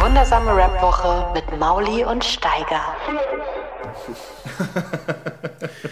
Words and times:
Wundersame 0.00 0.56
Rap-Woche 0.56 1.32
mit 1.34 1.58
Mauli 1.58 2.04
und 2.04 2.24
Steiger. 2.24 2.96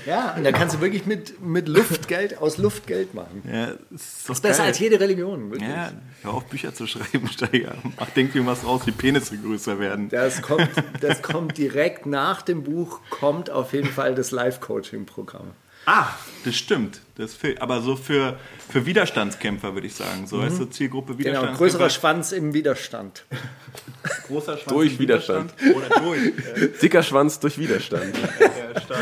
Ja, 0.07 0.35
und 0.37 0.45
da 0.45 0.53
kannst 0.53 0.77
du 0.77 0.81
wirklich 0.81 1.05
mit, 1.05 1.43
mit 1.43 1.69
Luftgeld 1.69 2.39
aus 2.41 2.57
Luftgeld 2.57 3.13
machen. 3.13 3.43
Ja, 3.51 3.67
ist, 3.95 4.27
Das 4.29 4.37
ist 4.39 4.43
besser 4.43 4.59
geil. 4.61 4.67
als 4.69 4.79
jede 4.79 4.99
Religion, 5.01 5.51
wirklich. 5.51 5.69
Ja, 5.69 5.91
hör 6.23 6.35
auf 6.35 6.45
Bücher 6.47 6.73
zu 6.75 6.87
schreiben, 6.87 7.29
Steiger. 7.33 7.75
Mach, 7.99 8.09
denk 8.11 8.33
dir 8.33 8.45
was 8.47 8.65
raus, 8.65 8.83
wie 8.87 8.93
Penisse 8.93 9.37
größer 9.37 9.79
werden. 9.79 10.09
Das 10.09 10.41
kommt, 10.41 10.71
das 11.03 11.21
kommt 11.23 11.59
direkt 11.59 12.07
nach 12.07 12.41
dem 12.41 12.65
Buch, 12.65 13.01
kommt 13.11 13.51
auf 13.51 13.75
jeden 13.75 13.91
Fall 13.91 14.15
das 14.15 14.31
Live-Coaching-Programm. 14.31 15.49
Ah, 15.91 16.09
das 16.45 16.55
stimmt. 16.55 17.01
Das 17.17 17.33
fehlt. 17.33 17.63
Aber 17.63 17.81
so 17.81 17.97
für, 17.97 18.39
für 18.69 18.85
Widerstandskämpfer, 18.85 19.73
würde 19.73 19.87
ich 19.87 19.95
sagen. 19.95 20.27
So 20.27 20.43
heißt 20.43 20.59
so 20.59 20.67
Zielgruppe 20.67 21.13
Genau, 21.15 21.19
Widerstandskämpfer. 21.21 21.59
größerer 21.65 21.91
Schwanz 21.91 22.33
im 22.33 22.53
Widerstand. 22.53 23.25
großer 24.27 24.59
Schwanz 24.59 24.73
Durch 24.75 24.93
im 24.93 24.99
Widerstand. 24.99 25.55
Oder 25.75 26.01
durch. 26.01 26.79
Dicker 26.83 27.03
Schwanz 27.03 27.41
durch 27.41 27.59
Widerstand. 27.59 28.15
Ja, 28.39 28.81
stark. 28.83 29.01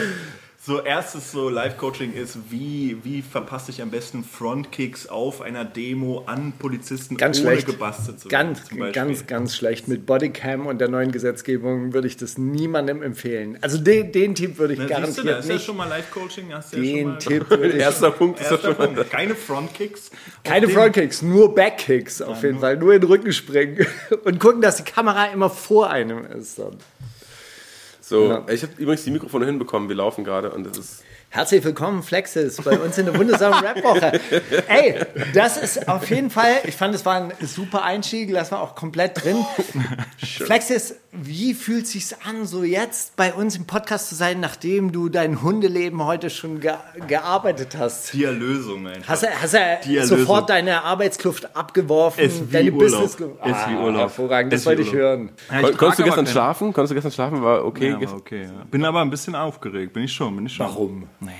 So, 0.67 0.81
erstes 0.83 1.31
so 1.31 1.49
Live-Coaching 1.49 2.13
ist, 2.13 2.39
wie, 2.51 2.97
wie 3.05 3.23
verpasse 3.23 3.71
ich 3.71 3.81
am 3.83 3.91
besten 3.93 4.25
Frontkicks 4.25 5.07
auf 5.07 5.41
einer 5.41 5.65
Demo 5.65 6.25
an 6.27 6.55
Polizisten, 6.59 7.17
Ganz 7.17 7.39
ohne 7.39 7.51
schlecht. 7.51 7.67
gebastelt 7.69 8.19
zu 8.19 8.27
Ganz, 8.29 8.59
werden. 8.73 8.79
Beispiel. 8.81 8.93
ganz, 8.93 9.27
ganz 9.29 9.55
schlecht. 9.55 9.87
Mit 9.87 10.07
Bodycam 10.07 10.67
und 10.67 10.81
der 10.81 10.89
neuen 10.89 11.13
Gesetzgebung 11.13 11.93
würde 11.93 12.09
ich 12.09 12.17
das 12.17 12.37
niemandem 12.37 13.01
empfehlen. 13.05 13.59
Also 13.61 13.79
den, 13.79 14.11
den 14.11 14.35
Tipp 14.35 14.59
würde 14.59 14.73
ich 14.75 14.81
Na, 14.81 14.87
siehst 15.07 15.19
du, 15.19 15.23
garantiert 15.23 15.27
da 15.29 15.39
ist 15.39 15.47
ja 15.49 15.55
nicht. 15.55 15.65
schon 15.67 15.77
mal 15.77 15.89
Live-Coaching. 15.89 16.53
hast 16.53 16.73
du 16.73 16.79
ja 16.79 16.83
schon 16.85 16.95
Den 16.97 17.09
mal- 17.11 17.19
Tipp 17.19 17.49
würde 17.51 17.69
ich 17.69 17.75
Erster 17.77 18.11
Punkt 18.11 18.41
ist 18.41 18.51
Erster 18.51 18.69
schon 18.75 18.79
mal. 18.79 18.87
Punkt. 18.89 19.11
Keine 19.13 19.35
Frontkicks. 19.37 20.11
Keine 20.43 20.69
Frontkicks, 20.69 21.23
nur 21.23 21.55
Backkicks 21.55 22.21
auf 22.21 22.43
jeden 22.43 22.59
Fall. 22.59 22.77
Nur 22.77 22.93
in 22.93 23.03
den 23.03 23.09
Rücken 23.09 23.33
springen 23.33 23.87
und 24.25 24.41
gucken, 24.41 24.63
dass 24.63 24.79
die 24.79 24.83
Kamera 24.83 25.27
immer 25.27 25.49
vor 25.49 25.91
einem 25.91 26.25
ist. 26.27 26.59
Dann. 26.59 26.77
So, 28.09 28.29
Ja. 28.29 28.45
ich 28.49 28.63
habe 28.63 28.73
übrigens 28.79 29.03
die 29.03 29.11
Mikrofone 29.11 29.47
hinbekommen. 29.47 29.89
Wir 29.89 29.97
laufen 29.97 30.23
gerade 30.23 30.51
und 30.53 30.65
das 30.65 30.79
ist. 30.79 31.05
Herzlich 31.29 31.65
willkommen, 31.65 32.05
Flexis, 32.05 32.57
bei 32.63 32.79
uns 32.79 32.97
in 32.99 33.07
der 33.07 33.19
wundersamen 33.19 33.59
Rap-Woche. 33.59 34.21
Ey, 34.69 35.05
das 35.35 35.57
ist 35.57 35.89
auf 35.89 36.09
jeden 36.09 36.31
Fall, 36.31 36.53
ich 36.63 36.77
fand, 36.77 36.95
es 36.95 37.05
war 37.05 37.17
ein 37.17 37.33
super 37.41 37.83
Einstieg, 37.83 38.31
lassen 38.31 38.53
wir 38.53 38.61
auch 38.61 38.77
komplett 38.77 39.25
drin. 39.25 39.45
Flexis, 40.19 40.95
wie 41.23 41.55
fühlt 41.55 41.87
sich's 41.87 42.15
an, 42.25 42.47
so 42.47 42.63
jetzt 42.65 43.17
bei 43.17 43.33
uns 43.33 43.57
im 43.57 43.67
Podcast 43.67 44.09
zu 44.09 44.15
sein, 44.15 44.41
nachdem 44.41 44.93
du 44.93 45.09
dein 45.09 45.43
Hundeleben 45.43 46.05
heute 46.05 46.31
schon 46.31 46.61
ge 46.61 46.75
gearbeitet 47.09 47.77
hast? 47.79 48.13
Die 48.13 48.25
Erlösung 48.25 48.87
einfach. 48.87 49.09
Hast 49.09 49.23
du, 49.23 49.27
hast 49.29 49.55
du 49.55 49.59
Die 49.87 49.97
Erlösung. 49.97 50.19
sofort 50.21 50.51
deine 50.51 50.83
Arbeitskluft 50.85 51.57
abgeworfen, 51.57 52.25
Ist 52.25 52.49
wie 52.49 52.53
deine 52.53 52.73
Urlaub. 52.73 53.01
Business 53.03 53.17
Ah, 53.41 53.49
Ist 53.51 53.69
wie 53.71 53.75
Urlaub. 53.75 54.01
Hervorragend, 54.01 54.53
das 54.53 54.67
wollte 54.67 54.83
ich 54.83 54.89
Urlaub. 54.89 55.01
hören. 55.03 55.31
Ja, 55.51 55.57
ich 55.61 55.67
Kon 55.69 55.77
konntest 55.77 55.99
du 56.01 56.05
gestern 56.05 56.27
schlafen? 56.27 56.73
Konntest 56.73 56.91
du 56.91 56.95
gestern 56.95 57.13
schlafen? 57.13 57.43
War 57.43 57.65
okay. 57.65 57.91
Ja, 57.91 58.01
war 58.01 58.15
okay. 58.17 58.43
Ja. 58.45 58.65
Bin 58.71 58.85
aber 58.85 59.01
ein 59.01 59.11
bisschen 59.11 59.35
aufgeregt. 59.35 59.93
Bin 59.93 60.05
ich 60.05 60.13
schon. 60.13 60.35
Bin 60.37 60.47
ich 60.47 60.55
schon. 60.55 60.67
Warum? 60.67 61.09
Naja, 61.21 61.35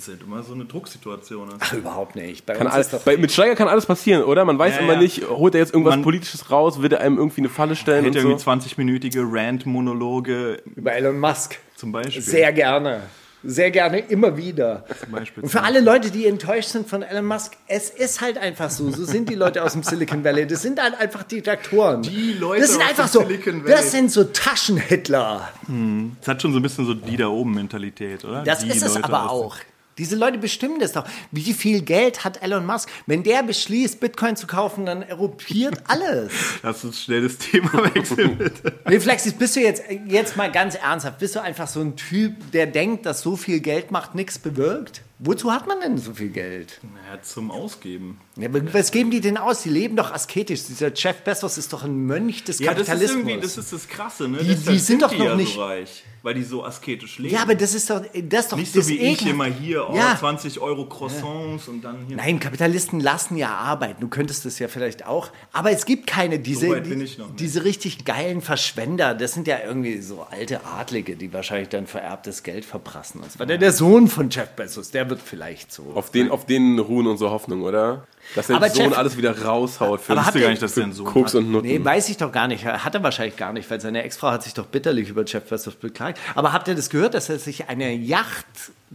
das 0.00 0.08
ist 0.08 0.14
halt 0.20 0.22
immer 0.26 0.42
so 0.42 0.54
eine 0.54 0.64
Drucksituation. 0.64 1.48
ist. 1.48 1.56
Ach, 1.60 1.72
überhaupt 1.74 2.16
nicht. 2.16 2.46
Bei 2.46 2.54
Kann 2.54 2.66
alles, 2.66 2.88
bei, 3.04 3.16
mit 3.18 3.30
Steiger 3.30 3.54
kann 3.54 3.68
alles 3.68 3.84
passieren, 3.86 4.22
oder? 4.24 4.44
Man 4.44 4.58
weiß 4.58 4.76
Ja, 4.76 4.80
immer 4.80 4.94
ja. 4.94 4.98
nicht, 5.00 5.28
holt 5.28 5.54
er 5.54 5.60
jetzt 5.60 5.72
irgendwas 5.74 5.92
Man- 5.96 6.02
Politisches 6.02 6.50
raus, 6.50 6.80
wird 6.80 6.94
er 6.94 7.00
einem 7.00 7.18
irgendwie 7.18 7.42
eine 7.42 7.48
Falle 7.50 7.76
stellen 7.76 8.04
Hätte 8.06 8.18
und 8.20 8.24
irgendwie 8.24 8.42
so. 8.42 8.50
20-minütige 8.50 9.20
Rant-Monologe 9.30 10.62
über 10.76 10.92
Elon 10.92 11.18
Musk. 11.18 11.58
zum 11.76 11.92
Beispiel. 11.92 12.22
Sehr 12.22 12.52
gerne. 12.52 13.02
Sehr 13.42 13.70
gerne, 13.70 14.00
immer 14.00 14.36
wieder. 14.36 14.84
Zum 15.02 15.12
Beispiel. 15.12 15.42
Und 15.42 15.48
für 15.48 15.62
alle 15.62 15.80
Leute, 15.80 16.10
die 16.10 16.26
enttäuscht 16.26 16.68
sind 16.68 16.86
von 16.86 17.00
Elon 17.02 17.24
Musk, 17.24 17.56
es 17.68 17.88
ist 17.88 18.20
halt 18.20 18.36
einfach 18.36 18.68
so. 18.68 18.90
So 18.90 19.06
sind 19.06 19.30
die 19.30 19.34
Leute 19.34 19.62
aus 19.64 19.72
dem 19.72 19.82
Silicon 19.82 20.22
Valley. 20.22 20.46
Das 20.46 20.60
sind 20.60 20.78
halt 20.78 21.00
einfach 21.00 21.22
Diktatoren. 21.22 22.02
Die 22.02 22.34
Leute 22.34 22.60
das 22.60 22.72
sind 22.72 22.82
aus 22.82 22.88
einfach 22.90 23.08
dem 23.08 23.12
so. 23.12 23.20
Silicon 23.26 23.64
Valley. 23.64 23.72
Das 23.74 23.90
sind 23.92 24.10
so 24.10 24.24
Taschenhitler. 24.24 25.48
Das 26.20 26.28
hat 26.28 26.42
schon 26.42 26.52
so 26.52 26.58
ein 26.58 26.62
bisschen 26.62 26.84
so 26.84 26.92
die 26.92 27.16
da 27.16 27.28
oben 27.28 27.54
Mentalität, 27.54 28.26
oder? 28.26 28.42
Das 28.42 28.58
die 28.58 28.68
ist 28.68 28.82
es 28.82 28.94
Leute 28.96 29.04
aber 29.04 29.30
auch. 29.30 29.56
Diese 30.00 30.16
Leute 30.16 30.38
bestimmen 30.38 30.80
das 30.80 30.92
doch. 30.92 31.04
Wie 31.30 31.52
viel 31.52 31.82
Geld 31.82 32.24
hat 32.24 32.42
Elon 32.42 32.66
Musk? 32.66 32.88
Wenn 33.06 33.22
der 33.22 33.42
beschließt, 33.42 34.00
Bitcoin 34.00 34.34
zu 34.34 34.46
kaufen, 34.48 34.86
dann 34.86 35.02
eruppiert 35.02 35.74
alles. 35.86 36.32
Lass 36.62 36.82
uns 36.84 37.02
schnell 37.02 37.22
das 37.22 37.36
Thema 37.38 37.72
wechseln, 37.94 38.38
bitte. 38.38 38.72
Nee, 38.88 38.98
Flexis, 38.98 39.34
bist 39.34 39.54
du 39.56 39.60
jetzt, 39.60 39.82
jetzt 40.08 40.36
mal 40.36 40.50
ganz 40.50 40.74
ernsthaft, 40.74 41.18
bist 41.18 41.36
du 41.36 41.40
einfach 41.42 41.68
so 41.68 41.80
ein 41.80 41.94
Typ, 41.96 42.50
der 42.52 42.66
denkt, 42.66 43.06
dass 43.06 43.20
so 43.20 43.36
viel 43.36 43.60
Geld 43.60 43.90
macht 43.90 44.14
nichts 44.14 44.38
bewirkt? 44.38 45.02
Wozu 45.22 45.52
hat 45.52 45.66
man 45.68 45.78
denn 45.82 45.98
so 45.98 46.14
viel 46.14 46.30
Geld? 46.30 46.80
Naja, 46.82 47.20
zum 47.20 47.50
Ausgeben. 47.50 48.18
Ja, 48.36 48.48
was 48.72 48.90
geben 48.90 49.10
die 49.10 49.20
denn 49.20 49.36
aus? 49.36 49.62
Die 49.62 49.68
leben 49.68 49.94
doch 49.94 50.12
asketisch. 50.14 50.62
Dieser 50.64 50.94
Jeff 50.94 51.18
Bezos 51.24 51.58
ist 51.58 51.74
doch 51.74 51.84
ein 51.84 52.06
Mönch 52.06 52.42
des 52.44 52.58
Ja, 52.58 52.70
das 52.72 52.80
ist 52.82 52.86
Kapitalismus. 52.86 53.26
irgendwie, 53.28 53.40
das 53.42 53.58
ist 53.58 53.70
das 53.70 53.86
Krasse, 53.86 54.28
ne? 54.28 54.38
Die- 54.38 54.54
die 54.56 54.78
sind 54.78 55.02
doch 55.02 55.10
die 55.10 55.18
noch 55.18 55.26
ja 55.26 55.34
nicht- 55.36 55.52
so 55.56 55.62
reich, 55.62 56.04
weil 56.22 56.34
die 56.34 56.42
so 56.42 56.64
asketisch 56.64 57.18
leben. 57.18 57.34
ja, 57.34 57.42
aber 57.42 57.54
das 57.54 57.74
ist 57.74 57.88
doch, 57.90 58.00
das 58.00 58.44
ist 58.44 58.52
doch 58.52 58.56
nicht 58.56 58.76
das 58.76 58.86
so 58.86 58.90
wie 58.90 58.98
ich 58.98 59.26
immer 59.26 59.46
hier, 59.46 59.88
oh, 59.88 59.94
Ja. 59.94 60.16
20 60.18 60.60
Euro 60.60 60.86
Croissants 60.86 61.68
und 61.68 61.82
dann 61.82 62.06
hier. 62.06 62.16
Nein, 62.16 62.40
Kapitalisten 62.40 63.00
lassen 63.00 63.36
ja 63.36 63.50
arbeiten. 63.54 64.00
Du 64.00 64.08
könntest 64.08 64.44
das 64.44 64.58
ja 64.58 64.68
vielleicht 64.68 65.06
auch. 65.06 65.30
Aber 65.52 65.70
es 65.70 65.86
gibt 65.86 66.06
keine, 66.06 66.38
diese, 66.38 66.66
So 66.68 66.74
die, 66.74 67.06
diese 67.38 67.64
richtig 67.64 68.04
geilen 68.04 68.40
Verschwender. 68.40 69.14
Das 69.14 69.32
sind 69.32 69.46
ja 69.46 69.58
irgendwie 69.64 70.00
so 70.00 70.26
alte 70.30 70.64
Adlige, 70.64 71.16
die 71.16 71.32
wahrscheinlich 71.32 71.68
dann 71.68 71.86
vererbtes 71.86 72.42
Geld 72.42 72.64
verprassen. 72.64 73.20
Das 73.22 73.38
war 73.38 73.46
der, 73.46 73.58
der 73.58 73.72
Sohn 73.72 74.08
von 74.08 74.30
Jeff 74.30 74.50
Bezos. 74.50 74.90
Der 74.90 75.08
wird 75.08 75.20
vielleicht 75.24 75.72
so. 75.72 75.92
Auf 75.94 76.10
den, 76.10 76.30
auf 76.30 76.46
den 76.46 76.78
ruhen 76.78 77.06
unsere 77.06 77.30
Hoffnung, 77.30 77.62
oder? 77.62 78.06
Dass 78.34 78.46
der 78.46 78.56
Aber 78.56 78.70
Sohn 78.70 78.84
Jeff- 78.90 78.98
alles 78.98 79.16
wieder 79.16 79.42
raushaut 79.42 80.00
für 80.00 80.12
Aber 80.12 80.24
wusste 80.26 80.40
gar 80.40 80.50
nicht, 80.50 80.62
dass 80.62 80.74
der 80.74 80.84
einen 80.84 80.92
Sohn 80.92 81.06
Koks 81.06 81.34
hat. 81.34 81.40
und 81.40 81.50
Nutten. 81.52 81.66
Nee, 81.66 81.84
weiß 81.84 82.08
ich 82.10 82.16
doch 82.16 82.30
gar 82.30 82.46
nicht. 82.48 82.64
Hat 82.64 82.94
er 82.94 83.02
wahrscheinlich 83.02 83.36
gar 83.36 83.52
nicht, 83.52 83.70
weil 83.70 83.80
seine 83.80 84.02
Ex-Frau 84.02 84.30
hat 84.30 84.42
sich 84.44 84.54
doch 84.54 84.66
bitterlich 84.66 85.08
über 85.08 85.24
Jeff 85.24 85.44
Bezos 85.44 85.74
beklagt. 85.74 86.18
Aber 86.34 86.52
habt 86.52 86.68
ihr 86.68 86.74
das 86.74 86.90
gehört, 86.90 87.14
dass 87.14 87.28
er 87.28 87.38
sich 87.38 87.68
eine 87.68 87.92
Yacht 87.92 88.46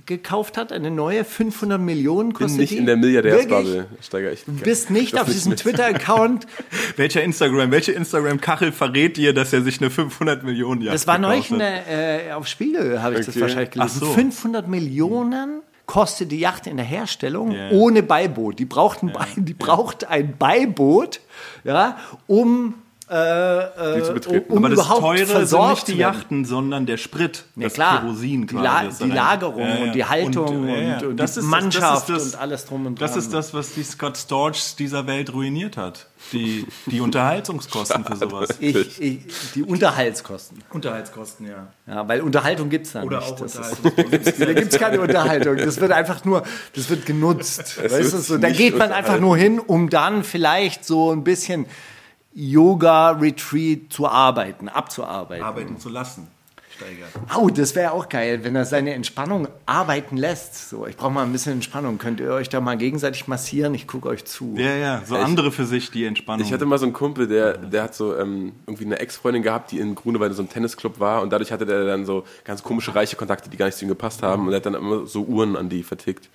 gekauft 0.06 0.58
hat? 0.58 0.72
Eine 0.72 0.92
neue? 0.92 1.24
500 1.26 1.80
Millionen 1.82 2.30
bin 2.30 2.38
kostet 2.38 2.60
nicht 2.60 2.72
die? 2.74 2.78
in 2.78 2.86
der? 2.86 2.98
Milliardärsbubble, 2.98 3.88
Steiger. 4.02 4.32
Ich 4.32 4.44
Du 4.46 4.54
bist 4.54 4.90
nicht 4.90 5.14
das 5.14 5.22
auf 5.22 5.28
diesem 5.30 5.56
Twitter-Account. 5.56 6.48
Welcher 6.98 7.24
Instagram, 7.24 7.72
welche 7.72 7.92
Instagram-Kachel 7.94 8.72
verrät 8.72 9.18
dir, 9.18 9.34
dass 9.34 9.52
er 9.54 9.62
sich 9.64 9.80
eine 9.82 9.90
500 9.90 10.44
Millionen 10.44 10.82
Yacht 10.82 10.96
Das 10.96 11.08
war 11.08 11.18
neulich 11.18 11.50
in 11.52 11.60
gekauft 11.60 11.78
hat? 11.80 11.88
der, 11.88 12.28
äh, 12.30 12.32
auf 12.34 12.48
Spiegel, 12.48 13.02
habe 13.02 13.16
ich 13.20 13.26
das 13.26 13.36
Okay. 13.36 13.42
wahrscheinlich 13.42 13.72
gelesen. 13.72 14.00
Ach 14.04 14.08
so. 14.08 14.14
500 14.14 14.68
Millionen 14.68 15.62
kostet 15.86 16.32
die 16.32 16.40
Yacht 16.40 16.68
in 16.68 16.78
der 16.78 16.86
Herstellung 16.86 17.52
Ja. 17.52 17.70
ohne 17.72 18.04
Beiboot. 18.04 18.58
Die 18.60 18.66
braucht 18.66 19.04
ein, 19.04 19.12
Bei, 19.14 19.26
die 19.36 19.54
braucht 19.54 20.06
ein 20.06 20.38
Beiboot, 20.38 21.22
ja, 21.64 21.98
um, 22.28 22.76
äh, 23.08 23.98
Die 23.98 24.04
zu 24.04 24.12
äh, 24.12 24.14
betreten. 24.14 24.52
um 24.52 24.58
Aber 24.58 24.70
das 24.70 24.80
überhaupt 24.80 25.02
Teure 25.02 25.18
sind 25.18 25.28
versorgt 25.28 25.70
nicht 25.76 25.88
die. 25.90 25.98
Yachten, 26.02 26.46
sondern 26.46 26.86
der 26.86 26.98
Sprit, 26.98 27.46
Ja, 27.56 27.64
das 27.64 27.74
klar. 27.74 28.02
Kerosin 28.02 28.42
Die 28.48 28.56
quasi. 28.56 28.64
La- 28.64 28.84
das 28.86 28.98
da 28.98 29.06
die 29.06 29.12
Lagerung 29.12 29.82
und 29.84 29.92
die 29.94 30.06
Haltung 30.06 30.46
und- 30.48 31.04
und 31.04 31.20
die 31.36 31.42
Mannschaft 31.42 32.10
und 32.10 32.36
alles 32.40 32.66
drum 32.66 32.86
und 32.88 33.02
Das 33.02 33.12
dran. 33.12 33.20
ist 33.20 33.34
das, 33.34 33.54
was 33.54 33.74
die 33.74 33.84
Scott 33.84 34.18
Storchs 34.18 34.76
dieser 34.76 35.06
Welt 35.08 35.32
ruiniert 35.34 35.78
hat. 35.78 36.08
Die, 36.32 36.66
die 36.88 37.02
Unterhaltungskosten 37.02 38.04
für 38.04 38.16
sowas. 38.16 38.50
Ich, 38.60 39.00
ich, 39.00 39.20
die 39.54 39.62
Unterhaltskosten. 39.64 40.64
Unterhaltskosten, 40.72 41.46
ja. 41.48 41.68
Ja, 41.86 42.08
weil 42.08 42.22
Unterhaltung 42.22 42.70
gibt 42.70 42.88
es 42.88 42.94
da 42.94 43.04
Oder 43.04 43.20
nicht. 43.20 43.32
auch 43.34 43.40
Das 43.40 43.54
ist, 43.56 43.82
da 44.40 44.54
gibt 44.54 44.74
es 44.74 44.80
keine 44.80 45.02
Unterhaltung. 45.02 45.58
Das 45.58 45.80
wird 45.80 45.92
einfach 45.92 46.26
nur, 46.26 46.42
das 46.74 46.90
wird 46.90 47.06
genutzt. 47.06 47.78
weißt 47.84 48.14
du, 48.14 48.18
so, 48.18 48.38
da 48.40 48.50
geht 48.50 48.76
man 48.78 48.92
einfach 48.92 49.20
nur 49.20 49.38
hin, 49.38 49.60
um 49.60 49.90
dann 49.92 50.24
vielleicht 50.24 50.84
so 50.86 51.12
ein 51.12 51.24
bisschen 51.24 51.68
Yoga-Retreat 52.36 53.92
zu 53.92 54.08
arbeiten, 54.08 54.68
abzuarbeiten. 54.68 55.44
Arbeiten 55.44 55.80
zu 55.80 55.88
lassen, 55.88 56.28
Steiger. 56.76 57.06
Au, 57.34 57.50
das 57.50 57.76
wäre 57.76 57.94
auch 57.94 58.10
geil, 58.10 58.44
wenn 58.44 58.56
er 58.56 58.66
seine 58.66 58.94
Entspannung 58.94 59.48
arbeiten 59.66 60.18
lässt. 60.18 60.70
So, 60.70 60.86
ich 60.86 60.98
brauche 60.98 61.12
mal 61.12 61.24
ein 61.24 61.32
bisschen 61.32 61.54
Entspannung. 61.54 61.98
Könnt 61.98 62.20
ihr 62.20 62.32
euch 62.32 62.50
da 62.50 62.60
mal 62.60 62.76
gegenseitig 62.76 63.28
massieren? 63.28 63.74
Ich 63.74 63.88
gucke 63.88 64.10
euch 64.10 64.26
zu. 64.26 64.56
Ja, 64.58 64.76
ja, 64.76 65.02
so 65.06 65.16
andere 65.16 65.52
für 65.52 65.66
sich 65.66 65.92
die 65.92 66.04
Entspannung. 66.04 66.46
Ich 66.46 66.52
hatte 66.52 66.66
mal 66.66 66.78
so 66.78 66.86
einen 66.86 66.94
Kumpel, 66.94 67.28
der, 67.28 67.58
der 67.58 67.84
hat 67.84 67.96
so 67.96 68.18
ähm, 68.18 68.52
irgendwie 68.68 68.86
eine 68.86 69.00
Ex-Freundin 69.00 69.42
gehabt, 69.42 69.72
die 69.72 69.80
in 69.80 69.96
Grunewald 69.96 70.32
in 70.32 70.36
so 70.36 70.42
einem 70.42 70.50
Tennisclub 70.50 71.00
war 71.00 71.22
und 71.22 71.32
dadurch 71.32 71.54
hatte 71.54 71.66
der 71.66 71.86
dann 71.86 72.06
so 72.06 72.26
ganz 72.44 72.64
komische 72.64 72.94
reiche 72.94 73.16
Kontakte, 73.16 73.50
die 73.50 73.56
gar 73.56 73.68
nicht 73.68 73.78
zu 73.78 73.86
ihm 73.86 73.90
gepasst 73.90 74.22
haben 74.24 74.48
und 74.48 74.54
er 74.54 74.58
hat 74.58 74.66
dann 74.66 74.76
immer 74.76 75.06
so 75.06 75.24
Uhren 75.24 75.56
an 75.56 75.70
die 75.70 75.84
vertickt. 75.84 76.30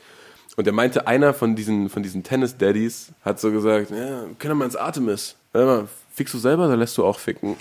Und 0.56 0.66
er 0.66 0.72
meinte, 0.72 1.06
einer 1.06 1.32
von 1.32 1.54
diesen, 1.54 1.88
von 1.90 2.02
diesen 2.02 2.22
Tennis-Daddies 2.22 3.12
hat 3.22 3.38
so 3.40 3.52
gesagt, 3.52 3.90
ja, 3.90 4.24
können 4.38 4.52
wir 4.52 4.54
mal 4.54 4.64
ins 4.64 4.76
Artemis. 4.76 5.36
Warte 5.52 5.66
mal, 5.66 5.88
fickst 6.12 6.34
du 6.34 6.38
selber 6.38 6.66
oder 6.66 6.76
lässt 6.76 6.96
du 6.96 7.04
auch 7.04 7.18
ficken? 7.18 7.56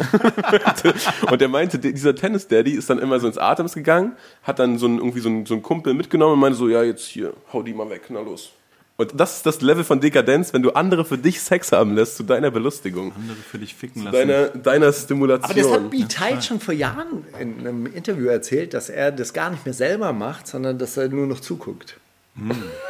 und 1.32 1.42
er 1.42 1.48
meinte, 1.48 1.80
dieser 1.80 2.16
Tennis-Daddy 2.16 2.72
ist 2.72 2.90
dann 2.90 3.00
immer 3.00 3.20
so 3.20 3.28
ins 3.28 3.38
Atems 3.38 3.74
gegangen, 3.74 4.16
hat 4.44 4.60
dann 4.60 4.78
so 4.78 4.86
einen, 4.86 4.98
irgendwie 4.98 5.22
so 5.22 5.30
einen, 5.30 5.46
so 5.46 5.56
einen 5.56 5.64
Kumpel 5.64 5.94
mitgenommen 5.94 6.34
und 6.34 6.40
meinte 6.40 6.58
so, 6.58 6.68
ja, 6.68 6.84
jetzt 6.84 7.06
hier, 7.06 7.34
hau 7.52 7.64
die 7.64 7.74
mal 7.74 7.90
weg, 7.90 8.04
na 8.10 8.22
los. 8.22 8.52
Und 8.98 9.18
das 9.18 9.38
ist 9.38 9.46
das 9.46 9.62
Level 9.62 9.86
von 9.86 10.02
Dekadenz, 10.02 10.52
wenn 10.52 10.62
du 10.62 10.72
andere 10.72 11.06
für 11.06 11.18
dich 11.18 11.40
Sex 11.40 11.72
haben 11.72 11.96
lässt, 11.96 12.18
zu 12.18 12.24
deiner 12.24 12.52
Belustigung, 12.52 13.14
Andere 13.16 13.38
für 13.38 13.58
dich 13.58 13.74
ficken 13.74 14.04
lassen. 14.04 14.28
deiner, 14.28 14.48
deiner 14.50 14.92
Stimulation. 14.92 15.50
Aber 15.50 15.62
das 15.62 15.72
hat 15.72 15.90
B. 15.90 16.04
Tide 16.04 16.42
schon 16.42 16.60
vor 16.60 16.74
Jahren 16.74 17.26
in 17.40 17.60
einem 17.60 17.86
Interview 17.86 18.28
erzählt, 18.28 18.74
dass 18.74 18.90
er 18.90 19.14
das 19.14 19.32
gar 19.32 19.52
nicht 19.52 19.64
mehr 19.64 19.74
selber 19.74 20.12
macht, 20.12 20.48
sondern 20.48 20.78
dass 20.78 20.98
er 20.98 21.08
nur 21.08 21.28
noch 21.28 21.40
zuguckt. 21.40 21.96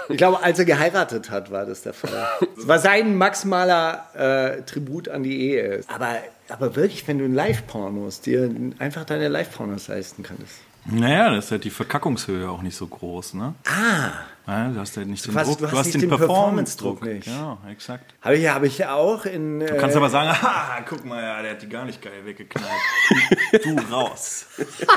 Ich 0.10 0.18
glaube, 0.18 0.42
als 0.42 0.60
er 0.60 0.66
geheiratet 0.66 1.30
hat, 1.30 1.52
war 1.52 1.66
das 1.66 1.84
der 1.84 1.94
Fall. 1.94 2.28
Das 2.56 2.68
war 2.68 2.80
sein 2.80 3.16
maximaler 3.16 4.58
äh, 4.58 4.62
Tribut 4.64 5.10
an 5.10 5.24
die 5.24 5.40
Ehe. 5.40 5.82
Aber, 5.88 6.18
aber 6.50 6.76
wirklich, 6.76 7.08
wenn 7.08 7.20
du 7.20 7.26
in 7.26 7.34
Live-Pornos 7.34 8.22
dir 8.22 8.50
einfach 8.80 9.06
deine 9.06 9.28
Live-Pornos 9.28 9.88
leisten 9.88 10.24
kannst. 10.24 10.56
Naja, 10.92 11.30
das 11.36 11.46
ist 11.46 11.52
halt 11.52 11.64
die 11.64 11.70
Verkackungshöhe 11.70 12.50
auch 12.50 12.62
nicht 12.62 12.76
so 12.76 12.88
groß, 12.88 13.34
ne? 13.36 13.54
Ah, 13.66 14.12
Ja, 14.48 14.70
du 14.70 14.80
hast 14.80 14.98
halt 14.98 15.08
nicht 15.08 15.26
den 15.28 15.36
hast- 15.36 15.48
Druck, 15.48 15.58
du 15.60 15.66
du 15.66 15.72
hast 15.72 15.78
hast, 15.80 15.86
nicht 15.88 15.94
den, 16.02 16.10
den 16.10 16.18
Performance-Druck. 16.18 17.04
Nicht. 17.04 17.26
Genau, 17.26 17.60
exakt. 17.70 18.14
habe 18.22 18.36
ich, 18.38 18.48
hab 18.50 18.64
ich 18.64 18.86
auch 18.88 19.26
in. 19.26 19.60
Du 19.60 19.78
kannst 19.78 19.96
aber 19.96 20.10
sagen, 20.10 20.30
ha, 20.42 20.80
guck 20.88 21.06
mal, 21.06 21.22
ja, 21.22 21.42
der 21.44 21.52
hat 21.52 21.62
die 21.62 21.70
gar 21.70 21.86
nicht 21.86 22.02
geil 22.02 22.26
weggeknallt. 22.26 22.70
Du 23.64 23.76
raus. 23.92 24.46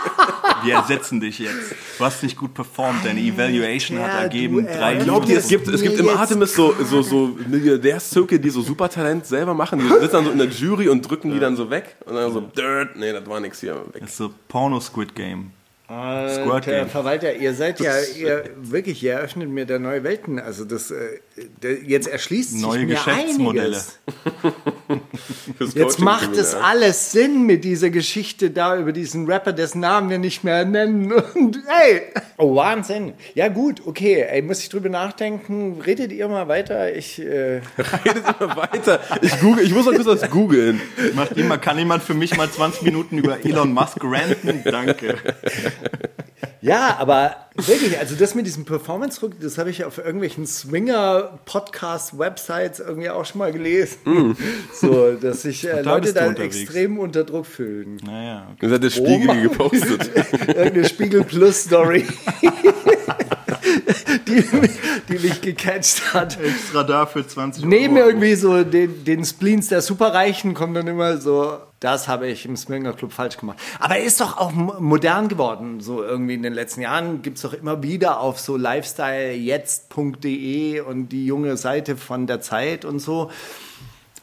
Wir 0.65 0.75
ersetzen 0.75 1.21
dich 1.21 1.39
jetzt. 1.39 1.75
Du 1.99 2.05
hast 2.05 2.23
nicht 2.23 2.37
gut 2.37 2.53
performt, 2.55 3.05
deine 3.05 3.21
Evaluation 3.21 3.99
hat 3.99 4.09
Ja, 4.09 4.21
ergeben 4.21 4.56
du, 4.65 4.69
äh, 4.69 4.77
drei 4.77 4.95
glaub 4.97 5.06
Glaubt 5.06 5.29
ihr, 5.31 5.37
Das 5.37 5.45
es 5.45 5.50
gibt, 5.50 5.69
es 5.69 5.83
gibt 5.83 5.99
im 5.99 6.09
Artemis 6.11 6.55
so, 6.55 6.75
so, 6.85 7.00
so 7.03 7.37
Milliardärszirkel, 7.49 8.38
die 8.38 8.50
so 8.50 8.61
Supertalent 8.61 9.27
selber 9.27 9.55
machen. 9.55 9.79
Die 9.79 9.88
sitzen 9.88 10.12
dann 10.12 10.25
so 10.27 10.31
in 10.33 10.38
der 10.38 10.49
Jury 10.49 10.88
und 10.91 11.03
drücken 11.09 11.31
die 11.33 11.41
dann 11.41 11.56
so 11.56 11.71
weg. 11.71 11.97
Und 12.05 12.15
dann 12.15 12.31
so, 12.33 12.41
dirt, 12.43 12.97
nee, 12.97 13.11
das 13.12 13.27
war 13.27 13.41
nix 13.41 13.61
hier. 13.61 13.75
Weg. 13.75 14.00
Das 14.00 14.11
ist 14.11 14.17
so 14.19 14.31
Porno-Squid 14.49 15.15
Game. 15.15 15.50
Squirt 15.50 15.62
Alter. 15.88 16.87
Verwalter, 16.87 17.34
ihr 17.34 17.55
seid 17.55 17.81
ja, 17.81 17.93
ihr, 18.17 18.44
wirklich, 18.56 19.02
ihr 19.02 19.14
eröffnet 19.14 19.49
mir 19.49 19.67
da 19.67 19.79
neue 19.79 20.05
Welten. 20.05 20.38
Also 20.38 20.64
das, 20.64 20.90
äh, 20.90 21.20
jetzt 21.84 22.08
erschließt 22.08 22.52
sich 22.52 22.62
Neue 22.62 22.81
mir 22.81 22.94
Geschäftsmodelle. 22.94 23.67
einiges. 23.67 23.99
Jetzt 25.75 26.00
macht 26.00 26.32
es 26.37 26.55
alles 26.55 27.12
Sinn 27.12 27.46
mit 27.46 27.64
dieser 27.64 27.90
Geschichte 27.90 28.50
da 28.50 28.76
über 28.76 28.93
diesen 28.93 29.26
Rapper, 29.26 29.52
dessen 29.52 29.81
Namen 29.81 30.11
wir 30.11 30.19
nicht 30.19 30.44
mehr 30.44 30.64
nennen. 30.64 31.12
Und 31.34 31.56
ey, 31.56 32.02
oh 32.38 32.56
Wahnsinn. 32.56 33.14
Ja 33.34 33.49
gut, 33.49 33.82
okay, 33.87 34.26
ey, 34.29 34.43
muss 34.43 34.61
ich 34.61 34.69
drüber 34.69 34.88
nachdenken. 34.88 35.81
Redet 35.81 36.12
ihr 36.12 36.29
mal 36.29 36.49
weiter? 36.49 36.94
Ich, 36.94 37.19
äh, 37.20 37.61
Redet 38.05 38.25
immer 38.40 38.56
weiter. 38.56 39.00
Ich, 39.23 39.38
google, 39.40 39.64
ich 39.64 39.73
muss 39.73 39.87
mal 39.87 39.94
kurz 39.94 40.06
was 40.06 40.31
googeln. 40.31 40.81
Macht 41.14 41.37
jemand, 41.37 41.62
kann 41.62 41.78
jemand 41.78 42.02
für 42.02 42.14
mich 42.14 42.37
mal 42.37 42.50
20 42.50 42.82
Minuten 42.82 43.19
über 43.19 43.44
Elon 43.44 43.73
Musk 43.73 43.99
ranten? 44.02 44.62
Danke. 44.64 45.17
ja, 46.61 46.96
aber 46.99 47.49
wirklich, 47.56 47.99
also 47.99 48.14
das 48.14 48.34
mit 48.34 48.46
diesem 48.46 48.64
Performance-Druck, 48.64 49.38
das 49.40 49.58
habe 49.58 49.70
ich 49.70 49.84
auf 49.84 49.99
irgendwelchen 49.99 50.46
Swinger-Podcast-Websites 50.46 52.81
irgendwie 52.81 53.10
auch 53.10 53.25
schon 53.25 53.38
mal 53.38 53.52
gelesen. 53.52 54.37
So, 54.72 55.12
dass 55.12 55.43
sich 55.43 55.64
äh, 55.64 55.82
da 55.82 55.94
Leute 55.94 56.12
da 56.12 56.26
unterwegs. 56.28 56.56
extrem 56.60 56.99
unter 56.99 57.25
Druck 57.25 57.46
fühlen. 57.46 57.99
Naja, 58.04 58.49
okay. 58.52 58.66
Das 58.66 58.72
hat 58.72 58.82
der 58.82 58.90
Spiegel 58.90 59.26
Mann. 59.26 59.43
gepostet. 59.43 60.10
Irgendeine 60.49 60.88
Spiegel 60.88 61.25
Plus 61.25 61.62
Story, 61.64 62.04
die, 64.29 64.44
die 65.08 65.19
mich 65.26 65.40
gecatcht 65.40 66.14
hat. 66.14 66.38
Extra 66.40 66.82
dafür 66.84 67.26
20 67.26 67.64
Neben 67.64 67.96
Euro. 67.96 68.08
irgendwie 68.08 68.34
so 68.34 68.62
den, 68.64 69.05
den 69.05 69.25
Spleens 69.25 69.69
der 69.69 69.82
Superreichen 69.82 70.55
kommt 70.55 70.76
dann 70.76 70.87
immer 70.87 71.17
so, 71.19 71.58
das 71.81 72.06
habe 72.08 72.29
ich 72.29 72.44
im 72.46 72.56
Swinger 72.56 72.93
Club 72.93 73.12
falsch 73.12 73.37
gemacht. 73.38 73.58
Aber 73.81 73.96
er 73.96 74.05
ist 74.05 74.20
doch 74.20 74.38
auch 74.38 74.52
mo- 74.52 74.76
modern 74.79 75.29
geworden. 75.29 75.81
So 75.81 76.02
irgendwie 76.02 76.34
in 76.34 76.43
den 76.43 76.52
letzten 76.55 76.82
Jahren 76.82 77.23
gibt 77.23 77.37
es 77.38 77.43
doch 77.43 77.55
immer 77.55 77.82
wieder 77.82 78.20
auf 78.20 78.38
so 78.38 78.56
lifestylejetzt.de 78.56 80.81
und 80.81 81.08
die 81.08 81.26
junge 81.26 81.56
Seite 81.56 81.96
von 81.96 82.26
der 82.26 82.40
Zeit 82.40 82.85
und 82.85 82.99
so. 83.00 83.31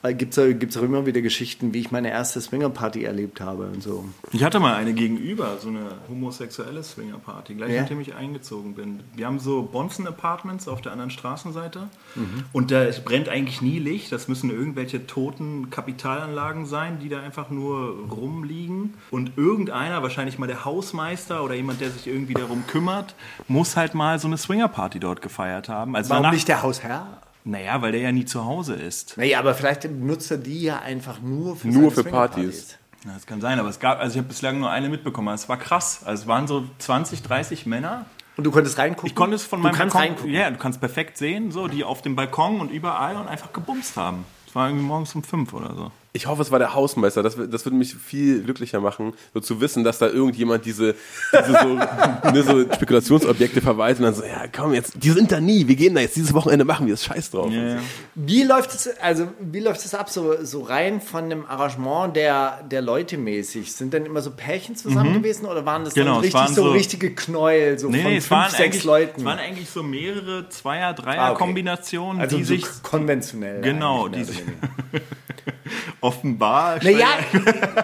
Gibt 0.02 0.38
es 0.38 0.60
gibt's 0.60 0.78
auch 0.78 0.82
immer 0.84 1.06
wieder 1.06 1.20
Geschichten, 1.22 1.74
wie 1.74 1.80
ich 1.82 1.92
meine 1.92 2.10
erste 2.10 2.40
Swinger-Party 2.40 3.04
erlebt 3.04 3.42
habe 3.42 3.66
und 3.68 3.84
so. 3.84 4.06
Ich 4.32 4.46
hatte 4.46 4.62
mal 4.62 4.76
eine 4.76 4.94
gegenüber, 4.94 5.58
so 5.62 5.68
eine 5.68 5.92
homosexuelle 6.08 6.82
Swingerparty, 6.84 7.56
gleich 7.56 7.74
Ja. 7.74 7.82
nachdem 7.82 8.00
ich 8.00 8.16
eingezogen 8.16 8.76
bin. 8.76 9.02
Wir 9.16 9.26
haben 9.26 9.40
so 9.40 9.62
Bonzen 9.64 10.08
Apartments 10.08 10.70
auf 10.70 10.80
der 10.80 10.94
anderen 10.94 11.12
Straßenseite 11.12 11.90
Mhm. 12.16 12.44
und 12.54 12.72
da 12.72 12.86
brennt 13.04 13.28
eigentlich 13.28 13.62
nie 13.62 13.78
Licht. 13.78 14.14
Das 14.14 14.30
müssen 14.30 14.50
irgendwelche 14.50 15.06
toten 15.06 15.70
Kapitalanlagen 15.70 16.66
sein, 16.66 17.00
die 17.02 17.10
da 17.10 17.20
einfach 17.22 17.50
nur 17.50 18.08
rumliegen. 18.10 18.94
Und 19.12 19.34
irgendeiner, 19.38 20.02
wahrscheinlich 20.02 20.40
mal 20.40 20.48
der 20.48 20.64
Hausmeister 20.64 21.44
oder 21.44 21.56
jemand, 21.56 21.82
der 21.82 21.92
sich 21.92 22.08
irgendwie 22.08 22.36
darum 22.36 22.64
kümmert, 22.68 23.16
muss 23.50 23.76
halt 23.76 23.96
mal 23.96 24.18
so 24.18 24.28
eine 24.28 24.38
Swingerparty 24.38 25.02
dort 25.02 25.22
gefeiert 25.22 25.68
haben. 25.68 25.96
Also 25.98 26.12
Warum 26.12 26.24
danach- 26.24 26.34
nicht 26.34 26.48
der 26.48 26.64
Hausherr? 26.64 27.20
Naja, 27.50 27.82
weil 27.82 27.92
der 27.92 28.02
ja 28.02 28.12
nie 28.12 28.26
zu 28.26 28.46
Hause 28.46 28.76
ist. 28.76 29.18
Naja, 29.18 29.40
aber 29.40 29.54
vielleicht 29.56 29.82
benutzt 29.82 30.30
er 30.32 30.38
die 30.38 30.62
ja 30.62 30.80
einfach 30.80 31.20
nur 31.22 31.56
für 31.56 31.68
Nur 31.68 31.92
für. 31.92 32.04
Partys. 32.04 32.78
Ja, 33.06 33.14
Das 33.14 33.26
kann 33.26 33.42
sein, 33.42 33.60
aber 33.60 33.70
es 33.70 33.80
gab, 33.80 34.00
also 34.00 34.14
ich 34.14 34.18
habe 34.20 34.28
bislang 34.28 34.60
nur 34.60 34.70
eine 34.70 34.90
mitbekommen. 34.90 35.34
Es 35.34 35.50
war 35.50 35.58
krass. 35.58 36.02
Also 36.06 36.24
es 36.24 36.28
waren 36.28 36.48
so 36.48 36.66
20, 36.80 37.24
30 37.24 37.66
Männer. 37.66 38.06
Und 38.38 38.44
du 38.44 38.52
konntest 38.52 38.78
reingucken? 38.78 39.08
Ich 39.08 39.16
konnte 39.16 39.36
es 39.36 39.44
von 39.44 39.60
du 39.60 39.64
meinem 39.64 39.76
kannst 39.76 39.94
Balkon, 39.96 40.10
reingucken. 40.16 40.34
ja, 40.34 40.50
du 40.52 40.58
kannst 40.58 40.80
perfekt 40.80 41.18
sehen, 41.18 41.52
so 41.52 41.68
die 41.68 41.84
auf 41.84 42.02
dem 42.02 42.16
Balkon 42.16 42.62
und 42.62 42.72
überall 42.72 43.16
und 43.18 43.28
einfach 43.28 43.52
gebumst 43.52 43.98
haben. 43.98 44.26
Es 44.48 44.56
war 44.56 44.68
irgendwie 44.70 44.86
morgens 44.86 45.14
um 45.16 45.24
fünf 45.24 45.54
oder 45.54 45.74
so. 45.76 45.92
Ich 46.12 46.26
hoffe, 46.26 46.42
es 46.42 46.50
war 46.50 46.58
der 46.58 46.74
Hausmeister. 46.74 47.22
Das, 47.22 47.38
wird- 47.38 47.54
das 47.54 47.66
würde 47.66 47.76
mich 47.78 47.94
viel 47.94 48.42
glücklicher 48.42 48.80
machen, 48.82 49.14
so 49.32 49.40
zu 49.42 49.62
wissen, 49.62 49.84
dass 49.84 50.00
da 50.00 50.08
irgendjemand 50.08 50.66
diese, 50.66 50.96
diese 51.32 51.52
so, 51.62 51.68
ne, 52.34 52.44
so 52.44 52.62
Spekulationsobjekte 52.74 53.62
verwaltet 53.62 54.00
und 54.00 54.06
dann 54.06 54.16
so, 54.16 54.24
ja 54.24 54.46
komm, 54.52 54.74
jetzt, 54.74 54.94
die 55.04 55.12
sind 55.12 55.32
da 55.32 55.40
nie, 55.40 55.68
wir 55.68 55.76
gehen 55.76 55.94
da 55.94 56.02
jetzt 56.02 56.16
dieses 56.16 56.34
Wochenende 56.34 56.66
machen 56.66 56.88
wir 56.88 56.96
es, 56.96 57.04
scheiß 57.06 57.30
drauf. 57.30 57.52
Ja, 57.52 57.76
ja. 57.76 57.78
Wie 58.16 58.42
läuft 58.44 58.74
es, 58.74 58.90
also 59.00 59.28
wie 59.40 59.60
läuft 59.60 59.86
es 59.86 59.94
ab, 59.94 60.10
so, 60.10 60.44
so 60.44 60.62
rein 60.64 61.00
von 61.00 61.26
einem 61.26 61.46
Arrangement 61.46 62.16
der, 62.16 62.64
der 62.64 62.82
Leute 62.82 63.20
mäßig? 63.20 63.72
Sind 63.72 63.94
denn 63.94 64.08
immer 64.08 64.22
so 64.24 64.32
Pärchen 64.32 64.76
zusammen 64.76 65.14
gewesen 65.14 65.46
oder 65.46 65.64
waren 65.68 65.86
das 65.86 65.94
Genau, 65.94 66.16
richtig 66.18 66.34
waren 66.34 66.56
so, 66.56 66.64
so- 66.64 66.72
richtige 66.72 67.14
Knäuel, 67.14 67.78
so 67.78 67.88
Nee, 67.88 68.02
von 68.02 68.12
nee, 68.12 68.18
es 68.18 68.26
fünf, 68.26 68.32
waren, 68.40 68.52
sechs 68.52 68.84
Leuten? 68.84 69.20
es 69.20 69.26
waren 69.26 69.38
eigentlich 69.38 69.70
so 69.70 69.84
mehrere 69.84 70.50
Zweier-, 70.50 70.88
Ah, 70.88 70.92
okay. 70.94 71.02
Dreier-Kombinationen, 71.04 72.20
also 72.20 72.36
die 72.38 72.44
so 72.44 72.56
sich 72.56 72.66
konventionell. 72.82 73.62
Genau, 73.62 74.08
die 74.08 74.24
sich-. 74.24 74.42
offenbar. 76.02 76.80
Naja, 76.84 77.08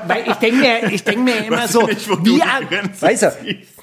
weil 0.07 0.27
ich 0.27 0.35
denke 0.35 0.57
mir, 0.57 0.91
ich 0.93 1.03
denk 1.03 1.23
mir 1.23 1.35
immer 1.45 1.57
Weiß 1.63 1.71
so, 1.73 1.85
nicht, 1.85 2.07
du 2.07 2.17
wie, 2.37 2.41
weißt 3.01 3.23
du, 3.23 3.31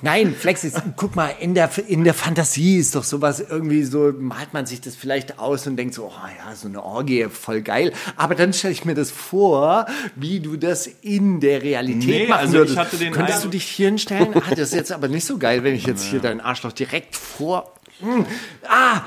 nein, 0.02 0.34
Flex, 0.34 0.64
ist, 0.64 0.80
guck 0.96 1.14
mal, 1.16 1.32
in 1.40 1.54
der, 1.54 1.70
in 1.88 2.04
der 2.04 2.14
Fantasie 2.14 2.78
ist 2.78 2.94
doch 2.94 3.04
sowas 3.04 3.40
irgendwie 3.40 3.82
so, 3.84 4.12
malt 4.18 4.52
man 4.52 4.66
sich 4.66 4.80
das 4.80 4.96
vielleicht 4.96 5.38
aus 5.38 5.66
und 5.66 5.76
denkt 5.76 5.94
so, 5.94 6.04
oh 6.06 6.26
ja, 6.48 6.54
so 6.54 6.68
eine 6.68 6.82
Orgie, 6.82 7.26
voll 7.30 7.62
geil. 7.62 7.92
Aber 8.16 8.34
dann 8.34 8.52
stelle 8.52 8.72
ich 8.72 8.84
mir 8.84 8.94
das 8.94 9.10
vor, 9.10 9.86
wie 10.16 10.40
du 10.40 10.56
das 10.56 10.86
in 10.86 11.40
der 11.40 11.62
Realität 11.62 12.06
Nee, 12.06 12.26
machen 12.26 12.40
also 12.40 12.52
ich 12.54 12.58
würdest. 12.60 12.78
hatte 12.78 12.96
den 12.96 13.12
Könntest 13.12 13.38
du 13.38 13.48
Eindruck- 13.48 13.50
dich 13.52 13.64
hier 13.64 13.88
hinstellen? 13.88 14.28
Ah, 14.34 14.50
das 14.50 14.58
ist 14.70 14.74
jetzt 14.74 14.92
aber 14.92 15.08
nicht 15.08 15.24
so 15.26 15.38
geil, 15.38 15.62
wenn 15.64 15.74
ich 15.74 15.86
jetzt 15.86 16.04
hier 16.04 16.20
deinen 16.20 16.40
Arschloch 16.40 16.72
direkt 16.72 17.16
vor, 17.16 17.72
Hm, 18.00 18.26
ah, 18.68 19.02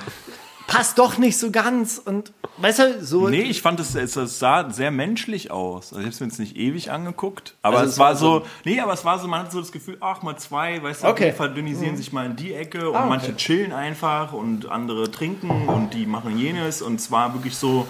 passt 0.67 0.97
doch 0.99 1.17
nicht 1.17 1.37
so 1.37 1.51
ganz 1.51 1.97
und, 2.03 2.31
weißt 2.57 2.79
du, 2.79 3.03
so. 3.05 3.29
Nee, 3.29 3.41
ich 3.41 3.61
fand 3.61 3.79
es, 3.79 3.95
es, 3.95 4.15
es 4.15 4.39
sah 4.39 4.69
sehr 4.69 4.91
menschlich 4.91 5.51
aus. 5.51 5.87
Also 5.87 5.99
ich 5.99 6.05
habe 6.05 6.13
es 6.13 6.19
mir 6.19 6.27
jetzt 6.27 6.39
nicht 6.39 6.55
ewig 6.57 6.91
angeguckt, 6.91 7.55
aber 7.61 7.77
Also 7.77 7.87
es 7.87 7.93
es 7.93 7.99
war 7.99 8.07
war 8.09 8.15
so, 8.15 8.45
nee, 8.63 8.79
aber 8.79 8.93
es 8.93 9.03
war 9.05 9.19
so, 9.19 9.27
man 9.27 9.41
hat 9.41 9.51
so 9.51 9.59
das 9.59 9.71
Gefühl, 9.71 9.97
ach 10.01 10.21
mal 10.21 10.37
zwei, 10.37 10.81
weißt 10.81 11.03
du, 11.03 11.07
Okay. 11.07 11.31
die 11.31 11.35
verdünnisieren 11.35 11.97
sich 11.97 12.13
mal 12.13 12.25
in 12.25 12.35
die 12.35 12.53
Ecke 12.53 12.89
und 12.89 12.95
Ah, 12.95 12.99
okay. 13.01 13.09
manche 13.09 13.35
chillen 13.35 13.71
einfach 13.73 14.33
und 14.33 14.67
andere 14.69 15.09
trinken 15.11 15.67
und 15.67 15.93
die 15.93 16.05
machen 16.05 16.37
jenes 16.37 16.81
und 16.81 16.99
zwar 16.99 17.33
wirklich 17.33 17.55
so 17.57 17.87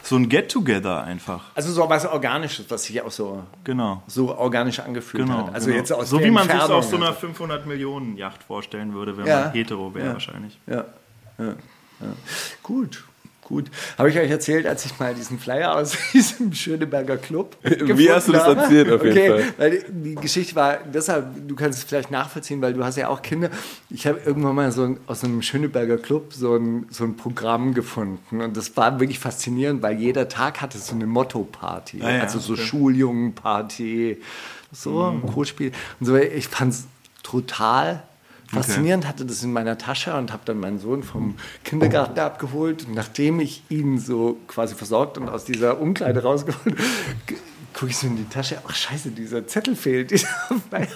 so 0.00 0.16
ein 0.16 0.30
Get-Together 0.30 1.02
einfach. 1.04 1.44
Also 1.54 1.70
so 1.70 1.86
was 1.86 2.06
Organisches, 2.06 2.64
was 2.70 2.84
sich 2.84 3.02
auch 3.02 3.10
so 3.10 3.42
Genau. 3.64 4.02
so 4.06 4.34
organisch 4.38 4.78
angefühlt 4.80 5.26
Genau, 5.26 5.48
hat. 5.48 5.54
Also 5.54 5.66
genau. 5.66 5.78
jetzt 5.78 5.92
aus 5.92 6.08
so 6.08 6.18
wie 6.22 6.30
man 6.30 6.48
sich 6.48 6.58
auf 6.58 6.84
so 6.84 6.96
einer 6.96 7.08
also. 7.08 7.18
500 7.20 7.66
Millionen 7.66 8.16
Yacht 8.16 8.42
vorstellen 8.42 8.94
würde, 8.94 9.18
wenn 9.18 9.26
Ja. 9.26 9.40
man 9.40 9.52
hetero 9.52 9.94
wäre 9.94 10.06
Ja. 10.06 10.12
wahrscheinlich. 10.14 10.58
Ja, 10.66 10.84
ja, 11.38 11.44
ja. 12.00 12.06
Gut, 12.62 13.04
gut. 13.48 13.70
Habe 13.96 14.10
ich 14.10 14.18
euch 14.18 14.30
erzählt, 14.30 14.66
als 14.66 14.84
ich 14.84 14.98
mal 14.98 15.14
diesen 15.14 15.38
Flyer 15.38 15.74
aus 15.74 15.96
diesem 16.12 16.52
Schöneberger 16.52 17.16
Club 17.16 17.56
Wie 17.62 18.10
hast 18.10 18.28
du 18.28 18.32
das 18.32 18.44
habe? 18.44 18.60
erzählt, 18.60 18.92
auf 18.92 19.02
jeden 19.02 19.18
okay, 19.18 19.30
Fall? 19.30 19.54
Weil 19.56 19.84
die, 19.88 20.14
Geschichte 20.14 20.54
war, 20.54 20.78
deshalb, 20.92 21.48
du 21.48 21.56
kannst 21.56 21.78
es 21.78 21.84
vielleicht 21.84 22.10
nachvollziehen, 22.10 22.60
weil 22.60 22.74
du 22.74 22.84
hast 22.84 22.96
ja 22.96 23.08
auch 23.08 23.22
Kinder. 23.22 23.50
Ich 23.90 24.06
habe 24.06 24.20
irgendwann 24.24 24.54
mal 24.54 24.70
so 24.70 24.84
ein, 24.84 25.00
aus 25.06 25.24
einem 25.24 25.42
Schöneberger 25.42 25.96
Club 25.96 26.32
so 26.32 26.56
ein, 26.56 26.86
so 26.90 27.04
ein 27.04 27.16
Programm 27.16 27.74
gefunden 27.74 28.40
und 28.40 28.56
das 28.56 28.76
war 28.76 29.00
wirklich 29.00 29.18
faszinierend, 29.18 29.82
weil 29.82 29.98
jeder 29.98 30.28
Tag 30.28 30.60
hatte 30.60 30.78
so 30.78 30.94
eine 30.94 31.06
Motto-Party, 31.06 32.00
Ah 32.02 32.10
ja, 32.10 32.20
also 32.20 32.38
so 32.38 32.52
okay. 32.52 32.62
Schuljungen-Party, 32.62 34.18
so 34.72 35.04
ein 35.04 35.22
Großspiel 35.22 35.72
und 36.00 36.06
so. 36.06 36.16
Ich 36.16 36.48
fand 36.48 36.74
es 36.74 36.86
total 37.22 38.02
faszinierend, 38.48 39.06
hatte 39.06 39.24
das 39.24 39.42
in 39.42 39.52
meiner 39.52 39.78
Tasche 39.78 40.14
und 40.14 40.32
habe 40.32 40.42
dann 40.44 40.58
meinen 40.58 40.78
Sohn 40.78 41.02
vom 41.02 41.36
Kindergarten 41.64 42.18
abgeholt. 42.18 42.86
Und 42.86 42.94
nachdem 42.94 43.40
ich 43.40 43.62
ihn 43.68 43.98
so 43.98 44.38
quasi 44.46 44.74
versorgt 44.74 45.18
und 45.18 45.28
aus 45.28 45.44
dieser 45.44 45.80
Umkleide 45.80 46.22
rausgeholt, 46.22 46.76
gucke 47.78 47.90
ich 47.92 47.96
so 47.98 48.08
in 48.08 48.16
die 48.16 48.24
Tasche, 48.24 48.58
ach 48.66 48.74
scheiße, 48.74 49.10
dieser 49.10 49.46
Zettel 49.46 49.76
fehlt. 49.76 50.10
Dann 50.70 50.86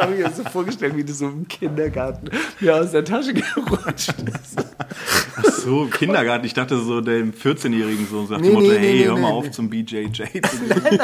habe 0.00 0.14
ich 0.14 0.20
mir 0.20 0.30
so 0.30 0.44
vorgestellt, 0.44 0.96
wie 0.96 1.02
das 1.02 1.18
so 1.18 1.26
im 1.26 1.48
Kindergarten 1.48 2.30
mir 2.60 2.76
aus 2.76 2.92
der 2.92 3.04
Tasche 3.04 3.34
gerutscht 3.34 4.14
ist. 4.44 4.64
Ach 5.36 5.44
so, 5.44 5.86
Kindergarten. 5.86 6.44
Ich 6.46 6.54
dachte 6.54 6.78
so, 6.78 7.00
dem 7.00 7.32
14-Jährigen 7.32 8.06
so 8.08 8.24
sagt 8.26 8.40
Nee, 8.40 8.50
Motto, 8.50 8.66
nee, 8.68 8.78
hey, 8.78 8.98
nee, 8.98 9.04
hör 9.06 9.16
mal 9.16 9.30
auf 9.30 9.50
zum 9.50 9.68
BJJ. 9.68 10.06
gehen. 10.10 10.42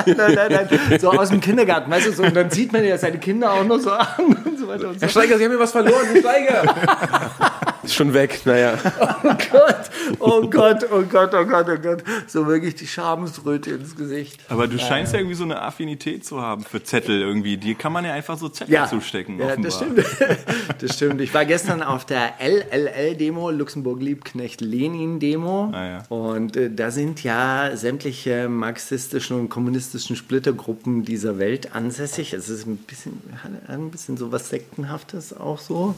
Nein, 0.06 0.16
nein, 0.16 0.68
nein, 0.68 1.00
so 1.00 1.10
aus 1.10 1.30
dem 1.30 1.40
Kindergarten, 1.40 1.90
weißt 1.90 2.06
du, 2.06 2.12
so, 2.12 2.22
und 2.22 2.36
dann 2.36 2.50
sieht 2.50 2.72
man 2.72 2.84
ja 2.84 2.96
seine 2.96 3.18
Kinder 3.18 3.52
auch 3.52 3.64
noch 3.64 3.80
so 3.80 3.90
an 3.90 4.53
so 4.64 4.68
weiter 4.72 4.88
und 4.88 4.94
so 4.94 5.00
Herr 5.00 5.08
Steiger, 5.08 5.38
Sie 5.38 5.44
haben 5.44 5.52
mir 5.52 5.58
was 5.58 5.72
verloren, 5.72 6.06
Herr 6.06 6.20
Steiger! 6.20 6.64
Ist 7.84 7.94
schon 7.94 8.14
weg, 8.14 8.40
naja. 8.44 8.78
Oh 9.24 9.32
Gott, 9.50 9.90
oh 10.18 10.46
Gott, 10.48 10.86
oh 10.90 11.02
Gott, 11.02 11.34
oh 11.34 11.44
Gott, 11.44 11.66
oh 11.68 11.78
Gott. 11.80 12.04
So 12.26 12.46
wirklich 12.46 12.74
die 12.74 12.86
Schamesröte 12.86 13.70
ins 13.70 13.96
Gesicht. 13.96 14.38
Aber 14.48 14.66
du 14.66 14.78
scheinst 14.78 15.12
ja 15.12 15.18
irgendwie 15.18 15.36
so 15.36 15.44
eine 15.44 15.60
Affinität 15.62 16.26
zu 16.26 16.42
haben 16.42 16.62
für 16.64 16.82
Zettel 16.82 17.20
irgendwie. 17.22 17.56
Dir 17.56 17.74
kann 17.74 17.92
man 17.92 18.04
ja 18.04 18.12
einfach 18.12 18.36
so 18.36 18.48
Zettel 18.48 18.86
zustecken. 18.86 19.38
Ja, 19.38 19.46
offenbar. 19.46 19.64
das 19.64 19.76
stimmt. 19.76 20.04
Das 20.80 20.96
stimmt. 20.96 21.20
Ich 21.20 21.32
war 21.32 21.44
gestern 21.44 21.82
auf 21.82 22.04
der 22.04 22.34
LLL-Demo, 22.40 23.50
Luxemburg 23.50 24.00
Liebknecht 24.00 24.60
Lenin-Demo. 24.60 25.70
Ah, 25.72 25.86
ja. 25.86 26.02
Und 26.08 26.56
äh, 26.56 26.70
da 26.70 26.90
sind 26.90 27.22
ja 27.22 27.70
sämtliche 27.74 28.48
marxistischen 28.48 29.38
und 29.38 29.48
kommunistischen 29.48 30.16
Splittergruppen 30.16 31.04
dieser 31.04 31.38
Welt 31.38 31.74
ansässig. 31.74 32.32
Es 32.34 32.48
ist 32.48 32.66
ein 32.66 32.76
bisschen, 32.76 33.20
ein 33.68 33.90
bisschen 33.90 34.16
so 34.16 34.32
was 34.32 34.48
Sektenhaftes 34.48 35.34
auch 35.34 35.58
so. 35.58 35.94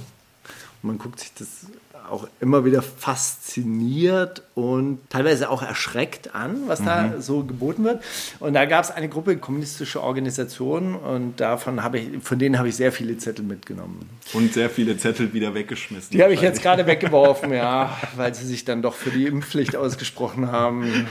Man 0.86 0.98
guckt 0.98 1.20
sich 1.20 1.32
das 1.34 1.66
auch 2.10 2.28
immer 2.40 2.64
wieder 2.64 2.82
fasziniert 2.82 4.42
und 4.54 4.98
teilweise 5.10 5.50
auch 5.50 5.62
erschreckt 5.62 6.34
an, 6.34 6.62
was 6.66 6.84
da 6.84 7.20
so 7.20 7.42
geboten 7.42 7.84
wird. 7.84 8.02
Und 8.38 8.54
da 8.54 8.64
gab 8.64 8.84
es 8.84 8.90
eine 8.90 9.08
Gruppe 9.08 9.36
kommunistische 9.36 10.02
Organisationen 10.02 10.94
und 10.94 11.40
davon 11.40 11.82
habe 11.82 11.98
ich, 11.98 12.22
von 12.22 12.38
denen 12.38 12.58
habe 12.58 12.68
ich 12.68 12.76
sehr 12.76 12.92
viele 12.92 13.16
Zettel 13.18 13.44
mitgenommen. 13.44 14.08
Und 14.32 14.54
sehr 14.54 14.70
viele 14.70 14.96
Zettel 14.96 15.32
wieder 15.32 15.54
weggeschmissen. 15.54 16.10
Die 16.12 16.22
habe 16.22 16.32
ich 16.32 16.40
jetzt 16.40 16.62
gerade 16.62 16.86
weggeworfen, 16.86 17.52
ja, 17.52 17.96
weil 18.16 18.34
sie 18.34 18.46
sich 18.46 18.64
dann 18.64 18.82
doch 18.82 18.94
für 18.94 19.10
die 19.10 19.26
Impfpflicht 19.26 19.76
ausgesprochen 19.76 20.50
haben. 20.50 21.08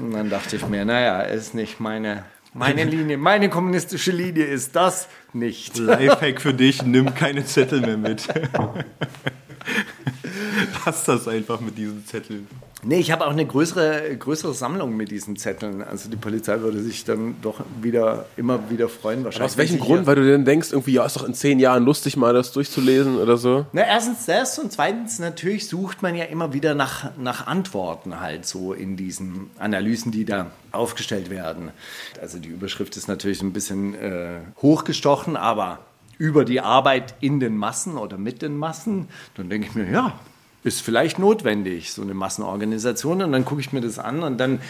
Und 0.00 0.12
dann 0.12 0.30
dachte 0.30 0.56
ich 0.56 0.66
mir, 0.66 0.84
naja, 0.84 1.22
ist 1.22 1.54
nicht 1.54 1.80
meine, 1.80 2.24
meine 2.54 2.84
Linie, 2.84 3.16
meine 3.16 3.48
kommunistische 3.48 4.12
Linie 4.12 4.44
ist 4.44 4.74
das 4.76 5.08
nicht. 5.34 5.78
Lifehack 5.78 6.40
für 6.40 6.54
dich, 6.54 6.82
nimm 6.82 7.14
keine 7.14 7.44
Zettel 7.44 7.80
mehr 7.80 7.96
mit. 7.96 8.28
Lass 10.86 11.04
das 11.04 11.28
einfach 11.28 11.60
mit 11.60 11.76
diesen 11.78 12.06
Zetteln. 12.06 12.46
Nee, 12.84 12.98
ich 12.98 13.12
habe 13.12 13.24
auch 13.26 13.30
eine 13.30 13.46
größere, 13.46 14.16
größere 14.16 14.54
Sammlung 14.54 14.96
mit 14.96 15.12
diesen 15.12 15.36
Zetteln. 15.36 15.82
Also 15.82 16.10
die 16.10 16.16
Polizei 16.16 16.60
würde 16.60 16.82
sich 16.82 17.04
dann 17.04 17.36
doch 17.40 17.60
wieder 17.80 18.26
immer 18.36 18.70
wieder 18.70 18.88
freuen. 18.88 19.22
Wahrscheinlich 19.22 19.52
Aus 19.52 19.56
welchem 19.56 19.78
Grund? 19.78 20.06
Weil 20.06 20.16
du 20.16 20.26
denn 20.26 20.44
denkst, 20.44 20.72
irgendwie, 20.72 20.94
ja, 20.94 21.06
ist 21.06 21.14
doch 21.14 21.22
in 21.22 21.34
zehn 21.34 21.60
Jahren 21.60 21.84
lustig, 21.84 22.16
mal 22.16 22.34
das 22.34 22.50
durchzulesen 22.50 23.18
oder 23.18 23.36
so? 23.36 23.66
Na, 23.72 23.82
erstens 23.82 24.26
das 24.26 24.58
und 24.58 24.72
zweitens 24.72 25.20
natürlich 25.20 25.68
sucht 25.68 26.02
man 26.02 26.16
ja 26.16 26.24
immer 26.24 26.52
wieder 26.52 26.74
nach, 26.74 27.16
nach 27.16 27.46
Antworten 27.46 28.18
halt 28.18 28.46
so 28.46 28.72
in 28.72 28.96
diesen 28.96 29.50
Analysen, 29.60 30.10
die 30.10 30.24
da 30.24 30.50
aufgestellt 30.72 31.30
werden. 31.30 31.70
Also 32.20 32.40
die 32.40 32.48
Überschrift 32.48 32.96
ist 32.96 33.06
natürlich 33.06 33.42
ein 33.42 33.52
bisschen 33.52 33.94
äh, 33.94 34.40
hochgestochen, 34.60 35.36
aber 35.36 35.78
über 36.22 36.44
die 36.44 36.60
Arbeit 36.60 37.16
in 37.18 37.40
den 37.40 37.56
Massen 37.56 37.98
oder 37.98 38.16
mit 38.16 38.42
den 38.42 38.56
Massen, 38.56 39.08
dann 39.34 39.50
denke 39.50 39.66
ich 39.66 39.74
mir, 39.74 39.90
ja, 39.90 40.20
ist 40.62 40.80
vielleicht 40.80 41.18
notwendig, 41.18 41.92
so 41.92 42.00
eine 42.00 42.14
Massenorganisation. 42.14 43.22
Und 43.22 43.32
dann 43.32 43.44
gucke 43.44 43.60
ich 43.60 43.72
mir 43.72 43.80
das 43.80 43.98
an 43.98 44.22
und 44.22 44.38
dann 44.38 44.60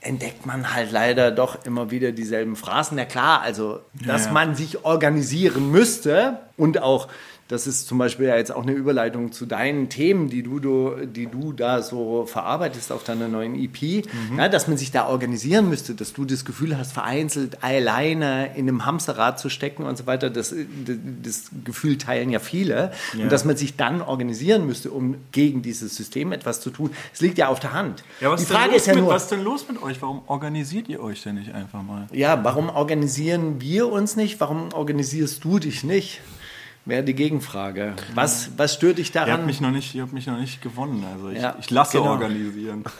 entdeckt 0.00 0.46
man 0.46 0.72
halt 0.72 0.90
leider 0.90 1.30
doch 1.30 1.66
immer 1.66 1.90
wieder 1.90 2.12
dieselben 2.12 2.56
Phrasen. 2.56 2.96
Ja 2.96 3.04
klar, 3.04 3.42
also, 3.42 3.80
dass 3.92 4.24
ja. 4.24 4.32
man 4.32 4.54
sich 4.54 4.86
organisieren 4.86 5.70
müsste 5.70 6.38
und 6.56 6.80
auch, 6.80 7.08
das 7.52 7.66
ist 7.66 7.86
zum 7.86 7.98
Beispiel 7.98 8.26
ja 8.26 8.36
jetzt 8.36 8.50
auch 8.50 8.62
eine 8.62 8.72
Überleitung 8.72 9.30
zu 9.30 9.44
deinen 9.44 9.90
Themen, 9.90 10.30
die 10.30 10.42
du, 10.42 10.58
du, 10.58 11.04
die 11.04 11.26
du 11.26 11.52
da 11.52 11.82
so 11.82 12.24
verarbeitest 12.24 12.90
auf 12.90 13.04
deiner 13.04 13.28
neuen 13.28 13.54
EP, 13.54 14.06
ja, 14.36 14.48
dass 14.48 14.68
man 14.68 14.78
sich 14.78 14.90
da 14.90 15.06
organisieren 15.06 15.68
müsste, 15.68 15.94
dass 15.94 16.14
du 16.14 16.24
das 16.24 16.46
Gefühl 16.46 16.78
hast, 16.78 16.92
vereinzelt 16.92 17.62
alleine 17.62 18.56
in 18.56 18.68
einem 18.68 18.86
Hamsterrad 18.86 19.38
zu 19.38 19.50
stecken 19.50 19.84
und 19.84 19.98
so 19.98 20.06
weiter. 20.06 20.30
Das, 20.30 20.54
das 21.22 21.50
Gefühl 21.64 21.98
teilen 21.98 22.30
ja 22.30 22.38
viele. 22.38 22.92
Und 23.20 23.30
dass 23.30 23.44
man 23.44 23.56
sich 23.56 23.76
dann 23.76 24.00
organisieren 24.00 24.66
müsste, 24.66 24.90
um 24.90 25.16
gegen 25.32 25.60
dieses 25.60 25.94
System 25.94 26.32
etwas 26.32 26.62
zu 26.62 26.70
tun. 26.70 26.90
Es 27.12 27.20
liegt 27.20 27.36
ja 27.36 27.48
auf 27.48 27.60
der 27.60 27.74
Hand. 27.74 28.02
Ja, 28.20 28.34
Die 28.34 28.44
Frage 28.44 28.74
ist 28.74 28.86
ja 28.86 28.94
mit, 28.94 29.04
nur, 29.04 29.12
was 29.12 29.24
ist 29.24 29.32
denn 29.32 29.44
los 29.44 29.66
mit 29.68 29.82
euch? 29.82 30.00
Warum 30.00 30.22
organisiert 30.26 30.88
ihr 30.88 31.02
euch 31.02 31.22
denn 31.22 31.34
nicht 31.34 31.52
einfach 31.54 31.82
mal? 31.82 32.06
ja, 32.12 32.42
warum 32.42 32.70
organisieren 32.70 33.60
wir 33.60 33.92
uns 33.92 34.16
nicht? 34.16 34.40
Warum 34.40 34.72
organisierst 34.72 35.44
du 35.44 35.58
dich 35.58 35.84
nicht? 35.84 36.22
Wäre 36.84 37.04
die 37.04 37.14
Gegenfrage. 37.14 37.94
Was, 38.14 38.50
was 38.56 38.74
stört 38.74 38.98
dich 38.98 39.14
Ihr 39.14 39.20
habt 39.20 39.30
daran? 39.30 39.46
mich 39.46 39.60
noch 39.60 39.70
nicht, 39.70 39.94
ihr 39.94 40.02
habt 40.02 40.12
mich 40.12 40.26
noch 40.26 40.38
nicht 40.38 40.60
gewonnen. 40.62 41.04
Also 41.14 41.28
ich, 41.28 41.40
Ja, 41.40 41.54
ich 41.60 41.70
lasse 41.70 41.98
genau. 41.98 42.10
organisieren. 42.10 42.84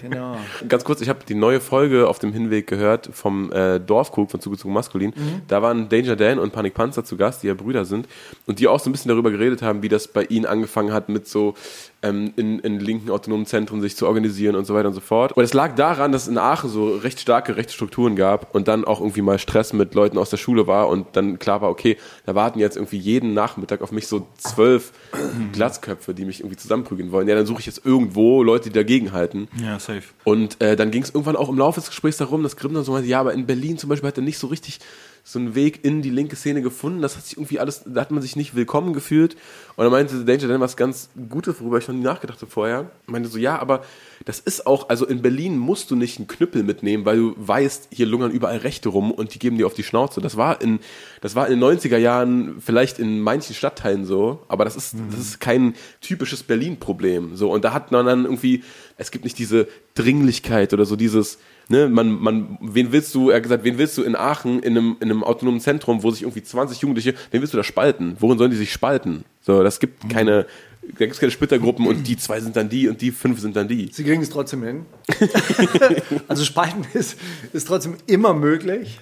Genau. 0.00 0.36
Ganz 0.68 0.84
kurz, 0.84 1.00
ich 1.00 1.08
habe 1.08 1.20
die 1.28 1.34
neue 1.34 1.60
Folge 1.60 2.08
auf 2.08 2.18
dem 2.18 2.32
Hinweg 2.32 2.66
gehört 2.66 3.08
vom 3.12 3.52
äh, 3.52 3.78
Dorfkrug 3.78 4.30
von 4.30 4.40
Zugezogen 4.40 4.72
Maskulin. 4.74 5.12
Da 5.48 5.62
waren 5.62 5.88
Danger 5.88 6.16
Dan 6.16 6.38
und 6.38 6.52
Panik 6.52 6.74
Panzer 6.74 7.04
zu 7.04 7.16
Gast, 7.16 7.42
die 7.42 7.46
ja 7.46 7.54
Brüder 7.54 7.84
sind 7.84 8.08
und 8.46 8.58
die 8.58 8.68
auch 8.68 8.80
so 8.80 8.90
ein 8.90 8.92
bisschen 8.92 9.08
darüber 9.08 9.30
geredet 9.30 9.62
haben, 9.62 9.82
wie 9.82 9.88
das 9.88 10.08
bei 10.08 10.24
ihnen 10.24 10.46
angefangen 10.46 10.92
hat 10.92 11.08
mit 11.08 11.28
so 11.28 11.54
ähm, 12.02 12.32
in, 12.36 12.58
in 12.58 12.80
linken 12.80 13.10
autonomen 13.10 13.46
Zentren 13.46 13.80
sich 13.80 13.96
zu 13.96 14.06
organisieren 14.06 14.56
und 14.56 14.64
so 14.64 14.74
weiter 14.74 14.88
und 14.88 14.94
so 14.94 15.00
fort. 15.00 15.32
Und 15.32 15.44
es 15.44 15.54
lag 15.54 15.74
daran, 15.74 16.12
dass 16.12 16.22
es 16.22 16.28
in 16.28 16.38
Aachen 16.38 16.68
so 16.68 16.96
recht 16.96 17.20
starke 17.20 17.56
rechte 17.56 17.72
Strukturen 17.72 18.16
gab 18.16 18.54
und 18.54 18.68
dann 18.68 18.84
auch 18.84 19.00
irgendwie 19.00 19.22
mal 19.22 19.38
Stress 19.38 19.72
mit 19.72 19.94
Leuten 19.94 20.18
aus 20.18 20.30
der 20.30 20.36
Schule 20.36 20.66
war 20.66 20.88
und 20.88 21.06
dann 21.12 21.38
klar 21.38 21.60
war, 21.60 21.70
okay, 21.70 21.96
da 22.26 22.34
warten 22.34 22.58
jetzt 22.58 22.76
irgendwie 22.76 22.98
jeden 22.98 23.34
Nachmittag 23.34 23.80
auf 23.82 23.92
mich 23.92 24.08
so 24.08 24.26
zwölf 24.38 24.92
Glatzköpfe, 25.52 26.14
die 26.14 26.24
mich 26.24 26.40
irgendwie 26.40 26.56
zusammenprügeln 26.56 27.12
wollen. 27.12 27.28
Ja, 27.28 27.34
dann 27.34 27.46
suche 27.46 27.60
ich 27.60 27.66
jetzt 27.66 27.86
irgendwo 27.86 28.42
Leute, 28.42 28.70
die 28.70 28.74
dagegen 28.74 29.12
halten. 29.12 29.48
Ja, 29.62 29.78
safe. 29.78 30.02
Und 30.24 30.60
äh, 30.60 30.74
dann 30.74 30.90
ging 30.90 31.02
es 31.02 31.10
irgendwann 31.10 31.36
auch 31.36 31.48
im 31.48 31.58
Laufe 31.58 31.80
des 31.80 31.90
Gesprächs 31.90 32.16
darum, 32.16 32.42
dass 32.42 32.56
Grimm 32.56 32.74
dann 32.74 32.84
so 32.84 32.92
meinte, 32.92 33.08
ja, 33.08 33.20
aber 33.20 33.32
in 33.32 33.46
Berlin 33.46 33.78
zum 33.78 33.88
Beispiel 33.88 34.08
hat 34.08 34.16
er 34.16 34.24
nicht 34.24 34.38
so 34.38 34.48
richtig 34.48 34.80
so 35.24 35.38
einen 35.38 35.54
Weg 35.54 35.84
in 35.84 36.02
die 36.02 36.10
linke 36.10 36.34
Szene 36.34 36.62
gefunden. 36.62 37.00
Das 37.00 37.16
hat 37.16 37.24
sich 37.24 37.36
irgendwie 37.36 37.60
alles, 37.60 37.82
da 37.86 38.00
hat 38.00 38.10
man 38.10 38.22
sich 38.22 38.34
nicht 38.34 38.56
willkommen 38.56 38.92
gefühlt. 38.92 39.36
Und 39.76 39.84
dann 39.84 39.92
meinte 39.92 40.24
Danger 40.24 40.48
Dan 40.48 40.60
was 40.60 40.76
ganz 40.76 41.10
Gutes, 41.28 41.60
worüber 41.60 41.78
ich 41.78 41.86
noch 41.86 41.94
nie 41.94 42.02
nachgedacht 42.02 42.40
habe 42.40 42.50
vorher. 42.50 42.90
Meinte 43.06 43.28
so, 43.28 43.38
ja, 43.38 43.58
aber 43.58 43.84
das 44.24 44.40
ist 44.40 44.66
auch, 44.66 44.88
also 44.88 45.06
in 45.06 45.22
Berlin 45.22 45.58
musst 45.58 45.90
du 45.90 45.96
nicht 45.96 46.18
einen 46.18 46.26
Knüppel 46.26 46.64
mitnehmen, 46.64 47.04
weil 47.04 47.18
du 47.18 47.34
weißt, 47.36 47.88
hier 47.92 48.06
lungern 48.06 48.32
überall 48.32 48.58
Rechte 48.58 48.88
rum 48.88 49.12
und 49.12 49.34
die 49.34 49.38
geben 49.38 49.58
dir 49.58 49.66
auf 49.66 49.74
die 49.74 49.84
Schnauze. 49.84 50.20
Das 50.20 50.36
war 50.36 50.60
in, 50.60 50.80
das 51.20 51.36
war 51.36 51.48
in 51.48 51.60
den 51.60 51.78
90er 51.78 51.98
Jahren 51.98 52.60
vielleicht 52.60 52.98
in 52.98 53.20
manchen 53.20 53.54
Stadtteilen 53.54 54.04
so, 54.04 54.40
aber 54.48 54.64
das 54.64 54.74
ist, 54.74 54.96
das 55.10 55.20
ist 55.20 55.40
kein 55.40 55.74
typisches 56.00 56.42
Berlin-Problem. 56.42 57.36
So, 57.36 57.52
und 57.52 57.64
da 57.64 57.72
hat 57.72 57.92
man 57.92 58.06
dann 58.06 58.24
irgendwie, 58.24 58.64
es 58.96 59.12
gibt 59.12 59.24
nicht 59.24 59.38
diese 59.38 59.68
Dringlichkeit 59.94 60.72
oder 60.72 60.84
so 60.84 60.96
dieses, 60.96 61.38
ne, 61.68 61.88
man, 61.88 62.20
man, 62.20 62.58
wen 62.60 62.92
willst 62.92 63.14
du, 63.14 63.30
er 63.30 63.36
hat 63.36 63.42
gesagt, 63.42 63.64
wen 63.64 63.78
willst 63.78 63.96
du 63.98 64.02
in 64.02 64.16
Aachen 64.16 64.60
in 64.60 64.76
einem, 64.76 64.96
in 65.00 65.10
einem 65.10 65.24
autonomen 65.24 65.60
Zentrum, 65.60 66.02
wo 66.02 66.10
sich 66.10 66.22
irgendwie 66.22 66.42
20 66.42 66.80
Jugendliche, 66.80 67.14
wen 67.30 67.40
willst 67.40 67.54
du 67.54 67.58
da 67.58 67.64
spalten? 67.64 68.16
Worin 68.20 68.38
sollen 68.38 68.50
die 68.50 68.56
sich 68.56 68.72
spalten? 68.72 69.24
So, 69.40 69.62
das 69.62 69.80
gibt 69.80 70.08
keine, 70.08 70.46
da 70.82 70.98
gibt 70.98 71.12
es 71.12 71.20
keine 71.20 71.30
Splittergruppen 71.30 71.86
und 71.86 72.06
die 72.08 72.16
zwei 72.16 72.40
sind 72.40 72.56
dann 72.56 72.68
die 72.68 72.88
und 72.88 73.00
die 73.00 73.12
fünf 73.12 73.38
sind 73.40 73.54
dann 73.54 73.68
die. 73.68 73.90
Sie 73.92 74.02
kriegen 74.02 74.20
es 74.20 74.30
trotzdem 74.30 74.64
hin. 74.64 74.86
also 76.28 76.44
Spalten 76.44 76.84
ist, 76.92 77.16
ist 77.52 77.68
trotzdem 77.68 77.96
immer 78.06 78.34
möglich. 78.34 78.98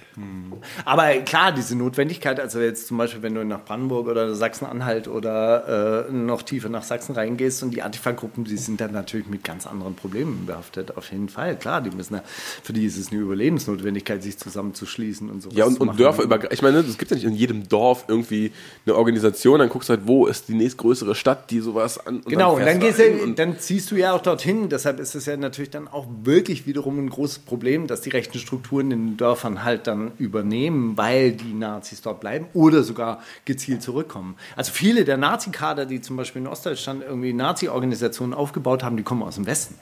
Aber 0.85 1.09
klar, 1.25 1.51
diese 1.51 1.75
Notwendigkeit, 1.75 2.39
also 2.39 2.59
jetzt 2.59 2.85
zum 2.87 2.97
Beispiel, 2.97 3.23
wenn 3.23 3.33
du 3.33 3.43
nach 3.43 3.65
Brandenburg 3.65 4.07
oder 4.07 4.35
Sachsen-Anhalt 4.35 5.07
oder 5.07 6.07
äh, 6.07 6.11
noch 6.11 6.43
tiefer 6.43 6.69
nach 6.69 6.83
Sachsen 6.83 7.15
reingehst 7.15 7.63
und 7.63 7.71
die 7.71 7.81
Antifa-Gruppen, 7.81 8.43
die 8.43 8.57
sind 8.57 8.79
dann 8.79 8.91
natürlich 8.91 9.27
mit 9.27 9.43
ganz 9.43 9.65
anderen 9.65 9.95
Problemen 9.95 10.45
behaftet. 10.45 10.95
Auf 10.97 11.11
jeden 11.11 11.29
Fall, 11.29 11.57
klar, 11.57 11.81
die 11.81 11.89
müssen, 11.89 12.13
ja- 12.15 12.23
für 12.63 12.73
die 12.73 12.85
ist 12.85 12.97
es 12.97 13.11
eine 13.11 13.21
Überlebensnotwendigkeit, 13.21 14.21
sich 14.21 14.37
zusammenzuschließen 14.37 15.29
und 15.29 15.41
so. 15.41 15.49
Ja, 15.51 15.65
und, 15.65 15.79
und 15.79 15.99
Dörfer 15.99 16.23
über, 16.23 16.51
ich 16.51 16.61
meine, 16.61 16.79
es 16.79 16.97
gibt 16.99 17.09
ja 17.09 17.15
nicht 17.15 17.25
in 17.25 17.33
jedem 17.33 17.67
Dorf 17.67 18.05
irgendwie 18.07 18.51
eine 18.85 18.95
Organisation, 18.95 19.59
dann 19.59 19.69
guckst 19.69 19.89
du 19.89 19.93
halt, 19.93 20.05
wo 20.05 20.27
ist 20.27 20.47
die 20.47 20.53
nächstgrößere 20.53 21.15
Stadt, 21.15 21.49
die 21.49 21.59
sowas 21.71 22.05
an. 22.05 22.17
und 22.17 22.25
Genau, 22.27 22.55
und 22.55 22.65
dann, 22.65 22.79
gehst 22.79 22.99
du 22.99 23.03
du, 23.03 23.09
dahin 23.09 23.23
und- 23.29 23.39
dann 23.39 23.59
ziehst 23.59 23.91
du 23.91 23.95
ja 23.95 24.13
auch 24.13 24.21
dorthin. 24.21 24.69
Deshalb 24.69 24.99
ist 24.99 25.15
es 25.15 25.25
ja 25.25 25.37
natürlich 25.37 25.69
dann 25.71 25.87
auch 25.87 26.05
wirklich 26.23 26.65
wiederum 26.67 26.99
ein 26.99 27.09
großes 27.09 27.39
Problem, 27.39 27.87
dass 27.87 28.01
die 28.01 28.09
rechten 28.09 28.37
Strukturen 28.39 28.91
in 28.91 29.07
den 29.07 29.17
Dörfern 29.17 29.63
halt 29.63 29.87
dann 29.87 30.11
übernehmen, 30.17 30.97
weil 30.97 31.31
die 31.31 31.53
Nazis 31.53 32.01
dort 32.01 32.19
bleiben 32.19 32.47
oder 32.53 32.83
sogar 32.83 33.21
gezielt 33.45 33.81
zurückkommen. 33.81 34.35
Also 34.55 34.71
viele 34.71 35.05
der 35.05 35.17
Nazi-Kader, 35.17 35.85
die 35.85 36.01
zum 36.01 36.17
Beispiel 36.17 36.41
in 36.41 36.47
Ostdeutschland 36.47 37.03
irgendwie 37.03 37.33
Nazi-Organisationen 37.33 38.33
aufgebaut 38.33 38.83
haben, 38.83 38.97
die 38.97 39.03
kommen 39.03 39.23
aus 39.23 39.35
dem 39.35 39.45
Westen. 39.45 39.75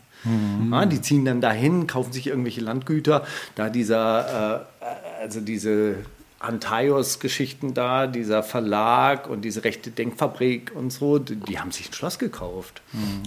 Ja, 0.70 0.86
die 0.86 1.00
ziehen 1.02 1.24
dann 1.24 1.40
dahin, 1.40 1.88
kaufen 1.88 2.12
sich 2.12 2.28
irgendwelche 2.28 2.60
Landgüter, 2.60 3.24
da 3.56 3.70
dieser, 3.70 4.66
äh, 4.82 5.22
also 5.22 5.40
diese 5.40 5.96
Antaios-Geschichten 6.40 7.74
da, 7.74 8.08
dieser 8.08 8.44
Verlag 8.44 9.30
und 9.30 9.44
diese 9.44 9.64
rechte 9.64 9.92
Denkfabrik 9.92 10.72
und 10.74 10.92
so, 10.92 11.20
die, 11.20 11.36
die 11.36 11.60
haben 11.60 11.72
sich 11.72 11.90
ein 11.90 11.94
Schloss 11.94 12.18
gekauft 12.18 12.82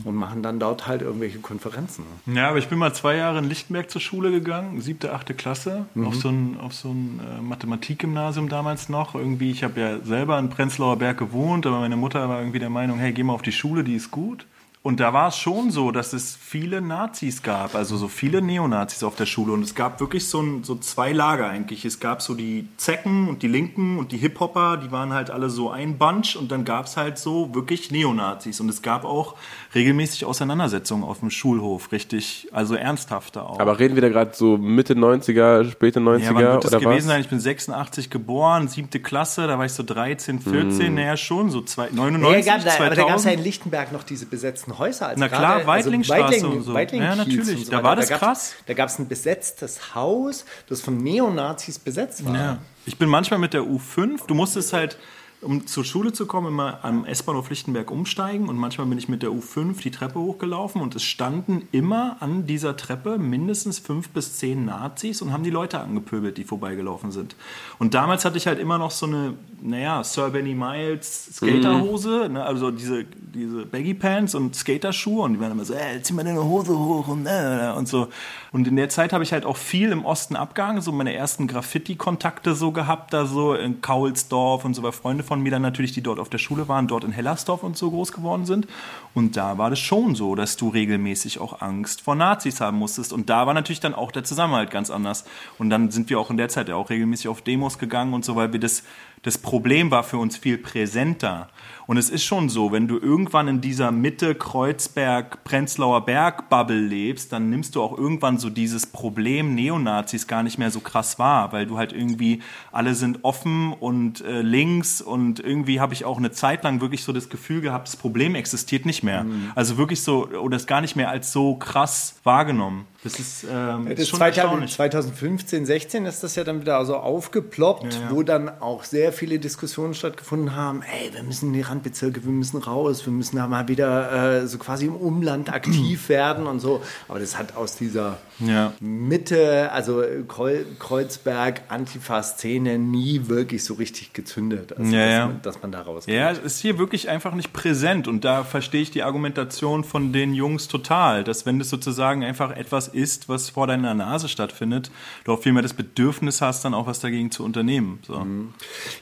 und 0.05 0.15
machen 0.15 0.43
dann 0.43 0.59
dort 0.59 0.87
halt 0.87 1.03
irgendwelche 1.03 1.39
Konferenzen. 1.39 2.05
Ja, 2.27 2.49
aber 2.49 2.59
ich 2.59 2.69
bin 2.69 2.79
mal 2.79 2.95
zwei 2.95 3.17
Jahre 3.17 3.39
in 3.39 3.45
Lichtenberg 3.45 3.91
zur 3.91 4.01
Schule 4.01 4.31
gegangen, 4.31 4.81
siebte, 4.81 5.13
achte 5.13 5.35
Klasse, 5.35 5.87
auf 6.03 6.15
so 6.15 6.31
ein, 6.31 6.59
auf 6.59 6.73
so 6.73 6.89
ein 6.89 7.21
äh, 7.21 7.43
Mathematikgymnasium 7.43 8.49
damals 8.49 8.89
noch. 8.89 9.15
Irgendwie, 9.15 9.51
ich 9.51 9.63
habe 9.63 9.81
ja 9.81 9.99
selber 10.01 10.39
in 10.39 10.49
Prenzlauer 10.49 10.97
Berg 10.97 11.19
gewohnt, 11.19 11.67
aber 11.67 11.81
meine 11.81 11.97
Mutter 11.97 12.29
war 12.29 12.39
irgendwie 12.39 12.59
der 12.59 12.71
Meinung, 12.71 12.99
hey, 12.99 13.13
geh 13.13 13.23
mal 13.23 13.35
auf 13.35 13.43
die 13.43 13.53
Schule, 13.53 13.85
die 13.85 13.95
ist 13.95 14.11
gut. 14.11 14.47
Und 14.85 14.99
da 14.99 15.13
war 15.13 15.29
es 15.29 15.37
schon 15.37 15.71
so, 15.71 15.93
dass 15.93 16.13
es 16.13 16.35
viele 16.37 16.81
Nazis 16.81 17.45
gab, 17.45 17.77
also 17.77 17.97
so 17.97 18.09
viele 18.09 18.43
Neonazis 18.43 19.05
auf 19.05 19.15
der 19.15 19.27
Schule. 19.27 19.53
Und 19.53 19.63
es 19.63 19.77
gab 19.77 20.01
wirklich 20.01 20.27
so, 20.29 20.41
ein, 20.43 20.65
so 20.65 20.75
zwei 20.75 21.13
Lager 21.13 21.49
eigentlich. 21.49 21.85
Es 21.85 22.01
gab 22.01 22.21
so 22.21 22.35
die 22.35 22.67
Zecken 22.79 23.29
und 23.29 23.45
die 23.45 23.47
Linken 23.47 23.97
und 23.99 24.11
die 24.11 24.17
Hip-Hopper, 24.17 24.79
die 24.79 24.91
waren 24.91 25.13
halt 25.13 25.31
alle 25.31 25.51
so 25.51 25.71
ein 25.71 25.99
Bunch. 25.99 26.35
Und 26.35 26.51
dann 26.51 26.65
gab 26.65 26.87
es 26.87 26.97
halt 26.97 27.17
so 27.17 27.55
wirklich 27.55 27.93
Neonazis. 27.93 28.59
Und 28.59 28.69
es 28.71 28.83
gab 28.83 29.05
auch 29.05 29.37
regelmäßig 29.73 30.25
Auseinandersetzungen 30.25 31.05
auf 31.05 31.21
dem 31.21 31.31
Schulhof, 31.31 31.93
richtig, 31.93 32.49
also 32.51 32.75
ernsthafter 32.75 33.49
auch. 33.49 33.61
Aber 33.61 33.79
reden 33.79 33.95
wir 33.95 34.03
da 34.03 34.09
gerade 34.09 34.33
so 34.35 34.59
Mitte 34.59 34.95
90er, 34.95 35.71
späte 35.71 36.01
90er 36.01 36.19
Ja, 36.19 36.35
wann 36.35 36.43
wird 36.43 36.65
das 36.65 36.73
oder 36.73 36.81
gewesen 36.81 36.97
was? 37.07 37.13
sein? 37.13 37.21
Ich 37.21 37.29
bin 37.29 37.39
86 37.39 38.11
geboren, 38.11 38.67
siebte 38.67 38.99
Klasse, 38.99 39.47
da 39.47 39.59
war 39.59 39.65
ich 39.65 39.73
so 39.75 39.85
13, 39.85 40.41
14, 40.41 40.89
Mhm. 40.89 40.95
naja 40.97 41.17
schon, 41.17 41.51
so 41.51 41.61
zwei, 41.63 41.87
Nee, 41.91 41.97
99, 41.97 42.47
gab, 42.47 42.65
da, 42.65 42.75
aber 42.85 42.95
da 42.97 43.03
gab 43.03 43.17
es 43.17 43.25
ja 43.25 43.31
2000. 43.31 43.35
in 43.39 43.43
Lichtenberg 43.45 43.93
noch 43.93 44.03
diese 44.03 44.27
besetzten 44.73 44.79
Häuser. 44.79 45.09
Also 45.09 45.21
Na 45.21 45.29
klar, 45.29 45.55
gerade- 45.57 45.67
Weitlingstraße 45.67 46.23
Weitling- 46.25 46.53
und 46.53 46.63
so. 46.63 46.75
Weitling 46.75 47.03
Ja, 47.03 47.17
natürlich, 47.17 47.65
so 47.67 47.71
da 47.71 47.83
war 47.83 47.97
das 47.97 48.09
gab's- 48.09 48.21
krass. 48.21 48.55
Da 48.67 48.75
gab 48.75 48.89
es 48.89 48.99
ein 48.99 49.09
besetztes 49.09 49.95
Haus, 49.95 50.45
das 50.69 50.81
von 50.81 50.97
Neonazis 50.99 51.79
besetzt 51.79 52.25
war. 52.25 52.35
Ja. 52.35 52.59
Ich 52.87 52.99
bin 52.99 53.09
manchmal 53.09 53.39
mit 53.39 53.55
der 53.55 53.63
U5, 53.63 54.27
du 54.27 54.35
musstest 54.35 54.73
halt, 54.73 54.99
um 55.41 55.67
zur 55.67 55.85
Schule 55.85 56.13
zu 56.13 56.27
kommen, 56.27 56.49
immer 56.49 56.79
am 56.85 57.05
S-Bahnhof 57.05 57.51
Lichtenberg 57.51 57.91
umsteigen 57.91 58.49
und 58.49 58.57
manchmal 58.57 58.87
bin 58.87 58.97
ich 58.99 59.09
mit 59.09 59.23
der 59.25 59.31
U5 59.31 59.81
die 59.83 59.91
Treppe 59.91 60.21
hochgelaufen 60.21 60.81
und 60.81 60.95
es 60.95 61.03
standen 61.03 61.67
immer 61.73 62.17
an 62.21 62.47
dieser 62.47 62.77
Treppe 62.77 63.19
mindestens 63.19 63.81
fünf 63.81 64.11
bis 64.11 64.37
zehn 64.39 64.65
Nazis 64.65 65.21
und 65.21 65.33
haben 65.33 65.43
die 65.43 65.51
Leute 65.51 65.81
angepöbelt, 65.81 66.39
die 66.39 66.45
vorbeigelaufen 66.45 67.11
sind. 67.11 67.35
Und 67.81 67.95
damals 67.95 68.25
hatte 68.25 68.37
ich 68.39 68.47
halt 68.47 68.61
immer 68.61 68.79
noch 68.79 68.93
so 68.93 69.07
eine, 69.07 69.35
naja, 69.65 70.03
Sir 70.03 70.31
Benny 70.31 70.55
Miles 70.55 71.31
Skaterhose, 71.37 72.29
ne, 72.29 72.45
also 72.45 72.73
diese, 72.73 73.05
diese 73.05 73.65
Baggy 73.65 73.95
Pants 73.95 74.35
und 74.35 74.57
Skaterschuhe 74.57 75.23
und 75.23 75.35
die 75.35 75.41
waren 75.41 75.53
immer 75.53 75.65
so, 75.65 75.75
ey, 75.75 76.03
zieh 76.03 76.13
mal 76.13 76.25
deine 76.25 76.43
Hose 76.43 76.77
hoch 76.77 77.07
und, 77.07 77.27
äh, 77.27 77.73
und 77.77 77.87
so. 77.87 78.09
Und 78.51 78.67
in 78.67 78.75
der 78.75 78.89
Zeit 78.89 79.13
habe 79.13 79.23
ich 79.23 79.33
halt 79.33 79.47
auch 79.47 79.57
viel 79.57 79.93
im 79.93 80.05
Osten 80.05 80.35
abgehangen, 80.35 80.83
so 80.83 80.91
meine 80.91 81.15
ersten 81.15 81.47
Graffiti-Kontakte 81.47 82.55
so 82.55 82.73
gehabt, 82.73 83.13
da 83.13 83.25
so 83.25 83.55
in 83.55 83.81
Kaulsdorf 83.81 84.65
und 84.65 84.75
so, 84.75 84.83
weil 84.83 84.93
Freunde 84.93 85.23
von 85.23 85.41
mir 85.41 85.53
dann 85.53 85.63
natürlich, 85.63 85.93
die 85.93 86.03
dort 86.03 86.19
auf 86.19 86.29
der 86.29 86.39
Schule 86.39 86.67
waren, 86.67 86.89
dort 86.89 87.05
in 87.05 87.13
Hellersdorf 87.13 87.63
und 87.63 87.77
so 87.77 87.91
groß 87.91 88.13
geworden 88.13 88.45
sind. 88.47 88.67
Und 89.15 89.37
da 89.37 89.59
war 89.59 89.71
das 89.71 89.79
schon 89.79 90.17
so, 90.17 90.35
dass 90.35 90.57
du 90.57 90.71
regelmäßig 90.71 91.41
auch 91.41 91.61
Angst 91.63 92.01
vor 92.01 92.17
Nazis 92.17 92.61
haben 92.61 92.79
musstest. 92.79 93.13
Und 93.13 93.31
da 93.31 93.47
war 93.47 93.55
natürlich 93.55 93.81
dann 93.81 93.95
auch 93.95 94.11
der 94.11 94.25
Zusammenhalt 94.25 94.71
ganz 94.71 94.91
anders. 94.91 95.25
Und 95.59 95.71
dann 95.71 95.91
sind 95.91 96.11
wir 96.11 96.19
auch 96.19 96.31
in 96.31 96.37
der 96.37 96.49
Zeit 96.49 96.69
ja 96.69 96.75
auch 96.75 96.91
regelmäßig 96.91 97.29
auf 97.29 97.43
Demos 97.43 97.79
gegangen 97.79 98.13
und 98.13 98.25
so, 98.25 98.35
weil 98.35 98.53
wir 98.53 98.61
das, 98.61 98.83
das 99.23 99.39
Problem 99.39 99.91
war 99.91 100.03
für 100.03 100.19
uns 100.19 100.37
viel 100.37 100.59
präsenter. 100.59 101.49
Und 101.87 101.97
es 101.97 102.11
ist 102.11 102.25
schon 102.25 102.49
so, 102.49 102.73
wenn 102.73 102.89
du 102.89 102.99
irgendwann 102.99 103.49
in 103.49 103.61
dieser 103.61 103.93
Mitte 103.93 104.35
Kreuzberg, 104.35 105.45
Prenzlauer 105.45 106.05
Berg 106.05 106.49
Bubble 106.49 106.81
lebst, 106.81 107.33
dann 107.33 107.51
nimmst 107.51 107.75
du 107.75 107.83
auch 107.83 107.97
irgendwann 107.97 108.39
so 108.39 108.51
dieses 108.51 108.87
Problem 108.87 109.55
Neonazis 109.55 110.27
gar 110.27 110.43
nicht 110.43 110.59
mehr 110.59 110.71
so 110.71 110.81
krass 110.81 111.19
wahr, 111.19 111.53
weil 111.53 111.67
du 111.67 111.79
halt 111.79 111.93
irgendwie 111.93 112.43
alle 112.71 112.95
sind 112.95 113.21
offen 113.23 113.73
und 113.73 114.23
äh, 114.23 114.43
links 114.43 115.01
und 115.01 115.41
irgendwie 115.41 115.81
habe 115.81 115.93
ich 115.95 116.05
auch 116.05 116.19
eine 116.19 116.31
Zeit 116.31 116.65
lang 116.65 116.81
wirklich 116.81 117.05
so 117.05 117.13
das 117.13 117.29
Gefühl 117.29 117.61
gehabt, 117.61 117.89
das 117.89 117.97
Problem 117.97 118.35
existiert 118.35 118.87
nicht 118.87 119.03
mehr. 119.03 119.27
Also 119.55 119.77
wirklich 119.77 120.03
so 120.03 120.29
oder 120.29 120.57
es 120.57 120.67
gar 120.67 120.81
nicht 120.81 120.97
mehr 120.97 121.11
als 121.11 121.33
so 121.33 121.57
krass 121.57 122.21
wahrgenommen. 122.25 122.87
Das 123.05 123.19
ist, 123.19 123.45
ähm, 123.51 123.87
Das 123.89 123.99
ist 123.99 124.09
schon 124.11 124.19
2000, 124.19 124.37
erstaunlich. 124.45 124.73
2015, 124.75 125.67
16 125.67 126.07
ist 126.07 126.23
das 126.23 126.37
ja 126.37 126.45
dann 126.45 126.61
wieder 126.61 126.85
so 126.85 126.97
aufgeploppt, 126.97 127.95
Ja, 127.95 128.01
ja. 128.03 128.11
wo 128.11 128.23
dann 128.23 128.49
auch 128.61 128.85
sehr 128.85 129.13
viele 129.13 129.41
Diskussionen 129.41 129.95
stattgefunden 129.95 130.55
haben. 130.55 130.83
Ey, 130.83 131.13
wir 131.13 131.23
müssen 131.25 131.49
in 131.49 131.53
die 131.55 131.63
Randbezirke, 131.63 132.25
wir 132.25 132.31
müssen 132.31 132.59
raus, 132.59 133.05
wir 133.05 133.13
müssen 133.13 133.37
da 133.37 133.49
mal 133.49 133.67
wieder 133.67 134.43
äh, 134.43 134.47
so 134.47 134.59
quasi 134.59 134.87
im 134.87 134.95
Umland 134.95 135.53
aktiv 135.53 136.09
werden 136.09 136.47
und 136.47 136.61
so. 136.61 136.81
Aber 137.09 137.19
das 137.19 137.37
hat 137.37 137.57
aus 137.57 137.77
dieser 137.77 138.19
Ja. 138.39 138.73
Mitte, 138.81 139.73
also 139.73 140.03
Kreu 140.29 140.61
Kreuzberg, 140.79 141.63
Antifa-Szene 141.69 142.79
nie 142.79 143.23
wirklich 143.29 143.65
so 143.65 143.75
richtig 143.75 144.13
gezündet, 144.13 144.73
also 144.79 144.93
dass. 144.93 145.27
Man, 145.27 145.43
dass 145.43 145.63
man 145.63 145.73
da 145.73 145.83
rausgeht. 145.83 146.15
Ja, 146.15 146.31
es 146.31 146.39
ist 146.39 146.59
hier 146.61 146.79
wirklich 146.79 147.09
einfach 147.09 147.35
nicht 147.35 147.53
präsent 147.53 148.07
und 148.09 148.25
da 148.25 148.45
verstehe 148.45 148.83
ich 148.83 148.91
die 148.91 149.03
Argumentation 149.03 149.85
von 149.85 150.13
den 150.13 150.35
Jungs 150.35 150.69
total, 150.69 151.25
dass 151.25 151.47
wenn 151.47 151.59
das 151.59 151.69
sozusagen 151.69 152.23
einfach 152.25 152.55
etwas 152.57 152.92
ist, 152.95 153.29
was 153.29 153.51
vor 153.51 153.67
deiner 153.67 153.95
Nase 153.95 154.29
stattfindet, 154.29 154.91
du 155.25 155.33
auch 155.33 155.41
viel 155.43 155.53
mehr 155.53 155.63
das 155.63 155.75
Bedürfnis 155.75 156.41
hast, 156.41 156.65
dann 156.65 156.75
auch 156.75 156.87
was 156.87 157.01
dagegen 157.01 157.31
zu 157.31 157.45
unternehmen. 157.45 157.99
So. 158.07 158.25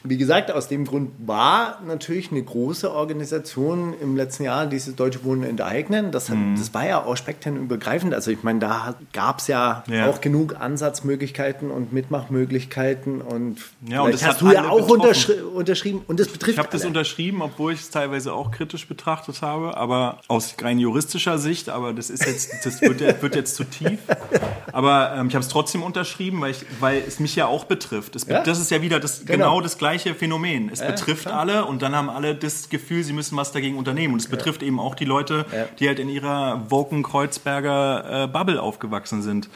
Wie 0.03 0.17
gesagt, 0.17 0.51
aus 0.51 0.67
dem 0.67 0.85
Grund 0.85 1.11
war 1.25 1.79
natürlich 1.85 2.31
eine 2.31 2.41
große 2.43 2.91
Organisation 2.91 3.93
im 4.01 4.15
letzten 4.15 4.43
Jahr 4.43 4.65
dieses 4.65 4.95
Deutsche 4.95 5.23
Wohnen 5.23 5.43
enteignen. 5.43 6.11
Das, 6.11 6.29
hat, 6.29 6.37
Mhm. 6.37 6.55
das 6.57 6.73
war 6.73 6.85
ja 6.85 7.03
auch 7.03 7.15
spektrenübergreifend. 7.17 8.13
Also 8.13 8.31
ich 8.31 8.43
meine, 8.43 8.59
da 8.59 8.95
gab 9.13 9.39
es 9.39 9.47
ja, 9.47 9.83
Ja. 9.87 10.09
auch 10.09 10.21
genug 10.21 10.55
Ansatzmöglichkeiten 10.59 11.71
und 11.71 11.93
Mitmachmöglichkeiten 11.93 13.21
und 13.21 13.57
Ja, 13.87 14.01
und 14.01 14.13
das 14.13 14.25
hast 14.25 14.41
du 14.41 14.51
ja 14.51 14.69
auch 14.69 14.87
unterschri 14.89 15.33
unterschrieben 15.41 16.01
und 16.07 16.19
das 16.19 16.27
betrifft 16.27 16.53
Ich 16.53 16.57
habe 16.59 16.69
das 16.71 16.85
unterschrieben, 16.85 17.41
obwohl 17.41 17.73
ich 17.73 17.81
es 17.81 17.89
teilweise 17.89 18.33
auch 18.33 18.51
kritisch 18.51 18.87
betrachtet 18.87 19.41
habe, 19.41 19.77
aber 19.77 20.19
aus 20.27 20.55
rein 20.61 20.79
juristischer 20.79 21.37
Sicht, 21.37 21.69
aber 21.69 21.93
das 21.93 22.09
ist 22.09 22.25
jetzt, 22.25 22.65
das 22.65 22.81
wird, 22.81 23.01
wird 23.21 23.35
jetzt 23.35 23.55
zu 23.55 23.63
tief. 23.63 23.80
Aber 24.71 25.13
ähm, 25.17 25.27
ich 25.27 25.35
habe 25.35 25.43
es 25.43 25.49
trotzdem 25.49 25.83
unterschrieben, 25.83 26.41
weil, 26.41 26.51
ich, 26.51 26.65
weil 26.79 27.03
es 27.05 27.19
mich 27.19 27.35
ja 27.35 27.47
auch 27.47 27.65
betrifft. 27.65 28.15
Es, 28.15 28.25
Ja. 28.25 28.43
Das 28.43 28.59
ist 28.59 28.71
ja 28.71 28.81
wieder 28.81 28.99
das, 28.99 29.25
Genau. 29.25 29.49
genau. 29.49 29.61
das 29.61 29.77
gleiche 29.77 30.15
Phänomen. 30.15 30.69
Es 30.71 30.79
betrifft 30.79 31.27
alle 31.27 31.65
und 31.65 31.81
dann 31.81 31.95
haben 31.95 32.09
alle 32.09 32.35
das 32.35 32.69
Gefühl, 32.69 33.03
sie 33.03 33.13
müssen 33.13 33.37
was 33.37 33.51
dagegen 33.51 33.77
unternehmen. 33.77 34.13
Und 34.13 34.21
es 34.21 34.27
betrifft 34.27 34.63
eben 34.63 34.79
auch 34.79 34.95
die 34.95 35.05
Leute, 35.05 35.45
die 35.79 35.87
halt 35.87 35.99
in 35.99 36.09
ihrer 36.09 36.69
Woken 36.69 37.03
Kreuzberger 37.03 38.23
äh, 38.23 38.27
Bubble 38.27 38.61
aufgewachsen 38.61 39.21
sind. 39.21 39.49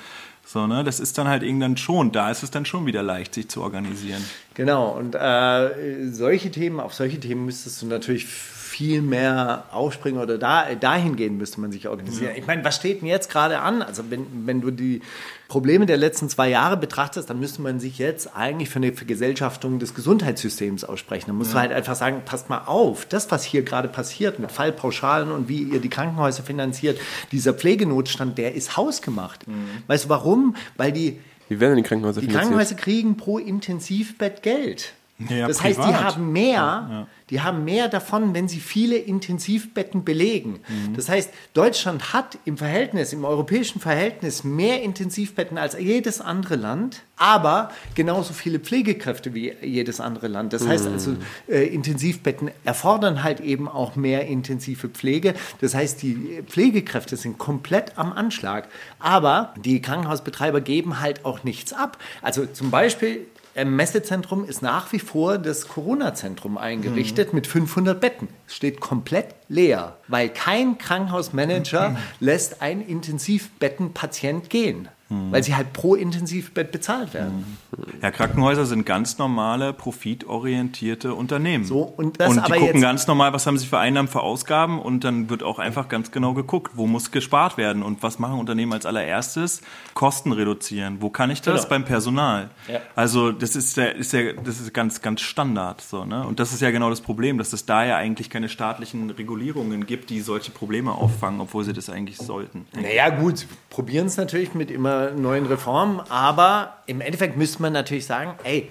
So, 0.45 0.67
ne? 0.67 0.83
Das 0.83 0.99
ist 0.99 1.17
dann 1.17 1.27
halt 1.27 1.41
irgendwann 1.41 1.75
schon, 1.75 2.11
da 2.11 2.29
ist 2.29 2.43
es 2.43 2.51
dann 2.51 2.65
schon 2.65 2.85
wieder 2.85 3.01
leicht, 3.01 3.33
sich 3.33 3.49
zu 3.49 3.61
organisieren. 3.63 4.23
Genau, 4.53 4.89
und 4.89 5.15
äh, 5.15 6.07
solche 6.11 6.51
Themen, 6.51 6.79
auf 6.79 6.93
solche 6.93 7.19
Themen 7.19 7.45
müsstest 7.45 7.81
du 7.81 7.87
natürlich 7.87 8.27
viel 8.75 9.01
mehr 9.01 9.67
aufspringen 9.71 10.21
oder 10.21 10.37
da, 10.37 10.75
dahingehend 10.75 11.37
müsste 11.37 11.61
man 11.61 11.71
sich 11.71 11.87
organisieren. 11.87 12.33
Ich 12.35 12.45
meine, 12.45 12.65
was 12.65 12.75
steht 12.75 12.99
denn 12.99 13.07
jetzt 13.07 13.31
gerade 13.31 13.59
an? 13.59 13.81
Also 13.81 14.03
wenn, 14.09 14.27
wenn 14.45 14.59
du 14.59 14.69
die 14.69 15.01
Probleme 15.47 15.85
der 15.85 15.95
letzten 15.95 16.27
zwei 16.27 16.49
Jahre 16.49 16.75
betrachtest, 16.75 17.29
dann 17.29 17.39
müsste 17.39 17.61
man 17.61 17.79
sich 17.79 17.99
jetzt 17.99 18.35
eigentlich 18.35 18.69
für 18.69 18.79
eine 18.79 18.91
Vergesellschaftung 18.91 19.79
des 19.79 19.93
Gesundheitssystems 19.93 20.83
aussprechen. 20.83 21.27
Dann 21.27 21.37
musst 21.37 21.53
du 21.53 21.57
halt 21.57 21.71
einfach 21.71 21.95
sagen, 21.95 22.23
passt 22.25 22.49
mal 22.49 22.63
auf, 22.65 23.05
das, 23.05 23.31
was 23.31 23.45
hier 23.45 23.63
gerade 23.63 23.87
passiert 23.87 24.39
mit 24.39 24.51
Fallpauschalen 24.51 25.31
und 25.31 25.47
wie 25.47 25.63
ihr 25.63 25.79
die 25.79 25.89
Krankenhäuser 25.89 26.43
finanziert, 26.43 26.99
dieser 27.31 27.53
Pflegenotstand, 27.53 28.37
der 28.37 28.55
ist 28.55 28.75
hausgemacht. 28.75 29.45
Weißt 29.87 30.05
du 30.05 30.09
warum? 30.09 30.57
Weil 30.75 30.91
die 30.91 31.21
Wie 31.47 31.61
werden 31.61 31.77
die 31.77 31.83
Krankenhäuser 31.83 32.19
die 32.19 32.27
finanziert? 32.27 32.51
Krankenhäuser 32.51 32.75
kriegen 32.75 33.15
pro 33.15 33.37
Intensivbett 33.37 34.43
Geld. 34.43 34.91
Ja, 35.17 35.47
das 35.47 35.63
heißt, 35.63 35.79
die 35.79 35.95
haben 35.95 36.33
mehr, 36.33 37.07
die 37.29 37.39
haben 37.39 37.63
mehr 37.63 37.87
davon, 37.87 38.33
wenn 38.33 38.49
sie 38.49 38.59
viele 38.59 38.97
Intensivbetten 38.97 40.03
belegen. 40.03 40.59
Mhm. 40.67 40.93
Das 40.93 41.07
heißt, 41.07 41.29
Deutschland 41.53 42.11
hat 42.11 42.37
im 42.43 42.57
Verhältnis, 42.57 43.13
im 43.13 43.23
europäischen 43.23 43.79
Verhältnis 43.79 44.43
mehr 44.43 44.83
Intensivbetten 44.83 45.57
als 45.57 45.79
jedes 45.79 46.19
andere 46.19 46.57
Land, 46.57 47.03
aber 47.15 47.71
genauso 47.95 48.33
viele 48.33 48.59
Pflegekräfte 48.59 49.33
wie 49.33 49.53
jedes 49.61 50.01
andere 50.01 50.27
Land. 50.27 50.51
Das 50.51 50.67
heißt 50.67 50.85
also, 50.87 51.15
äh, 51.47 51.65
Intensivbetten 51.65 52.51
erfordern 52.65 53.23
halt 53.23 53.39
eben 53.39 53.69
auch 53.69 53.95
mehr 53.95 54.27
intensive 54.27 54.89
Pflege. 54.89 55.33
Das 55.61 55.73
heißt, 55.75 56.01
die 56.01 56.43
Pflegekräfte 56.45 57.15
sind 57.15 57.37
komplett 57.37 57.97
am 57.97 58.11
Anschlag. 58.11 58.67
Aber 58.99 59.53
die 59.63 59.81
Krankenhausbetreiber 59.81 60.59
geben 60.59 60.99
halt 60.99 61.23
auch 61.23 61.45
nichts 61.45 61.71
ab. 61.71 61.97
Also 62.21 62.45
zum 62.45 62.69
Beispiel 62.69 63.27
im 63.55 63.75
Messezentrum 63.75 64.43
ist 64.43 64.61
nach 64.61 64.91
wie 64.91 64.99
vor 64.99 65.37
das 65.37 65.69
Corona-Zentrum 65.69 66.57
eingerichtet 66.57 67.33
mit 67.33 67.47
500 67.47 67.99
Betten. 67.99 68.27
Es 68.47 68.55
steht 68.55 68.81
komplett 68.81 69.33
leer, 69.47 69.97
weil 70.09 70.27
kein 70.27 70.77
Krankenhausmanager 70.77 71.97
lässt 72.19 72.61
einen 72.61 72.81
Intensivbettenpatient 72.81 74.49
gehen. 74.49 74.89
Weil 75.09 75.43
sie 75.43 75.55
halt 75.55 75.71
pro 75.73 75.95
Intensivbett 75.95 76.71
bezahlt 76.71 77.13
werden. 77.13 77.57
Ja, 78.01 78.09
Krankenhäuser 78.11 78.65
sind 78.65 78.85
ganz 78.85 79.17
normale, 79.17 79.71
profitorientierte 79.73 81.13
Unternehmen. 81.13 81.63
So, 81.63 81.81
und 81.81 82.19
das 82.19 82.29
und 82.29 82.35
die 82.37 82.41
aber 82.41 82.55
gucken 82.55 82.75
jetzt- 82.75 82.81
ganz 82.81 83.07
normal, 83.07 83.33
was 83.33 83.45
haben 83.45 83.57
sie 83.57 83.67
für 83.67 83.77
Einnahmen, 83.77 84.07
für 84.07 84.21
Ausgaben 84.21 84.79
und 84.81 85.03
dann 85.03 85.29
wird 85.29 85.43
auch 85.43 85.59
einfach 85.59 85.89
ganz 85.89 86.11
genau 86.11 86.33
geguckt, 86.33 86.73
wo 86.75 86.87
muss 86.87 87.11
gespart 87.11 87.57
werden 87.57 87.83
und 87.83 88.01
was 88.03 88.19
machen 88.19 88.39
Unternehmen 88.39 88.73
als 88.73 88.85
allererstes? 88.85 89.61
Kosten 89.93 90.31
reduzieren. 90.31 90.97
Wo 91.01 91.09
kann 91.09 91.29
ich 91.29 91.41
das? 91.41 91.55
Genau. 91.61 91.69
Beim 91.69 91.85
Personal. 91.85 92.49
Ja. 92.67 92.79
Also 92.95 93.31
das 93.31 93.55
ist 93.55 93.77
der, 93.77 93.95
ist 93.95 94.13
der, 94.13 94.33
das 94.33 94.59
ist 94.59 94.73
ganz, 94.73 95.01
ganz 95.01 95.21
Standard. 95.21 95.81
So, 95.81 96.05
ne? 96.05 96.25
Und 96.25 96.39
das 96.39 96.51
ist 96.53 96.61
ja 96.61 96.71
genau 96.71 96.89
das 96.89 97.01
Problem, 97.01 97.37
dass 97.37 97.53
es 97.53 97.65
da 97.65 97.85
ja 97.85 97.97
eigentlich 97.97 98.29
keine 98.29 98.49
staatlichen 98.49 99.09
Regulierungen 99.11 99.85
gibt, 99.85 100.09
die 100.09 100.21
solche 100.21 100.51
Probleme 100.51 100.91
auffangen, 100.93 101.39
obwohl 101.41 101.63
sie 101.63 101.73
das 101.73 101.89
eigentlich 101.89 102.17
sollten. 102.17 102.65
Naja, 102.73 103.09
gut, 103.09 103.45
probieren 103.69 104.07
es 104.07 104.17
natürlich 104.17 104.53
mit 104.53 104.71
immer 104.71 104.94
neuen 105.15 105.45
Reformen, 105.45 106.01
aber 106.09 106.77
im 106.85 107.01
Endeffekt 107.01 107.37
müsste 107.37 107.61
man 107.61 107.73
natürlich 107.73 108.05
sagen, 108.05 108.35
ey, 108.43 108.69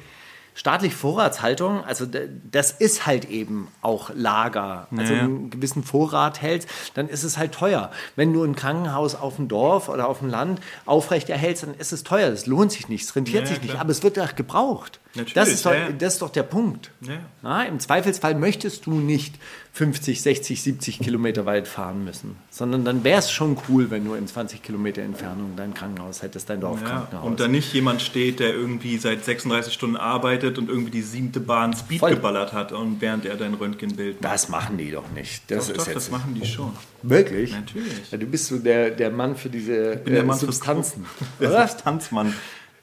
staatliche 0.56 0.94
Vorratshaltung, 0.94 1.82
also 1.84 2.06
das 2.50 2.70
ist 2.70 3.06
halt 3.06 3.28
eben 3.28 3.68
auch 3.82 4.10
Lager. 4.14 4.86
Also 4.96 5.12
Ja, 5.12 5.18
ja. 5.18 5.24
einen 5.24 5.50
gewissen 5.50 5.82
Vorrat 5.82 6.40
hältst, 6.42 6.68
dann 6.94 7.08
ist 7.08 7.24
es 7.24 7.36
halt 7.38 7.52
teuer. 7.52 7.90
Wenn 8.14 8.32
du 8.32 8.44
ein 8.44 8.54
Krankenhaus 8.54 9.16
auf 9.16 9.34
dem 9.36 9.48
Dorf 9.48 9.88
oder 9.88 10.08
auf 10.08 10.20
dem 10.20 10.28
Land 10.28 10.60
aufrecht 10.86 11.28
erhältst, 11.28 11.64
dann 11.64 11.74
ist 11.74 11.92
es 11.92 12.04
teuer. 12.04 12.30
Das 12.30 12.46
lohnt 12.46 12.70
sich 12.70 12.88
nicht, 12.88 13.02
es 13.04 13.16
rentiert 13.16 13.42
Ja, 13.44 13.48
sich 13.48 13.60
klar. 13.60 13.72
nicht, 13.72 13.80
aber 13.80 13.90
es 13.90 14.02
wird 14.04 14.16
doch 14.16 14.36
gebraucht. 14.36 15.00
Natürlich, 15.16 15.34
das, 15.34 15.48
ist 15.50 15.64
doch, 15.64 15.72
ja, 15.72 15.78
ja. 15.78 15.92
das 15.92 16.14
ist 16.14 16.22
doch 16.22 16.30
der 16.30 16.42
Punkt. 16.42 16.90
Ja. 17.02 17.18
Na, 17.42 17.64
Im 17.64 17.78
Zweifelsfall 17.78 18.34
möchtest 18.34 18.86
du 18.86 18.92
nicht 18.94 19.36
50, 19.72 20.22
60, 20.22 20.62
70 20.62 20.98
Kilometer 21.00 21.46
weit 21.46 21.68
fahren 21.68 22.04
müssen, 22.04 22.36
sondern 22.50 22.84
dann 22.84 23.04
wäre 23.04 23.18
es 23.20 23.30
schon 23.30 23.56
cool, 23.68 23.90
wenn 23.90 24.04
du 24.04 24.14
in 24.14 24.26
20 24.26 24.62
Kilometer 24.62 25.02
Entfernung 25.02 25.54
dein 25.56 25.72
Krankenhaus 25.74 26.22
hättest, 26.22 26.48
dein 26.50 26.60
Ja, 26.60 26.68
Dorfkrankenhaus. 26.68 27.24
und 27.26 27.38
da 27.40 27.48
nicht 27.48 27.72
jemand 27.74 28.02
steht, 28.02 28.40
der 28.40 28.54
irgendwie 28.54 28.98
seit 28.98 29.24
36 29.24 29.72
Stunden 29.72 29.96
arbeitet 29.96 30.58
und 30.58 30.68
irgendwie 30.68 30.90
die 30.90 31.02
siebte 31.02 31.40
Bahn 31.40 31.74
Speed 31.74 32.00
Voll. 32.00 32.10
geballert 32.14 32.52
hat 32.52 32.72
und 32.72 33.00
während 33.00 33.24
er 33.24 33.36
dein 33.36 33.54
Röntgenbild 33.54 34.20
macht. 34.22 34.32
das 34.32 34.48
machen 34.48 34.78
die 34.78 34.90
doch 34.90 35.10
nicht. 35.12 35.42
Das 35.48 35.66
Doch, 35.66 35.72
ist 35.74 35.80
doch, 35.80 35.86
jetzt 35.86 35.96
das 35.96 36.10
machen 36.10 36.34
die 36.34 36.46
schon. 36.46 36.72
wirklich. 37.02 37.52
Natürlich. 37.52 38.10
Ja, 38.10 38.18
du 38.18 38.26
bist 38.26 38.46
so 38.46 38.58
der, 38.58 38.90
der 38.90 39.10
Mann 39.10 39.36
für 39.36 39.48
diese 39.50 39.96
bin 39.96 40.14
der 40.14 40.22
äh, 40.22 40.26
Mann 40.26 40.38
fürs 40.38 40.56
Substanzen. 40.56 41.04
Der 41.40 41.50
oder? 41.50 41.66
Substanzmann. 41.68 42.32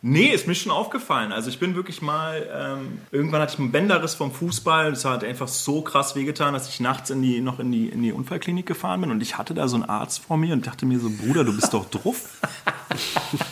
Nee, 0.04 0.28
ist 0.30 0.48
mir 0.48 0.56
schon 0.56 0.72
aufgefallen. 0.72 1.32
Also 1.32 1.50
ich 1.50 1.60
bin 1.60 1.76
wirklich 1.76 2.02
mal, 2.02 2.50
ähm, 2.52 3.00
irgendwann 3.12 3.42
hatte 3.42 3.54
ich 3.54 3.60
einen 3.60 3.72
Bänderriss 3.72 4.16
vom 4.16 4.32
Fußball. 4.32 4.90
Das 4.90 5.06
hat 5.06 5.24
einfach 5.24 5.48
so 5.48 5.84
krass 5.84 6.16
wehgetan, 6.16 6.54
dass 6.54 6.68
ich 6.70 6.80
nachts 6.80 7.12
in 7.12 7.22
die, 7.22 7.40
noch 7.40 7.60
in 7.60 7.72
die, 7.72 7.90
in 7.90 8.02
die 8.02 8.12
Unfallklinik 8.12 8.66
gefahren 8.66 9.02
bin 9.02 9.12
und 9.12 9.22
ich 9.22 9.38
hatte 9.38 9.54
da 9.54 9.68
so 9.68 9.76
einen 9.76 9.86
Arzt 9.86 10.24
vor 10.26 10.38
mir 10.38 10.54
und 10.54 10.66
dachte 10.66 10.88
mir 10.88 11.00
so, 11.00 11.10
Bruder, 11.10 11.44
du 11.44 11.56
bist 11.56 11.74
doch 11.74 11.88
druff. 11.90 12.40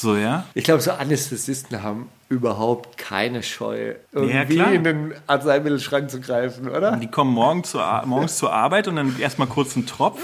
so, 0.00 0.16
ja. 0.16 0.44
Ich 0.54 0.64
glaube, 0.64 0.80
so 0.80 0.92
Anästhesisten 0.92 1.82
haben 1.82 2.08
überhaupt 2.30 2.96
keine 2.96 3.42
Scheu, 3.42 3.94
irgendwie 4.12 4.54
klar. 4.54 4.72
in 4.72 4.84
den 4.84 5.14
Arzneimittelschrank 5.26 6.08
zu 6.08 6.20
greifen, 6.20 6.70
oder? 6.70 6.96
Die 6.96 7.08
kommen 7.08 7.32
morgen 7.32 7.64
zur, 7.64 7.84
morgens 8.06 8.38
zur 8.38 8.52
Arbeit 8.52 8.86
und 8.86 8.96
dann 8.96 9.18
erstmal 9.18 9.48
kurz 9.48 9.76
ein 9.76 9.84
Tropf. 9.84 10.22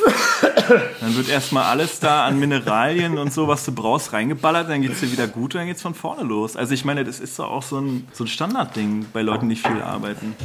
Dann 1.01 1.17
wird 1.17 1.29
erstmal 1.29 1.65
alles 1.65 2.01
da 2.01 2.25
an 2.25 2.39
Mineralien 2.39 3.19
und 3.19 3.33
so, 3.33 3.49
was 3.49 3.65
du 3.65 3.73
brauchst, 3.73 4.13
reingeballert. 4.13 4.69
Dann 4.69 4.83
geht 4.83 4.93
es 4.93 5.01
dir 5.01 5.13
wieder 5.13 5.27
gut 5.27 5.55
und 5.55 5.61
dann 5.61 5.67
geht 5.67 5.77
es 5.77 5.83
von 5.83 5.95
vorne 5.95 6.23
los. 6.23 6.57
Also 6.57 6.75
ich 6.75 6.85
meine, 6.85 7.05
das 7.05 7.21
ist 7.21 7.39
doch 7.39 7.51
auch 7.51 7.63
so 7.63 7.79
ein, 7.81 8.09
so 8.13 8.25
ein 8.25 8.29
Standardding 8.29 9.07
bei 9.13 9.23
Leuten, 9.23 9.49
die 9.49 9.57
viel 9.57 9.83
arbeiten. 9.83 10.37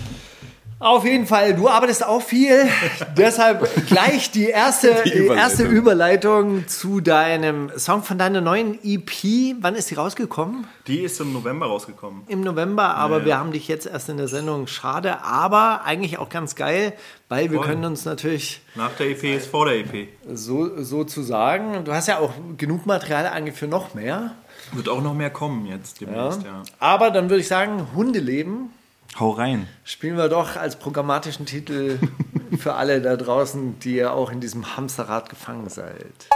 Auf 0.82 1.06
jeden 1.06 1.28
Fall, 1.28 1.54
du 1.56 1.70
arbeitest 1.70 2.04
auch 2.04 2.24
viel. 2.24 2.68
Deshalb 3.16 3.70
gleich 3.86 4.32
die 4.32 4.48
erste, 4.48 5.04
Die 5.06 5.12
Überleitung. 5.12 5.38
erste 5.38 5.64
Überleitung 5.64 6.68
zu 6.68 7.02
deinem 7.02 7.72
Song 7.78 8.02
von 8.02 8.18
deiner 8.18 8.42
neuen 8.42 8.80
EP. 8.84 9.56
Wann 9.62 9.76
ist 9.76 9.92
die 9.92 9.96
rausgekommen? 9.96 10.66
Die 10.88 11.02
ist 11.02 11.22
im 11.22 11.34
November 11.34 11.68
rausgekommen. 11.68 12.24
Im 12.28 12.42
November, 12.42 12.96
aber 12.96 13.20
Ja. 13.20 13.26
wir 13.26 13.38
haben 13.38 13.52
dich 13.52 13.68
jetzt 13.68 13.86
erst 13.86 14.10
in 14.10 14.18
der 14.18 14.28
Sendung. 14.28 14.66
Schade, 14.66 15.22
aber 15.24 15.82
eigentlich 15.86 16.18
auch 16.18 16.30
ganz 16.30 16.56
geil, 16.56 16.94
weil 17.30 17.52
wir 17.52 17.62
können 17.62 17.86
uns 17.86 18.06
natürlich 18.06 18.62
Nach 18.74 18.90
der 18.98 19.12
EP 19.12 19.24
ist 19.36 19.52
vor 19.52 19.66
der 19.68 19.76
EP. 19.82 20.10
so, 20.34 20.82
so 20.82 21.04
zu 21.04 21.22
sagen, 21.22 21.84
du 21.86 21.94
hast 21.94 22.08
ja 22.08 22.18
auch 22.18 22.34
genug 22.58 22.88
Material 22.88 23.28
eigentlich 23.28 23.56
für 23.56 23.68
noch 23.68 23.94
mehr. 23.94 24.32
Wird 24.72 24.90
auch 24.90 25.02
noch 25.04 25.14
mehr 25.14 25.30
kommen 25.30 25.68
jetzt 25.68 26.02
demnächst, 26.02 26.42
ja. 26.44 26.64
Aber 26.80 27.12
dann 27.12 27.30
würde 27.30 27.42
ich 27.42 27.48
sagen, 27.48 27.86
Hundeleben 27.96 28.72
Hau 29.20 29.32
rein. 29.32 29.68
spielen 29.84 30.18
wir 30.18 30.30
doch 30.30 30.56
als 30.56 30.78
programmatischen 30.78 31.46
Titel 31.46 32.00
für 32.58 32.74
alle 32.76 33.02
da 33.02 33.16
draußen, 33.18 33.78
die 33.80 33.96
ja 33.96 34.12
auch 34.12 34.32
in 34.32 34.40
diesem 34.40 34.76
Hamsterrad 34.78 35.30
gefangen 35.30 35.70
seid. 35.70 36.28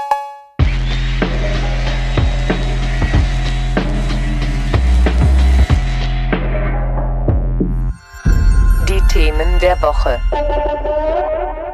Die 8.88 9.01
Themen 9.11 9.59
der 9.61 9.81
Woche. 9.81 10.19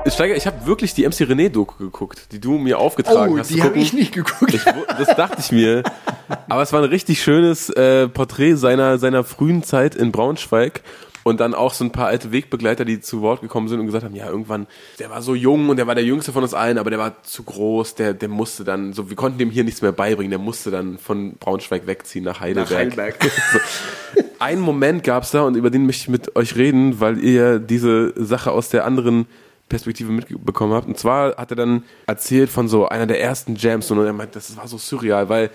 Steiger, 0.08 0.36
ich 0.36 0.48
habe 0.48 0.66
wirklich 0.66 0.94
die 0.94 1.06
MC 1.08 1.22
René-Doku 1.22 1.78
geguckt, 1.78 2.32
die 2.32 2.40
du 2.40 2.58
mir 2.58 2.80
aufgetragen 2.80 3.34
Oh, 3.36 3.38
hast. 3.40 3.50
die 3.50 3.62
habe 3.62 3.78
ich 3.78 3.94
nicht 3.94 4.14
geguckt. 4.14 4.54
Ich, 4.54 4.64
das 4.64 5.16
dachte 5.16 5.38
ich 5.40 5.52
mir. 5.52 5.84
Aber 6.50 6.62
es 6.62 6.74
war 6.74 6.82
ein 6.82 6.90
richtig 6.90 7.22
schönes 7.22 7.70
äh, 7.70 8.08
Porträt 8.08 8.56
seiner, 8.56 8.98
seiner 8.98 9.24
frühen 9.24 9.64
Zeit 9.64 9.96
in 9.96 10.12
Braunschweig. 10.12 10.82
Und 11.24 11.40
dann 11.40 11.54
auch 11.54 11.74
so 11.74 11.84
ein 11.84 11.92
paar 11.92 12.08
alte 12.08 12.32
Wegbegleiter, 12.32 12.84
die 12.84 13.00
zu 13.00 13.22
Wort 13.22 13.42
gekommen 13.42 13.68
sind 13.68 13.80
und 13.80 13.86
gesagt 13.86 14.04
haben, 14.04 14.16
ja, 14.16 14.28
irgendwann, 14.28 14.66
der 14.98 15.12
war 15.12 15.22
so 15.22 15.36
jung 15.36 15.70
und 15.70 15.78
der 15.78 15.86
war 15.86 15.94
der 15.94 16.04
jüngste 16.04 16.32
von 16.32 16.42
uns 16.42 16.56
allen, 16.56 16.80
aber 16.80 16.90
der 16.90 16.98
war 16.98 17.22
zu 17.24 17.44
groß, 17.44 17.94
der, 17.94 18.16
der 18.16 18.28
musste 18.28 18.64
dann, 18.64 18.94
so, 18.94 19.10
wir 19.10 19.16
konnten 19.16 19.38
dem 19.38 19.52
hier 19.52 19.64
nichts 19.64 19.84
mehr 19.84 19.92
beibringen, 19.92 20.32
der 20.32 20.40
musste 20.40 20.72
dann 20.72 20.98
von 20.98 21.36
Braunschweig 21.36 21.86
wegziehen 21.86 22.24
nach 22.24 22.40
Heidelberg. 22.40 22.98
Nach 22.98 23.04
Heidelberg. 23.06 23.16
So. 23.54 23.60
Einen 24.40 24.62
Moment 24.62 25.04
gab's 25.04 25.32
da 25.32 25.44
und 25.44 25.56
über 25.56 25.70
den 25.70 25.86
möchte 25.86 26.02
ich 26.02 26.10
mit 26.10 26.36
euch 26.36 26.56
reden, 26.56 27.00
weil 27.00 27.24
ihr 27.24 27.60
diese 27.60 28.14
Sache 28.16 28.52
aus 28.52 28.70
der 28.70 28.86
anderen 28.86 29.28
Perspektive 29.70 30.12
mitbekommen 30.12 30.74
habt. 30.74 30.88
Und 30.88 30.98
zwar 30.98 31.38
hat 31.38 31.52
er 31.52 31.56
dann 31.56 31.84
erzählt 32.08 32.50
von 32.50 32.68
so 32.68 32.88
einer 32.88 33.06
der 33.08 33.22
ersten 33.22 33.56
Jams 33.56 33.90
und 33.92 34.04
er 34.04 34.14
meint, 34.14 34.36
das 34.36 34.58
war 34.58 34.68
so 34.68 34.78
surreal, 34.78 35.30
weil 35.30 35.50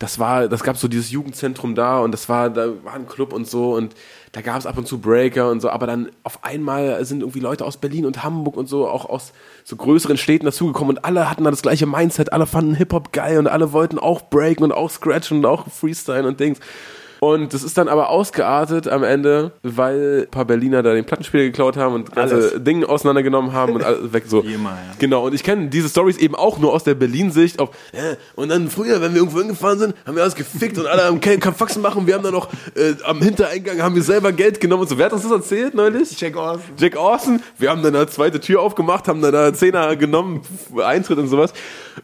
das 0.00 0.18
war, 0.18 0.48
das 0.48 0.62
gab 0.62 0.78
so 0.78 0.88
dieses 0.88 1.10
Jugendzentrum 1.10 1.74
da 1.74 2.00
und 2.00 2.12
das 2.12 2.28
war, 2.30 2.48
da 2.48 2.70
war 2.84 2.94
ein 2.94 3.06
Club 3.06 3.34
und 3.34 3.46
so 3.46 3.74
und 3.74 3.94
da 4.32 4.40
gab 4.40 4.58
es 4.58 4.64
ab 4.64 4.78
und 4.78 4.88
zu 4.88 4.98
Breaker 4.98 5.50
und 5.50 5.60
so, 5.60 5.68
aber 5.68 5.86
dann 5.86 6.10
auf 6.22 6.42
einmal 6.42 7.04
sind 7.04 7.20
irgendwie 7.20 7.40
Leute 7.40 7.66
aus 7.66 7.76
Berlin 7.76 8.06
und 8.06 8.24
Hamburg 8.24 8.56
und 8.56 8.66
so 8.66 8.88
auch 8.88 9.04
aus 9.04 9.32
so 9.62 9.76
größeren 9.76 10.16
Städten 10.16 10.46
dazugekommen 10.46 10.96
und 10.96 11.04
alle 11.04 11.28
hatten 11.28 11.44
da 11.44 11.50
das 11.50 11.60
gleiche 11.60 11.84
Mindset, 11.84 12.32
alle 12.32 12.46
fanden 12.46 12.74
Hip-Hop 12.74 13.12
geil 13.12 13.38
und 13.38 13.46
alle 13.46 13.72
wollten 13.72 13.98
auch 13.98 14.22
breaken 14.30 14.64
und 14.64 14.72
auch 14.72 14.90
scratchen 14.90 15.38
und 15.38 15.46
auch 15.46 15.68
freestylen 15.68 16.24
und 16.24 16.40
Dings. 16.40 16.60
Und 17.20 17.52
das 17.52 17.62
ist 17.62 17.76
dann 17.76 17.88
aber 17.88 18.08
ausgeartet 18.08 18.88
am 18.88 19.04
Ende, 19.04 19.52
weil 19.62 20.22
ein 20.22 20.30
paar 20.30 20.46
Berliner 20.46 20.82
da 20.82 20.94
den 20.94 21.04
Plattenspieler 21.04 21.44
geklaut 21.44 21.76
haben 21.76 21.94
und 21.94 22.14
ganze 22.14 22.34
Alles. 22.34 22.64
Dinge 22.64 22.88
auseinandergenommen 22.88 23.52
haben 23.52 23.74
und 23.74 23.84
alles 23.84 24.12
weg 24.12 24.24
so. 24.26 24.44
Ja. 24.50 24.76
Genau, 24.98 25.26
und 25.26 25.34
ich 25.34 25.42
kenne 25.42 25.68
diese 25.68 25.88
Stories 25.88 26.18
eben 26.18 26.34
auch 26.34 26.58
nur 26.58 26.72
aus 26.72 26.84
der 26.84 26.94
Berlin-Sicht. 26.94 27.60
Auf, 27.60 27.70
ja, 27.92 28.16
und 28.36 28.48
dann 28.50 28.68
früher, 28.68 29.00
wenn 29.00 29.12
wir 29.12 29.20
irgendwo 29.20 29.38
hingefahren 29.38 29.78
sind, 29.78 29.94
haben 30.06 30.16
wir 30.16 30.22
alles 30.22 30.34
gefickt 30.34 30.78
und 30.78 30.86
alle 30.86 31.04
haben 31.04 31.20
keinen 31.20 31.40
Faxen 31.40 31.82
machen. 31.82 32.06
Wir 32.06 32.14
haben 32.14 32.22
dann 32.22 32.32
noch 32.32 32.48
äh, 32.74 32.94
am 33.04 33.20
Hintereingang 33.20 33.82
haben 33.82 33.94
wir 33.94 34.02
selber 34.02 34.32
Geld 34.32 34.60
genommen 34.60 34.82
und 34.82 34.88
so. 34.88 34.98
Wer 34.98 35.06
hat 35.06 35.12
uns 35.12 35.22
das 35.22 35.32
erzählt 35.32 35.74
neulich? 35.74 36.18
Jack 36.20 36.36
Orson. 36.36 36.62
Jack 36.78 36.96
Orson. 36.96 37.42
Wir 37.58 37.70
haben 37.70 37.82
dann 37.82 37.94
eine 37.94 38.06
zweite 38.06 38.40
Tür 38.40 38.60
aufgemacht, 38.60 39.08
haben 39.08 39.22
dann 39.22 39.32
da 39.32 39.52
Zehner 39.52 39.96
genommen, 39.96 40.42
Eintritt 40.82 41.18
und 41.18 41.28
sowas. 41.28 41.52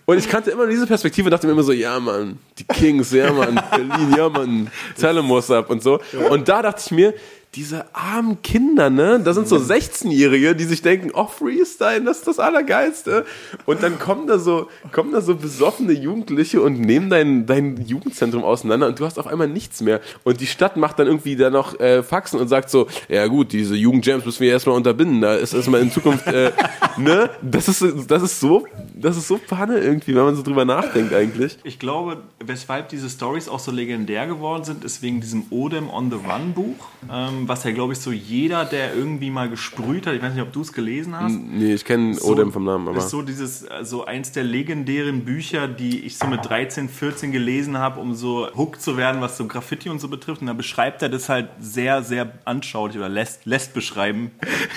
Und 0.04 0.18
ich 0.18 0.28
kannte 0.28 0.50
immer 0.50 0.66
diese 0.66 0.86
Perspektive, 0.86 1.30
dachte 1.30 1.46
mir 1.46 1.52
immer 1.52 1.62
so, 1.62 1.72
ja 1.72 1.98
Mann, 1.98 2.38
die 2.58 2.64
Kings, 2.64 3.12
ja 3.12 3.32
Mann, 3.32 3.60
Berlin, 3.70 4.14
ja 4.16 4.28
Mann, 4.28 4.70
what's 5.28 5.50
up 5.50 5.70
und 5.70 5.82
so. 5.82 6.00
Und 6.30 6.48
da 6.48 6.62
dachte 6.62 6.82
ich 6.84 6.90
mir, 6.90 7.14
diese 7.56 7.86
armen 7.94 8.42
Kinder, 8.42 8.90
ne? 8.90 9.18
Da 9.18 9.32
sind 9.32 9.48
so 9.48 9.56
16-Jährige, 9.56 10.54
die 10.54 10.64
sich 10.64 10.82
denken, 10.82 11.10
oh, 11.14 11.26
Freestyle, 11.26 12.02
das 12.02 12.18
ist 12.18 12.28
das 12.28 12.38
Allergeilste. 12.38 13.24
Und 13.64 13.82
dann 13.82 13.98
kommen 13.98 14.26
da 14.26 14.38
so, 14.38 14.68
kommen 14.92 15.12
da 15.12 15.22
so 15.22 15.34
besoffene 15.34 15.92
Jugendliche 15.92 16.60
und 16.60 16.78
nehmen 16.78 17.08
dein, 17.08 17.46
dein 17.46 17.82
Jugendzentrum 17.86 18.44
auseinander 18.44 18.88
und 18.88 19.00
du 19.00 19.06
hast 19.06 19.18
auf 19.18 19.26
einmal 19.26 19.48
nichts 19.48 19.80
mehr. 19.80 20.02
Und 20.22 20.42
die 20.42 20.46
Stadt 20.46 20.76
macht 20.76 20.98
dann 20.98 21.06
irgendwie 21.06 21.34
da 21.34 21.48
noch 21.48 21.80
äh, 21.80 22.02
Faxen 22.02 22.38
und 22.38 22.48
sagt 22.48 22.68
so, 22.68 22.88
ja 23.08 23.26
gut, 23.26 23.54
diese 23.54 23.74
Jugendjams 23.74 24.26
müssen 24.26 24.40
wir 24.40 24.50
erstmal 24.50 24.76
unterbinden. 24.76 25.22
Da 25.22 25.34
ist 25.34 25.54
erstmal 25.54 25.80
in 25.80 25.90
Zukunft, 25.90 26.26
äh, 26.26 26.52
ne? 26.98 27.30
Das 27.40 27.68
ist, 27.68 27.82
das 28.10 28.22
ist 28.22 28.38
so, 28.38 28.66
das 28.94 29.16
ist 29.16 29.28
so 29.28 29.38
Panne 29.38 29.78
irgendwie, 29.78 30.14
wenn 30.14 30.24
man 30.24 30.36
so 30.36 30.42
drüber 30.42 30.66
nachdenkt 30.66 31.14
eigentlich. 31.14 31.56
Ich 31.64 31.78
glaube, 31.78 32.18
weshalb 32.38 32.90
diese 32.90 33.08
Stories 33.08 33.48
auch 33.48 33.60
so 33.60 33.70
legendär 33.72 34.26
geworden 34.26 34.64
sind, 34.64 34.84
ist 34.84 35.00
wegen 35.00 35.22
diesem 35.22 35.44
Odem 35.48 35.88
on 35.88 36.10
the 36.10 36.16
Run 36.16 36.52
Buch, 36.52 36.88
ähm, 37.10 37.45
was 37.48 37.64
ja, 37.64 37.72
glaube 37.72 37.92
ich, 37.92 38.00
so 38.00 38.12
jeder, 38.12 38.64
der 38.64 38.94
irgendwie 38.94 39.30
mal 39.30 39.48
gesprüht 39.48 40.06
hat, 40.06 40.14
ich 40.14 40.22
weiß 40.22 40.34
nicht, 40.34 40.42
ob 40.42 40.52
du 40.52 40.62
es 40.62 40.72
gelesen 40.72 41.18
hast, 41.18 41.32
Nee, 41.32 41.74
ich 41.74 41.84
kenne 41.84 42.18
Odem 42.20 42.52
vom 42.52 42.64
Namen, 42.64 42.88
aber. 42.88 42.98
ist 42.98 43.10
so 43.10 43.22
dieses, 43.22 43.66
so 43.82 44.04
eins 44.04 44.32
der 44.32 44.44
legendären 44.44 45.24
Bücher, 45.24 45.68
die 45.68 46.00
ich 46.00 46.18
so 46.18 46.26
mit 46.26 46.44
13, 46.44 46.88
14 46.88 47.32
gelesen 47.32 47.78
habe, 47.78 48.00
um 48.00 48.14
so 48.14 48.48
hooked 48.56 48.80
zu 48.80 48.96
werden, 48.96 49.20
was 49.20 49.36
so 49.36 49.46
Graffiti 49.46 49.88
und 49.88 50.00
so 50.00 50.08
betrifft. 50.08 50.40
Und 50.40 50.48
da 50.48 50.52
beschreibt 50.52 51.02
er 51.02 51.08
das 51.08 51.28
halt 51.28 51.48
sehr, 51.60 52.02
sehr 52.02 52.32
anschaulich 52.44 52.96
oder 52.96 53.08
lässt, 53.08 53.46
lässt 53.46 53.74
beschreiben. 53.74 54.30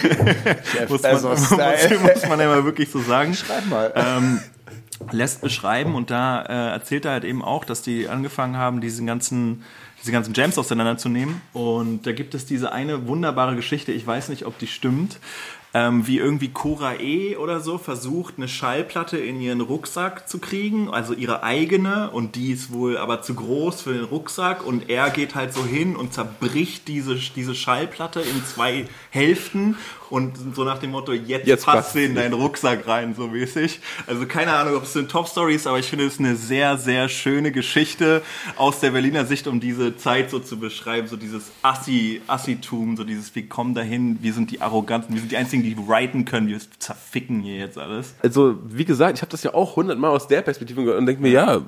muss, 0.90 1.02
man, 1.02 1.14
muss, 1.22 1.50
muss 1.52 2.30
man 2.30 2.40
ja 2.40 2.48
mal 2.48 2.66
wirklich 2.66 2.90
so 2.90 3.00
sagen. 3.00 3.34
Schreib 3.34 3.68
mal. 3.68 3.92
Ähm, 3.96 4.40
lässt 5.12 5.42
beschreiben 5.42 5.96
und 5.96 6.12
da 6.12 6.42
äh, 6.42 6.72
erzählt 6.72 7.06
er 7.06 7.12
halt 7.12 7.24
eben 7.24 7.42
auch, 7.42 7.66
dass 7.66 7.82
die 7.82 8.08
angefangen 8.08 8.58
haben, 8.58 8.82
diesen 8.82 9.08
ganzen 9.08 9.64
diese 10.02 10.12
ganzen 10.12 10.34
Jams 10.34 10.58
auseinanderzunehmen. 10.58 11.42
Und 11.54 12.06
da 12.06 12.12
gibt 12.12 12.34
es 12.34 12.46
diese 12.46 12.72
eine 12.72 13.08
wunderbare 13.08 13.56
Geschichte, 13.56 13.92
ich 13.92 14.06
weiß 14.06 14.30
nicht, 14.30 14.46
ob 14.46 14.58
die 14.58 14.68
stimmt, 14.68 15.20
ähm, 15.74 16.08
wie 16.08 16.18
irgendwie 16.18 16.50
Cora 16.50 16.96
E. 17.00 17.36
oder 17.36 17.60
so 17.60 17.78
versucht, 17.78 18.36
eine 18.38 18.48
Schallplatte 18.48 19.18
in 19.18 19.40
ihren 19.40 19.62
Rucksack 19.62 20.28
zu 20.28 20.40
kriegen, 20.40 20.90
also 20.90 21.14
ihre 21.14 21.44
eigene, 21.44 22.10
und 22.10 22.36
die 22.36 22.52
ist 22.52 22.72
wohl 22.72 22.98
aber 22.98 23.22
zu 23.22 23.36
groß 23.36 23.84
für 23.84 23.94
den 23.94 24.06
Rucksack. 24.06 24.66
Und 24.66 24.90
er 24.90 25.12
geht 25.12 25.36
halt 25.36 25.54
so 25.54 25.64
hin 25.64 25.96
und 25.96 26.14
zerbricht 26.14 26.88
diese, 26.88 27.16
diese 27.16 27.54
Schallplatte 27.54 28.22
in 28.22 28.44
zwei 28.46 28.88
Hälften 29.12 29.78
und 30.10 30.38
so 30.56 30.64
nach 30.64 30.80
dem 30.80 30.92
Motto, 30.92 31.14
jetzt, 31.14 31.48
Jetzt 31.48 31.66
passt 31.66 31.94
sie 31.94 32.06
in 32.06 32.16
deinen 32.16 32.34
Rucksack 32.34 32.88
rein, 32.88 33.16
so 33.16 33.28
mäßig. 33.28 33.80
Also 34.08 34.26
keine 34.26 34.54
Ahnung, 34.54 34.76
ob 34.76 34.84
es 34.84 34.96
eine 34.96 35.08
Top-Story 35.08 35.56
ist, 35.56 35.68
aber 35.68 35.80
ich 35.80 35.88
finde 35.88 36.06
es 36.06 36.20
eine 36.20 36.36
sehr, 36.36 36.78
sehr 36.78 37.10
schöne 37.10 37.52
Geschichte 37.52 38.22
aus 38.56 38.80
der 38.80 38.92
Berliner 38.92 39.26
Sicht, 39.26 39.48
um 39.48 39.60
diese 39.60 39.98
Zeit 39.98 40.30
so 40.30 40.40
zu 40.40 40.60
beschreiben, 40.60 41.08
so 41.08 41.18
dieses 41.18 41.52
Assi, 41.62 42.22
Assitum, 42.28 42.98
so 42.98 43.04
dieses, 43.04 43.34
wir 43.36 43.48
kommen 43.48 43.74
dahin, 43.74 44.18
wir 44.22 44.34
sind 44.34 44.52
die 44.52 44.62
Arroganten, 44.62 45.14
wir 45.14 45.20
sind 45.20 45.32
die 45.32 45.38
Einzigen, 45.38 45.64
die 45.64 45.78
writen 45.78 46.26
können, 46.26 46.48
wir 46.48 46.60
zerficken 46.80 47.42
hier 47.42 47.58
jetzt 47.58 47.78
alles. 47.78 48.16
Also, 48.22 48.58
wie 48.66 48.86
gesagt, 48.86 49.18
ich 49.18 49.22
habe 49.22 49.32
das 49.32 49.44
ja 49.44 49.54
auch 49.54 49.76
hundertmal 49.76 50.12
aus 50.12 50.28
der 50.28 50.42
Perspektive 50.42 50.84
gehört 50.84 51.00
und 51.00 51.06
denke 51.06 51.22
mir, 51.22 51.32
ja, 51.32 51.62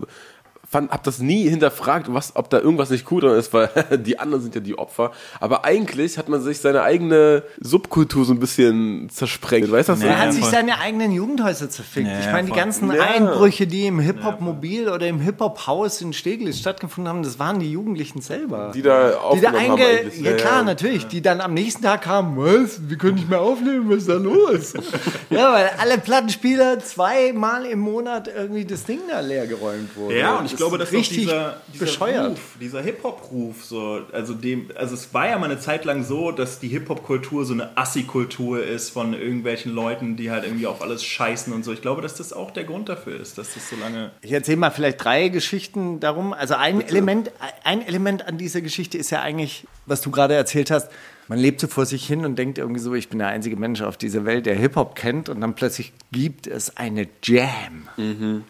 fand, 0.72 0.90
hab 0.92 1.04
das 1.04 1.20
nie 1.20 1.50
hinterfragt, 1.50 2.14
was, 2.14 2.36
ob 2.36 2.50
da 2.50 2.60
irgendwas 2.60 2.90
nicht 2.90 3.12
cool 3.12 3.20
dran 3.22 3.38
ist, 3.38 3.52
weil 3.54 3.70
die 4.06 4.18
anderen 4.20 4.42
sind 4.42 4.56
ja 4.56 4.62
die 4.62 4.78
Opfer. 4.78 5.12
Aber 5.42 5.66
eigentlich 5.66 6.18
hat 6.18 6.30
man 6.30 6.42
sich 6.42 6.60
seine 6.60 6.82
eigene 6.84 7.44
Subkultur 7.60 8.24
so 8.24 8.34
ein 8.34 8.40
bisschen 8.40 9.10
zersprengt. 9.10 9.70
Weißt 9.70 9.90
du, 9.90 9.94
was 9.94 10.02
Ja, 10.02 10.08
Er 10.08 10.20
hat 10.20 10.30
ich 10.30 10.36
sich 10.36 10.46
seine 10.46 10.80
eigenen 10.80 11.12
Jugendhäuser 11.12 11.70
zerfickt. 11.70 12.08
Ja, 12.08 12.20
ich 12.20 12.26
ja, 12.28 12.32
meine, 12.32 12.48
die 12.48 12.54
ganzen 12.56 12.92
Ja. 12.94 13.04
Einbrüche, 13.04 13.68
die 13.68 13.86
im 13.86 14.00
Hip-Hop-Mobil 14.00 14.88
oder 14.90 15.08
im 15.08 15.20
Hip-Hop-Haus 15.20 16.02
in 16.02 16.14
Steglitz 16.14 16.60
stattgefunden 16.60 17.10
haben, 17.12 17.24
das 17.24 17.38
waren 17.38 17.60
die 17.60 17.72
Jugendlichen 17.72 18.22
selber. 18.22 18.72
die 18.74 18.82
da 18.82 19.10
Die 19.10 19.12
da 19.12 19.18
aufgenommen 19.20 19.60
haben 19.60 19.72
einge 19.74 19.86
eigentlich. 19.86 20.22
ja, 20.22 20.34
klar, 20.34 20.64
natürlich. 20.64 21.08
Die 21.08 21.22
dann 21.22 21.42
am 21.42 21.54
nächsten 21.54 21.84
Tag 21.84 22.04
kamen, 22.04 22.38
was? 22.38 22.90
Wir 22.90 22.98
können 22.98 23.16
nicht 23.16 23.30
mehr 23.30 23.42
aufnehmen, 23.42 23.90
was 23.90 23.98
ist 23.98 24.10
da 24.10 24.14
los? 24.14 24.74
ja, 25.30 25.52
weil 25.52 25.70
alle 25.80 25.98
Plattenspieler 25.98 26.80
zweimal 26.80 27.66
im 27.66 27.80
Monat 27.80 28.30
irgendwie 28.34 28.64
das 28.66 28.86
Ding 28.86 29.00
da 29.10 29.20
leer 29.20 29.48
geräumt 29.48 29.96
wurden. 29.98 30.16
Ja, 30.18 30.38
und 30.38 30.46
ich 30.46 30.56
glaube, 30.62 30.78
dass 30.78 30.90
auch 30.90 30.94
richtig 30.94 31.18
dieser, 31.18 31.62
dieser 31.74 31.86
bescheuert. 31.86 32.32
Ruf, 32.32 32.58
dieser 32.60 32.82
Hip-Hop-Ruf, 32.82 33.66
so, 33.66 34.02
also 34.12 34.34
dem, 34.34 34.70
also 34.76 34.94
es 34.94 35.14
war 35.14 35.28
ja 35.28 35.38
mal 35.38 35.50
eine 35.50 35.60
Zeit 35.60 35.86
lang 35.86 36.04
so, 36.04 36.32
dass 36.32 36.60
die 36.60 36.68
Hip-Hop-Kultur 36.68 37.46
so 37.46 37.54
eine 37.54 37.76
Assi-Kultur 37.78 38.64
ist 38.64 38.90
von 38.90 39.14
irgendwelchen 39.14 39.74
Leuten, 39.74 40.16
die 40.18 40.30
halt 40.30 40.44
irgendwie 40.44 40.68
auf 40.68 40.82
alles 40.82 41.04
scheißen 41.04 41.52
und 41.52 41.64
so. 41.64 41.74
Ich 41.74 41.82
glaube, 41.82 42.02
dass 42.02 42.16
das 42.16 42.32
auch 42.32 42.52
der 42.52 42.64
Grund 42.64 42.90
dafür 42.90 43.20
ist, 43.20 43.38
dass 43.38 43.54
das 43.54 43.70
so 43.70 43.76
lange. 43.76 44.12
Ich 44.22 44.32
erzähle 44.32 44.58
mal 44.58 44.70
vielleicht 44.70 45.04
drei 45.04 45.30
Geschichten 45.30 46.00
darum. 46.00 46.34
Also 46.34 46.56
ein 46.56 46.82
Element, 46.82 47.32
ein 47.64 47.86
Element 47.86 48.28
an 48.28 48.38
dieser 48.38 48.62
Geschichte 48.62 48.98
ist 48.98 49.10
ja 49.10 49.22
eigentlich, 49.22 49.66
was 49.86 50.02
du 50.02 50.12
gerade 50.12 50.36
erzählt 50.36 50.70
hast. 50.70 50.90
Man 51.32 51.40
lebt 51.40 51.62
so 51.62 51.68
vor 51.68 51.86
sich 51.86 52.06
hin 52.06 52.26
und 52.26 52.36
denkt 52.36 52.58
irgendwie 52.58 52.82
so, 52.82 52.94
ich 52.94 53.08
bin 53.08 53.20
der 53.20 53.30
einzige 53.30 53.56
Mensch 53.56 53.82
auf 53.82 53.96
dieser 53.96 54.26
Welt, 54.26 54.46
der 54.46 54.58
Hip-Hop 54.58 54.96
kennt. 54.96 55.30
Und 55.30 55.40
dann 55.40 55.56
plötzlich 55.56 55.94
gibt 56.12 56.46
es 56.46 56.76
eine 56.76 57.08
Jam. 57.24 57.88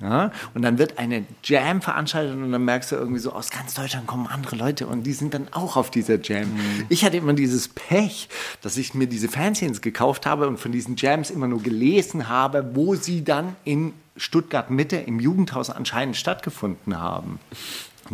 Ja? 0.01 0.31
Und 0.55 0.63
dann 0.63 0.79
wird 0.79 0.97
eine 0.97 1.23
Jam 1.43 1.83
veranstaltet 1.83 2.33
und 2.33 2.51
dann 2.51 2.65
merkst 2.65 2.91
du 2.91 2.95
irgendwie 2.95 3.19
so, 3.19 3.33
aus 3.33 3.51
ganz 3.51 3.75
Deutschland 3.75 4.07
kommen 4.07 4.25
andere 4.25 4.55
Leute 4.55 4.87
und 4.87 5.03
die 5.03 5.13
sind 5.13 5.35
dann 5.35 5.47
auch 5.51 5.77
auf 5.77 5.91
dieser 5.91 6.19
Jam. 6.19 6.47
Ich 6.89 7.05
hatte 7.05 7.17
immer 7.17 7.33
dieses 7.33 7.67
Pech, 7.67 8.29
dass 8.63 8.77
ich 8.77 8.95
mir 8.95 9.05
diese 9.05 9.27
Fanzines 9.27 9.81
gekauft 9.81 10.25
habe 10.25 10.47
und 10.47 10.57
von 10.57 10.71
diesen 10.71 10.95
Jams 10.95 11.29
immer 11.29 11.47
nur 11.47 11.61
gelesen 11.61 12.29
habe, 12.29 12.71
wo 12.73 12.95
sie 12.95 13.23
dann 13.23 13.55
in 13.63 13.93
Stuttgart 14.17 14.71
Mitte 14.71 14.97
im 14.97 15.19
Jugendhaus 15.19 15.69
anscheinend 15.69 16.17
stattgefunden 16.17 16.99
haben. 16.99 17.39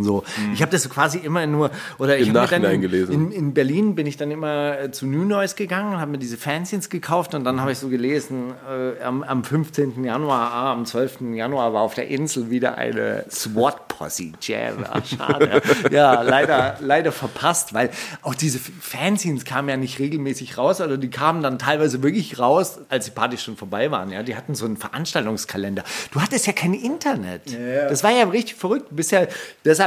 So, 0.04 0.24
ich 0.54 0.62
habe 0.62 0.72
das 0.72 0.90
quasi 0.90 1.18
immer 1.18 1.46
nur 1.48 1.72
oder 1.98 2.18
ich 2.18 2.30
habe 2.34 2.48
dann 2.48 2.64
in, 2.64 2.82
gelesen. 2.82 3.14
in, 3.14 3.32
in 3.32 3.54
Berlin 3.54 3.96
bin 3.96 4.06
ich 4.08 4.18
dann 4.18 4.32
immer 4.32 4.80
äh, 4.80 4.92
zu 4.92 5.06
New 5.06 5.24
Noise 5.24 5.56
gegangen 5.56 5.94
und 5.94 6.00
habe 6.00 6.12
mir 6.12 6.18
diese 6.18 6.38
Fanzines 6.38 6.90
gekauft 6.90 7.34
und 7.34 7.44
dann 7.44 7.62
habe 7.62 7.72
ich 7.72 7.78
so 7.78 7.90
gelesen, 7.90 8.54
äh, 8.70 9.02
am, 9.04 9.24
am 9.24 9.44
15. 9.44 10.04
Januar, 10.04 10.52
ah, 10.52 10.72
am 10.74 10.86
12. 10.86 11.22
Januar 11.34 11.74
war 11.74 11.82
auf 11.82 11.94
der 11.94 12.08
Insel 12.08 12.50
wieder 12.50 12.78
eine 12.78 13.26
SWAT-Posse 13.30 14.34
Jam. 14.42 14.86
Ah, 14.90 15.02
schade. 15.04 15.62
ja, 15.92 16.22
leider, 16.22 16.78
leider 16.80 17.12
verpasst, 17.12 17.74
weil 17.74 17.90
auch 18.22 18.36
diese 18.36 18.60
Fanzines 18.60 19.46
kamen 19.46 19.70
ja 19.70 19.78
nicht 19.78 20.00
regelmäßig 20.00 20.58
raus, 20.58 20.82
also 20.82 20.98
die 20.98 21.10
kamen 21.10 21.42
dann 21.42 21.60
teilweise 21.60 22.04
wirklich 22.04 22.40
raus, 22.40 22.80
als 22.90 23.06
die 23.06 23.12
Partys 23.12 23.44
schon 23.44 23.58
vorbei 23.58 23.92
waren. 23.92 24.12
Ja, 24.12 24.24
die 24.24 24.36
hatten 24.36 24.56
so 24.56 24.66
einen 24.66 24.78
Veranstaltungskalender. 24.78 25.84
Du 26.12 26.22
hattest 26.22 26.48
ja 26.48 26.54
kein 26.54 26.74
Internet. 26.74 27.42
Das 27.90 28.04
war 28.04 28.12
ja 28.12 28.26
richtig 28.26 28.56
verrückt. 28.56 28.88
Bist 28.92 29.12
ja, 29.12 29.28
deshalb 29.66 29.87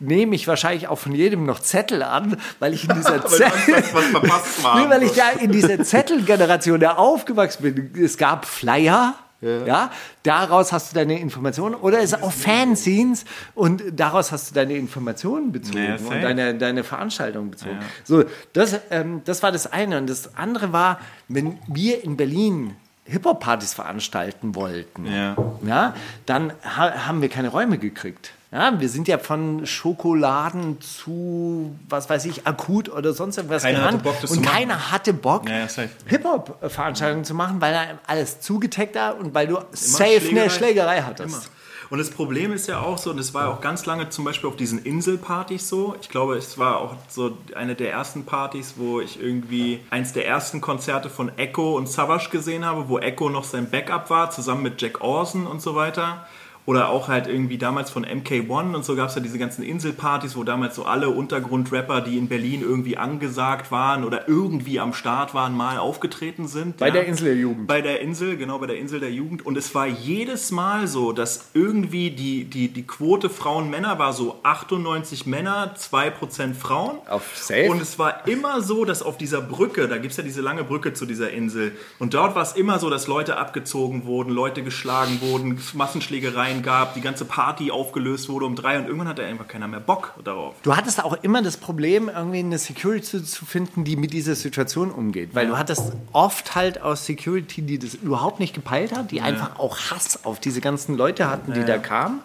nehme 0.00 0.34
ich 0.34 0.46
wahrscheinlich 0.46 0.88
auch 0.88 0.98
von 0.98 1.12
jedem 1.12 1.44
noch 1.44 1.60
Zettel 1.60 2.02
an, 2.02 2.36
weil 2.58 2.74
ich 2.74 2.88
in 2.88 2.94
dieser 2.96 3.24
Zettel, 3.26 3.82
nee, 3.82 4.90
weil 4.90 5.02
ich 5.02 5.12
da 5.12 5.30
in 5.30 5.52
dieser 5.52 5.82
Zettelgeneration 5.82 6.80
da 6.80 6.94
aufgewachsen 6.94 7.62
bin. 7.62 8.04
Es 8.04 8.16
gab 8.16 8.46
Flyer. 8.46 9.14
Ja. 9.40 9.92
daraus 10.24 10.72
hast 10.72 10.90
du 10.90 10.94
deine 10.96 11.20
Informationen 11.20 11.76
oder 11.76 12.00
es 12.00 12.12
auch 12.12 12.32
Fanzines 12.32 13.24
und 13.54 13.84
daraus 13.92 14.32
hast 14.32 14.50
du 14.50 14.54
deine 14.56 14.74
Informationen 14.74 15.52
bezogen 15.52 15.78
Ja, 15.84 15.94
und 15.94 16.22
deine, 16.22 16.56
deine 16.56 16.82
Veranstaltung 16.82 17.48
bezogen. 17.52 17.78
So, 18.02 18.24
das, 18.52 18.80
ähm, 18.90 19.22
das 19.26 19.44
war 19.44 19.52
das 19.52 19.72
eine. 19.72 19.98
Und 19.98 20.10
das 20.10 20.34
andere 20.34 20.72
war, 20.72 20.98
wenn 21.28 21.56
wir 21.68 22.02
in 22.02 22.16
Berlin 22.16 22.74
Hip-Hop-Partys 23.04 23.74
veranstalten 23.74 24.56
wollten, 24.56 25.06
Ja. 25.06 25.36
ja, 25.64 25.94
dann 26.26 26.52
ha 26.64 27.06
haben 27.06 27.22
wir 27.22 27.28
keine 27.28 27.50
Räume 27.50 27.78
gekriegt. 27.78 28.32
Ja, 28.50 28.80
wir 28.80 28.88
sind 28.88 29.08
ja 29.08 29.18
von 29.18 29.66
Schokoladen 29.66 30.80
zu, 30.80 31.76
was 31.88 32.08
weiß 32.08 32.24
ich, 32.24 32.46
akut 32.46 32.88
oder 32.88 33.12
sonst 33.12 33.36
irgendwas 33.36 33.62
Keiner 33.62 33.78
hatte 33.78 33.86
gerannt. 33.88 34.02
Bock, 34.04 34.20
das 34.22 34.30
und 34.30 34.36
zu 34.38 34.42
machen. 34.42 34.54
keiner 34.54 34.90
hatte 34.90 35.12
Bock, 35.12 35.48
Ja, 35.48 35.58
ja, 35.58 35.68
safe. 35.68 35.90
Hip-Hop-Veranstaltungen 36.06 37.24
zu 37.24 37.34
machen, 37.34 37.60
weil 37.60 37.72
da 37.74 37.82
alles 38.06 38.40
zugetaggt 38.40 38.94
war 38.94 39.18
und 39.18 39.34
weil 39.34 39.48
du 39.48 39.58
safe 39.72 40.04
eine 40.04 40.20
Schlägerei. 40.20 40.48
Schlägerei 40.48 41.02
hattest. 41.02 41.28
Immer. 41.34 41.42
Und 41.90 41.98
das 41.98 42.10
Problem 42.10 42.52
ist 42.52 42.68
ja 42.68 42.80
auch 42.80 42.98
so, 42.98 43.10
und 43.10 43.18
es 43.18 43.32
war 43.32 43.48
auch 43.48 43.60
ganz 43.62 43.86
lange 43.86 44.10
zum 44.10 44.24
Beispiel 44.24 44.48
auf 44.48 44.56
diesen 44.56 44.82
Inselpartys 44.82 45.68
so. 45.68 45.96
Ich 46.02 46.10
glaube, 46.10 46.36
es 46.36 46.58
war 46.58 46.78
auch 46.78 46.94
so 47.08 47.36
eine 47.54 47.74
der 47.74 47.90
ersten 47.92 48.24
Partys, 48.24 48.74
wo 48.76 49.00
ich 49.00 49.20
irgendwie 49.20 49.80
eins 49.88 50.12
der 50.12 50.26
ersten 50.26 50.60
Konzerte 50.60 51.08
von 51.08 51.36
Echo 51.38 51.76
und 51.76 51.88
Savage 51.88 52.28
gesehen 52.30 52.64
habe, 52.66 52.88
wo 52.90 52.98
Echo 52.98 53.30
noch 53.30 53.44
sein 53.44 53.70
Backup 53.70 54.10
war, 54.10 54.30
zusammen 54.30 54.62
mit 54.62 54.80
Jack 54.82 55.00
Orson 55.00 55.46
und 55.46 55.62
so 55.62 55.74
weiter. 55.74 56.26
Oder 56.68 56.90
auch 56.90 57.08
halt 57.08 57.28
irgendwie 57.28 57.56
damals 57.56 57.88
von 57.88 58.04
MK1 58.04 58.74
und 58.74 58.84
so 58.84 58.94
gab 58.94 59.08
es 59.08 59.14
ja 59.14 59.22
diese 59.22 59.38
ganzen 59.38 59.62
Inselpartys, 59.62 60.36
wo 60.36 60.44
damals 60.44 60.74
so 60.74 60.84
alle 60.84 61.08
Untergrundrapper, 61.08 62.02
die 62.02 62.18
in 62.18 62.28
Berlin 62.28 62.60
irgendwie 62.60 62.98
angesagt 62.98 63.72
waren 63.72 64.04
oder 64.04 64.28
irgendwie 64.28 64.78
am 64.78 64.92
Start 64.92 65.32
waren, 65.32 65.56
mal 65.56 65.78
aufgetreten 65.78 66.46
sind. 66.46 66.76
Bei 66.76 66.88
ja. 66.88 66.92
der 66.92 67.06
Insel 67.06 67.24
der 67.24 67.36
Jugend. 67.36 67.66
Bei 67.68 67.80
der 67.80 68.02
Insel, 68.02 68.36
genau, 68.36 68.58
bei 68.58 68.66
der 68.66 68.76
Insel 68.76 69.00
der 69.00 69.10
Jugend. 69.10 69.46
Und 69.46 69.56
es 69.56 69.74
war 69.74 69.86
jedes 69.86 70.50
Mal 70.50 70.88
so, 70.88 71.12
dass 71.12 71.48
irgendwie 71.54 72.10
die, 72.10 72.44
die, 72.44 72.68
die 72.68 72.86
Quote 72.86 73.30
Frauen-Männer 73.30 73.98
war 73.98 74.12
so 74.12 74.38
98 74.42 75.24
Männer, 75.24 75.74
2% 75.74 76.52
Frauen. 76.52 76.98
Auf 77.08 77.34
safe. 77.34 77.70
Und 77.70 77.80
es 77.80 77.98
war 77.98 78.28
immer 78.28 78.60
so, 78.60 78.84
dass 78.84 79.00
auf 79.00 79.16
dieser 79.16 79.40
Brücke, 79.40 79.88
da 79.88 79.96
gibt 79.96 80.10
es 80.10 80.18
ja 80.18 80.22
diese 80.22 80.42
lange 80.42 80.64
Brücke 80.64 80.92
zu 80.92 81.06
dieser 81.06 81.30
Insel, 81.30 81.72
und 81.98 82.12
dort 82.12 82.34
war 82.34 82.42
es 82.42 82.52
immer 82.52 82.78
so, 82.78 82.90
dass 82.90 83.06
Leute 83.06 83.38
abgezogen 83.38 84.04
wurden, 84.04 84.28
Leute 84.34 84.62
geschlagen 84.62 85.22
wurden, 85.22 85.58
Massenschlägereien 85.72 86.57
gab, 86.62 86.94
die 86.94 87.00
ganze 87.00 87.24
Party 87.24 87.70
aufgelöst 87.70 88.28
wurde 88.28 88.46
um 88.46 88.56
drei 88.56 88.78
und 88.78 88.86
irgendwann 88.86 89.08
hatte 89.08 89.24
einfach 89.24 89.48
keiner 89.48 89.68
mehr 89.68 89.80
Bock 89.80 90.14
darauf. 90.24 90.54
Du 90.62 90.76
hattest 90.76 91.02
auch 91.02 91.14
immer 91.22 91.42
das 91.42 91.56
Problem, 91.56 92.08
irgendwie 92.08 92.40
eine 92.40 92.58
Security 92.58 93.22
zu 93.24 93.46
finden, 93.46 93.84
die 93.84 93.96
mit 93.96 94.12
dieser 94.12 94.34
Situation 94.34 94.90
umgeht. 94.90 95.30
Weil 95.34 95.46
du 95.46 95.58
hattest 95.58 95.92
oft 96.12 96.54
halt 96.54 96.80
aus 96.80 97.06
Security, 97.06 97.62
die 97.62 97.78
das 97.78 97.94
überhaupt 97.94 98.40
nicht 98.40 98.54
gepeilt 98.54 98.96
hat, 98.96 99.10
die 99.10 99.20
einfach 99.20 99.58
auch 99.58 99.78
Hass 99.90 100.24
auf 100.24 100.40
diese 100.40 100.60
ganzen 100.60 100.96
Leute 100.96 101.30
hatten, 101.30 101.52
die 101.52 101.64
da 101.64 101.78
kamen. 101.78 102.20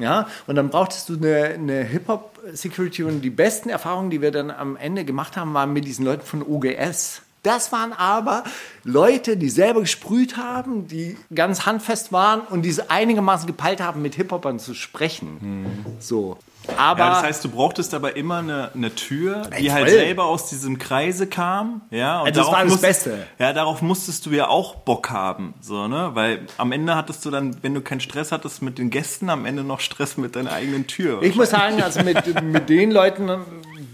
Ja, 0.00 0.28
und 0.46 0.56
dann 0.56 0.70
brauchtest 0.70 1.10
du 1.10 1.16
eine, 1.16 1.44
eine 1.54 1.84
Hip-Hop-Security 1.84 3.04
und 3.04 3.20
die 3.20 3.30
besten 3.30 3.68
Erfahrungen, 3.68 4.08
die 4.08 4.22
wir 4.22 4.30
dann 4.30 4.50
am 4.50 4.76
Ende 4.76 5.04
gemacht 5.04 5.36
haben, 5.36 5.52
waren 5.52 5.72
mit 5.72 5.84
diesen 5.84 6.06
Leuten 6.06 6.24
von 6.24 6.42
OGS. 6.42 7.22
Das 7.42 7.72
waren 7.72 7.92
aber 7.92 8.44
Leute, 8.84 9.36
die 9.36 9.48
selber 9.48 9.80
gesprüht 9.80 10.36
haben, 10.36 10.86
die 10.88 11.16
ganz 11.34 11.64
handfest 11.64 12.12
waren 12.12 12.40
und 12.42 12.62
die 12.62 12.68
es 12.68 12.90
einigermaßen 12.90 13.46
gepeilt 13.46 13.80
haben, 13.80 14.02
mit 14.02 14.14
Hip-Hopern 14.14 14.58
zu 14.58 14.74
sprechen. 14.74 15.96
So. 16.00 16.36
Aber 16.76 17.00
Ja, 17.00 17.10
das 17.10 17.22
heißt, 17.22 17.44
du 17.44 17.48
brauchtest 17.48 17.94
aber 17.94 18.16
immer 18.16 18.38
eine, 18.38 18.70
eine 18.74 18.94
Tür, 18.94 19.42
die 19.58 19.64
Ey, 19.64 19.68
halt 19.68 19.88
selber 19.88 20.24
aus 20.26 20.50
diesem 20.50 20.78
Kreise 20.78 21.26
kam. 21.26 21.80
Ja, 21.90 22.20
und 22.20 22.26
Also 22.28 22.40
das 22.42 22.52
war 22.52 22.62
das 22.62 22.70
musst- 22.72 22.82
Beste. 22.82 23.26
Ja, 23.38 23.54
darauf 23.54 23.80
musstest 23.80 24.26
du 24.26 24.30
ja 24.30 24.48
auch 24.48 24.74
Bock 24.76 25.08
haben, 25.10 25.54
so 25.62 25.88
ne, 25.88 26.10
weil 26.12 26.46
am 26.58 26.70
Ende 26.72 26.94
hattest 26.94 27.24
du 27.24 27.30
dann, 27.30 27.56
wenn 27.62 27.72
du 27.72 27.80
keinen 27.80 28.00
Stress 28.00 28.30
hattest 28.30 28.60
mit 28.60 28.76
den 28.78 28.90
Gästen, 28.90 29.30
am 29.30 29.46
Ende 29.46 29.64
noch 29.64 29.80
Stress 29.80 30.18
mit 30.18 30.36
deiner 30.36 30.52
eigenen 30.52 30.86
Tür. 30.86 31.22
Ich 31.22 31.34
muss 31.34 31.48
sagen, 31.50 31.82
also 31.82 32.02
mit, 32.02 32.42
mit 32.44 32.68
den 32.68 32.90
Leuten, 32.90 33.30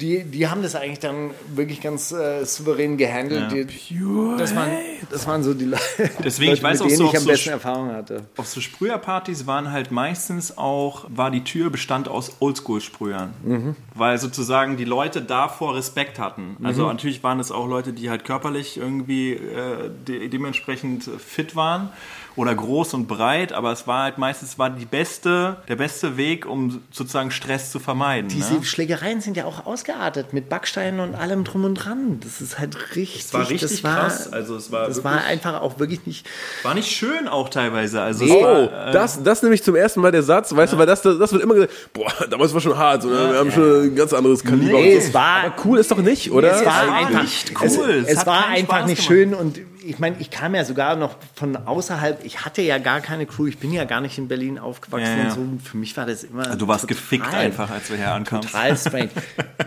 die, 0.00 0.24
die 0.24 0.48
haben 0.48 0.62
das 0.62 0.74
eigentlich 0.74 0.98
dann 0.98 1.30
wirklich 1.54 1.80
ganz 1.80 2.12
äh, 2.12 2.44
souverän 2.44 2.96
gehandelt. 2.96 3.52
Ja. 3.52 3.64
Die, 3.64 4.36
das, 4.38 4.54
waren, 4.54 4.70
das 5.10 5.26
waren 5.26 5.42
so 5.42 5.54
die 5.54 5.64
Leute, 5.66 5.82
Deswegen, 6.24 6.52
ich 6.52 6.62
weiß 6.62 6.78
mit 6.78 6.82
auch 6.82 6.86
denen 6.88 6.98
so, 6.98 7.04
ich 7.04 7.08
auf 7.10 7.16
am 7.16 7.22
so 7.22 7.28
besten 7.28 7.50
Erfahrung 7.50 7.92
hatte. 7.92 8.26
Auf 8.36 8.46
so 8.48 8.60
Sprüherpartys 8.60 9.46
waren 9.46 9.72
halt 9.72 9.90
meistens 9.90 10.56
auch, 10.58 11.06
war 11.08 11.30
die 11.30 11.44
Tür 11.44 11.70
bestand 11.70 12.08
aus 12.08 12.36
Oldschool-Sprühern. 12.40 13.34
Mhm. 13.44 13.76
Weil 13.94 14.18
sozusagen 14.18 14.76
die 14.76 14.84
Leute 14.84 15.22
davor 15.22 15.74
Respekt 15.76 16.18
hatten. 16.18 16.56
Also 16.62 16.82
Mhm. 16.82 16.88
natürlich 16.88 17.22
waren 17.22 17.40
es 17.40 17.50
auch 17.50 17.66
Leute, 17.66 17.92
die 17.92 18.10
halt 18.10 18.24
körperlich 18.24 18.76
irgendwie 18.76 19.32
äh, 19.32 19.90
de 20.06 20.28
dementsprechend 20.28 21.04
fit 21.04 21.56
waren 21.56 21.90
oder 22.36 22.54
groß 22.54 22.94
und 22.94 23.08
breit, 23.08 23.52
aber 23.52 23.72
es 23.72 23.86
war 23.86 24.04
halt 24.04 24.18
meistens 24.18 24.58
war 24.58 24.68
die 24.70 24.84
beste, 24.84 25.56
der 25.68 25.76
beste 25.76 26.16
Weg, 26.16 26.44
um 26.46 26.82
sozusagen 26.90 27.30
Stress 27.30 27.70
zu 27.72 27.78
vermeiden. 27.78 28.28
Diese 28.28 28.54
ne? 28.54 28.64
Schlägereien 28.64 29.20
sind 29.22 29.36
ja 29.36 29.46
auch 29.46 29.64
ausgeartet 29.66 30.32
mit 30.32 30.48
Backsteinen 30.48 31.00
und 31.00 31.14
allem 31.14 31.44
drum 31.44 31.64
und 31.64 31.74
dran. 31.74 32.20
Das 32.22 32.40
ist 32.40 32.58
halt 32.58 32.76
richtig. 32.94 33.24
Es 33.24 33.32
war 33.34 33.48
richtig 33.48 33.70
das 33.70 33.84
war, 33.84 33.96
krass. 34.00 34.32
Also 34.32 34.56
es 34.56 34.70
war 34.70 34.86
das 34.88 34.96
wirklich- 34.98 35.04
war 35.04 35.24
einfach 35.24 35.60
auch 35.62 35.78
wirklich 35.78 36.04
nicht. 36.06 36.26
War 36.62 36.74
nicht 36.74 36.90
schön 36.90 37.26
auch 37.26 37.48
teilweise. 37.48 38.02
Also 38.02 38.24
Nee. 38.24 38.30
es 38.30 38.36
Oh, 38.36 38.42
war, 38.42 38.88
äh, 38.88 38.92
das, 38.92 39.22
das 39.22 39.42
nämlich 39.42 39.62
zum 39.62 39.74
ersten 39.74 40.00
Mal 40.00 40.12
der 40.12 40.22
Satz, 40.22 40.54
weißt 40.54 40.74
du, 40.74 40.78
weil 40.78 40.86
das, 40.86 41.02
das 41.02 41.32
wird 41.32 41.42
immer 41.42 41.54
gesagt, 41.54 41.72
boah, 41.94 42.12
damals 42.28 42.52
war 42.52 42.60
schon 42.60 42.76
hart, 42.76 43.04
ne? 43.04 43.10
wir 43.32 43.38
haben 43.38 43.50
schon 43.50 43.82
ein 43.84 43.96
ganz 43.96 44.12
anderes 44.12 44.44
Kaliber. 44.44 44.78
Nee, 44.78 44.94
und 44.96 45.00
so. 45.02 45.08
es 45.08 45.14
war- 45.14 45.44
Aber 45.44 45.54
cool 45.64 45.78
ist 45.78 45.90
doch 45.90 45.98
nicht, 46.02 46.30
oder? 46.30 46.52
es 46.52 46.64
war 46.66 46.92
einfach 46.94 47.22
nicht 47.22 47.50
Es, 47.62 47.78
cool. 47.78 47.90
Es 48.04 48.08
es, 48.08 48.18
hat 48.18 48.26
war 48.26 48.46
einfach 48.48 48.76
Spaß 48.76 48.86
nicht 48.88 48.96
gemacht. 48.96 49.08
schön 49.08 49.34
und 49.34 49.58
ich 49.86 49.98
meine, 49.98 50.16
ich 50.18 50.30
kam 50.30 50.54
ja 50.54 50.64
sogar 50.64 50.96
noch 50.96 51.16
von 51.34 51.56
außerhalb. 51.56 52.24
Ich 52.24 52.44
hatte 52.44 52.62
ja 52.62 52.78
gar 52.78 53.00
keine 53.00 53.26
Crew. 53.26 53.46
Ich 53.46 53.58
bin 53.58 53.72
ja 53.72 53.84
gar 53.84 54.00
nicht 54.00 54.18
in 54.18 54.28
Berlin 54.28 54.58
aufgewachsen 54.58 55.06
Ja, 55.18 55.24
ja. 55.28 55.32
und 55.34 55.60
so. 55.62 55.68
Für 55.70 55.76
mich 55.76 55.96
war 55.96 56.06
das 56.06 56.24
immer. 56.24 56.56
du 56.56 56.68
warst 56.68 56.82
total- 56.82 56.96
gefickt 56.96 57.34
einfach, 57.34 57.70
als 57.70 57.88
wir 57.90 57.96
hier 57.96 58.12
ankamen. 58.12 58.42
Total 58.46 58.76
strange. 58.76 59.10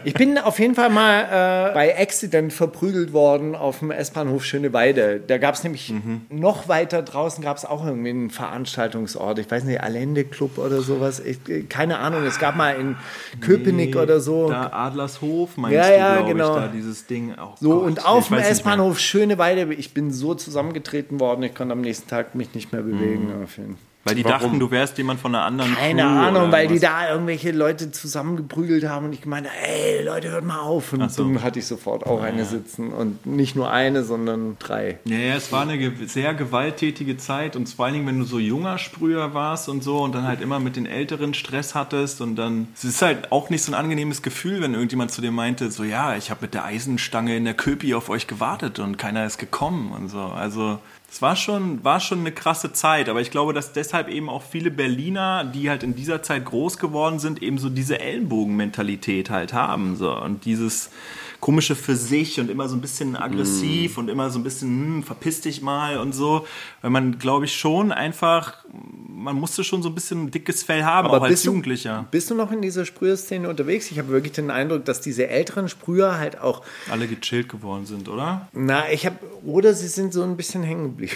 Ich 0.04 0.14
bin 0.14 0.38
auf 0.38 0.60
jeden 0.60 0.76
Fall 0.76 0.90
mal 0.90 1.22
äh, 1.70 1.74
bei 1.74 2.00
Accident 2.00 2.54
verprügelt 2.54 3.14
worden 3.14 3.56
auf 3.56 3.80
dem 3.80 3.92
S-Bahnhof 3.92 4.46
Schöneweide. 4.46 5.20
Da 5.26 5.38
gab 5.38 5.56
es 5.56 5.64
nämlich 5.64 5.90
Mhm. 5.90 6.22
noch 6.30 6.68
weiter 6.68 7.02
draußen 7.02 7.44
gab 7.44 7.58
es 7.58 7.66
auch 7.66 7.86
irgendwie 7.86 8.10
einen 8.10 8.30
Veranstaltungsort. 8.30 9.40
Ich 9.40 9.50
weiß 9.50 9.64
nicht, 9.64 9.82
Allende 9.82 10.24
Club 10.24 10.58
oder 10.58 10.82
sowas. 10.82 11.20
Ich, 11.20 11.40
äh, 11.50 11.64
keine 11.64 12.00
Ahnung. 12.00 12.24
Es 12.26 12.40
gab 12.40 12.56
mal 12.56 12.72
in 12.76 12.96
Köpenick 13.42 13.96
oder 13.96 14.20
so. 14.20 14.50
Da 14.50 14.68
Adlershof, 14.72 15.58
meinst 15.58 15.76
Ja, 15.76 15.88
du, 15.88 15.96
ja, 15.98 16.22
genau. 16.22 16.56
ich, 16.58 16.62
da 16.64 16.68
dieses 16.68 17.06
Ding. 17.08 17.34
Oh 17.42 17.50
So, 17.60 17.70
Gott, 17.80 17.84
und 17.88 18.06
auf 18.06 18.28
dem. 18.28 18.38
S-Bahnhof 18.38 19.00
Schöneweide, 19.00 19.74
ich 19.74 19.94
bin 19.94 20.09
so 20.12 20.34
zusammengetreten 20.34 21.20
worden, 21.20 21.44
ich 21.44 21.56
konnte 21.56 21.74
am 21.74 21.82
nächsten 21.82 22.10
Tag 22.10 22.36
mich 22.36 22.54
nicht 22.54 22.72
mehr 22.72 22.82
bewegen. 22.82 23.32
Auf 23.44 23.58
jeden 23.58 23.76
Fall. 23.76 23.89
Weil 24.06 24.16
die 24.16 24.24
Warum? 24.24 24.40
dachten, 24.40 24.60
du 24.60 24.72
wärst 24.72 24.98
jemand 24.98 25.20
von 25.20 25.36
einer 25.36 25.44
anderen 25.44 25.76
Keine 25.76 26.02
Crew 26.04 26.08
Ahnung, 26.08 26.52
weil 26.54 26.68
die 26.70 26.80
da 26.80 27.12
irgendwelche 27.12 27.52
Leute 27.52 27.92
zusammengeprügelt 27.92 28.88
haben 28.88 29.08
und 29.08 29.14
ich 29.14 29.26
meinte, 29.26 29.50
ey, 29.62 30.04
Leute, 30.06 30.32
hört 30.32 30.46
mal 30.46 30.60
auf. 30.60 30.94
Und 30.94 31.12
so. 31.12 31.24
dann 31.26 31.44
hatte 31.44 31.60
ich 31.60 31.66
sofort 31.68 32.06
auch 32.06 32.22
eine 32.22 32.46
sitzen 32.46 32.94
und 32.94 33.26
nicht 33.26 33.58
nur 33.58 33.70
eine, 33.72 34.04
sondern 34.06 34.56
drei. 34.58 35.00
Ja, 35.04 35.18
ja, 35.18 35.36
es 35.36 35.52
war 35.52 35.64
eine 35.64 35.78
ge- 35.78 36.06
sehr 36.08 36.34
gewalttätige 36.34 37.18
Zeit 37.18 37.58
und 37.58 37.68
vor 37.68 37.86
allen 37.86 37.94
Dingen, 37.96 38.08
wenn 38.08 38.20
du 38.20 38.26
so 38.26 38.40
junger 38.40 38.78
Sprüher 38.78 39.34
warst 39.34 39.68
und 39.68 39.84
so 39.84 40.00
und 40.02 40.16
dann 40.16 40.26
halt 40.26 40.40
immer 40.42 40.60
mit 40.60 40.78
den 40.78 40.86
Älteren 40.86 41.34
Stress 41.34 41.76
hattest 41.76 42.22
und 42.22 42.38
dann, 42.38 42.70
es 42.76 42.86
ist 42.86 43.02
halt 43.02 43.32
auch 43.34 43.50
nicht 43.50 43.64
so 43.64 43.72
ein 43.74 43.76
angenehmes 43.76 44.22
Gefühl, 44.22 44.62
wenn 44.62 44.74
irgendjemand 44.76 45.12
zu 45.12 45.20
dir 45.22 45.32
meinte, 45.32 45.70
so 45.72 45.84
ja, 45.84 46.16
ich 46.16 46.32
habe 46.32 46.42
mit 46.44 46.54
der 46.54 46.64
Eisenstange 46.64 47.36
in 47.36 47.44
der 47.44 47.54
Köpi 47.54 47.94
auf 47.94 48.10
euch 48.10 48.28
gewartet 48.28 48.80
und 48.80 48.98
keiner 48.98 49.26
ist 49.26 49.38
gekommen 49.40 49.92
und 49.92 50.08
so. 50.08 50.20
Also 50.22 50.80
es 51.12 51.22
war 51.22 51.36
schon, 51.36 51.84
war 51.84 52.00
schon 52.00 52.20
eine 52.20 52.32
krasse 52.32 52.72
Zeit, 52.72 53.10
aber 53.10 53.22
ich 53.22 53.32
glaube, 53.32 53.54
dass 53.54 53.74
deshalb 53.74 54.10
eben 54.10 54.30
auch 54.30 54.44
viele 54.44 54.70
Berliner, 54.70 55.44
die 55.44 55.70
halt 55.70 55.82
in 55.84 55.96
dieser 55.96 56.22
Zeit 56.22 56.46
groß 56.46 56.78
geworden 56.78 57.18
sind, 57.18 57.42
eben 57.42 57.58
so 57.58 57.70
diese 57.70 58.00
Ellenbogenmentalität 58.00 59.30
halt 59.30 59.54
haben. 59.54 59.96
So. 59.96 60.16
Und 60.16 60.46
dieses 60.46 60.92
komische 61.40 61.76
für 61.76 61.96
sich 61.96 62.40
und 62.40 62.50
immer 62.50 62.68
so 62.68 62.76
ein 62.76 62.82
bisschen 62.82 63.16
aggressiv 63.16 63.98
und 63.98 64.10
immer 64.10 64.30
so 64.30 64.40
ein 64.40 64.44
bisschen, 64.44 64.70
hm, 64.70 65.04
verpiss 65.04 65.42
dich 65.42 65.62
mal 65.62 65.98
und 65.98 66.14
so. 66.14 66.46
Weil 66.82 66.92
man, 66.92 67.18
glaube 67.18 67.46
ich, 67.46 67.56
schon 67.56 67.92
einfach, 67.92 68.66
man 69.08 69.36
musste 69.36 69.64
schon 69.64 69.82
so 69.82 69.90
ein 69.90 69.96
bisschen 69.96 70.26
ein 70.26 70.32
dickes 70.32 70.64
Fell 70.64 70.84
haben, 70.84 71.08
auch 71.08 71.22
als 71.22 71.44
du, 71.44 71.48
Jugendlicher. 71.50 72.06
bist 72.12 72.30
du 72.30 72.36
noch 72.36 72.52
in 72.52 72.62
dieser 72.62 72.86
Sprüherszene 72.86 73.50
unterwegs? 73.50 73.90
Ich 73.92 74.00
habe 74.00 74.10
wirklich 74.10 74.34
den 74.34 74.52
Eindruck, 74.52 74.86
dass 74.86 75.02
diese 75.02 75.28
älteren 75.28 75.70
Sprüher 75.70 76.18
halt 76.18 76.40
auch, 76.42 76.62
Alle 76.92 77.08
gechillt 77.08 77.50
geworden 77.50 77.86
sind, 77.86 78.10
oder? 78.10 78.48
na, 78.54 78.92
ich 78.92 79.06
habe, 79.06 79.18
oder 79.46 79.74
sie 79.74 79.88
sind 79.88 80.14
so 80.14 80.24
ein 80.24 80.36
bisschen 80.36 80.64
hängen 80.64 80.84
geblieben. 80.84 81.14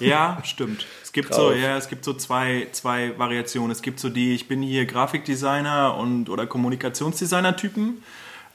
Ja, 0.00 0.38
stimmt. 0.44 0.86
Es 1.02 1.12
gibt 1.12 1.32
so, 1.32 1.50
ja, 1.52 1.78
es 1.78 1.88
gibt 1.88 2.04
so 2.04 2.12
zwei, 2.12 2.66
zwei 2.72 3.18
Variationen. 3.18 3.70
Es 3.70 3.80
gibt 3.80 4.00
so 4.00 4.10
die, 4.10 4.34
ich 4.34 4.48
bin 4.48 4.60
hier 4.60 4.84
Grafikdesigner 4.84 5.96
und 5.96 6.28
oder 6.28 6.46
Kommunikationsdesigner-Typen. 6.46 8.02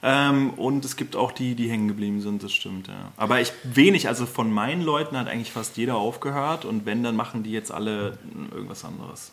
Ähm, 0.04 0.52
und 0.52 0.84
es 0.84 0.96
gibt 0.96 1.16
auch 1.16 1.32
die, 1.32 1.54
die 1.54 1.70
hängen 1.70 1.88
geblieben 1.88 2.22
sind, 2.22 2.42
das 2.42 2.52
stimmt, 2.52 2.88
ja. 2.88 3.12
Aber 3.18 3.40
ich 3.40 3.54
wenig, 3.64 4.08
also 4.08 4.26
von 4.26 4.52
meinen 4.52 4.82
Leuten 4.82 5.16
hat 5.16 5.28
eigentlich 5.28 5.52
fast 5.52 5.78
jeder 5.78 5.96
aufgehört 5.96 6.66
und 6.66 6.86
wenn, 6.86 7.04
dann 7.04 7.16
machen 7.16 7.44
die 7.44 7.52
jetzt 7.52 7.72
alle 7.72 8.18
irgendwas 8.52 8.84
anderes. 8.84 9.32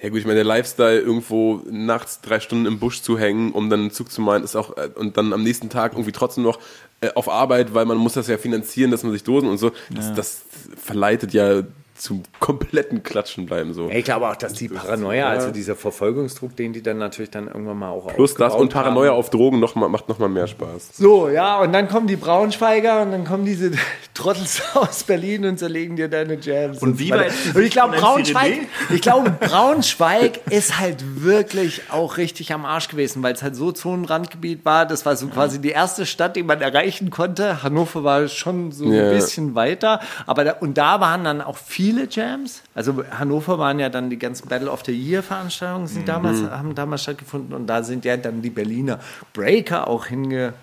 Ja 0.00 0.10
gut, 0.10 0.18
ich 0.18 0.24
meine, 0.24 0.36
der 0.36 0.44
Lifestyle, 0.44 1.00
irgendwo 1.00 1.62
nachts 1.70 2.20
drei 2.20 2.38
Stunden 2.40 2.66
im 2.66 2.78
Busch 2.78 3.00
zu 3.00 3.18
hängen, 3.18 3.52
um 3.52 3.70
dann 3.70 3.80
einen 3.80 3.90
Zug 3.90 4.10
zu 4.10 4.20
meinen, 4.20 4.44
ist 4.44 4.56
auch, 4.56 4.76
äh, 4.76 4.90
und 4.94 5.16
dann 5.16 5.32
am 5.32 5.42
nächsten 5.42 5.70
Tag 5.70 5.92
irgendwie 5.92 6.12
trotzdem 6.12 6.44
noch 6.44 6.58
äh, 7.00 7.10
auf 7.14 7.28
Arbeit, 7.28 7.72
weil 7.72 7.86
man 7.86 7.96
muss 7.96 8.12
das 8.12 8.28
ja 8.28 8.36
finanzieren, 8.36 8.90
dass 8.90 9.02
man 9.02 9.12
sich 9.12 9.24
Dosen 9.24 9.48
und 9.48 9.58
so, 9.58 9.72
das, 9.90 10.12
das 10.14 10.44
verleitet 10.76 11.32
ja 11.32 11.62
zum 12.02 12.24
kompletten 12.40 13.04
Klatschen 13.04 13.46
bleiben 13.46 13.72
so. 13.74 13.88
Ich 13.88 14.04
glaube 14.04 14.28
auch, 14.28 14.34
dass 14.34 14.54
die 14.54 14.66
Paranoia, 14.68 15.28
also 15.28 15.52
dieser 15.52 15.76
Verfolgungsdruck, 15.76 16.56
den 16.56 16.72
die 16.72 16.82
dann 16.82 16.98
natürlich 16.98 17.30
dann 17.30 17.46
irgendwann 17.46 17.78
mal 17.78 17.90
auch 17.90 18.08
Plus 18.14 18.34
das 18.34 18.54
und 18.56 18.70
Paranoia 18.72 19.10
haben. 19.10 19.18
auf 19.18 19.30
Drogen 19.30 19.60
noch 19.60 19.76
mal, 19.76 19.88
macht 19.88 20.08
nochmal 20.08 20.28
mehr 20.28 20.48
Spaß. 20.48 20.96
So, 20.96 21.28
ja, 21.28 21.60
und 21.60 21.72
dann 21.72 21.86
kommen 21.88 22.08
die 22.08 22.16
Braunschweiger 22.16 23.02
und 23.02 23.12
dann 23.12 23.24
kommen 23.24 23.44
diese 23.44 23.70
Trottels 24.14 24.62
aus 24.74 25.04
Berlin 25.04 25.44
und 25.44 25.58
zerlegen 25.60 25.94
dir 25.94 26.08
deine 26.08 26.34
Jams. 26.40 26.78
Und 26.82 26.98
wie 26.98 27.04
die 27.04 27.12
Und 27.12 27.62
ich 27.62 27.70
glaube, 27.70 27.96
Braunschweig, 27.96 28.62
ich 28.90 29.00
glaube, 29.00 29.30
Braunschweig 29.30 30.40
ist 30.50 30.80
halt 30.80 31.22
wirklich 31.22 31.82
auch 31.90 32.16
richtig 32.16 32.52
am 32.52 32.64
Arsch 32.64 32.88
gewesen, 32.88 33.22
weil 33.22 33.34
es 33.34 33.42
halt 33.44 33.54
so 33.54 33.70
Zonenrandgebiet 33.70 34.64
war. 34.64 34.86
Das 34.86 35.06
war 35.06 35.14
so 35.14 35.28
quasi 35.28 35.60
die 35.60 35.70
erste 35.70 36.04
Stadt, 36.04 36.34
die 36.34 36.42
man 36.42 36.60
erreichen 36.60 37.10
konnte. 37.10 37.62
Hannover 37.62 38.02
war 38.02 38.26
schon 38.26 38.72
so 38.72 38.92
Ja. 38.92 39.04
ein 39.04 39.10
bisschen 39.10 39.54
weiter. 39.54 40.00
Aber 40.26 40.42
da, 40.42 40.52
und 40.54 40.76
da 40.76 41.00
waren 41.00 41.22
dann 41.22 41.40
auch 41.40 41.56
viele 41.56 41.91
Jams. 42.10 42.62
Also 42.74 43.02
Hannover 43.10 43.58
waren 43.58 43.78
ja 43.78 43.88
dann 43.88 44.10
die 44.10 44.18
ganzen 44.18 44.48
Battle 44.48 44.70
of 44.70 44.82
the 44.84 44.92
Year 44.92 45.22
Veranstaltungen, 45.22 45.84
Mhm. 45.92 45.98
die 45.98 46.04
damals, 46.04 46.42
haben 46.42 46.74
damals 46.74 47.02
stattgefunden. 47.02 47.54
Und 47.54 47.66
da 47.66 47.82
sind 47.82 48.04
ja 48.04 48.16
dann 48.16 48.42
die 48.42 48.50
Berliner 48.50 48.98
Breaker 49.32 49.88
auch 49.88 50.06
hingekommen, 50.06 50.54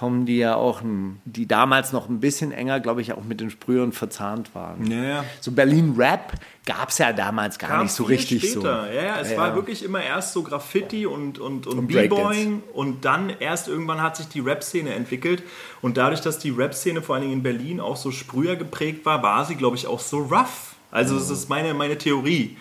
die 0.00 0.38
ja 0.38 0.56
auch, 0.56 0.82
die 1.24 1.46
damals 1.46 1.92
noch 1.92 2.08
ein 2.08 2.18
bisschen 2.20 2.50
enger, 2.50 2.80
glaube 2.80 3.02
ich, 3.02 3.12
auch 3.12 3.24
mit 3.24 3.40
den 3.40 3.50
Sprühern 3.50 3.92
verzahnt 3.92 4.54
waren. 4.54 4.90
Ja, 4.90 5.02
ja. 5.02 5.24
So 5.40 5.52
Berlin 5.52 5.94
Rap 5.96 6.32
gab 6.66 6.88
es 6.88 6.98
ja 6.98 7.12
damals 7.12 7.58
gar 7.58 7.70
Kam 7.70 7.82
nicht 7.84 7.92
so 7.92 8.04
richtig 8.04 8.42
später. 8.42 8.60
so. 8.60 8.66
Ja, 8.66 9.02
ja, 9.04 9.20
es 9.20 9.30
Ja, 9.32 9.36
war 9.36 9.54
wirklich 9.54 9.84
immer 9.84 10.02
erst 10.02 10.32
so 10.32 10.42
Graffiti 10.42 11.06
und, 11.06 11.38
und, 11.38 11.66
und, 11.66 11.78
Und 11.78 11.86
B-Boying 11.88 12.62
und 12.72 13.04
dann 13.04 13.30
erst 13.30 13.68
irgendwann 13.68 14.00
hat 14.02 14.16
sich 14.16 14.28
die 14.28 14.40
Rap-Szene 14.40 14.94
entwickelt 14.94 15.42
und 15.82 15.96
dadurch, 15.96 16.20
dass 16.20 16.38
die 16.38 16.50
Rap-Szene 16.50 17.02
vor 17.02 17.14
allen 17.16 17.22
Dingen 17.22 17.34
in 17.38 17.42
Berlin 17.42 17.80
auch 17.80 17.96
so 17.96 18.10
Sprüher 18.10 18.56
geprägt 18.56 19.04
war, 19.04 19.22
war 19.22 19.44
sie, 19.44 19.56
glaube 19.56 19.76
ich, 19.76 19.86
auch 19.86 20.00
so 20.00 20.18
rough. 20.18 20.74
Also 20.90 21.18
das 21.18 21.30
ist 21.30 21.48
meine, 21.48 21.72
meine 21.74 21.96
Theorie. 21.96 22.56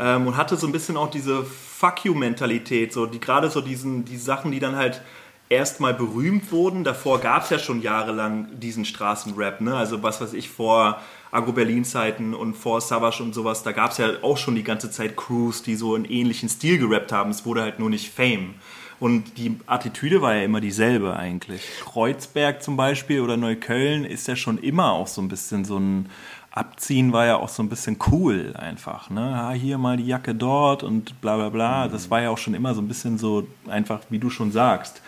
Ähm, 0.00 0.26
und 0.26 0.36
hatte 0.36 0.56
so 0.56 0.66
ein 0.66 0.72
bisschen 0.72 0.96
auch 0.96 1.10
diese 1.10 1.44
Fuck 1.44 2.04
you-Mentalität, 2.04 2.92
so 2.92 3.06
die 3.06 3.20
gerade 3.20 3.48
so 3.48 3.60
diesen, 3.60 4.04
die 4.04 4.16
Sachen, 4.16 4.50
die 4.50 4.58
dann 4.58 4.74
halt 4.76 5.02
erstmal 5.48 5.94
berühmt 5.94 6.50
wurden. 6.52 6.84
Davor 6.84 7.20
gab 7.20 7.44
es 7.44 7.50
ja 7.50 7.58
schon 7.58 7.82
jahrelang 7.82 8.48
diesen 8.58 8.84
Straßenrap, 8.84 9.60
ne? 9.60 9.76
Also 9.76 10.02
was 10.02 10.20
weiß 10.20 10.32
ich, 10.32 10.48
vor 10.48 11.00
Agro-Berlin-Zeiten 11.30 12.34
und 12.34 12.54
vor 12.54 12.80
Savage 12.80 13.22
und 13.22 13.34
sowas, 13.34 13.62
da 13.62 13.72
gab 13.72 13.90
es 13.92 13.98
ja 13.98 14.08
auch 14.22 14.36
schon 14.36 14.54
die 14.54 14.62
ganze 14.62 14.90
Zeit 14.90 15.16
Crews, 15.16 15.62
die 15.62 15.76
so 15.76 15.94
einen 15.94 16.04
ähnlichen 16.04 16.48
Stil 16.48 16.78
gerappt 16.78 17.12
haben. 17.12 17.30
Es 17.30 17.44
wurde 17.44 17.62
halt 17.62 17.78
nur 17.78 17.90
nicht 17.90 18.12
Fame. 18.12 18.54
Und 18.98 19.36
die 19.36 19.58
Attitüde 19.66 20.22
war 20.22 20.34
ja 20.34 20.42
immer 20.42 20.62
dieselbe 20.62 21.16
eigentlich. 21.16 21.62
Kreuzberg 21.84 22.62
zum 22.62 22.78
Beispiel 22.78 23.20
oder 23.20 23.36
Neukölln 23.36 24.06
ist 24.06 24.26
ja 24.26 24.36
schon 24.36 24.56
immer 24.56 24.92
auch 24.92 25.06
so 25.06 25.20
ein 25.20 25.28
bisschen 25.28 25.66
so 25.66 25.78
ein 25.78 26.08
Abziehen 26.56 27.12
war 27.12 27.26
ja 27.26 27.36
auch 27.36 27.50
so 27.50 27.62
ein 27.62 27.68
bisschen 27.68 27.98
cool 28.10 28.54
einfach. 28.56 29.10
Ne? 29.10 29.20
Ja, 29.20 29.50
hier 29.50 29.76
mal 29.76 29.98
die 29.98 30.06
Jacke 30.06 30.34
dort 30.34 30.82
und 30.82 31.20
bla 31.20 31.36
bla 31.36 31.50
bla. 31.50 31.86
Das 31.86 32.10
war 32.10 32.22
ja 32.22 32.30
auch 32.30 32.38
schon 32.38 32.54
immer 32.54 32.74
so 32.74 32.80
ein 32.80 32.88
bisschen 32.88 33.18
so 33.18 33.46
einfach, 33.68 34.00
wie 34.08 34.18
du 34.18 34.30
schon 34.30 34.52
sagst. 34.52 35.02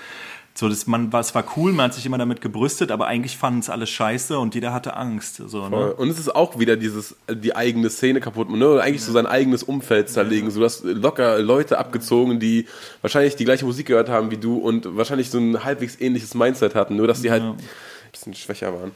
So, 0.59 0.69
das, 0.69 0.89
man, 0.89 1.09
es 1.13 1.37
war 1.37 1.45
cool, 1.57 1.71
man 1.71 1.85
hat 1.85 1.95
sich 1.95 2.05
immer 2.05 2.19
damit 2.19 2.41
gebrüstet, 2.41 2.91
aber 2.91 3.07
eigentlich 3.07 3.37
fanden 3.37 3.61
es 3.61 3.71
alles 3.71 3.91
scheiße 3.91 4.37
und 4.37 4.57
jeder 4.57 4.73
hatte 4.73 4.97
Angst. 4.97 5.37
So, 5.37 5.69
ne? 5.69 5.95
Und 5.95 6.09
es 6.09 6.19
ist 6.19 6.35
auch 6.35 6.59
wieder 6.59 6.75
dieses, 6.75 7.15
die 7.31 7.55
eigene 7.55 7.89
Szene 7.91 8.19
kaputt, 8.19 8.51
ne? 8.51 8.81
Eigentlich 8.83 9.05
so 9.05 9.13
sein 9.13 9.27
eigenes 9.27 9.63
Umfeld 9.63 10.09
zerlegen. 10.09 10.51
So, 10.51 10.59
du 10.59 10.65
hast 10.65 10.83
locker 10.83 11.39
Leute 11.39 11.79
abgezogen, 11.79 12.41
die 12.41 12.67
wahrscheinlich 13.03 13.37
die 13.37 13.45
gleiche 13.45 13.67
Musik 13.67 13.87
gehört 13.87 14.09
haben 14.09 14.33
wie 14.33 14.37
du 14.37 14.57
und 14.57 14.97
wahrscheinlich 14.97 15.31
so 15.31 15.39
ein 15.39 15.63
halbwegs 15.63 16.01
ähnliches 16.01 16.35
Mindset 16.35 16.75
hatten, 16.75 16.97
nur 16.97 17.07
dass 17.07 17.23
die 17.23 17.31
halt 17.31 17.45
ein 17.45 17.57
bisschen 18.11 18.35
schwächer 18.35 18.75
waren. 18.75 18.91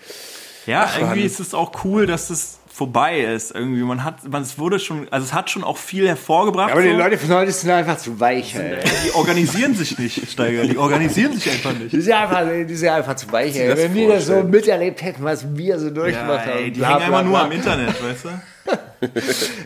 Ja, 0.67 0.87
Ach, 0.89 0.99
irgendwie 0.99 1.21
Mann. 1.21 1.27
ist 1.27 1.39
es 1.39 1.55
auch 1.55 1.85
cool, 1.85 2.07
dass 2.09 2.31
es 2.31 2.59
vorbei 2.73 3.21
ist. 3.21 3.55
Irgendwie, 3.55 3.83
man 3.83 4.03
hat, 4.05 4.27
man, 4.29 4.43
es 4.43 4.59
wurde 4.59 4.79
schon, 4.79 5.07
also 5.11 5.25
es 5.27 5.33
hat 5.33 5.51
schon 5.51 5.63
auch 5.63 5.77
viel 5.77 6.09
hervorgebracht. 6.09 6.73
Aber 6.73 6.83
die 6.83 6.91
so. 6.91 6.97
Leute 6.97 7.19
von 7.19 7.31
heute 7.37 7.53
sind 7.53 7.71
einfach 7.71 7.99
zu 7.99 8.19
weich, 8.19 8.55
ey. 8.55 8.79
die 9.07 9.11
organisieren 9.15 9.75
sich 9.75 9.99
nicht, 9.99 10.31
Steiger. 10.31 10.65
Die 10.65 10.79
organisieren 10.79 11.33
sich 11.35 11.51
einfach 11.51 11.73
nicht. 11.79 11.93
Die 11.93 12.01
sind 12.01 12.15
einfach, 12.15 12.43
die 12.67 12.75
sind 12.75 12.89
einfach 12.89 13.15
zu 13.17 13.31
weich, 13.31 13.55
ey. 13.57 13.77
Wenn 13.77 13.95
die 13.95 14.07
das 14.07 14.27
so 14.27 14.43
miterlebt 14.43 15.03
hätten, 15.03 15.23
was 15.25 15.45
wir 15.57 15.79
so 15.79 15.91
durchgemacht 15.91 16.47
Ja, 16.47 16.53
haben. 16.53 16.59
ey, 16.65 16.71
die 16.71 16.79
bla, 16.81 16.89
hängen 16.89 16.99
bla, 16.99 17.07
einfach 17.19 17.23
nur 17.25 17.33
bla. 17.35 17.45
am 17.45 17.53
Internet, 17.53 18.03
weißt 18.03 18.25
du? 18.25 18.29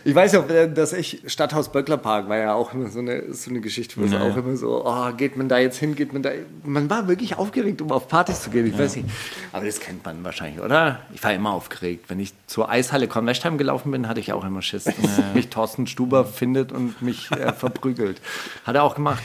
Ich 0.03 0.15
weiß 0.15 0.33
auch, 0.35 0.49
äh, 0.49 0.67
dass 0.67 0.93
ich, 0.93 1.21
Stadthaus 1.27 1.71
Böcklerpark 1.71 2.27
war 2.27 2.37
ja 2.37 2.53
auch 2.55 2.73
immer 2.73 2.89
so 2.89 2.97
eine, 2.99 3.31
so 3.35 3.51
eine 3.51 3.59
Geschichte, 3.61 3.97
wo 4.01 4.05
es 4.05 4.11
Ja. 4.11 4.21
auch 4.21 4.35
immer 4.35 4.57
so, 4.57 4.83
oh, 4.83 5.11
geht 5.15 5.37
man 5.37 5.47
da 5.47 5.59
jetzt 5.59 5.77
hin, 5.77 5.93
geht 5.95 6.11
man 6.11 6.23
da, 6.23 6.31
man 6.63 6.89
war 6.89 7.07
wirklich 7.07 7.37
aufgeregt, 7.37 7.81
um 7.83 7.91
auf 7.91 8.07
Partys 8.07 8.41
zu 8.41 8.49
gehen, 8.49 8.65
ich 8.65 8.75
weiß 8.77 8.95
nicht. 8.95 9.07
Aber 9.53 9.63
das 9.63 9.79
kennt 9.79 10.03
man 10.03 10.23
wahrscheinlich, 10.23 10.59
oder? 10.59 11.01
Ich 11.13 11.23
war 11.23 11.33
immer 11.33 11.51
aufgeregt. 11.51 12.05
Wenn 12.07 12.19
ich 12.19 12.33
zur 12.47 12.69
Eishalle 12.69 13.07
Kornwestheim 13.07 13.59
gelaufen 13.59 13.91
bin, 13.91 14.07
hatte 14.07 14.19
ich 14.19 14.33
auch 14.33 14.43
immer 14.43 14.63
Schiss, 14.63 14.85
dass 14.85 14.95
mich 15.35 15.49
Thorsten 15.49 15.85
Stuber 15.85 16.25
findet 16.25 16.71
und 16.71 16.99
mich 17.03 17.29
äh, 17.31 17.53
verprügelt. 17.53 18.19
Hat 18.65 18.73
er 18.75 18.83
auch 18.83 18.95
gemacht. 18.95 19.21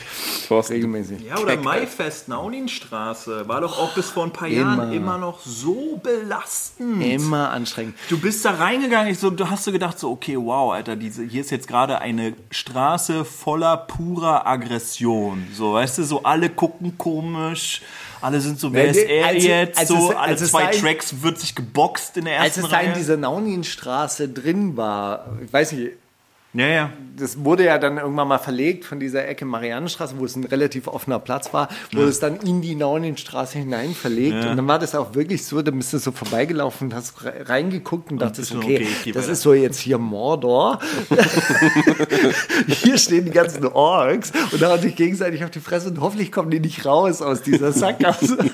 Thorsten. 0.47 0.73
Regelmäßig. 0.73 1.21
Ja, 1.23 1.39
oder 1.39 1.57
Maifest, 1.57 2.27
Nauninstraße, 2.29 3.47
war 3.47 3.61
doch 3.61 3.79
auch 3.79 3.95
bis 3.95 4.11
vor 4.11 4.25
ein 4.25 4.31
paar 4.33 4.47
Jahren 4.47 4.93
immer 4.93 5.17
noch 5.17 5.39
so 5.39 5.99
belastend. 6.03 7.03
Immer 7.03 7.49
anstrengend. 7.49 7.95
Du 8.09 8.19
bist 8.19 8.45
da 8.45 8.51
reingegangen, 8.51 9.11
ich 9.11 9.17
so, 9.17 9.31
du 9.31 9.49
hast 9.49 9.62
so 9.63 9.71
gedacht, 9.71 9.97
so, 9.99 10.11
okay, 10.11 10.37
wow, 10.37 10.73
Alter, 10.73 10.95
diese, 10.95 11.23
hier 11.23 11.41
ist 11.41 11.51
jetzt 11.51 11.67
gerade 11.67 11.99
eine 11.99 12.33
Straße 12.51 13.25
voller 13.25 13.77
purer 13.77 14.45
Aggression. 14.45 15.47
So, 15.53 15.73
weißt 15.73 15.97
du, 15.99 16.03
so 16.03 16.23
alle 16.23 16.49
gucken 16.49 16.97
komisch, 16.97 17.81
alle 18.21 18.39
sind 18.41 18.59
so, 18.59 18.71
wer 18.73 18.85
ist 18.85 18.97
er 18.97 19.25
als- 19.27 19.43
jetzt? 19.43 19.79
als 19.79 19.87
so, 19.89 19.95
es- 20.11 20.15
alle 20.15 20.19
als 20.33 20.49
zwei 20.49 20.63
da 20.63 20.69
in- 20.71 20.81
Tracks 20.81 21.21
wird 21.21 21.39
sich 21.39 21.55
geboxt 21.55 22.17
in 22.17 22.25
der 22.25 22.39
Als 22.39 22.57
ersten 22.57 22.65
es 22.65 22.69
da 22.71 22.79
in 22.79 22.87
Reihe. 22.89 22.97
dieser 22.97 23.17
Nauninstraße 23.17 24.29
drin 24.29 24.77
war, 24.77 25.27
ich 25.45 25.51
weiß 25.51 25.71
nicht, 25.73 25.91
ja, 26.53 26.67
ja. 26.67 26.89
das 27.17 27.43
wurde 27.43 27.65
ja 27.65 27.77
dann 27.79 27.97
irgendwann 27.97 28.27
mal 28.27 28.37
verlegt 28.37 28.85
von 28.85 28.99
dieser 28.99 29.27
Ecke 29.27 29.43
Mariannenstraße, 29.45 30.15
wo 30.19 30.25
es 30.25 30.35
ein 30.35 30.43
relativ 30.43 30.87
offener 30.87 31.19
Platz 31.19 31.53
war, 31.53 31.67
wurde 31.91 32.07
es 32.09 32.19
dann 32.19 32.37
in 32.37 32.61
die 32.61 32.75
Nauninstraße 32.75 33.57
hinein 33.59 33.93
verlegt. 33.93 34.45
Und 34.45 34.57
dann 34.57 34.67
war 34.67 34.77
das 34.79 34.93
auch 34.95 35.15
wirklich 35.15 35.45
so, 35.45 35.61
da 35.61 35.71
bist 35.71 35.93
du 35.93 35.97
so 35.97 36.11
vorbeigelaufen 36.11 36.87
und 36.89 36.95
hast 36.95 37.23
re- 37.23 37.49
reingeguckt 37.49 38.11
und 38.11 38.19
dachtest, 38.19 38.51
bist 38.51 38.53
du, 38.53 38.57
okay, 38.65 38.87
okay, 39.01 39.11
das 39.11 39.23
weiter. 39.23 39.33
ist 39.33 39.41
so 39.41 39.53
jetzt 39.53 39.79
hier 39.79 39.97
Mordor. 39.97 40.79
hier 42.67 42.97
stehen 42.97 43.25
die 43.25 43.31
ganzen 43.31 43.65
Orks 43.65 44.31
und 44.51 44.61
da 44.61 44.69
hauen 44.69 44.81
sich 44.81 44.95
gegenseitig 44.95 45.43
auf 45.43 45.51
die 45.51 45.59
Fresse 45.59 45.89
und 45.89 45.99
hoffentlich 46.01 46.31
kommen 46.31 46.51
die 46.51 46.59
nicht 46.59 46.85
raus 46.85 47.21
aus 47.21 47.41
dieser 47.41 47.71
Sackgasse. 47.71 48.37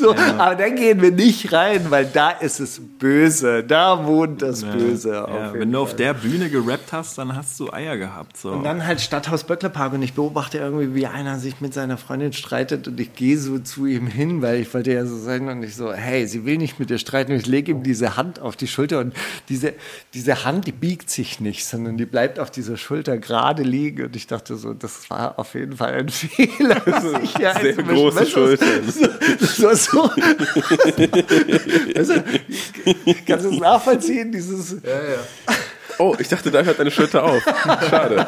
so, 0.00 0.14
Aber 0.14 0.54
dann 0.54 0.74
gehen 0.76 1.00
wir 1.00 1.10
nicht 1.10 1.52
rein, 1.52 1.90
weil 1.90 2.06
da 2.06 2.30
ist 2.30 2.60
es 2.60 2.80
böse. 2.98 3.64
Da 3.64 4.06
wohnt 4.06 4.42
das 4.42 4.62
Böse. 4.62 5.26
auf 5.26 5.34
ja 5.34 5.54
wenn 5.54 5.72
du 5.72 5.78
auf 5.78 5.90
Fall. 5.90 5.98
der 5.98 6.14
Bühne 6.14 6.50
gerappt 6.50 6.92
hast, 6.92 7.18
dann 7.18 7.34
hast 7.34 7.58
du 7.60 7.72
Eier 7.72 7.96
gehabt. 7.96 8.36
So. 8.36 8.52
Und 8.52 8.64
dann 8.64 8.86
halt 8.86 9.00
Stadthaus 9.00 9.44
Böcklerpark 9.44 9.92
und 9.92 10.02
ich 10.02 10.14
beobachte 10.14 10.58
irgendwie, 10.58 10.94
wie 10.94 11.06
einer 11.06 11.38
sich 11.38 11.60
mit 11.60 11.74
seiner 11.74 11.96
Freundin 11.96 12.32
streitet 12.32 12.88
und 12.88 12.98
ich 13.00 13.14
gehe 13.14 13.38
so 13.38 13.58
zu 13.58 13.86
ihm 13.86 14.06
hin, 14.06 14.42
weil 14.42 14.60
ich 14.60 14.72
wollte 14.72 14.92
ja 14.92 15.04
so 15.06 15.18
sein 15.18 15.48
und 15.48 15.62
ich 15.62 15.74
so, 15.74 15.92
hey, 15.92 16.26
sie 16.26 16.44
will 16.44 16.58
nicht 16.58 16.78
mit 16.78 16.90
dir 16.90 16.98
streiten 16.98 17.32
und 17.32 17.38
ich 17.38 17.46
lege 17.46 17.72
ihm 17.72 17.82
diese 17.82 18.16
Hand 18.16 18.40
auf 18.40 18.56
die 18.56 18.66
Schulter 18.66 19.00
und 19.00 19.14
diese, 19.48 19.74
diese 20.14 20.44
Hand, 20.44 20.66
die 20.66 20.72
biegt 20.72 21.10
sich 21.10 21.40
nicht, 21.40 21.64
sondern 21.64 21.96
die 21.96 22.06
bleibt 22.06 22.38
auf 22.38 22.50
dieser 22.50 22.76
Schulter 22.76 23.18
gerade 23.18 23.62
liegen 23.62 24.06
und 24.06 24.16
ich 24.16 24.26
dachte 24.26 24.56
so, 24.56 24.74
das 24.74 25.10
war 25.10 25.38
auf 25.38 25.54
jeden 25.54 25.76
Fall 25.76 25.94
ein 25.94 26.08
Fehler. 26.08 26.82
hier 27.36 27.54
Sehr 27.60 27.74
große 27.74 28.16
Weißt 28.16 28.28
du, 28.28 28.40
Schultern. 28.40 28.68
So. 29.90 30.04
weißt 31.94 32.10
du, 32.10 32.24
kannst 33.26 33.44
du 33.46 33.50
es 33.50 33.58
nachvollziehen, 33.58 34.32
dieses... 34.32 34.76
Oh, 35.98 36.16
ich 36.18 36.28
dachte, 36.28 36.50
da 36.50 36.62
hört 36.62 36.78
deine 36.78 36.90
Schulter 36.90 37.24
auf. 37.24 37.42
Schade. 37.90 38.26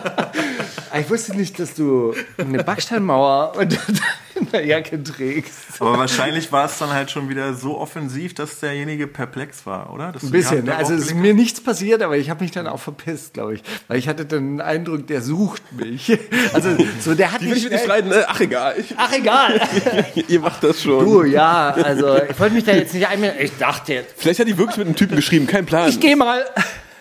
Ich 0.99 1.09
wusste 1.09 1.37
nicht, 1.37 1.59
dass 1.61 1.75
du 1.75 2.15
eine 2.37 2.65
Backsteinmauer 2.65 3.53
unter 3.57 3.79
deiner 4.53 4.65
Jacke 4.65 5.01
trägst. 5.03 5.81
Aber 5.81 5.99
wahrscheinlich 5.99 6.51
war 6.51 6.65
es 6.67 6.79
dann 6.79 6.91
halt 6.91 7.11
schon 7.11 7.29
wieder 7.29 7.55
so 7.55 7.79
offensiv, 7.79 8.35
dass 8.35 8.59
derjenige 8.59 9.07
perplex 9.07 9.67
war, 9.67 9.93
oder? 9.93 10.13
Ein 10.21 10.31
bisschen. 10.31 10.65
Ne? 10.65 10.75
Also 10.75 10.95
es 10.95 11.03
ist 11.07 11.15
mir 11.15 11.33
nichts 11.33 11.61
passiert, 11.63 12.03
aber 12.03 12.17
ich 12.17 12.29
habe 12.29 12.43
mich 12.43 12.51
dann 12.51 12.67
auch 12.67 12.81
verpisst, 12.81 13.35
glaube 13.35 13.55
ich. 13.55 13.63
Weil 13.87 13.99
ich 13.99 14.09
hatte 14.09 14.27
dann 14.27 14.57
den 14.57 14.61
Eindruck, 14.61 15.07
der 15.07 15.23
sucht 15.23 15.63
mich. 15.73 16.19
Also 16.53 16.71
so, 17.01 17.15
der 17.15 17.33
hat 17.33 17.41
Die 17.41 17.51
will 17.51 17.57
ich 17.57 17.71
mich... 17.71 17.81
äh, 17.81 18.25
Ach, 18.27 18.41
egal. 18.41 18.75
Ich, 18.79 18.95
Ach, 18.97 19.13
egal. 19.13 19.61
ihr 20.29 20.41
macht 20.41 20.65
das 20.65 20.83
schon. 20.83 21.05
Du, 21.05 21.23
ja, 21.25 21.71
also 21.71 22.17
ich 22.23 22.39
wollte 22.39 22.55
mich 22.55 22.65
da 22.65 22.73
jetzt 22.73 22.95
nicht 22.95 23.07
einmelden. 23.07 23.39
Ich 23.41 23.57
dachte 23.59 23.95
jetzt, 23.95 24.15
Vielleicht 24.17 24.41
hat 24.41 24.49
die 24.49 24.59
wirklich 24.59 24.77
mit 24.79 24.87
einem 24.87 24.97
Typen 24.97 25.17
geschrieben. 25.17 25.47
Kein 25.47 25.67
Plan. 25.67 25.89
ich 25.89 26.01
gehe 26.01 26.17
mal. 26.17 26.45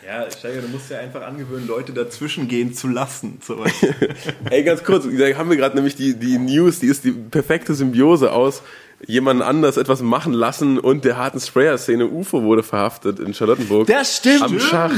Ja, 0.09 0.25
Steiger, 0.31 0.61
du 0.61 0.69
musst 0.69 0.89
ja 0.89 0.97
einfach 0.97 1.21
angewöhnen, 1.21 1.67
Leute 1.67 1.93
dazwischen 1.93 2.47
gehen 2.47 2.73
zu 2.73 2.87
lassen. 2.87 3.37
Ey, 4.49 4.63
ganz 4.63 4.83
kurz, 4.83 5.03
da 5.05 5.37
haben 5.37 5.51
wir 5.51 5.57
gerade 5.57 5.75
nämlich 5.75 5.95
die, 5.95 6.15
die 6.15 6.39
News, 6.39 6.79
die 6.79 6.87
ist 6.87 7.03
die 7.03 7.11
perfekte 7.11 7.75
Symbiose 7.75 8.31
aus 8.31 8.63
jemanden 9.05 9.41
anders 9.41 9.77
etwas 9.77 10.01
machen 10.01 10.33
lassen 10.33 10.77
und 10.79 11.05
der 11.05 11.17
harten 11.17 11.39
Sprayer-Szene. 11.39 12.07
UFO 12.07 12.43
wurde 12.43 12.63
verhaftet 12.63 13.19
in 13.19 13.33
Charlottenburg. 13.33 13.87
Das 13.87 14.17
stimmt. 14.17 14.43
Am 14.43 14.59
Schacht. 14.59 14.93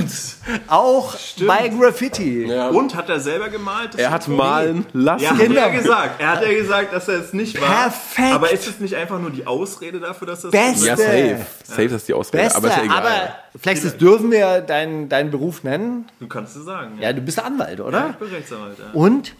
Auch 0.68 1.16
bei 1.46 1.70
Graffiti. 1.70 2.46
Und 2.72 2.96
hat 2.96 3.10
er 3.10 3.20
selber 3.20 3.50
gemalt? 3.50 3.96
Er 3.98 4.12
hat 4.12 4.28
malen 4.28 4.86
lassen. 4.94 5.24
Ja, 5.24 5.32
hat 5.32 5.40
Genau. 5.40 5.60
er 5.62 5.70
gesagt. 5.72 6.22
Er 6.22 6.32
hat 6.32 6.42
ja 6.44 6.54
gesagt, 6.54 6.94
dass 6.94 7.08
er 7.08 7.20
es 7.20 7.34
nicht 7.34 7.60
war. 7.62 7.68
Perfekt. 7.70 8.34
Aber 8.34 8.52
ist 8.52 8.68
es 8.68 8.80
nicht 8.80 8.96
einfach 8.96 9.20
nur 9.20 9.30
die 9.30 9.46
Ausrede 9.46 10.00
dafür, 10.00 10.28
dass 10.28 10.42
das 10.42 10.52
Beste. 10.52 10.88
Ja, 10.88 10.98
safe. 10.98 11.38
Safe 11.64 11.84
ist 11.84 12.08
die 12.08 12.14
Ausrede. 12.14 12.44
Beste, 12.44 12.58
aber 12.58 12.68
ist 12.70 12.78
ja 12.78 12.84
egal. 12.84 12.98
aber 12.98 13.12
Flexis, 13.60 13.98
dürfen 13.98 14.32
wir 14.32 14.62
deinen, 14.62 15.10
deinen 15.10 15.30
Beruf 15.32 15.64
nennen? 15.64 16.08
Du 16.20 16.28
kannst 16.28 16.56
es 16.56 16.66
sagen. 16.66 16.98
Ja, 17.00 17.14
du 17.14 17.22
bist 17.22 17.40
Anwalt, 17.40 17.80
Ja, 17.80 17.86
oder? 17.86 18.10
ich 18.12 18.16
bin 18.18 18.28
Rechtsanwalt. 18.30 18.78
Ja. 18.80 18.86
Und? 18.94 19.34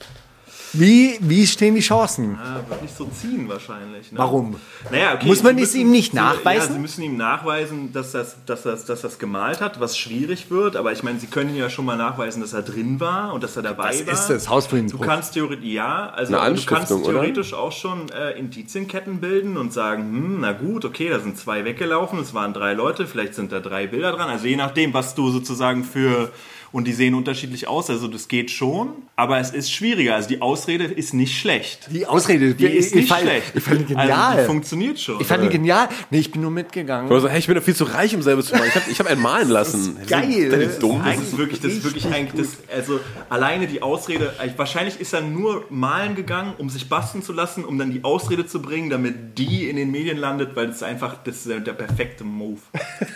Wie, 0.74 1.18
wie 1.20 1.46
stehen 1.46 1.76
die 1.76 1.82
Chancen? 1.82 2.38
Ah, 2.42 2.62
wird 2.70 2.82
nicht 2.82 2.96
so 2.96 3.06
ziehen 3.06 3.50
wahrscheinlich. 3.50 4.12
Ne? 4.12 4.18
Warum? 4.18 4.56
Naja, 4.90 5.16
okay, 5.16 5.28
Muss 5.28 5.44
man 5.44 5.58
sie 5.58 5.64
es 5.64 5.76
ihm 5.76 5.92
nicht 5.92 6.12
sie- 6.12 6.18
nachweisen? 6.18 6.68
Ja, 6.70 6.74
sie 6.76 6.80
müssen 6.80 7.02
ihm 7.04 7.18
nachweisen, 7.18 7.92
dass 7.92 8.14
das, 8.14 8.38
dass, 8.46 8.64
das, 8.64 8.86
dass 8.86 9.02
das 9.02 9.20
gemalt 9.20 9.60
hat, 9.60 9.80
was 9.82 9.98
schwierig 9.98 10.50
wird. 10.50 10.78
Aber 10.78 10.92
ich 10.94 11.04
meine, 11.04 11.20
sie 11.20 11.28
können 11.28 11.56
ja 11.56 11.70
schon 11.70 11.84
mal 11.86 11.98
nachweisen, 11.98 12.42
dass 12.42 12.54
er 12.54 12.62
drin 12.62 13.00
war 13.00 13.34
und 13.34 13.44
dass 13.44 13.56
er 13.58 13.64
dabei 13.64 13.90
Was 13.90 14.06
war. 14.08 14.14
ist 14.14 14.28
das? 14.28 14.48
Hausfriedensbruch? 14.50 15.02
Du 15.02 15.08
kannst 15.08 15.34
theoretisch, 15.34 15.66
ja, 15.66 16.10
also 16.10 16.34
du 16.34 16.66
kannst 16.66 16.92
oder? 16.92 17.04
theoretisch 17.12 17.54
auch 17.54 17.72
schon 17.74 18.10
äh, 18.10 18.32
Indizienketten 18.40 19.20
bilden 19.20 19.58
und 19.58 19.74
sagen, 19.74 20.04
hm, 20.04 20.38
na 20.42 20.54
gut, 20.54 20.86
okay, 20.86 21.10
da 21.10 21.20
sind 21.20 21.38
zwei 21.38 21.66
weggelaufen, 21.66 22.20
es 22.20 22.34
waren 22.34 22.54
drei 22.54 22.74
Leute, 22.74 23.08
vielleicht 23.08 23.36
sind 23.36 23.52
da 23.52 23.60
drei 23.60 23.88
Bilder 23.88 24.14
dran. 24.14 24.30
Also 24.30 24.48
je 24.48 24.56
nachdem, 24.56 24.94
was 24.94 25.16
du 25.16 25.32
sozusagen 25.32 25.84
für 25.84 26.32
und 26.72 26.86
die 26.88 26.94
sehen 26.94 27.14
unterschiedlich 27.16 27.68
aus, 27.68 27.90
also 27.90 28.08
das 28.08 28.28
geht 28.28 28.50
schon, 28.52 28.94
aber 29.16 29.40
es 29.40 29.52
ist 29.52 29.72
schwieriger. 29.72 30.16
Also 30.16 30.30
die 30.30 30.42
Ausrede 30.42 30.86
ist 30.86 31.14
nicht 31.14 31.38
schlecht. 31.40 31.88
Die 31.92 32.06
Ausrede, 32.08 32.54
Die 32.56 32.66
ist 32.66 32.96
nicht 32.96 33.10
fand, 33.10 33.22
schlecht. 33.22 33.52
Ich 33.56 33.64
fand 33.64 33.90
die 33.90 33.96
Also 33.96 34.08
genial. 34.10 34.38
die 34.42 34.46
funktioniert 34.48 35.00
schon. 35.00 35.20
ich 35.22 35.28
fand 35.28 35.44
die 35.44 35.50
genial. 35.50 35.90
Nee, 36.10 36.20
ich 36.20 36.32
bin 36.32 36.42
nur 36.42 36.52
mitgegangen. 36.52 37.12
Ich 37.12 37.22
so, 37.22 37.28
hey, 37.30 37.40
ich 37.40 37.48
bin 37.48 37.56
doch 37.56 37.64
viel 37.64 37.76
zu 37.76 37.84
reich, 37.84 38.16
um 38.16 38.22
selber 38.22 38.42
zu 38.42 38.54
machen. 38.56 38.68
Ich 38.70 38.76
habe 38.76 38.92
ich 38.92 39.00
hab 39.00 39.08
einen 39.08 39.22
malen 39.22 39.50
lassen. 39.50 39.98
geil. 40.08 40.50
Das 40.50 40.60
ist 40.60 40.80
dumm. 40.84 41.02
Das 41.06 41.18
ist 41.18 41.38
wirklich, 41.38 41.60
das 41.60 41.74
ist 41.74 41.84
wirklich 41.84 42.08
eigentlich, 42.08 42.42
das, 42.42 42.58
also 42.74 43.00
alleine 43.30 43.68
die 43.68 43.82
Ausrede, 43.82 44.34
wahrscheinlich 44.58 45.00
ist 45.00 45.14
er 45.14 45.22
nur 45.22 45.66
malen 45.70 46.16
gegangen, 46.16 46.54
um 46.58 46.70
sich 46.70 46.88
basteln 46.90 47.22
zu 47.24 47.34
lassen, 47.34 47.66
um 47.66 47.78
dann 47.78 47.92
die 47.92 48.04
Ausrede 48.04 48.46
zu 48.48 48.62
bringen, 48.62 48.90
damit 48.90 49.38
die 49.38 49.70
in 49.70 49.76
den 49.76 49.92
Medien 49.92 50.18
landet, 50.18 50.56
weil 50.56 50.68
das 50.68 50.78
ist 50.78 50.84
einfach, 50.84 51.18
das 51.24 51.36
ist 51.38 51.48
der, 51.50 51.60
der 51.60 51.74
perfekte 51.74 52.24
Move. 52.24 52.60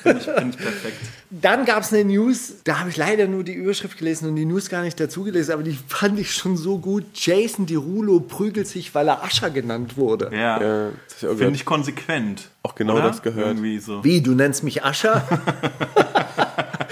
Finde 0.04 0.20
ich, 0.20 0.26
find 0.26 0.56
ich 0.56 0.62
perfekt. 0.62 0.98
Dann 1.32 1.66
gab 1.66 1.84
es 1.84 1.94
eine 1.94 2.04
News, 2.06 2.56
da 2.64 2.80
habe 2.80 2.90
ich 2.90 2.98
leider 2.98 3.28
nur 3.28 3.44
die 3.46 3.54
Überschrift 3.54 3.98
gelesen 3.98 4.28
und 4.30 4.36
die 4.36 4.46
News 4.46 4.70
gar 4.70 4.82
nicht 4.82 5.00
dazu 5.00 5.24
gelesen, 5.24 5.54
aber 5.54 5.64
die 5.64 5.78
fand 5.88 6.20
ich 6.20 6.34
schon 6.34 6.58
so 6.58 6.78
gut. 6.80 7.04
Jason 7.14 7.66
Derulo 7.66 8.20
prügelt 8.20 8.68
sich, 8.68 8.94
weil 8.94 9.08
er 9.08 9.24
Ascher 9.24 9.50
genannt 9.50 9.96
wurde. 9.98 10.30
Ja, 10.34 10.62
Ja, 10.62 10.90
finde 11.18 11.36
gehört. 11.38 11.56
ich 11.56 11.66
konsequent. 11.66 12.50
Auch 12.64 12.76
genau 12.76 12.96
oder? 12.96 13.04
das 13.04 13.22
gehört. 13.22 13.48
Irgendwie 13.48 13.80
so. 13.80 14.04
Wie, 14.04 14.22
du 14.22 14.32
nennst 14.32 14.64
mich 14.64 14.84
Ascher? 14.84 15.26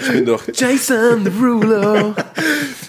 Ich 0.06 0.12
bin 0.12 0.26
doch 0.26 0.42
Jason 0.52 1.24
Derulo. 1.24 2.14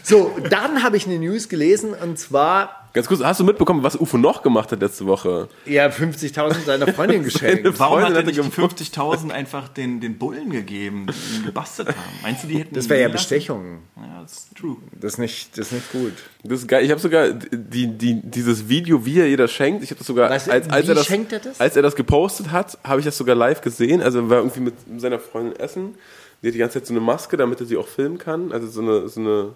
so, 0.03 0.35
dann 0.49 0.83
habe 0.83 0.97
ich 0.97 1.05
eine 1.07 1.17
News 1.17 1.47
gelesen 1.47 1.93
und 1.93 2.19
zwar, 2.19 2.84
Ganz 2.95 3.09
kurz, 3.09 3.21
hast 3.21 3.41
du 3.41 3.43
mitbekommen, 3.43 3.83
was 3.83 3.99
UFO 3.99 4.17
noch 4.17 4.41
gemacht 4.41 4.71
hat 4.71 4.79
letzte 4.79 5.05
Woche? 5.05 5.49
er 5.65 5.83
hat 5.83 5.93
50.000 5.93 6.63
seiner 6.63 6.87
Freundin 6.93 7.23
geschenkt. 7.25 7.65
Warum 7.77 7.99
Freundin 7.99 8.15
hat 8.15 8.23
er 8.23 8.23
nicht 8.23 8.37
die 8.37 8.61
50.000 8.61 9.31
einfach 9.31 9.67
den, 9.67 9.99
den 9.99 10.17
Bullen 10.17 10.49
gegeben, 10.49 11.07
die 11.07 11.35
ihn 11.39 11.45
gebastelt 11.45 11.89
haben? 11.89 11.97
Meinst 12.21 12.45
du, 12.45 12.47
die 12.47 12.59
hätten 12.59 12.73
Das 12.73 12.87
wäre 12.87 13.01
ja? 13.01 13.09
Bestechung. 13.09 13.79
Ja, 13.97 14.21
das 14.21 14.31
ist 14.31 14.55
true. 14.55 14.77
Das 14.93 15.13
ist 15.13 15.17
nicht, 15.17 15.57
das 15.57 15.67
ist 15.67 15.71
nicht 15.73 15.91
gut. 15.91 16.13
Das 16.45 16.61
ist 16.61 16.69
geil. 16.69 16.85
Ich 16.85 16.91
habe 16.91 17.01
sogar 17.01 17.33
die, 17.33 17.87
die, 17.87 18.21
dieses 18.21 18.69
Video, 18.69 19.05
wie 19.05 19.19
er 19.19 19.27
ihr 19.27 19.35
das 19.35 19.51
schenkt, 19.51 19.83
ich 19.83 19.89
habe 19.89 19.97
das 19.97 20.07
sogar, 20.07 20.29
Was, 20.29 20.47
als, 20.47 20.69
als, 20.69 20.87
wie 20.87 20.91
er 20.91 20.95
das, 20.95 21.09
er 21.09 21.39
das? 21.39 21.59
als 21.59 21.75
er 21.75 21.81
das 21.81 21.97
gepostet 21.97 22.53
hat, 22.53 22.77
habe 22.81 23.01
ich 23.01 23.05
das 23.05 23.17
sogar 23.17 23.35
live 23.35 23.59
gesehen. 23.59 24.01
Also 24.01 24.19
er 24.19 24.29
war 24.29 24.37
irgendwie 24.37 24.61
mit 24.61 24.75
seiner 25.01 25.19
Freundin 25.19 25.59
essen. 25.59 25.95
Die 26.41 26.47
hat 26.49 26.53
die 26.53 26.59
ganze 26.59 26.79
Zeit 26.79 26.87
so 26.87 26.93
eine 26.93 27.01
Maske, 27.01 27.37
damit 27.37 27.59
er 27.59 27.65
sie 27.65 27.77
auch 27.77 27.87
filmen 27.87 28.17
kann. 28.17 28.51
Also 28.51 28.67
so 28.67 28.81
eine, 28.81 29.07
so 29.09 29.19
eine 29.19 29.49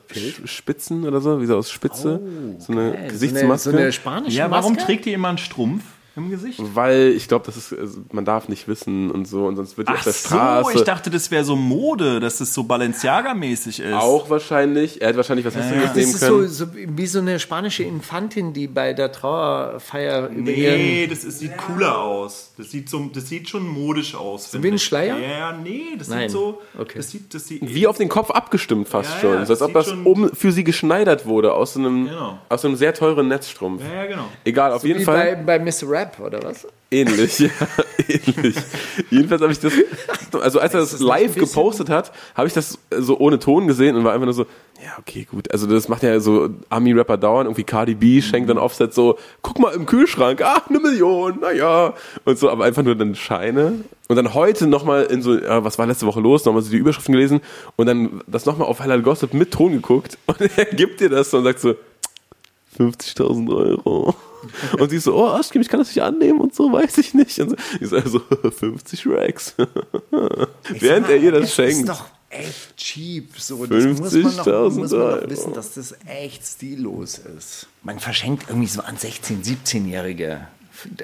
Spitzen 0.45 1.05
oder 1.07 1.21
so, 1.21 1.39
wie 1.41 1.45
so 1.45 1.55
aus 1.57 1.69
Spitze. 1.69 2.19
so 2.59 2.71
eine 2.71 3.07
Gesichtsmaske. 3.09 3.69
So 3.69 3.69
eine, 3.69 3.77
so 3.77 3.83
eine 3.83 3.91
spanische 3.91 4.37
Ja, 4.37 4.49
warum 4.49 4.73
Maske? 4.73 4.85
trägt 4.87 5.05
ihr 5.05 5.13
immer 5.13 5.29
einen 5.29 5.37
Strumpf? 5.37 5.83
Im 6.19 6.29
Gesicht? 6.29 6.61
Weil 6.73 7.09
ich 7.15 7.27
glaube, 7.27 7.45
das 7.45 7.57
ist, 7.57 7.73
also, 7.73 7.99
man 8.11 8.25
darf 8.25 8.47
nicht 8.49 8.67
wissen 8.67 9.09
und 9.11 9.27
so 9.27 9.45
und 9.47 9.55
sonst 9.55 9.77
wird 9.77 9.87
die 9.89 9.93
auf 9.93 9.99
Ach 9.99 10.03
der 10.03 10.13
so, 10.13 10.27
Straße. 10.27 10.73
ich 10.75 10.83
dachte, 10.83 11.09
das 11.09 11.31
wäre 11.31 11.43
so 11.43 11.55
Mode, 11.55 12.19
dass 12.19 12.37
das 12.37 12.53
so 12.53 12.63
Balenciaga-mäßig 12.63 13.81
ist. 13.81 13.93
auch 13.93 14.29
wahrscheinlich. 14.29 15.01
Er 15.01 15.07
hätte 15.09 15.17
wahrscheinlich 15.17 15.45
was 15.45 15.55
Hässliches 15.55 15.83
Das 15.87 15.95
nehmen 15.95 16.09
ist 16.11 16.19
so, 16.19 16.35
können. 16.37 16.47
so 16.49 16.65
wie 16.97 17.07
so 17.07 17.19
eine 17.19 17.39
spanische 17.39 17.83
Infantin, 17.83 18.53
die 18.53 18.67
bei 18.67 18.93
der 18.93 19.11
Trauerfeier 19.11 20.27
über 20.29 20.41
Nee, 20.51 21.01
ihren... 21.03 21.09
das 21.09 21.23
ist, 21.23 21.39
sieht 21.39 21.57
cooler 21.57 21.97
aus. 21.97 22.53
Das 22.57 22.71
sieht, 22.71 22.89
so, 22.89 23.09
das 23.13 23.27
sieht 23.29 23.49
schon 23.49 23.67
modisch 23.67 24.15
aus. 24.15 24.51
So 24.51 24.61
wie 24.63 24.67
ein 24.69 24.79
Schleier? 24.79 25.17
Ja, 25.17 25.51
nee, 25.53 25.95
das 25.97 26.07
Nein. 26.09 26.21
sieht 26.29 26.31
so. 26.31 26.61
Okay. 26.77 26.97
Das 26.97 27.11
sieht, 27.11 27.33
das 27.33 27.47
sieht, 27.47 27.61
Wie 27.73 27.87
auf 27.87 27.97
den 27.97 28.09
Kopf 28.09 28.29
abgestimmt 28.31 28.87
fast 28.87 29.09
Ja, 29.15 29.19
schon. 29.21 29.33
ja, 29.35 29.45
so 29.45 29.53
als 29.53 29.61
ob 29.61 29.73
das 29.73 29.91
um 29.91 30.29
für 30.33 30.51
sie 30.51 30.63
geschneidert 30.63 31.25
wurde 31.25 31.53
aus 31.53 31.75
einem, 31.77 32.05
Genau. 32.05 32.37
aus 32.49 32.65
einem 32.65 32.75
sehr 32.75 32.93
teuren 32.93 33.27
Netzstrumpf. 33.27 33.81
Ja, 33.83 34.03
ja, 34.03 34.05
genau. 34.07 34.25
Egal, 34.43 34.73
auf 34.73 34.83
jeden 34.83 34.99
Wie 34.99 35.03
Fall. 35.05 35.35
bei, 35.37 35.57
bei 35.57 35.59
Miss 35.59 35.83
Rap, 35.87 36.08
oder 36.19 36.41
was? 36.43 36.67
Ähnlich, 36.91 37.39
ja, 37.39 37.49
ähnlich. 38.07 38.55
Jedenfalls 39.11 39.41
habe 39.41 39.51
ich 39.51 39.59
das, 39.59 39.73
also 40.41 40.59
als 40.59 40.73
er 40.73 40.79
das 40.79 40.91
das 40.91 41.01
live 41.01 41.35
gepostet 41.35 41.89
hat, 41.89 42.11
habe 42.33 42.47
ich 42.47 42.53
das 42.53 42.79
so 42.89 43.19
ohne 43.19 43.37
Ton 43.37 43.67
gesehen 43.67 43.95
und 43.95 44.03
war 44.03 44.13
einfach 44.13 44.25
nur 44.25 44.33
so, 44.33 44.45
ja, 44.83 44.97
okay, 44.97 45.27
gut. 45.29 45.51
Also 45.51 45.67
das 45.67 45.87
macht 45.87 46.03
ja 46.03 46.19
so 46.19 46.49
Ami-Rapper 46.69 47.17
dauernd, 47.17 47.47
irgendwie 47.47 47.63
Cardi 47.63 47.95
B 47.95 48.21
schenkt 48.21 48.49
dann 48.49 48.57
Offset 48.57 48.93
so, 48.93 49.17
guck 49.41 49.59
mal 49.59 49.73
im 49.73 49.85
Kühlschrank, 49.85 50.41
ah, 50.41 50.63
eine 50.67 50.79
Million, 50.79 51.39
naja. 51.41 51.93
Und 52.25 52.39
so, 52.39 52.49
aber 52.49 52.65
einfach 52.65 52.83
nur 52.83 52.95
dann 52.95 53.13
Scheine. 53.13 53.83
Und 54.07 54.15
dann 54.15 54.33
heute 54.33 54.65
nochmal 54.65 55.03
in 55.03 55.21
so, 55.21 55.37
ja, 55.37 55.63
was 55.63 55.77
war 55.77 55.85
letzte 55.85 56.07
Woche 56.07 56.21
los, 56.21 56.45
nochmal 56.45 56.63
so 56.63 56.71
die 56.71 56.77
Überschriften 56.77 57.13
gelesen 57.13 57.41
und 57.75 57.85
dann 57.85 58.21
das 58.25 58.45
nochmal 58.45 58.67
auf 58.67 58.79
Halal 58.79 59.03
Gossip 59.03 59.33
mit 59.35 59.51
Ton 59.51 59.73
geguckt 59.73 60.17
und 60.25 60.41
er 60.57 60.65
gibt 60.65 61.01
dir 61.01 61.09
das 61.09 61.31
und 61.33 61.43
sagt 61.43 61.59
so, 61.59 61.75
50.000 62.79 63.55
Euro. 63.55 64.15
Und 64.79 64.89
sie 64.89 64.99
so, 64.99 65.15
oh, 65.15 65.27
Aschkim, 65.27 65.61
ich 65.61 65.69
kann 65.69 65.79
das 65.79 65.89
nicht 65.89 66.01
annehmen 66.01 66.39
und 66.39 66.53
so, 66.55 66.71
weiß 66.71 66.97
ich 66.99 67.13
nicht. 67.13 67.39
Und 67.39 67.49
so, 67.49 67.55
ich 67.81 67.89
sage 67.89 68.09
so, 68.09 68.19
50 68.19 69.07
Racks. 69.07 69.55
Während 70.69 71.09
er 71.09 71.17
ihr 71.17 71.31
das 71.31 71.45
ist 71.45 71.55
schenkt. 71.55 71.89
doch 71.89 72.05
echt 72.29 72.77
cheap. 72.77 73.37
So, 73.37 73.65
das 73.65 73.85
muss 73.85 74.11
man, 74.11 74.35
noch, 74.35 74.47
50.000 74.47 74.69
muss 74.79 74.91
man 74.91 74.99
noch 74.99 75.29
wissen, 75.29 75.53
dass 75.53 75.73
das 75.73 75.95
echt 76.05 76.45
stillos 76.45 77.17
ist. 77.17 77.67
Man 77.83 77.99
verschenkt 77.99 78.45
irgendwie 78.49 78.67
so 78.67 78.81
an 78.81 78.97
16-, 78.97 79.43
17-Jährige. 79.43 80.47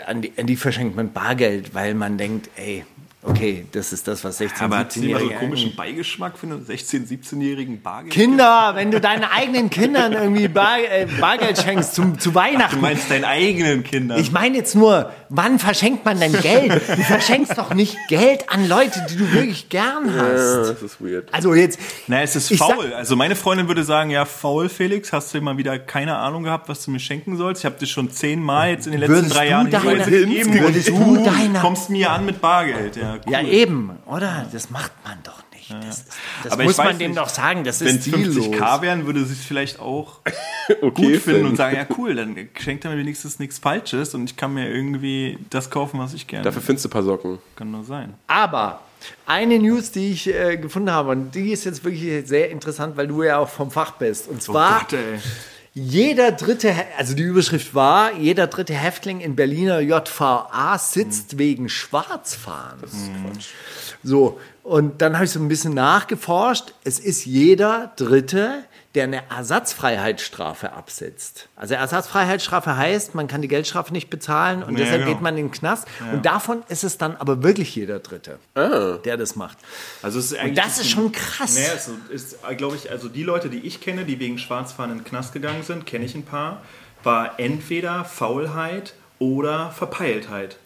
An 0.06 0.22
die, 0.22 0.32
an 0.38 0.48
die 0.48 0.56
verschenkt 0.56 0.96
man 0.96 1.12
Bargeld, 1.12 1.74
weil 1.74 1.96
man 1.96 2.18
denkt, 2.18 2.50
ey, 2.56 2.86
okay, 3.28 3.66
das 3.72 3.92
ist 3.94 4.08
das, 4.08 4.24
was 4.24 4.40
16-, 4.40 4.62
Aber 4.64 4.78
hat 4.80 4.92
sie 4.92 5.10
immer 5.10 5.20
so 5.20 5.26
17-Jährige 5.26 5.40
einen 5.40 5.50
komischen 5.50 5.76
Beigeschmack 5.76 6.38
für 6.38 6.48
einen 6.48 6.66
16-, 6.66 7.08
17-jährigen 7.08 7.82
Bargeld? 7.82 8.14
Kinder, 8.14 8.72
wenn 8.76 8.92
du 8.92 9.02
deinen 9.02 9.24
eigenen 9.24 9.70
Kindern 9.70 10.14
irgendwie 10.14 10.48
Bar, 10.48 10.78
äh, 10.80 11.08
Bargeld 11.20 11.58
schenkst 11.58 11.96
zum, 11.96 12.20
zu 12.20 12.30
Du 12.30 12.36
Weihnachten. 12.36 12.82
meinst 12.82 13.10
deinen 13.10 13.26
eigenen 13.26 13.84
Kindern. 13.84 14.20
Ich 14.20 14.32
meine 14.32 14.58
jetzt 14.58 14.76
nur, 14.76 15.12
wann 15.30 15.60
verschenkt 15.60 16.06
man 16.06 16.20
denn 16.20 16.34
Geld? 16.34 16.74
Du 16.88 17.04
verschenkst 17.04 17.58
doch 17.58 17.74
nicht 17.74 17.98
Geld 18.08 18.50
an 18.50 18.68
Leute, 18.68 19.06
die 19.10 19.16
du 19.18 19.32
wirklich 19.34 19.70
gern 19.70 20.06
Ja, 20.08 20.22
hast. 20.24 20.70
das 20.72 20.82
ist 20.82 21.02
weird. 21.02 21.34
Also 21.34 21.54
jetzt, 21.54 21.80
Na, 22.08 22.22
es 22.22 22.36
ist 22.36 22.52
Ich 22.52 22.60
sag- 22.60 22.74
faul. 22.74 22.94
Also 22.94 23.16
meine 23.16 23.36
Freundin 23.36 23.68
würde 23.68 23.84
sagen, 23.84 24.10
ja, 24.10 24.26
faul, 24.26 24.70
Felix, 24.70 25.12
hast 25.14 25.34
du 25.34 25.42
mal 25.42 25.58
wieder 25.58 25.80
keine 25.80 26.18
Ahnung 26.18 26.44
gehabt, 26.44 26.70
was 26.70 26.84
du 26.86 26.92
mir 26.92 27.00
schenken 27.00 27.38
sollst. 27.38 27.62
Ich 27.62 27.66
habe 27.66 27.78
dir 27.80 27.86
schon 27.88 28.10
zehnmal 28.12 28.70
jetzt 28.72 28.86
in 28.86 28.92
den 28.92 29.02
letzten 29.02 29.30
drei 29.30 29.46
du 29.46 29.52
Jahren 29.52 29.72
deine- 29.72 29.86
Hinweise 30.06 30.12
gegeben 30.12 30.54
würdest 30.60 30.88
du 30.90 30.94
du 31.16 31.24
deiner- 31.24 31.60
kommst 31.60 31.90
mir 31.90 32.12
an 32.12 32.26
mit 32.26 32.42
Bargeld. 32.42 32.96
Ja, 32.96 33.15
cool. 33.26 33.34
ja 33.34 33.42
eben, 33.42 33.92
oder? 34.06 34.46
Das 34.52 34.70
macht 34.70 34.92
man 35.04 35.18
doch 35.24 35.44
nicht. 35.54 35.72
Das, 35.72 35.98
ist, 36.00 36.08
das 36.44 36.52
Aber 36.54 36.64
muss 36.64 36.78
man 36.78 36.98
dem 37.00 37.12
nicht, 37.12 37.20
doch 37.20 37.28
sagen, 37.30 37.64
das 37.64 37.82
Wenn 37.82 37.88
ist 37.98 38.08
es 38.08 38.14
stillos. 38.14 38.46
50k 38.48 38.82
wären, 38.82 39.06
würde 39.08 39.26
sie 39.26 39.34
es 39.34 39.44
vielleicht 39.44 39.80
auch 39.80 40.20
Okay, 40.70 40.80
gut 40.82 40.96
finden 41.06 41.20
finden. 41.22 41.46
und 41.48 41.56
sagen, 41.56 41.76
ja 41.76 41.88
cool, 41.98 42.14
dann 42.16 42.36
schenkt 42.60 42.86
er 42.86 42.92
mir 42.92 42.98
wenigstens 42.98 43.40
nichts 43.40 43.58
Falsches 43.60 44.14
und 44.14 44.30
ich 44.30 44.36
kann 44.36 44.54
mir 44.54 44.70
irgendwie 44.70 45.40
das 45.50 45.70
kaufen, 45.72 46.00
was 46.00 46.14
ich 46.14 46.28
gerne 46.28 46.44
Dafür 46.44 46.62
findest 46.62 46.86
du 46.86 46.90
ein 46.90 46.92
paar 46.92 47.04
Socken. 47.04 47.40
Kann 47.56 47.72
nur 47.72 47.84
sein. 47.84 48.14
Aber 48.28 48.82
eine 49.26 49.58
News, 49.60 49.92
die 49.92 50.12
ich 50.12 50.28
äh, 50.34 50.58
gefunden 50.58 50.92
habe, 50.92 51.10
und 51.12 51.34
die 51.34 51.52
ist 51.52 51.66
jetzt 51.66 51.84
wirklich 51.84 52.28
sehr 52.28 52.50
interessant, 52.52 52.96
weil 52.98 53.08
du 53.08 53.24
ja 53.24 53.38
auch 53.40 53.50
vom 53.50 53.72
Fach 53.72 53.92
bist. 53.94 54.28
Und 54.28 54.42
zwar, 54.44 54.78
Oh 54.78 54.80
Gott, 54.82 54.94
ey. 54.94 55.20
Jeder 55.78 56.32
dritte, 56.32 56.74
also 56.98 57.16
die 57.16 57.24
Überschrift 57.24 57.76
war, 57.76 58.14
jeder 58.14 58.48
dritte 58.48 58.74
Häftling 58.74 59.20
in 59.20 59.36
Berliner 59.36 59.82
JVA 59.82 60.78
sitzt 60.80 61.34
Hm. 61.34 61.40
wegen 61.40 61.70
Schwarzfahren. 61.70 62.80
Das 62.82 62.94
ist 62.94 63.10
Quatsch. 63.22 63.48
So, 64.02 64.40
und 64.64 65.02
dann 65.02 65.16
habe 65.16 65.26
ich 65.26 65.32
so 65.32 65.40
ein 65.40 65.50
bisschen 65.50 65.74
nachgeforscht. 65.74 66.74
Es 66.86 66.98
ist 67.00 67.26
jeder 67.26 67.92
dritte, 67.98 68.64
der 68.96 69.04
eine 69.04 69.30
Ersatzfreiheitsstrafe 69.30 70.72
absitzt. 70.74 71.50
Also 71.56 71.76
Ersatzfreiheitsstrafe 71.76 72.76
heißt, 72.78 73.14
man 73.14 73.28
kann 73.28 73.42
die 73.42 73.48
Geldstrafe 73.48 73.94
nicht 73.94 74.10
bezahlen 74.10 74.64
und 74.64 74.78
Ja, 74.78 74.86
deshalb 74.86 75.02
genau. 75.04 75.14
geht 75.14 75.22
man 75.22 75.38
in 75.38 75.48
den 75.48 75.52
Knast. 75.52 75.88
Und 76.12 76.26
davon 76.26 76.64
ist 76.70 76.84
es 76.84 76.98
dann 76.98 77.16
aber 77.18 77.44
wirklich 77.44 77.76
jeder 77.76 78.00
Dritte, 78.00 78.40
der 78.56 79.18
das 79.18 79.36
macht. 79.36 79.58
Also 80.02 80.20
es 80.20 80.26
ist 80.28 80.34
Und 80.34 80.40
eigentlich 80.40 80.64
das 80.64 80.80
ist 80.80 80.90
schon 80.90 81.12
krass. 81.12 81.56
Naja, 81.56 81.74
es 81.76 81.90
ist, 82.10 82.38
glaube 82.58 82.76
ich, 82.78 82.90
also 82.90 83.10
die 83.10 83.24
Leute, 83.24 83.50
die 83.50 83.60
ich 83.60 83.82
kenne, 83.82 84.06
die 84.06 84.20
wegen 84.20 84.38
Schwarzfahren 84.38 84.92
in 84.92 84.98
den 85.00 85.04
Knast 85.06 85.34
gegangen 85.34 85.64
sind, 85.64 85.86
kenne 85.86 86.06
ich 86.06 86.16
ein 86.16 86.24
paar, 86.24 86.62
war 87.04 87.40
entweder 87.40 88.06
Faulheit 88.06 88.94
oder 89.20 89.72
Verpeiltheit. 89.72 90.58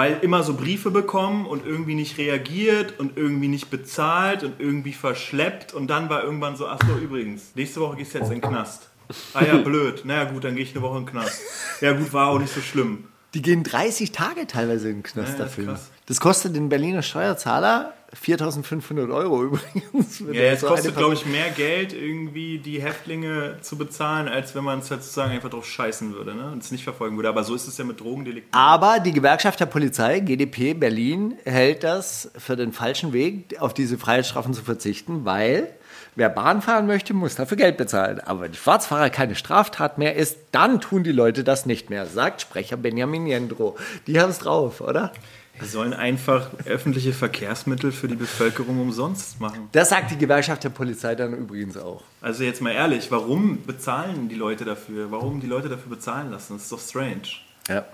Weil 0.00 0.16
immer 0.22 0.42
so 0.42 0.54
Briefe 0.54 0.90
bekommen 0.90 1.44
und 1.44 1.66
irgendwie 1.66 1.94
nicht 1.94 2.16
reagiert 2.16 2.98
und 2.98 3.18
irgendwie 3.18 3.48
nicht 3.48 3.68
bezahlt 3.68 4.42
und 4.44 4.54
irgendwie 4.58 4.94
verschleppt 4.94 5.74
und 5.74 5.88
dann 5.88 6.08
war 6.08 6.24
irgendwann 6.24 6.56
so, 6.56 6.66
ach 6.68 6.78
so, 6.86 6.94
übrigens, 6.96 7.50
nächste 7.54 7.80
Woche 7.80 7.96
gehst 7.96 8.14
du 8.14 8.18
jetzt 8.20 8.28
in 8.32 8.40
den 8.40 8.48
Knast. 8.50 8.88
Ah 9.34 9.44
ja, 9.44 9.56
blöd. 9.62 10.06
Naja 10.06 10.24
gut, 10.24 10.44
dann 10.44 10.54
gehe 10.54 10.64
ich 10.64 10.72
eine 10.74 10.80
Woche 10.80 10.96
in 10.96 11.04
den 11.04 11.10
Knast. 11.10 11.38
Ja 11.82 11.92
gut, 11.92 12.14
war 12.14 12.28
auch 12.28 12.38
nicht 12.38 12.54
so 12.54 12.62
schlimm. 12.62 13.04
Die 13.34 13.42
gehen 13.42 13.62
30 13.62 14.10
Tage 14.10 14.46
teilweise 14.46 14.88
in 14.88 14.96
den 14.96 15.02
Knast 15.02 15.32
Ja, 15.32 15.44
das 15.44 15.48
dafür. 15.54 15.66
krass. 15.66 15.90
Das 16.06 16.18
kostet 16.18 16.56
den 16.56 16.70
Berliner 16.70 17.02
Steuerzahler 17.02 17.92
4.500 18.16 19.14
Euro 19.14 19.44
übrigens. 19.44 20.20
Ja, 20.20 20.42
es 20.42 20.60
so 20.60 20.68
kostet, 20.68 20.96
glaube 20.96 21.14
ich, 21.14 21.26
mehr 21.26 21.50
Geld, 21.50 21.92
irgendwie 21.92 22.58
die 22.58 22.82
Häftlinge 22.82 23.58
zu 23.60 23.76
bezahlen, 23.78 24.28
als 24.28 24.54
wenn 24.54 24.64
man 24.64 24.80
es 24.80 24.88
sozusagen 24.88 25.32
einfach 25.32 25.50
drauf 25.50 25.66
scheißen 25.66 26.12
würde 26.14 26.34
ne? 26.34 26.50
und 26.52 26.62
es 26.62 26.70
nicht 26.70 26.84
verfolgen 26.84 27.16
würde. 27.16 27.28
Aber 27.28 27.44
so 27.44 27.54
ist 27.54 27.68
es 27.68 27.78
ja 27.78 27.84
mit 27.84 28.00
Drogendelikten. 28.00 28.52
Aber 28.52 28.98
die 29.00 29.12
Gewerkschaft 29.12 29.60
der 29.60 29.66
Polizei, 29.66 30.20
GdP 30.20 30.74
Berlin, 30.74 31.36
hält 31.44 31.84
das 31.84 32.30
für 32.36 32.56
den 32.56 32.72
falschen 32.72 33.12
Weg, 33.12 33.60
auf 33.60 33.74
diese 33.74 33.98
Freiheitsstrafen 33.98 34.54
zu 34.54 34.62
verzichten, 34.62 35.24
weil 35.24 35.72
wer 36.16 36.28
Bahn 36.28 36.62
fahren 36.62 36.86
möchte, 36.86 37.14
muss 37.14 37.36
dafür 37.36 37.56
Geld 37.56 37.76
bezahlen. 37.76 38.20
Aber 38.20 38.42
wenn 38.42 38.54
Schwarzfahrer 38.54 39.10
keine 39.10 39.34
Straftat 39.34 39.98
mehr 39.98 40.16
ist, 40.16 40.38
dann 40.52 40.80
tun 40.80 41.04
die 41.04 41.12
Leute 41.12 41.44
das 41.44 41.66
nicht 41.66 41.90
mehr, 41.90 42.06
sagt 42.06 42.40
Sprecher 42.40 42.76
Benjamin 42.76 43.26
Jendro. 43.26 43.76
Die 44.06 44.20
haben 44.20 44.30
es 44.30 44.38
drauf, 44.38 44.80
oder? 44.80 45.12
Wir 45.60 45.68
sollen 45.68 45.92
einfach 45.92 46.48
öffentliche 46.64 47.12
Verkehrsmittel 47.12 47.92
für 47.92 48.08
die 48.08 48.16
Bevölkerung 48.16 48.80
umsonst 48.80 49.40
machen. 49.40 49.68
Das 49.72 49.90
sagt 49.90 50.10
die 50.10 50.16
Gewerkschaft 50.16 50.64
der 50.64 50.70
Polizei 50.70 51.14
dann 51.14 51.34
übrigens 51.34 51.76
auch. 51.76 52.02
Also 52.22 52.44
jetzt 52.44 52.62
mal 52.62 52.72
ehrlich, 52.72 53.10
warum 53.10 53.62
bezahlen 53.64 54.30
die 54.30 54.36
Leute 54.36 54.64
dafür? 54.64 55.10
Warum 55.10 55.40
die 55.40 55.46
Leute 55.46 55.68
dafür 55.68 55.90
bezahlen 55.90 56.30
lassen? 56.30 56.54
Das 56.54 56.62
ist 56.62 56.72
doch 56.72 56.80
strange. 56.80 57.28
Ja. 57.68 57.84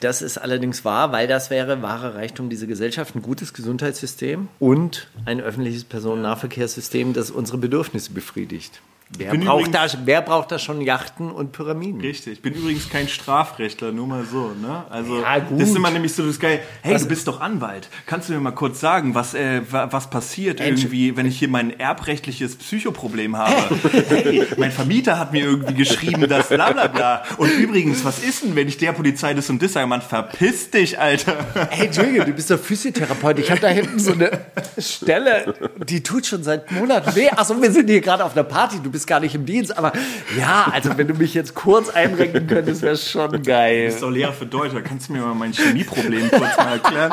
Das 0.00 0.20
ist 0.20 0.36
allerdings 0.36 0.84
wahr, 0.84 1.12
weil 1.12 1.26
das 1.26 1.48
wäre 1.48 1.80
wahrer 1.80 2.16
Reichtum 2.16 2.50
dieser 2.50 2.66
Gesellschaft, 2.66 3.14
ein 3.14 3.22
gutes 3.22 3.54
Gesundheitssystem 3.54 4.48
und 4.58 5.08
ein 5.24 5.40
öffentliches 5.40 5.84
Personennahverkehrssystem, 5.84 7.12
das 7.14 7.30
unsere 7.30 7.58
Bedürfnisse 7.58 8.12
befriedigt. 8.12 8.82
Wer 9.18 9.34
braucht, 9.36 9.72
da, 9.72 9.84
übrigens- 9.86 9.98
wer 10.04 10.20
braucht 10.20 10.50
da 10.50 10.58
schon 10.58 10.80
Yachten 10.80 11.30
und 11.30 11.52
Pyramiden? 11.52 12.00
Richtig. 12.00 12.32
Ich 12.34 12.42
bin 12.42 12.54
übrigens 12.54 12.88
kein 12.90 13.06
Strafrechtler, 13.08 13.92
nur 13.92 14.08
mal 14.08 14.24
so. 14.24 14.50
Ne? 14.60 14.84
Also 14.90 15.20
Ja, 15.20 15.38
das 15.38 15.68
ist 15.68 15.76
immer 15.76 15.92
nämlich 15.92 16.12
so 16.12 16.26
das 16.26 16.40
geil. 16.40 16.58
Hey, 16.82 16.98
du 16.98 17.06
bist 17.06 17.28
doch 17.28 17.40
Anwalt. 17.40 17.88
Kannst 18.06 18.28
du 18.28 18.32
mir 18.32 18.40
mal 18.40 18.50
kurz 18.50 18.80
sagen, 18.80 19.14
was 19.14 19.34
äh, 19.34 19.62
wa- 19.70 19.86
was 19.92 20.10
passiert 20.10 20.58
Mensch. 20.58 20.80
irgendwie, 20.82 21.16
wenn 21.16 21.24
ich 21.24 21.38
hier 21.38 21.46
mein 21.46 21.78
erbrechtliches 21.78 22.56
Psychoproblem 22.56 23.36
habe? 23.38 23.76
hey, 24.08 24.44
mein 24.56 24.72
Vermieter 24.72 25.20
hat 25.20 25.32
mir 25.32 25.44
irgendwie 25.44 25.74
geschrieben, 25.74 26.26
das 26.28 26.48
bla 26.48 26.72
bla 26.72 26.88
bla. 26.88 27.22
Und 27.36 27.50
übrigens, 27.60 28.04
was 28.04 28.18
ist 28.24 28.42
denn, 28.42 28.56
wenn 28.56 28.66
ich 28.66 28.76
der 28.76 28.90
Polizei 28.90 29.34
das 29.34 29.48
und 29.48 29.62
das 29.62 29.72
sage? 29.74 29.86
Man, 29.86 30.02
verpiss 30.02 30.72
dich, 30.72 30.98
Alter. 30.98 31.36
Hey, 31.70 31.86
Entschuldige, 31.86 32.24
du 32.24 32.32
bist 32.32 32.50
doch 32.50 32.58
Physiotherapeut. 32.58 33.38
Ich 33.38 33.52
habe 33.52 33.60
da 33.60 33.68
hinten 33.68 34.00
so 34.00 34.14
eine 34.14 34.32
Stelle, 34.78 35.54
die 35.88 36.02
tut 36.02 36.26
schon 36.26 36.42
seit 36.42 36.72
Monaten 36.72 37.14
weh. 37.14 37.28
Achso, 37.30 37.62
wir 37.62 37.70
sind 37.70 37.88
hier 37.88 38.00
gerade 38.00 38.24
auf 38.24 38.32
einer 38.32 38.42
Party. 38.42 38.78
Du 38.82 38.95
bist 38.96 39.06
gar 39.06 39.20
nicht 39.20 39.34
im 39.34 39.44
Dienst. 39.44 39.76
Aber 39.76 39.92
ja, 40.38 40.70
also 40.72 40.96
wenn 40.96 41.06
du 41.06 41.12
mich 41.12 41.34
jetzt 41.34 41.54
kurz 41.54 41.90
einrenken 41.90 42.46
könntest, 42.46 42.80
wäre 42.80 42.96
schon 42.96 43.42
geil. 43.42 43.86
bist 43.86 44.02
doch 44.02 44.10
Lehrer 44.10 44.32
für 44.32 44.46
Deutsch. 44.46 44.72
Da 44.72 44.80
kannst 44.80 45.08
du 45.08 45.12
mir 45.12 45.20
mal 45.20 45.34
mein 45.34 45.52
Chemieproblem 45.52 46.30
kurz 46.30 46.56
mal 46.56 46.72
erklären? 46.72 47.12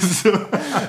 So. 0.00 0.30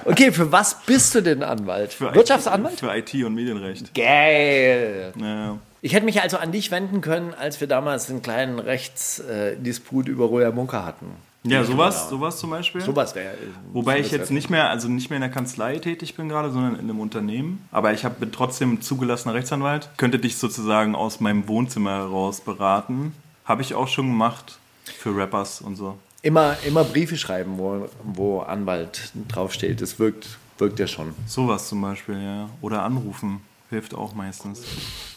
Okay, 0.05 0.31
für 0.31 0.51
was 0.51 0.83
bist 0.85 1.15
du 1.15 1.21
denn 1.21 1.41
Anwalt? 1.41 1.93
Für 1.93 2.13
Wirtschaftsanwalt? 2.13 2.75
IT, 2.75 2.79
für 2.79 2.95
IT 2.95 3.25
und 3.25 3.33
Medienrecht. 3.33 3.93
Geil. 3.95 5.13
Ja. 5.19 5.57
Ich 5.81 5.93
hätte 5.93 6.05
mich 6.05 6.21
also 6.21 6.37
an 6.37 6.51
dich 6.51 6.69
wenden 6.69 7.01
können, 7.01 7.33
als 7.33 7.59
wir 7.59 7.67
damals 7.67 8.09
einen 8.09 8.21
kleinen 8.21 8.59
Rechtsdisput 8.59 10.07
über 10.07 10.25
Roya 10.25 10.51
Munker 10.51 10.85
hatten. 10.85 11.07
Ja, 11.43 11.63
sowas, 11.63 12.09
sowas 12.09 12.37
zum 12.37 12.51
Beispiel. 12.51 12.81
Sowas 12.81 13.15
wäre. 13.15 13.35
Wobei 13.73 13.99
ich 13.99 14.11
jetzt 14.11 14.29
nicht 14.29 14.49
mehr, 14.49 14.69
also 14.69 14.87
nicht 14.87 15.09
mehr 15.09 15.17
in 15.17 15.21
der 15.21 15.31
Kanzlei 15.31 15.79
tätig 15.79 16.15
bin 16.15 16.29
gerade, 16.29 16.51
sondern 16.51 16.75
in 16.75 16.81
einem 16.81 16.99
Unternehmen. 16.99 17.67
Aber 17.71 17.93
ich 17.93 18.05
hab, 18.05 18.19
bin 18.19 18.31
trotzdem 18.31 18.81
zugelassener 18.81 19.33
Rechtsanwalt. 19.33 19.89
Könnte 19.97 20.19
dich 20.19 20.37
sozusagen 20.37 20.93
aus 20.93 21.19
meinem 21.19 21.47
Wohnzimmer 21.47 21.91
heraus 21.91 22.41
beraten. 22.41 23.13
Habe 23.45 23.63
ich 23.63 23.73
auch 23.73 23.87
schon 23.87 24.07
gemacht 24.07 24.59
für 24.85 25.15
Rappers 25.15 25.61
und 25.61 25.77
so. 25.77 25.97
Immer, 26.21 26.57
immer 26.67 26.83
Briefe 26.83 27.17
schreiben, 27.17 27.57
wo, 27.57 27.89
wo 28.03 28.41
Anwalt 28.41 29.11
draufsteht. 29.27 29.81
Das 29.81 29.97
wirkt, 29.97 30.37
wirkt 30.59 30.77
ja 30.77 30.85
schon. 30.85 31.15
Sowas 31.25 31.67
zum 31.67 31.81
Beispiel, 31.81 32.21
ja. 32.21 32.49
Oder 32.61 32.83
anrufen 32.83 33.41
hilft 33.71 33.95
auch 33.95 34.13
meistens. 34.13 34.61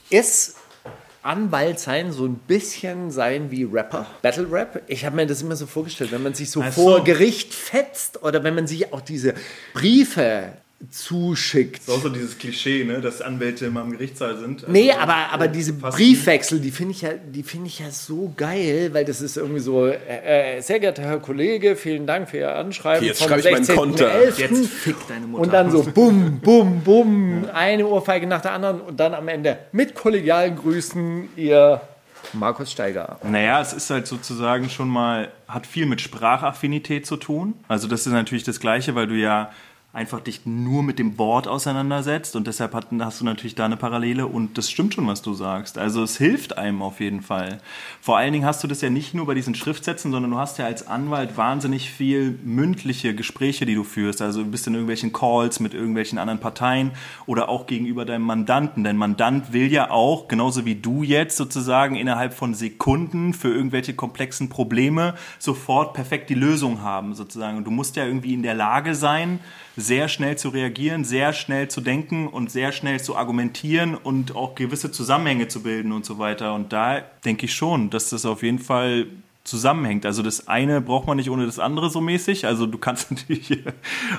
Ist 0.09 0.57
Anwalt 1.25 1.81
sein 1.81 2.13
so 2.13 2.27
ein 2.27 2.35
bisschen 2.35 3.11
sein 3.11 3.51
wie 3.51 3.65
Rapper? 3.65 4.07
Battle 4.21 4.47
Rap? 4.51 4.83
Ich 4.89 5.07
habe 5.07 5.17
mir 5.17 5.27
das 5.27 5.41
immer 5.41 5.57
so 5.57 5.67
vorgestellt, 5.67 6.13
wenn 6.13 6.23
man 6.23 6.35
sich 6.35 6.51
so 6.51 6.63
Ach 6.63 6.73
vor. 6.73 7.03
Gericht 7.03 7.55
fetzt 7.55 8.23
oder 8.23 8.45
wenn 8.45 8.55
man 8.55 8.67
sich 8.67 8.93
auch 8.93 9.01
diese 9.01 9.35
Briefe 9.73 10.53
zuschickt. 10.91 11.77
Das 11.77 11.89
ist 11.89 11.95
auch 11.95 12.03
so 12.03 12.09
dieses 12.09 12.39
Klischee, 12.39 12.85
ne, 12.85 13.01
dass 13.01 13.21
Anwälte 13.21 13.67
immer 13.67 13.83
im 13.83 13.93
Gerichtssaal 13.93 14.39
sind. 14.39 14.63
Also, 14.63 14.73
Nee, 14.73 14.93
aber, 14.93 15.33
aber 15.33 15.49
diese 15.49 15.75
fast 15.75 15.97
Briefwechsel, 15.97 16.61
die 16.61 16.71
finde 16.71 16.93
ich, 16.93 17.03
ja, 17.03 17.11
die 17.15 17.43
finde 17.43 17.69
ich 17.69 17.79
ja 17.79 17.91
so 17.91 18.33
geil, 18.37 18.91
weil 18.93 19.05
das 19.05 19.21
ist 19.21 19.37
irgendwie 19.37 19.61
so, 19.61 19.87
äh, 19.87 20.57
äh, 20.57 20.61
sehr 20.61 20.81
geehrter 20.81 21.03
Herr 21.03 21.19
Kollege, 21.19 21.77
vielen 21.77 22.07
Dank 22.07 22.31
für 22.31 22.39
Ihr 22.39 22.55
Anschreiben 22.55 23.05
Jetzt 23.05 23.23
schreibe 23.23 23.41
ich 23.41 23.51
meinen 23.51 23.67
Konter. 23.67 24.11
16.11.. 24.11 24.41
Jetzt 24.41 24.67
fick 24.69 24.97
deine 25.09 25.27
Mutter. 25.27 25.43
Und 25.43 25.53
dann 25.53 25.71
so 25.71 25.83
bum, 25.83 26.41
bum, 26.41 26.81
bum, 26.81 27.45
eine 27.53 27.87
Ohrfeige 27.87 28.27
nach 28.27 28.41
der 28.41 28.53
anderen 28.53 28.81
und 28.81 28.99
dann 28.99 29.15
am 29.15 29.29
Ende 29.29 29.59
mit 29.73 29.95
kollegialen 29.95 30.57
Grüßen, 30.57 31.29
Ihr 31.37 31.81
Markus 32.33 32.73
Steiger. 32.73 33.19
Naja, 33.23 33.61
es 33.61 33.73
ist 33.73 33.91
halt 33.91 34.07
sozusagen 34.07 34.69
schon 34.71 34.89
mal, 34.89 35.31
hat 35.47 35.67
viel 35.67 35.87
mit 35.87 36.01
Sprachaffinität 36.01 37.07
zu 37.07 37.17
tun. 37.17 37.55
Also 37.69 37.89
das 37.89 38.07
ist 38.07 38.13
natürlich 38.13 38.45
das 38.45 38.61
Gleiche, 38.61 38.95
weil 38.95 39.07
du 39.07 39.15
ja 39.15 39.51
einfach 39.95 40.19
dich 40.21 40.45
nur 40.45 40.83
mit 40.83 40.99
dem 40.99 41.19
Wort 41.19 41.47
auseinandersetzt 41.47 42.35
und 42.35 42.49
deshalb 42.49 42.75
hat, 42.75 42.89
hast 42.99 43.21
du 43.21 43.25
natürlich 43.25 43.55
da 43.55 43.65
eine 43.65 43.77
Parallele 43.77 44.27
und 44.27 44.59
das 44.59 44.69
stimmt 44.69 44.93
schon, 44.95 45.07
was 45.07 45.23
du 45.23 45.35
sagst. 45.35 45.79
Also 45.79 46.03
es 46.03 46.17
hilft 46.17 46.59
einem 46.59 46.83
auf 46.83 46.99
jeden 46.99 47.23
Fall. 47.23 47.61
Vor 48.01 48.19
allen 48.19 48.33
Dingen 48.33 48.45
hast 48.45 48.65
du 48.65 48.67
das 48.67 48.81
ja 48.81 48.91
nicht 48.91 49.15
nur 49.15 49.27
bei 49.27 49.35
diesen 49.35 49.55
Schriftsätzen, 49.55 50.11
sondern 50.11 50.33
du 50.33 50.37
hast 50.37 50.59
ja 50.59 50.67
als 50.67 50.89
Anwalt 50.89 51.37
wahnsinnig 51.37 51.91
viel 51.91 52.37
mündliche 52.43 53.15
Gespräche, 53.15 53.67
die 53.67 53.77
du 53.77 53.85
führst. 53.85 54.21
Also 54.21 54.43
du 54.43 54.51
bist 54.51 54.67
in 54.67 54.75
irgendwelchen 54.75 55.13
Calls 55.13 55.61
mit 55.61 55.75
irgendwelchen 55.75 56.19
anderen 56.19 56.41
Parteien 56.41 56.91
oder 57.27 57.49
auch 57.49 57.69
gegenüber 57.69 58.05
deinem 58.05 58.25
Mandanten. 58.25 58.83
Dein 58.83 58.97
Mandant 58.97 59.53
will 59.53 59.71
ja 59.71 59.93
auch, 59.93 60.27
genauso 60.27 60.65
wie 60.65 60.75
du 60.75 61.05
jetzt 61.05 61.37
sozusagen 61.37 61.95
innerhalb 61.95 62.35
von 62.35 62.55
Sekunden 62.55 63.33
für 63.33 63.55
irgendwelche 63.55 63.95
komplexen 63.95 64.49
Probleme 64.49 65.15
sofort 65.39 65.95
perfekt 65.95 66.31
die 66.31 66.35
Lösung 66.35 66.83
haben 66.83 67.15
sozusagen. 67.15 67.59
Und 67.59 67.65
du 67.65 67.71
musst 67.71 67.95
ja 67.95 68.05
irgendwie 68.05 68.35
in 68.35 68.43
der 68.43 68.55
Lage 68.55 68.97
sein, 68.97 69.39
sehr 69.85 70.09
schnell 70.09 70.37
zu 70.37 70.49
reagieren, 70.49 71.05
sehr 71.05 71.33
schnell 71.33 71.69
zu 71.69 71.81
denken 71.81 72.27
und 72.27 72.51
sehr 72.51 72.73
schnell 72.73 73.01
zu 73.01 73.17
argumentieren 73.17 73.95
und 73.95 74.35
auch 74.35 74.55
gewisse 74.55 74.91
Zusammenhänge 74.91 75.49
zu 75.49 75.63
bilden 75.63 75.93
und 75.93 76.05
so 76.05 76.19
weiter. 76.19 76.55
Und 76.55 76.73
da 76.73 77.01
denke 77.25 77.47
ich 77.47 77.55
schon, 77.55 77.91
dass 77.91 78.11
das 78.11 78.27
auf 78.27 78.43
jeden 78.43 78.59
Fall 78.59 79.07
zusammenhängt. 79.45 80.07
Also 80.07 80.23
das 80.23 80.49
eine 80.49 80.81
braucht 80.81 81.07
man 81.07 81.19
nicht 81.19 81.31
ohne 81.31 81.45
das 81.45 81.59
andere 81.59 81.91
so 81.91 82.01
mäßig. 82.01 82.47
Also 82.47 82.67
du 82.67 82.79
kannst 82.79 83.11
natürlich 83.11 83.63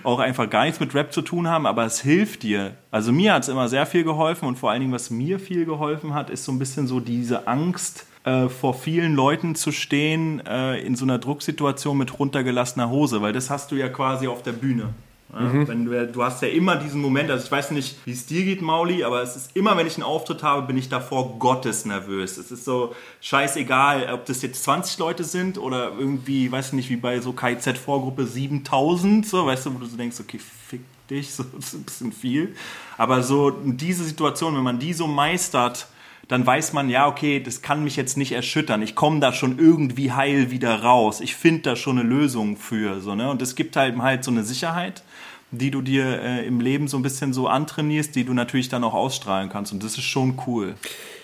auch 0.03 0.19
einfach 0.19 0.49
gar 0.49 0.65
nichts 0.65 0.79
mit 0.79 0.93
Rap 0.93 1.11
zu 1.11 1.23
tun 1.23 1.47
haben, 1.47 1.65
aber 1.65 1.83
es 1.85 2.01
hilft 2.01 2.43
dir. 2.43 2.75
Also 2.91 3.11
mir 3.11 3.33
hat 3.33 3.43
es 3.43 3.49
immer 3.49 3.67
sehr 3.67 3.87
viel 3.87 4.03
geholfen 4.03 4.47
und 4.47 4.57
vor 4.57 4.71
allen 4.71 4.81
Dingen, 4.81 4.93
was 4.93 5.09
mir 5.09 5.39
viel 5.39 5.65
geholfen 5.65 6.13
hat, 6.13 6.29
ist 6.29 6.45
so 6.45 6.51
ein 6.51 6.59
bisschen 6.59 6.87
so 6.87 6.99
diese 6.99 7.47
Angst, 7.47 8.05
äh, 8.25 8.49
vor 8.49 8.73
vielen 8.73 9.13
Leuten 9.13 9.53
zu 9.53 9.71
stehen 9.71 10.43
äh, 10.47 10.79
in 10.79 10.95
so 10.95 11.05
einer 11.05 11.19
Drucksituation 11.19 11.97
mit 11.97 12.19
runtergelassener 12.19 12.89
Hose, 12.89 13.21
weil 13.21 13.33
das 13.33 13.49
hast 13.49 13.71
du 13.71 13.75
ja 13.75 13.87
quasi 13.87 14.27
auf 14.27 14.41
der 14.41 14.51
Bühne. 14.51 14.93
Ja, 15.35 15.67
wenn 15.67 15.83
du, 15.83 16.07
du 16.07 16.23
hast 16.23 16.41
ja 16.41 16.47
immer 16.47 16.77
diesen 16.77 17.01
Moment, 17.01 17.29
also 17.29 17.43
ich 17.43 17.51
weiß 17.51 17.71
nicht, 17.71 17.97
wie 18.05 18.11
es 18.11 18.25
dir 18.25 18.45
geht, 18.45 18.61
Mauli, 18.61 19.03
aber 19.03 19.21
es 19.21 19.35
ist 19.35 19.55
immer, 19.55 19.75
wenn 19.75 19.85
ich 19.85 19.95
einen 19.95 20.03
Auftritt 20.03 20.43
habe, 20.43 20.65
bin 20.65 20.77
ich 20.77 20.87
davor 20.87 21.37
Gottes 21.39 21.83
nervös. 21.83 22.37
Es 22.37 22.51
ist 22.51 22.63
so 22.63 22.95
scheißegal, 23.19 24.13
ob 24.13 24.25
das 24.25 24.41
jetzt 24.41 24.63
20 24.63 24.97
Leute 24.97 25.25
sind 25.25 25.57
oder 25.57 25.91
irgendwie, 25.99 26.49
weiß 26.49 26.67
ich 26.67 26.73
nicht, 26.73 26.89
wie 26.89 26.95
bei 26.95 27.19
so 27.19 27.33
KIZ-Vorgruppe 27.33 28.25
7000, 28.25 29.27
so, 29.27 29.45
weißt 29.45 29.65
du, 29.65 29.75
wo 29.75 29.79
du 29.79 29.85
so 29.87 29.97
denkst, 29.97 30.17
okay, 30.21 30.39
fick 30.39 30.81
dich, 31.09 31.33
so, 31.35 31.43
das 31.43 31.65
ist 31.65 31.73
ein 31.73 31.83
bisschen 31.83 32.11
viel. 32.13 32.55
Aber 32.97 33.21
so 33.21 33.51
diese 33.51 34.05
Situation, 34.05 34.55
wenn 34.55 34.63
man 34.63 34.79
die 34.79 34.93
so 34.93 35.05
meistert, 35.05 35.87
dann 36.27 36.45
weiß 36.45 36.73
man, 36.73 36.89
ja, 36.89 37.07
okay, 37.07 37.39
das 37.39 37.61
kann 37.61 37.83
mich 37.83 37.95
jetzt 37.95 38.17
nicht 38.17 38.31
erschüttern. 38.31 38.81
Ich 38.81 38.95
komme 38.95 39.19
da 39.19 39.31
schon 39.31 39.59
irgendwie 39.59 40.11
heil 40.11 40.49
wieder 40.49 40.81
raus. 40.81 41.21
Ich 41.21 41.35
finde 41.35 41.61
da 41.61 41.75
schon 41.75 41.99
eine 41.99 42.07
Lösung 42.07 42.57
für. 42.57 42.99
So, 42.99 43.13
ne? 43.15 43.29
Und 43.29 43.41
es 43.41 43.55
gibt 43.55 43.75
halt, 43.75 43.97
halt 43.99 44.23
so 44.23 44.31
eine 44.31 44.43
Sicherheit, 44.43 45.03
die 45.57 45.71
du 45.71 45.81
dir 45.81 46.21
äh, 46.21 46.45
im 46.45 46.59
Leben 46.59 46.87
so 46.87 46.97
ein 46.97 47.03
bisschen 47.03 47.33
so 47.33 47.47
antrainierst, 47.47 48.15
die 48.15 48.23
du 48.23 48.33
natürlich 48.33 48.69
dann 48.69 48.83
auch 48.83 48.93
ausstrahlen 48.93 49.49
kannst. 49.49 49.73
Und 49.73 49.83
das 49.83 49.93
ist 49.93 50.03
schon 50.03 50.39
cool. 50.47 50.75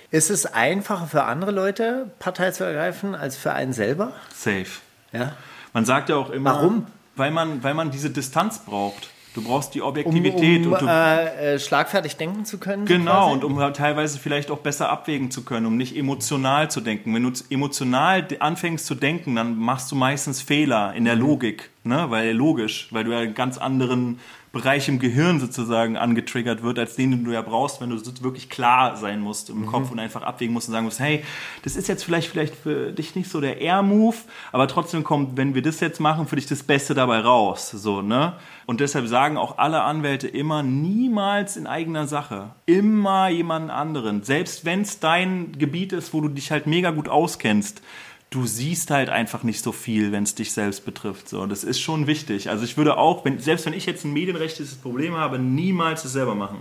Ist 0.09 0.29
es 0.29 0.45
einfacher 0.45 1.07
für 1.07 1.23
andere 1.23 1.51
Leute, 1.51 2.11
Partei 2.19 2.51
zu 2.51 2.63
ergreifen, 2.63 3.15
als 3.15 3.37
für 3.37 3.53
einen 3.53 3.73
selber? 3.73 4.11
Safe. 4.33 4.67
Ja. 5.13 5.33
Man 5.73 5.85
sagt 5.85 6.09
ja 6.09 6.17
auch 6.17 6.31
immer, 6.31 6.55
Warum? 6.55 6.87
Weil 7.15 7.31
man, 7.31 7.63
weil 7.63 7.73
man 7.73 7.91
diese 7.91 8.09
Distanz 8.09 8.59
braucht. 8.59 9.10
Du 9.33 9.41
brauchst 9.41 9.73
die 9.75 9.81
Um, 9.81 9.87
Objektivität 9.87 10.65
um 10.65 10.73
und 10.73 10.81
du, 10.81 10.87
äh, 10.87 11.55
äh, 11.55 11.59
schlagfertig 11.59 12.17
denken 12.17 12.43
zu 12.43 12.57
können? 12.57 12.85
so 12.85 12.93
Genau, 12.93 13.11
quasi? 13.11 13.33
und 13.33 13.43
um 13.45 13.59
halt 13.59 13.77
teilweise 13.77 14.19
vielleicht 14.19 14.51
auch 14.51 14.59
besser 14.59 14.89
abwägen 14.89 15.31
zu 15.31 15.43
können, 15.43 15.65
um 15.65 15.77
nicht 15.77 15.95
emotional 15.95 16.69
zu 16.69 16.81
denken. 16.81 17.13
Wenn 17.15 17.23
du 17.23 17.31
emotional 17.49 18.27
anfängst 18.39 18.85
zu 18.85 18.95
denken, 18.95 19.35
dann 19.35 19.57
machst 19.57 19.91
du 19.91 19.95
meistens 19.95 20.41
Fehler 20.41 20.93
in 20.95 21.05
der 21.05 21.15
Logik, 21.15 21.69
ne? 21.83 22.07
weil 22.09 22.33
logisch, 22.33 22.89
weil 22.91 23.05
du 23.05 23.11
ja 23.11 23.19
einen 23.19 23.33
ganz 23.33 23.57
anderen 23.57 24.19
Bereich 24.51 24.89
im 24.89 24.99
Gehirn 24.99 25.39
sozusagen 25.39 25.95
angetriggert 25.95 26.61
wird, 26.61 26.77
als 26.77 26.97
den 26.97 27.11
den 27.11 27.23
du 27.23 27.31
ja 27.31 27.41
brauchst, 27.41 27.79
wenn 27.79 27.89
du 27.89 27.97
so 27.97 28.11
wirklich 28.21 28.49
klar 28.49 28.97
sein 28.97 29.21
musst 29.21 29.49
im 29.49 29.65
Kopf 29.65 29.91
und 29.91 29.99
einfach 29.99 30.23
abwägen 30.23 30.53
musst 30.53 30.67
und 30.67 30.73
sagen 30.73 30.83
musst, 30.83 30.99
hey, 30.99 31.23
das 31.63 31.77
ist 31.77 31.87
jetzt 31.87 32.03
vielleicht 32.03 32.27
vielleicht 32.27 32.55
für 32.55 32.91
dich 32.91 33.15
nicht 33.15 33.29
so 33.29 33.39
der 33.39 33.61
Air-Move, 33.61 34.17
aber 34.51 34.67
trotzdem 34.67 35.05
kommt, 35.05 35.37
wenn 35.37 35.55
wir 35.55 35.61
das 35.61 35.79
jetzt 35.79 36.01
machen, 36.01 36.27
für 36.27 36.35
dich 36.35 36.47
das 36.47 36.63
Beste 36.63 36.93
dabei 36.93 37.19
raus, 37.19 37.71
so, 37.71 38.01
ne? 38.01 38.33
Und 38.65 38.79
deshalb 38.79 39.07
sagen 39.07 39.37
auch 39.37 39.57
alle 39.57 39.81
Anwälte 39.81 40.27
immer, 40.27 40.63
niemals 40.63 41.57
in 41.57 41.67
eigener 41.67 42.07
Sache. 42.07 42.51
Immer 42.65 43.29
jemanden 43.29 43.69
anderen. 43.69 44.23
Selbst 44.23 44.65
wenn 44.65 44.81
es 44.81 44.99
dein 44.99 45.53
Gebiet 45.57 45.93
ist, 45.93 46.13
wo 46.13 46.21
du 46.21 46.29
dich 46.29 46.51
halt 46.51 46.67
mega 46.67 46.91
gut 46.91 47.09
auskennst. 47.09 47.81
Du 48.29 48.45
siehst 48.45 48.91
halt 48.91 49.09
einfach 49.09 49.43
nicht 49.43 49.61
so 49.61 49.73
viel, 49.73 50.13
wenn 50.13 50.23
es 50.23 50.35
dich 50.35 50.53
selbst 50.53 50.85
betrifft. 50.85 51.27
So, 51.27 51.45
das 51.47 51.65
ist 51.65 51.81
schon 51.81 52.07
wichtig. 52.07 52.49
Also 52.49 52.63
ich 52.63 52.77
würde 52.77 52.97
auch, 52.97 53.25
wenn, 53.25 53.39
selbst 53.39 53.65
wenn 53.65 53.73
ich 53.73 53.85
jetzt 53.85 54.05
ein 54.05 54.13
medienrechtliches 54.13 54.75
Problem 54.75 55.17
habe, 55.17 55.37
niemals 55.37 56.05
es 56.05 56.13
selber 56.13 56.33
machen. 56.33 56.59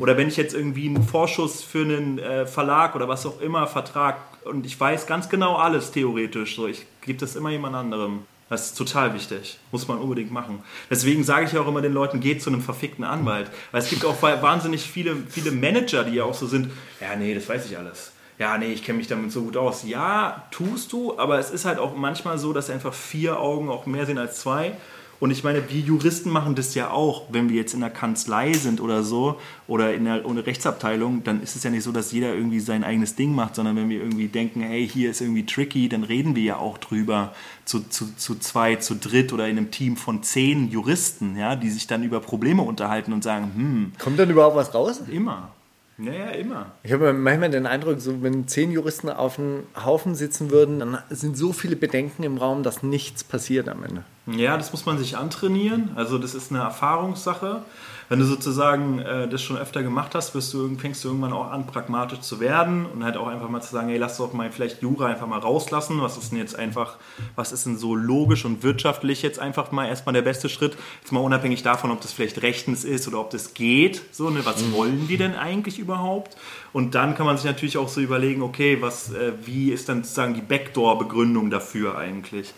Oder 0.00 0.16
wenn 0.16 0.28
ich 0.28 0.36
jetzt 0.36 0.54
irgendwie 0.54 0.88
einen 0.88 1.02
Vorschuss 1.02 1.62
für 1.62 1.82
einen 1.82 2.20
äh, 2.20 2.46
Verlag 2.46 2.94
oder 2.94 3.08
was 3.08 3.26
auch 3.26 3.40
immer 3.40 3.66
Vertrag 3.66 4.18
und 4.44 4.66
ich 4.66 4.78
weiß 4.78 5.06
ganz 5.06 5.28
genau 5.28 5.56
alles 5.56 5.90
theoretisch, 5.90 6.54
so 6.54 6.68
ich 6.68 6.86
gebe 7.00 7.18
das 7.18 7.34
immer 7.34 7.50
jemand 7.50 7.74
anderem. 7.74 8.20
Das 8.54 8.66
ist 8.66 8.78
total 8.78 9.14
wichtig. 9.14 9.58
Muss 9.72 9.88
man 9.88 9.98
unbedingt 9.98 10.30
machen. 10.30 10.62
Deswegen 10.88 11.24
sage 11.24 11.46
ich 11.46 11.58
auch 11.58 11.66
immer 11.66 11.82
den 11.82 11.92
Leuten, 11.92 12.20
geht 12.20 12.40
zu 12.40 12.50
einem 12.50 12.60
verfickten 12.60 13.04
Anwalt. 13.04 13.50
Weil 13.72 13.82
es 13.82 13.90
gibt 13.90 14.04
auch 14.04 14.22
wahnsinnig 14.22 14.82
viele, 14.82 15.16
viele 15.28 15.50
Manager, 15.50 16.04
die 16.04 16.14
ja 16.14 16.24
auch 16.24 16.34
so 16.34 16.46
sind, 16.46 16.70
ja, 17.00 17.16
nee, 17.16 17.34
das 17.34 17.48
weiß 17.48 17.66
ich 17.66 17.76
alles. 17.76 18.12
Ja, 18.38 18.56
nee, 18.56 18.72
ich 18.72 18.84
kenne 18.84 18.98
mich 18.98 19.08
damit 19.08 19.32
so 19.32 19.42
gut 19.42 19.56
aus. 19.56 19.82
Ja, 19.82 20.46
tust 20.52 20.92
du, 20.92 21.18
aber 21.18 21.40
es 21.40 21.50
ist 21.50 21.64
halt 21.64 21.80
auch 21.80 21.96
manchmal 21.96 22.38
so, 22.38 22.52
dass 22.52 22.70
einfach 22.70 22.94
vier 22.94 23.40
Augen 23.40 23.70
auch 23.70 23.86
mehr 23.86 24.06
sehen 24.06 24.18
als 24.18 24.38
zwei. 24.38 24.76
Und 25.24 25.30
ich 25.30 25.42
meine, 25.42 25.70
wir 25.70 25.80
Juristen 25.80 26.28
machen 26.28 26.54
das 26.54 26.74
ja 26.74 26.90
auch, 26.90 27.22
wenn 27.30 27.48
wir 27.48 27.56
jetzt 27.56 27.72
in 27.72 27.80
der 27.80 27.88
Kanzlei 27.88 28.52
sind 28.52 28.78
oder 28.78 29.02
so 29.02 29.40
oder 29.66 29.94
in 29.94 30.04
der, 30.04 30.26
ohne 30.26 30.44
Rechtsabteilung, 30.44 31.24
dann 31.24 31.42
ist 31.42 31.56
es 31.56 31.62
ja 31.62 31.70
nicht 31.70 31.82
so, 31.82 31.92
dass 31.92 32.12
jeder 32.12 32.34
irgendwie 32.34 32.60
sein 32.60 32.84
eigenes 32.84 33.16
Ding 33.16 33.34
macht, 33.34 33.54
sondern 33.54 33.74
wenn 33.74 33.88
wir 33.88 34.00
irgendwie 34.00 34.28
denken, 34.28 34.60
hey, 34.60 34.86
hier 34.86 35.10
ist 35.10 35.22
irgendwie 35.22 35.46
tricky, 35.46 35.88
dann 35.88 36.04
reden 36.04 36.36
wir 36.36 36.42
ja 36.42 36.56
auch 36.58 36.76
drüber 36.76 37.32
zu, 37.64 37.88
zu, 37.88 38.14
zu 38.14 38.38
zwei, 38.38 38.76
zu 38.76 38.96
dritt 38.96 39.32
oder 39.32 39.48
in 39.48 39.56
einem 39.56 39.70
Team 39.70 39.96
von 39.96 40.22
zehn 40.22 40.70
Juristen, 40.70 41.38
ja, 41.38 41.56
die 41.56 41.70
sich 41.70 41.86
dann 41.86 42.02
über 42.02 42.20
Probleme 42.20 42.60
unterhalten 42.60 43.14
und 43.14 43.24
sagen, 43.24 43.50
hm, 43.54 43.92
Kommt 43.98 44.18
dann 44.18 44.28
überhaupt 44.28 44.56
was 44.56 44.74
raus? 44.74 45.04
immer. 45.10 45.52
Naja, 45.96 46.32
immer. 46.32 46.66
Ich 46.82 46.92
habe 46.92 47.14
manchmal 47.14 47.48
den 47.48 47.64
Eindruck, 47.64 47.98
so 47.98 48.22
wenn 48.22 48.46
zehn 48.46 48.70
Juristen 48.72 49.08
auf 49.08 49.38
einem 49.38 49.62
Haufen 49.74 50.16
sitzen 50.16 50.50
würden, 50.50 50.80
dann 50.80 50.98
sind 51.08 51.38
so 51.38 51.54
viele 51.54 51.76
Bedenken 51.76 52.24
im 52.24 52.36
Raum, 52.36 52.62
dass 52.62 52.82
nichts 52.82 53.24
passiert 53.24 53.70
am 53.70 53.84
Ende. 53.84 54.04
Ja, 54.26 54.56
das 54.56 54.72
muss 54.72 54.86
man 54.86 54.96
sich 54.96 55.16
antrainieren. 55.18 55.90
Also 55.96 56.16
das 56.16 56.34
ist 56.34 56.50
eine 56.50 56.60
Erfahrungssache. 56.60 57.62
Wenn 58.08 58.18
du 58.18 58.24
sozusagen 58.26 58.98
äh, 58.98 59.28
das 59.28 59.42
schon 59.42 59.56
öfter 59.56 59.82
gemacht 59.82 60.14
hast, 60.14 60.34
wirst 60.34 60.52
du, 60.52 60.76
fängst 60.76 61.04
du 61.04 61.08
irgendwann 61.08 61.32
auch 61.32 61.50
an, 61.50 61.66
pragmatisch 61.66 62.20
zu 62.20 62.38
werden 62.38 62.86
und 62.86 63.02
halt 63.02 63.16
auch 63.16 63.26
einfach 63.28 63.48
mal 63.48 63.62
zu 63.62 63.72
sagen, 63.72 63.88
hey, 63.88 63.98
lass 63.98 64.18
doch 64.18 64.32
mal 64.32 64.50
vielleicht 64.50 64.82
Jura 64.82 65.06
einfach 65.06 65.26
mal 65.26 65.38
rauslassen. 65.38 66.00
Was 66.00 66.16
ist 66.16 66.30
denn 66.30 66.38
jetzt 66.38 66.58
einfach, 66.58 66.96
was 67.34 67.52
ist 67.52 67.66
denn 67.66 67.78
so 67.78 67.94
logisch 67.94 68.44
und 68.44 68.62
wirtschaftlich 68.62 69.22
jetzt 69.22 69.38
einfach 69.38 69.72
mal 69.72 69.88
erstmal 69.88 70.12
der 70.12 70.22
beste 70.22 70.48
Schritt? 70.48 70.76
Jetzt 71.00 71.12
mal 71.12 71.20
unabhängig 71.20 71.62
davon, 71.62 71.90
ob 71.90 72.00
das 72.00 72.12
vielleicht 72.12 72.42
rechtens 72.42 72.84
ist 72.84 73.08
oder 73.08 73.20
ob 73.20 73.30
das 73.30 73.52
geht. 73.52 74.02
So, 74.12 74.30
ne, 74.30 74.40
was 74.44 74.72
wollen 74.72 75.06
die 75.08 75.16
denn 75.16 75.34
eigentlich 75.34 75.78
überhaupt? 75.78 76.36
Und 76.72 76.94
dann 76.94 77.14
kann 77.14 77.26
man 77.26 77.36
sich 77.36 77.46
natürlich 77.46 77.78
auch 77.78 77.88
so 77.88 78.00
überlegen, 78.00 78.42
okay, 78.42 78.78
was, 78.80 79.12
äh, 79.12 79.32
wie 79.44 79.70
ist 79.70 79.88
dann 79.88 80.02
sozusagen 80.02 80.34
die 80.34 80.42
Backdoor-Begründung 80.42 81.50
dafür 81.50 81.98
eigentlich? 81.98 82.54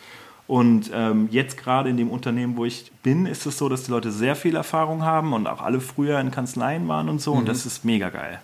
Und 0.46 0.90
ähm, 0.94 1.28
jetzt 1.30 1.56
gerade 1.56 1.90
in 1.90 1.96
dem 1.96 2.10
Unternehmen, 2.10 2.56
wo 2.56 2.64
ich 2.64 2.92
bin, 3.02 3.26
ist 3.26 3.46
es 3.46 3.58
so, 3.58 3.68
dass 3.68 3.84
die 3.84 3.90
Leute 3.90 4.12
sehr 4.12 4.36
viel 4.36 4.54
Erfahrung 4.54 5.02
haben 5.02 5.32
und 5.32 5.46
auch 5.46 5.60
alle 5.60 5.80
früher 5.80 6.20
in 6.20 6.30
Kanzleien 6.30 6.86
waren 6.86 7.08
und 7.08 7.20
so. 7.20 7.32
Und 7.32 7.48
das 7.48 7.66
ist 7.66 7.84
mega 7.84 8.10
geil. 8.10 8.40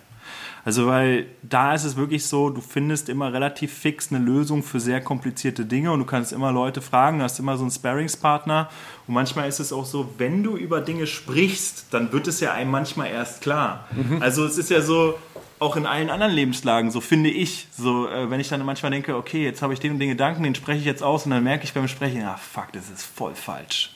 Also, 0.65 0.87
weil 0.87 1.25
da 1.41 1.73
ist 1.73 1.83
es 1.83 1.97
wirklich 1.97 2.25
so, 2.25 2.49
du 2.49 2.61
findest 2.61 3.09
immer 3.09 3.33
relativ 3.33 3.73
fix 3.73 4.11
eine 4.11 4.23
Lösung 4.23 4.63
für 4.63 4.79
sehr 4.79 5.01
komplizierte 5.01 5.65
Dinge 5.65 5.91
und 5.91 5.99
du 5.99 6.05
kannst 6.05 6.31
immer 6.31 6.53
Leute 6.53 6.81
fragen, 6.81 7.21
hast 7.21 7.39
immer 7.39 7.57
so 7.57 7.63
einen 7.63 7.71
Sparringspartner. 7.71 8.69
Und 9.05 9.13
manchmal 9.13 9.49
ist 9.49 9.59
es 9.59 9.73
auch 9.73 9.85
so, 9.85 10.13
wenn 10.17 10.41
du 10.41 10.55
über 10.55 10.79
Dinge 10.79 11.05
sprichst, 11.05 11.87
dann 11.91 12.13
wird 12.13 12.27
es 12.27 12.39
ja 12.39 12.53
einem 12.53 12.71
manchmal 12.71 13.09
erst 13.09 13.41
klar. 13.41 13.87
Also, 14.21 14.45
es 14.45 14.57
ist 14.57 14.69
ja 14.69 14.81
so, 14.81 15.15
auch 15.63 15.75
in 15.75 15.85
allen 15.85 16.09
anderen 16.09 16.33
Lebenslagen, 16.33 16.91
so 16.91 17.01
finde 17.01 17.29
ich. 17.29 17.67
So, 17.75 18.07
äh, 18.07 18.29
wenn 18.29 18.39
ich 18.39 18.49
dann 18.49 18.63
manchmal 18.65 18.91
denke, 18.91 19.15
okay, 19.15 19.43
jetzt 19.43 19.61
habe 19.61 19.73
ich 19.73 19.79
den 19.79 19.93
und 19.93 19.99
den 19.99 20.09
Gedanken, 20.09 20.43
den 20.43 20.55
spreche 20.55 20.79
ich 20.79 20.85
jetzt 20.85 21.01
aus 21.01 21.25
und 21.25 21.31
dann 21.31 21.43
merke 21.43 21.63
ich 21.63 21.73
beim 21.73 21.87
Sprechen, 21.87 22.21
ah 22.23 22.37
fuck, 22.37 22.71
das 22.73 22.89
ist 22.89 23.03
voll 23.03 23.33
falsch. 23.33 23.91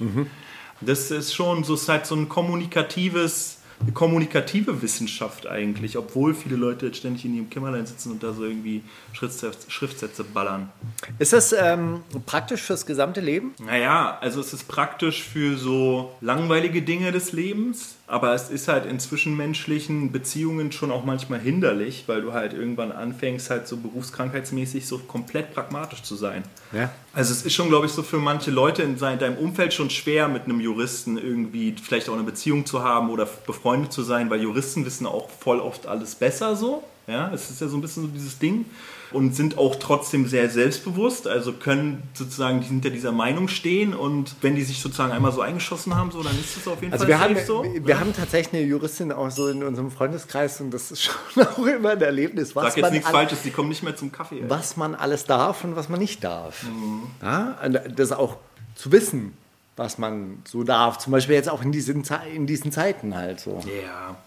Das 0.82 1.12
ist 1.12 1.34
schon 1.34 1.64
so, 1.64 1.74
es 1.74 1.84
ist 1.84 1.90
halt 1.90 2.06
so 2.06 2.16
ein 2.16 2.30
kommunikatives, 2.30 3.60
eine 3.82 3.92
kommunikative 3.92 4.82
Wissenschaft 4.82 5.46
eigentlich, 5.48 5.98
obwohl 5.98 6.34
viele 6.34 6.56
Leute 6.56 6.88
jetzt 6.88 6.98
ständig 6.98 7.26
in 7.26 7.36
ihrem 7.36 7.50
Kämmerlein 7.50 7.86
sitzen 7.86 8.12
und 8.12 8.24
da 8.24 8.34
so 8.34 8.44
irgendwie 8.44 8.84
Schriftsätze, 9.14 9.70
Schriftsätze 9.70 10.24
ballern. 10.24 10.72
Ist 11.20 11.34
das 11.34 11.54
ähm, 11.54 12.02
praktisch 12.26 12.62
fürs 12.62 12.86
gesamte 12.86 13.22
Leben? 13.22 13.54
Naja, 13.64 14.18
also 14.22 14.40
es 14.40 14.54
ist 14.54 14.68
praktisch 14.68 15.24
für 15.24 15.58
so 15.58 16.16
langweilige 16.22 16.82
Dinge 16.82 17.12
des 17.12 17.34
Lebens, 17.34 17.97
aber 18.08 18.34
es 18.34 18.50
ist 18.50 18.70
halt 18.70 18.86
in 18.86 19.02
zwischenmenschlichen 19.02 20.14
Beziehungen 20.14 20.72
schon 20.72 20.92
auch 20.92 21.04
manchmal 21.04 21.40
hinderlich, 21.40 22.06
weil 22.08 22.22
du 22.22 22.32
halt 22.32 22.54
irgendwann 22.54 22.94
anfängst, 22.94 23.50
halt 23.50 23.68
so 23.68 23.76
berufskrankheitsmäßig 23.76 24.88
so 24.88 24.98
komplett 25.00 25.54
pragmatisch 25.54 26.04
zu 26.04 26.16
sein. 26.16 26.44
Ja. 26.72 26.90
Also 27.14 27.34
es 27.34 27.46
ist 27.46 27.54
schon, 27.54 27.68
glaube 27.68 27.86
ich, 27.86 27.92
so 27.92 28.04
für 28.04 28.18
manche 28.18 28.50
Leute 28.50 28.82
in 28.82 28.98
deinem 28.98 29.38
Umfeld 29.38 29.74
schon 29.74 29.90
schwer, 29.90 30.30
mit 30.30 30.46
einem 30.46 30.62
Juristen 30.62 31.18
irgendwie 31.18 31.76
vielleicht 31.82 32.08
auch 32.08 32.14
eine 32.14 32.24
Beziehung 32.24 32.66
zu 32.66 32.82
haben 32.82 33.10
oder 33.10 33.28
befreundet 33.46 33.92
zu 33.92 34.04
sein, 34.04 34.30
weil 34.30 34.42
Juristen 34.42 34.86
wissen 34.86 35.06
auch 35.06 35.30
voll 35.30 35.60
oft 35.60 35.86
alles 35.86 36.16
besser 36.16 36.56
so. 36.56 36.84
Ja, 37.08 37.30
es 37.34 37.50
ist 37.50 37.60
ja 37.60 37.68
so 37.68 37.78
ein 37.78 37.82
bisschen 37.82 38.04
so 38.04 38.10
dieses 38.10 38.40
Ding 38.40 38.66
und 39.12 39.36
sind 39.36 39.58
auch 39.58 39.76
trotzdem 39.78 40.28
sehr 40.28 40.50
selbstbewusst, 40.50 41.28
also 41.28 41.54
können 41.54 42.04
sozusagen 42.14 42.62
hinter 42.62 42.90
dieser 42.90 43.12
Meinung 43.12 43.48
stehen 43.48 43.94
und 43.94 44.36
wenn 44.42 44.56
die 44.56 44.64
sich 44.64 44.82
sozusagen 44.82 45.12
einmal 45.12 45.32
so 45.32 45.42
eingeschossen 45.42 45.96
haben, 45.96 46.12
so, 46.12 46.22
dann 46.24 46.38
ist 46.40 46.58
das 46.58 46.68
auf 46.68 46.82
jeden 46.82 46.94
Also 46.94 47.06
Fall 47.06 47.10
wir 47.10 47.20
haben, 47.20 47.38
so. 47.46 47.64
wir 47.64 48.00
haben 48.00 48.14
tatsächlich 48.14 48.62
eine 48.62 48.70
Juristin 48.70 49.12
auch 49.12 49.30
so 49.32 49.48
in 49.48 49.64
unserem 49.64 49.92
Freundeskreis 49.92 50.60
und 50.62 50.72
das 50.72 50.92
ist 50.92 51.04
schon 51.34 51.44
auch 51.44 51.66
immer 51.66 51.92
ein 51.92 52.02
Erlebnis, 52.02 52.56
was, 52.56 52.66
Sag 52.66 52.78
jetzt 52.78 52.84
man, 52.84 52.94
nichts 52.94 53.10
Falsches, 53.10 53.42
die 53.44 53.52
kommen 53.52 53.70
nicht 53.70 53.84
mehr 53.84 53.96
zum 53.96 54.12
Kaffee. 54.12 54.40
ey. 54.42 54.50
was 54.50 54.78
man 54.78 54.96
alles 54.96 55.26
darf 55.26 55.64
und 55.64 55.76
was 55.76 55.90
man 55.90 56.00
nicht 56.00 56.24
darf. 56.24 56.64
Mhm. 56.64 57.04
Ja, 57.22 57.58
das 57.96 58.12
auch 58.12 58.38
zu 58.76 58.92
wissen, 58.92 59.34
was 59.76 59.98
man 59.98 60.40
so 60.46 60.64
darf. 60.64 60.98
Zum 60.98 61.12
Beispiel 61.12 61.36
jetzt 61.36 61.50
auch 61.50 61.62
in 61.62 61.72
diesen, 61.72 62.04
in 62.34 62.48
diesen 62.48 62.72
Zeiten 62.72 63.16
halt 63.16 63.40
so. 63.40 63.64
Ja. 63.84 64.18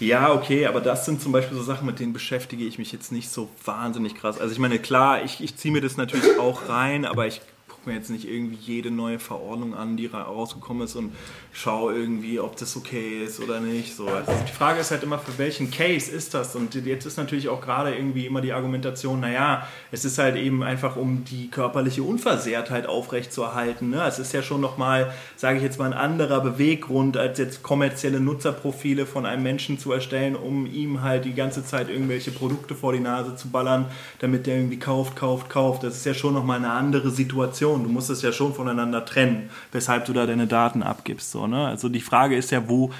Ja, 0.00 0.32
okay, 0.32 0.66
aber 0.66 0.80
das 0.80 1.04
sind 1.04 1.20
zum 1.20 1.30
Beispiel 1.30 1.56
so 1.56 1.62
Sachen, 1.62 1.84
mit 1.86 2.00
denen 2.00 2.14
beschäftige 2.14 2.64
ich 2.64 2.78
mich 2.78 2.90
jetzt 2.90 3.12
nicht 3.12 3.28
so 3.28 3.50
wahnsinnig 3.66 4.14
krass. 4.14 4.40
Also 4.40 4.52
ich 4.52 4.58
meine, 4.58 4.78
klar, 4.78 5.22
ich, 5.22 5.42
ich 5.42 5.56
ziehe 5.56 5.72
mir 5.72 5.82
das 5.82 5.98
natürlich 5.98 6.38
auch 6.38 6.70
rein, 6.70 7.04
aber 7.04 7.26
ich 7.26 7.42
gucke 7.80 7.90
mir 7.90 7.96
jetzt 7.96 8.10
nicht 8.10 8.28
irgendwie 8.28 8.58
jede 8.60 8.90
neue 8.90 9.18
Verordnung 9.18 9.74
an, 9.74 9.96
die 9.96 10.04
ra- 10.06 10.22
rausgekommen 10.22 10.84
ist 10.84 10.96
und 10.96 11.12
schaue 11.52 11.94
irgendwie, 11.94 12.38
ob 12.38 12.56
das 12.56 12.76
okay 12.76 13.24
ist 13.24 13.40
oder 13.40 13.58
nicht. 13.60 13.96
So. 13.96 14.06
Also 14.06 14.32
die 14.46 14.52
Frage 14.52 14.80
ist 14.80 14.90
halt 14.90 15.02
immer, 15.02 15.18
für 15.18 15.38
welchen 15.38 15.70
Case 15.70 16.10
ist 16.10 16.34
das? 16.34 16.54
Und 16.54 16.74
jetzt 16.74 17.06
ist 17.06 17.16
natürlich 17.16 17.48
auch 17.48 17.62
gerade 17.62 17.94
irgendwie 17.94 18.26
immer 18.26 18.42
die 18.42 18.52
Argumentation, 18.52 19.20
naja, 19.20 19.66
es 19.90 20.04
ist 20.04 20.18
halt 20.18 20.36
eben 20.36 20.62
einfach, 20.62 20.96
um 20.96 21.24
die 21.24 21.48
körperliche 21.48 22.02
Unversehrtheit 22.02 22.86
aufrechtzuerhalten. 22.86 23.88
Ne? 23.88 24.04
Es 24.06 24.18
ist 24.18 24.34
ja 24.34 24.42
schon 24.42 24.60
nochmal, 24.60 25.14
sage 25.36 25.56
ich 25.56 25.62
jetzt 25.62 25.78
mal, 25.78 25.86
ein 25.86 25.98
anderer 25.98 26.40
Beweggrund, 26.40 27.16
als 27.16 27.38
jetzt 27.38 27.62
kommerzielle 27.62 28.20
Nutzerprofile 28.20 29.06
von 29.06 29.24
einem 29.24 29.42
Menschen 29.42 29.78
zu 29.78 29.90
erstellen, 29.92 30.36
um 30.36 30.66
ihm 30.66 31.00
halt 31.00 31.24
die 31.24 31.34
ganze 31.34 31.64
Zeit 31.64 31.88
irgendwelche 31.88 32.30
Produkte 32.30 32.74
vor 32.74 32.92
die 32.92 33.00
Nase 33.00 33.36
zu 33.36 33.48
ballern, 33.48 33.86
damit 34.18 34.46
der 34.46 34.56
irgendwie 34.56 34.78
kauft, 34.78 35.16
kauft, 35.16 35.48
kauft. 35.48 35.82
Das 35.82 35.96
ist 35.96 36.04
ja 36.04 36.12
schon 36.12 36.34
nochmal 36.34 36.58
eine 36.58 36.72
andere 36.72 37.10
Situation. 37.10 37.69
Du 37.78 37.88
musst 37.88 38.10
es 38.10 38.22
ja 38.22 38.32
schon 38.32 38.54
voneinander 38.54 39.04
trennen, 39.04 39.50
weshalb 39.72 40.04
du 40.06 40.12
da 40.12 40.26
deine 40.26 40.46
Daten 40.46 40.82
abgibst. 40.82 41.30
So, 41.30 41.46
ne? 41.46 41.66
Also 41.66 41.88
die 41.88 42.00
Frage 42.00 42.36
ist 42.36 42.50
ja, 42.50 42.68
wo 42.68 42.90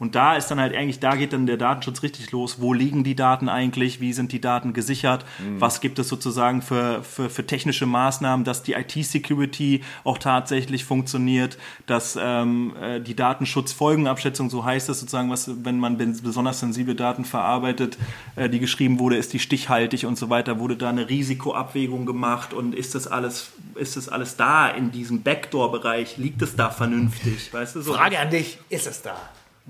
und 0.00 0.16
da 0.16 0.34
ist 0.34 0.48
dann 0.50 0.58
halt 0.58 0.74
eigentlich, 0.74 0.98
da 0.98 1.14
geht 1.14 1.32
dann 1.32 1.46
der 1.46 1.56
Datenschutz 1.58 2.02
richtig 2.02 2.32
los. 2.32 2.60
Wo 2.60 2.72
liegen 2.72 3.04
die 3.04 3.14
Daten 3.14 3.48
eigentlich? 3.48 4.00
Wie 4.00 4.12
sind 4.12 4.32
die 4.32 4.40
Daten 4.40 4.72
gesichert? 4.72 5.24
Was 5.58 5.80
gibt 5.80 5.98
es 6.00 6.08
sozusagen 6.08 6.62
für, 6.62 7.04
für, 7.04 7.30
für 7.30 7.46
technische 7.46 7.86
Maßnahmen, 7.86 8.44
dass 8.44 8.64
die 8.64 8.72
IT-Security 8.72 9.82
auch 10.02 10.18
tatsächlich 10.18 10.84
funktioniert, 10.84 11.58
dass 11.86 12.18
ähm, 12.20 12.74
äh, 12.80 13.00
die 13.00 13.14
Datenschutzfolgenabschätzung, 13.14 14.50
so 14.50 14.64
heißt 14.64 14.88
es 14.88 15.00
sozusagen, 15.00 15.30
was, 15.30 15.50
wenn 15.64 15.78
man 15.78 15.96
bes- 15.98 16.22
besonders 16.22 16.60
sensible 16.60 16.94
Daten 16.94 17.24
verarbeitet, 17.24 17.98
äh, 18.36 18.48
die 18.48 18.58
geschrieben 18.58 18.98
wurde, 18.98 19.16
ist 19.16 19.32
die 19.32 19.38
stichhaltig 19.38 20.06
und 20.06 20.16
so 20.18 20.30
weiter, 20.30 20.58
wurde 20.58 20.76
da 20.76 20.88
eine 20.88 21.08
Risikoabwägung 21.08 22.06
gemacht 22.06 22.52
und 22.54 22.74
ist 22.74 22.94
das 22.94 23.06
alles, 23.06 23.52
ist 23.74 23.96
das 23.96 24.08
alles 24.08 24.36
da 24.36 24.68
in 24.68 24.90
diesem 24.90 25.22
Backdoor-Bereich? 25.22 26.16
Liegt 26.16 26.42
es 26.42 26.56
da 26.56 26.70
vernünftig? 26.70 27.52
Weißt 27.52 27.76
du, 27.76 27.82
so. 27.82 27.92
Frage 27.94 28.18
an 28.18 28.30
dich, 28.30 28.58
ist 28.70 28.86
es 28.86 29.02
da? 29.02 29.16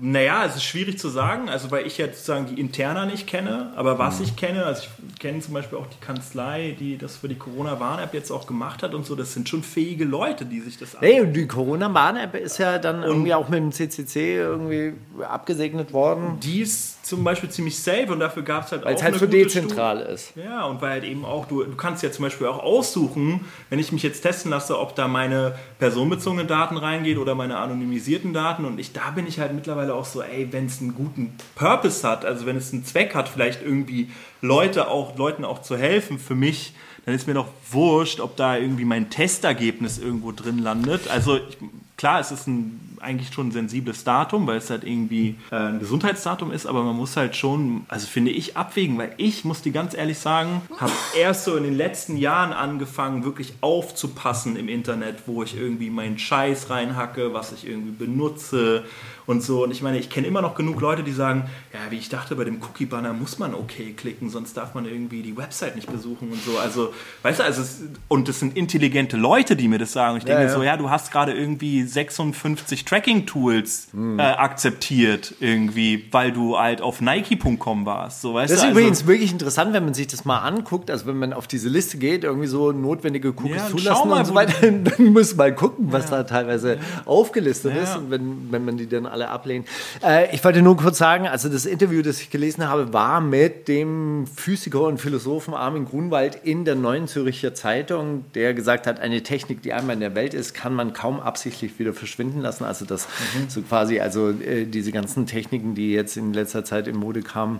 Naja, 0.03 0.45
es 0.45 0.55
ist 0.55 0.63
schwierig 0.63 0.97
zu 0.97 1.09
sagen, 1.09 1.47
also 1.47 1.69
weil 1.69 1.85
ich 1.85 1.99
jetzt 1.99 2.25
sozusagen 2.25 2.47
die 2.55 2.59
Interna 2.59 3.05
nicht 3.05 3.27
kenne, 3.27 3.71
aber 3.75 3.99
was 3.99 4.17
Mhm. 4.17 4.25
ich 4.25 4.35
kenne, 4.35 4.65
also 4.65 4.81
ich 5.13 5.19
kenne 5.19 5.39
zum 5.41 5.53
Beispiel 5.53 5.77
auch 5.77 5.85
die 5.85 6.03
Kanzlei, 6.03 6.75
die 6.79 6.97
das 6.97 7.17
für 7.17 7.29
die 7.29 7.35
Corona-Warn-App 7.35 8.13
jetzt 8.15 8.31
auch 8.31 8.47
gemacht 8.47 8.81
hat 8.81 8.95
und 8.95 9.05
so, 9.05 9.15
das 9.15 9.33
sind 9.33 9.47
schon 9.47 9.61
fähige 9.61 10.03
Leute, 10.05 10.45
die 10.45 10.59
sich 10.59 10.77
das 10.77 10.97
Hey, 10.99 11.21
und 11.21 11.33
die 11.33 11.45
Corona-Bahn-App 11.47 12.33
ist 12.35 12.57
ja 12.57 12.79
dann 12.79 13.03
irgendwie 13.03 13.33
auch 13.35 13.47
mit 13.47 13.59
dem 13.59 13.71
CCC 13.71 14.37
irgendwie 14.37 14.93
abgesegnet 15.23 15.93
worden, 15.93 16.39
Die 16.41 16.61
ist 16.61 17.00
zum 17.03 17.23
Beispiel 17.23 17.49
ziemlich 17.49 17.79
safe 17.79 18.11
und 18.11 18.19
dafür 18.19 18.43
gab 18.43 18.65
es 18.65 18.71
halt 18.71 18.85
weil 18.85 18.93
auch 18.93 18.97
es 18.97 19.03
halt 19.03 19.13
eine 19.13 19.19
so 19.19 19.25
gute 19.25 19.37
dezentral 19.37 20.01
ist. 20.01 20.29
Studie. 20.29 20.45
Ja, 20.47 20.65
und 20.65 20.81
weil 20.81 20.91
halt 20.91 21.03
eben 21.03 21.25
auch, 21.25 21.45
du, 21.47 21.63
du 21.63 21.75
kannst 21.75 22.03
ja 22.03 22.11
zum 22.11 22.23
Beispiel 22.23 22.47
auch 22.47 22.59
aussuchen, 22.59 23.45
wenn 23.69 23.79
ich 23.79 23.91
mich 23.91 24.03
jetzt 24.03 24.21
testen 24.21 24.51
lasse, 24.51 24.79
ob 24.79 24.95
da 24.95 25.07
meine 25.07 25.55
personenbezogenen 25.79 26.47
Daten 26.47 26.77
reingeht 26.77 27.17
oder 27.17 27.35
meine 27.35 27.57
anonymisierten 27.57 28.33
Daten 28.33 28.65
und 28.65 28.79
ich, 28.79 28.93
da 28.93 29.11
bin 29.11 29.27
ich 29.27 29.39
halt 29.39 29.53
mittlerweile 29.53 29.95
auch 29.95 30.05
so, 30.05 30.21
ey, 30.21 30.47
wenn 30.51 30.67
es 30.67 30.79
einen 30.79 30.95
guten 30.95 31.35
Purpose 31.55 32.07
hat, 32.07 32.25
also 32.25 32.45
wenn 32.45 32.55
es 32.55 32.71
einen 32.71 32.85
Zweck 32.85 33.15
hat, 33.15 33.29
vielleicht 33.29 33.63
irgendwie 33.63 34.11
Leute 34.41 34.87
auch, 34.87 35.17
Leuten 35.17 35.45
auch 35.45 35.61
zu 35.61 35.77
helfen, 35.77 36.19
für 36.19 36.35
mich, 36.35 36.73
dann 37.05 37.15
ist 37.15 37.27
mir 37.27 37.33
doch 37.33 37.47
wurscht, 37.71 38.19
ob 38.19 38.35
da 38.35 38.57
irgendwie 38.57 38.85
mein 38.85 39.09
Testergebnis 39.09 39.97
irgendwo 39.97 40.31
drin 40.31 40.59
landet. 40.59 41.09
Also 41.09 41.37
ich, 41.37 41.57
klar, 42.01 42.19
es 42.19 42.31
ist 42.31 42.47
ein, 42.47 42.97
eigentlich 42.99 43.31
schon 43.31 43.49
ein 43.49 43.51
sensibles 43.51 44.03
Datum, 44.03 44.47
weil 44.47 44.57
es 44.57 44.71
halt 44.71 44.83
irgendwie 44.83 45.35
äh, 45.51 45.55
ein 45.55 45.79
Gesundheitsdatum 45.79 46.51
ist, 46.51 46.65
aber 46.65 46.81
man 46.81 46.95
muss 46.95 47.15
halt 47.15 47.35
schon, 47.35 47.85
also 47.89 48.07
finde 48.07 48.31
ich, 48.31 48.57
abwägen, 48.57 48.97
weil 48.97 49.13
ich 49.17 49.45
muss 49.45 49.61
dir 49.61 49.71
ganz 49.71 49.93
ehrlich 49.93 50.17
sagen, 50.17 50.63
habe 50.77 50.91
erst 51.15 51.43
so 51.43 51.55
in 51.55 51.63
den 51.63 51.77
letzten 51.77 52.17
Jahren 52.17 52.53
angefangen, 52.53 53.23
wirklich 53.23 53.53
aufzupassen 53.61 54.55
im 54.55 54.67
Internet, 54.67 55.17
wo 55.27 55.43
ich 55.43 55.55
irgendwie 55.55 55.91
meinen 55.91 56.17
Scheiß 56.17 56.71
reinhacke, 56.71 57.35
was 57.35 57.51
ich 57.51 57.67
irgendwie 57.67 57.91
benutze 57.91 58.83
und 59.31 59.41
so. 59.41 59.63
Und 59.63 59.71
ich 59.71 59.81
meine, 59.81 59.97
ich 59.97 60.09
kenne 60.09 60.27
immer 60.27 60.41
noch 60.41 60.53
genug 60.55 60.79
Leute, 60.81 61.03
die 61.03 61.11
sagen, 61.13 61.45
ja, 61.73 61.79
wie 61.89 61.97
ich 61.97 62.09
dachte, 62.09 62.35
bei 62.35 62.43
dem 62.43 62.61
Cookie-Banner 62.61 63.13
muss 63.13 63.39
man 63.39 63.55
okay 63.55 63.93
klicken, 63.97 64.29
sonst 64.29 64.55
darf 64.57 64.75
man 64.75 64.85
irgendwie 64.85 65.23
die 65.23 65.35
Website 65.35 65.75
nicht 65.75 65.91
besuchen 65.91 66.31
und 66.31 66.43
so. 66.43 66.57
Also, 66.59 66.93
weißt 67.23 67.39
du, 67.39 67.43
also 67.43 67.61
es, 67.61 67.81
und 68.07 68.27
das 68.27 68.39
sind 68.39 68.55
intelligente 68.57 69.17
Leute, 69.17 69.55
die 69.55 69.67
mir 69.67 69.79
das 69.79 69.93
sagen. 69.93 70.17
Ich 70.17 70.25
denke 70.25 70.41
Ja, 70.41 70.45
mir 70.47 70.51
ja. 70.51 70.57
so, 70.57 70.63
ja, 70.63 70.77
du 70.77 70.89
hast 70.89 71.11
gerade 71.11 71.33
irgendwie 71.33 71.83
56 71.83 72.85
Tracking-Tools 72.85 73.87
Hm. 73.93 74.19
äh, 74.19 74.23
akzeptiert 74.23 75.33
irgendwie, 75.39 76.05
weil 76.11 76.31
du 76.31 76.57
halt 76.57 76.81
auf 76.81 77.01
Nike.com 77.01 77.85
warst. 77.85 78.21
So, 78.21 78.33
weißt 78.33 78.51
Das 78.51 78.59
ist 78.59 78.65
also, 78.65 78.77
übrigens 78.79 79.07
wirklich 79.07 79.31
interessant, 79.31 79.73
wenn 79.73 79.85
man 79.85 79.93
sich 79.93 80.07
das 80.07 80.25
mal 80.25 80.39
anguckt, 80.39 80.91
also 80.91 81.05
wenn 81.05 81.17
man 81.17 81.33
auf 81.33 81.47
diese 81.47 81.69
Liste 81.69 81.97
geht, 81.97 82.23
irgendwie 82.23 82.47
so 82.47 82.71
notwendige 82.71 83.29
Cookies 83.29 83.55
Ja, 83.55 83.67
zulassen 83.69 84.09
mal, 84.09 84.19
und 84.19 84.25
so 84.25 84.35
weiter, 84.35 84.53
dann 84.71 85.05
muss 85.13 85.35
man 85.35 85.55
gucken, 85.55 85.91
was 85.91 86.09
da 86.09 86.23
teilweise 86.23 86.77
aufgelistet 87.05 87.75
ist 87.75 87.95
und 87.97 88.11
wenn, 88.11 88.51
wenn 88.51 88.65
man 88.65 88.77
die 88.77 88.87
dann 88.87 89.05
alle 89.05 89.20
ablehnt. 89.29 89.67
Äh, 90.03 90.33
ich 90.33 90.43
wollte 90.43 90.61
nur 90.61 90.77
kurz 90.77 90.97
sagen, 90.97 91.27
also 91.27 91.49
das 91.49 91.65
Interview, 91.65 92.01
das 92.01 92.21
ich 92.21 92.29
gelesen 92.29 92.67
habe, 92.67 92.93
war 92.93 93.21
mit 93.21 93.67
dem 93.67 94.27
Physiker 94.27 94.81
und 94.81 94.99
Philosophen 94.99 95.53
Armin 95.53 95.85
Grunwald 95.85 96.39
in 96.43 96.65
der 96.65 96.75
Neuen 96.75 97.07
Züricher 97.07 97.53
Zeitung, 97.53 98.25
der 98.33 98.53
gesagt 98.53 98.87
hat, 98.87 98.99
eine 98.99 99.23
Technik, 99.23 99.61
die 99.61 99.73
einmal 99.73 99.95
in 99.95 100.01
der 100.01 100.15
Welt 100.15 100.33
ist, 100.33 100.53
kann 100.53 100.73
man 100.73 100.93
kaum 100.93 101.19
absichtlich 101.19 101.77
wieder 101.79 101.93
verschwinden 101.93 102.41
lassen. 102.41 102.63
Also 102.63 102.85
das 102.85 103.07
so 103.47 103.61
quasi, 103.61 103.99
also 103.99 104.29
äh, 104.29 104.65
diese 104.65 104.91
ganzen 104.91 105.25
Techniken, 105.25 105.75
die 105.75 105.91
jetzt 105.91 106.17
in 106.17 106.33
letzter 106.33 106.65
Zeit 106.65 106.87
in 106.87 106.97
Mode 106.97 107.21
kamen, 107.21 107.59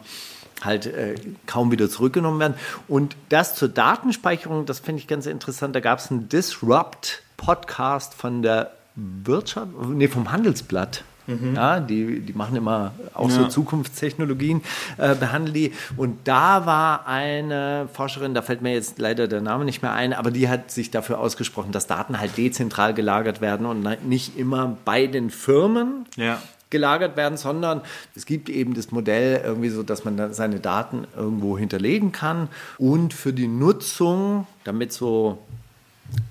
halt 0.63 0.85
äh, 0.85 1.15
kaum 1.45 1.71
wieder 1.71 1.89
zurückgenommen 1.89 2.39
werden. 2.39 2.55
Und 2.87 3.15
das 3.29 3.55
zur 3.55 3.69
Datenspeicherung, 3.69 4.65
das 4.65 4.79
finde 4.79 5.01
ich 5.01 5.07
ganz 5.07 5.25
interessant. 5.25 5.75
Da 5.75 5.79
gab 5.79 5.99
es 5.99 6.11
einen 6.11 6.29
Disrupt-Podcast 6.29 8.13
von 8.13 8.41
der 8.41 8.71
Wirtschaft, 8.95 9.69
nee, 9.89 10.07
vom 10.07 10.31
Handelsblatt. 10.31 11.03
Ja, 11.27 11.79
die, 11.79 12.19
die 12.19 12.33
machen 12.33 12.55
immer 12.55 12.91
auch 13.13 13.29
so 13.29 13.41
Ja. 13.41 13.49
Zukunftstechnologien, 13.49 14.61
äh, 14.97 15.15
behandeln 15.15 15.53
die. 15.53 15.73
Und 15.97 16.19
da 16.27 16.65
war 16.65 17.07
eine 17.07 17.87
Forscherin, 17.93 18.33
da 18.33 18.41
fällt 18.41 18.61
mir 18.61 18.73
jetzt 18.73 18.99
leider 18.99 19.27
der 19.27 19.41
Name 19.41 19.65
nicht 19.65 19.81
mehr 19.81 19.93
ein, 19.93 20.13
aber 20.13 20.31
die 20.31 20.49
hat 20.49 20.71
sich 20.71 20.91
dafür 20.91 21.19
ausgesprochen, 21.19 21.71
dass 21.71 21.87
Daten 21.87 22.19
halt 22.19 22.37
dezentral 22.37 22.93
gelagert 22.93 23.41
werden 23.41 23.65
und 23.65 24.05
nicht 24.07 24.37
immer 24.37 24.77
bei 24.85 25.07
den 25.07 25.29
Firmen, 25.29 26.05
ja. 26.15 26.41
gelagert 26.69 27.17
werden, 27.17 27.37
sondern 27.37 27.81
es 28.15 28.25
gibt 28.25 28.49
eben 28.49 28.73
das 28.73 28.91
Modell 28.91 29.41
irgendwie 29.43 29.69
so, 29.69 29.83
dass 29.83 30.05
man 30.05 30.33
seine 30.33 30.59
Daten 30.59 31.05
irgendwo 31.15 31.57
hinterlegen 31.57 32.11
kann 32.11 32.47
und 32.77 33.13
für 33.13 33.33
die 33.33 33.47
Nutzung, 33.47 34.47
damit 34.63 34.93
so 34.93 35.37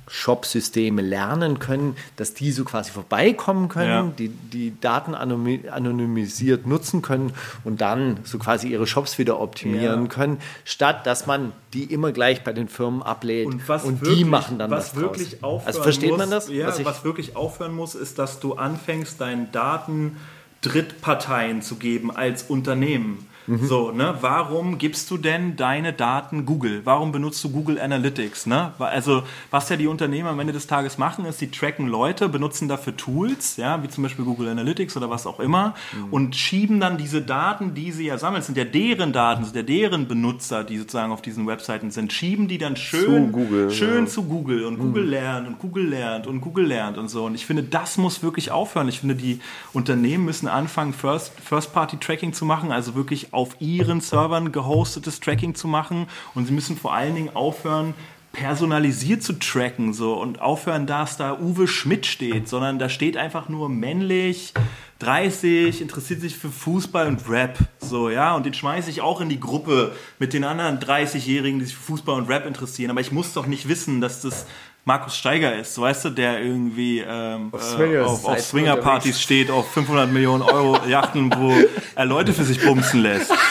Shop-Systeme 0.08 1.02
lernen 1.02 1.60
können, 1.60 1.96
dass 2.16 2.34
die 2.34 2.50
so 2.50 2.64
quasi 2.64 2.90
vorbeikommen 2.90 3.68
können, 3.68 3.88
Ja. 4.08 4.12
die 4.18 4.28
die 4.28 4.74
Daten 4.80 5.14
anonymi- 5.14 5.68
anonymisiert 5.68 6.66
nutzen 6.66 7.00
können 7.00 7.32
und 7.64 7.80
dann 7.80 8.18
so 8.24 8.38
quasi 8.38 8.68
ihre 8.68 8.86
Shops 8.88 9.18
wieder 9.18 9.38
optimieren 9.40 10.02
Ja. 10.02 10.08
können, 10.08 10.38
statt 10.64 11.06
dass 11.06 11.26
man 11.26 11.52
die 11.74 11.84
immer 11.84 12.10
gleich 12.12 12.42
bei 12.42 12.52
den 12.52 12.68
Firmen 12.68 13.02
ablädt 13.02 13.46
Und 13.46 13.68
was 13.68 13.84
und 13.84 14.00
wirklich, 14.00 14.18
die 14.18 14.24
machen 14.24 14.58
dann 14.58 14.70
was 14.70 14.94
was 14.94 14.96
wirklich 14.96 15.30
draus. 15.38 15.42
aufhören 15.42 15.66
Also 15.68 15.82
versteht 15.82 16.10
muss, 16.10 16.18
man 16.18 16.30
das? 16.30 16.48
Ja, 16.48 16.66
was 16.66 16.84
was, 16.84 16.98
ich- 16.98 17.04
wirklich 17.04 17.36
aufhören 17.36 17.74
muss, 17.74 17.94
ist, 17.94 18.18
dass 18.18 18.40
du 18.40 18.54
anfängst, 18.54 19.20
deinen 19.20 19.52
Daten 19.52 20.16
Drittparteien 20.62 21.62
zu 21.62 21.76
geben 21.76 22.14
als 22.14 22.42
Unternehmen. 22.42 23.26
Mhm. 23.50 23.66
So, 23.66 23.90
ne? 23.90 24.14
Warum 24.20 24.78
gibst 24.78 25.10
du 25.10 25.16
denn 25.18 25.56
deine 25.56 25.92
Daten 25.92 26.46
Google? 26.46 26.82
Warum 26.84 27.10
benutzt 27.10 27.42
du 27.42 27.50
Google 27.50 27.80
Analytics? 27.80 28.46
Ne? 28.46 28.72
Also, 28.78 29.24
was 29.50 29.68
ja 29.70 29.76
die 29.76 29.88
Unternehmen 29.88 30.28
am 30.28 30.38
Ende 30.38 30.52
des 30.52 30.66
Tages 30.68 30.98
machen, 30.98 31.24
ist, 31.24 31.40
die 31.40 31.50
tracken 31.50 31.88
Leute, 31.88 32.28
benutzen 32.28 32.68
dafür 32.68 32.96
Tools, 32.96 33.56
ja, 33.56 33.82
wie 33.82 33.88
zum 33.88 34.02
Beispiel 34.04 34.24
Google 34.24 34.48
Analytics 34.48 34.96
oder 34.96 35.10
was 35.10 35.26
auch 35.26 35.40
immer, 35.40 35.74
Mhm. 35.92 36.12
und 36.12 36.36
schieben 36.36 36.78
dann 36.78 36.96
diese 36.96 37.22
Daten, 37.22 37.74
die 37.74 37.90
sie 37.90 38.06
ja 38.06 38.18
sammeln, 38.18 38.42
sind 38.42 38.56
ja 38.56 38.64
deren 38.64 39.12
Daten, 39.12 39.44
sind 39.44 39.56
ja 39.56 39.62
deren 39.62 40.06
Benutzer, 40.06 40.62
die 40.62 40.78
sozusagen 40.78 41.10
auf 41.12 41.22
diesen 41.22 41.46
Webseiten 41.48 41.90
sind, 41.90 42.12
schieben 42.12 42.46
die 42.46 42.58
dann 42.58 42.76
schön 42.76 43.26
Zu 43.26 43.32
Google, 43.32 43.70
schön 43.72 44.04
ja. 44.04 44.10
zu 44.10 44.22
Google 44.24 44.64
und 44.64 44.78
Google 44.78 45.04
lernt 45.06 45.48
und 45.48 45.58
Google 45.58 45.88
lernt 45.88 46.26
und 46.28 46.40
Google 46.40 46.66
lernt 46.66 46.98
und 46.98 47.08
so. 47.08 47.24
Und 47.24 47.34
ich 47.34 47.46
finde, 47.46 47.64
das 47.64 47.98
muss 47.98 48.22
wirklich 48.22 48.50
aufhören. 48.52 48.88
Ich 48.88 49.00
finde, 49.00 49.16
die 49.16 49.40
Unternehmen 49.72 50.24
müssen 50.24 50.46
anfangen, 50.46 50.92
First- 50.94 51.32
First-Party-Tracking 51.42 52.32
zu 52.32 52.44
machen, 52.44 52.70
also 52.72 52.94
wirklich 52.94 53.32
auf 53.40 53.56
ihren 53.60 54.00
Servern 54.00 54.52
gehostetes 54.52 55.20
Tracking 55.20 55.54
zu 55.54 55.66
machen. 55.66 56.06
Und 56.34 56.46
sie 56.46 56.52
müssen 56.52 56.76
vor 56.76 56.94
allen 56.94 57.14
Dingen 57.14 57.34
aufhören, 57.34 57.94
personalisiert 58.32 59.22
zu 59.22 59.38
tracken 59.38 59.92
so. 59.92 60.14
Und 60.14 60.40
aufhören, 60.40 60.86
dass 60.86 61.16
da 61.16 61.38
Uwe 61.38 61.66
Schmidt 61.66 62.06
steht, 62.06 62.48
sondern 62.48 62.78
da 62.78 62.88
steht 62.88 63.16
einfach 63.16 63.48
nur 63.48 63.68
männlich, 63.68 64.54
30, 65.00 65.80
interessiert 65.80 66.20
sich 66.20 66.36
für 66.36 66.50
Fußball 66.50 67.06
und 67.06 67.28
Rap, 67.28 67.58
so, 67.78 68.10
ja, 68.10 68.36
und 68.36 68.44
den 68.44 68.52
schmeiße 68.52 68.90
ich 68.90 69.00
auch 69.00 69.22
in 69.22 69.30
die 69.30 69.40
Gruppe 69.40 69.96
mit 70.18 70.34
den 70.34 70.44
anderen 70.44 70.78
30-Jährigen, 70.78 71.58
die 71.58 71.64
sich 71.64 71.74
für 71.74 71.84
Fußball 71.92 72.20
und 72.20 72.28
Rap 72.28 72.44
interessieren, 72.46 72.90
aber 72.90 73.00
ich 73.00 73.10
muss 73.10 73.32
doch 73.32 73.46
nicht 73.46 73.66
wissen, 73.66 74.02
dass 74.02 74.20
das 74.20 74.46
Markus 74.84 75.16
Steiger 75.16 75.54
ist, 75.56 75.74
so, 75.74 75.82
weißt 75.82 76.06
du, 76.06 76.10
der 76.10 76.40
irgendwie 76.42 77.04
ähm, 77.06 77.50
auf, 77.52 77.78
äh, 77.78 77.98
auf, 78.00 78.24
auf 78.24 78.40
Swingerpartys 78.40 79.20
steht, 79.20 79.50
auf 79.50 79.70
500 79.72 80.10
Millionen 80.10 80.42
Euro 80.42 80.78
Yachten, 80.88 81.30
wo 81.36 81.54
er 81.94 82.04
Leute 82.06 82.32
für 82.32 82.44
sich 82.44 82.60
bumsen 82.64 83.02
lässt. 83.02 83.32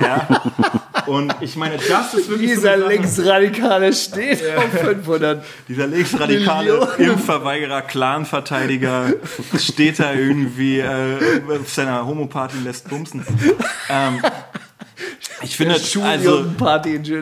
Ja? 0.00 0.26
Und 1.06 1.34
ich 1.40 1.56
meine, 1.56 1.76
das 1.76 2.14
ist 2.14 2.28
wirklich 2.30 2.54
so 2.54 2.60
Dieser 2.62 2.78
Sache- 2.78 2.88
Linksradikale 2.90 3.92
steht 3.92 4.42
auf 4.56 4.70
500. 4.80 5.44
dieser 5.68 5.86
linksradikale 5.86 6.88
Impfverweigerer, 6.98 7.82
Clanverteidiger 7.82 9.12
steht 9.58 10.00
da 10.00 10.12
irgendwie 10.14 10.78
äh, 10.80 11.16
auf 11.60 11.68
seiner 11.70 12.06
Homoparty 12.06 12.58
lässt 12.64 12.88
bumsen. 12.88 13.26
Ähm, 13.90 14.22
ich 15.42 15.56
finde, 15.56 15.74
also, 16.04 16.44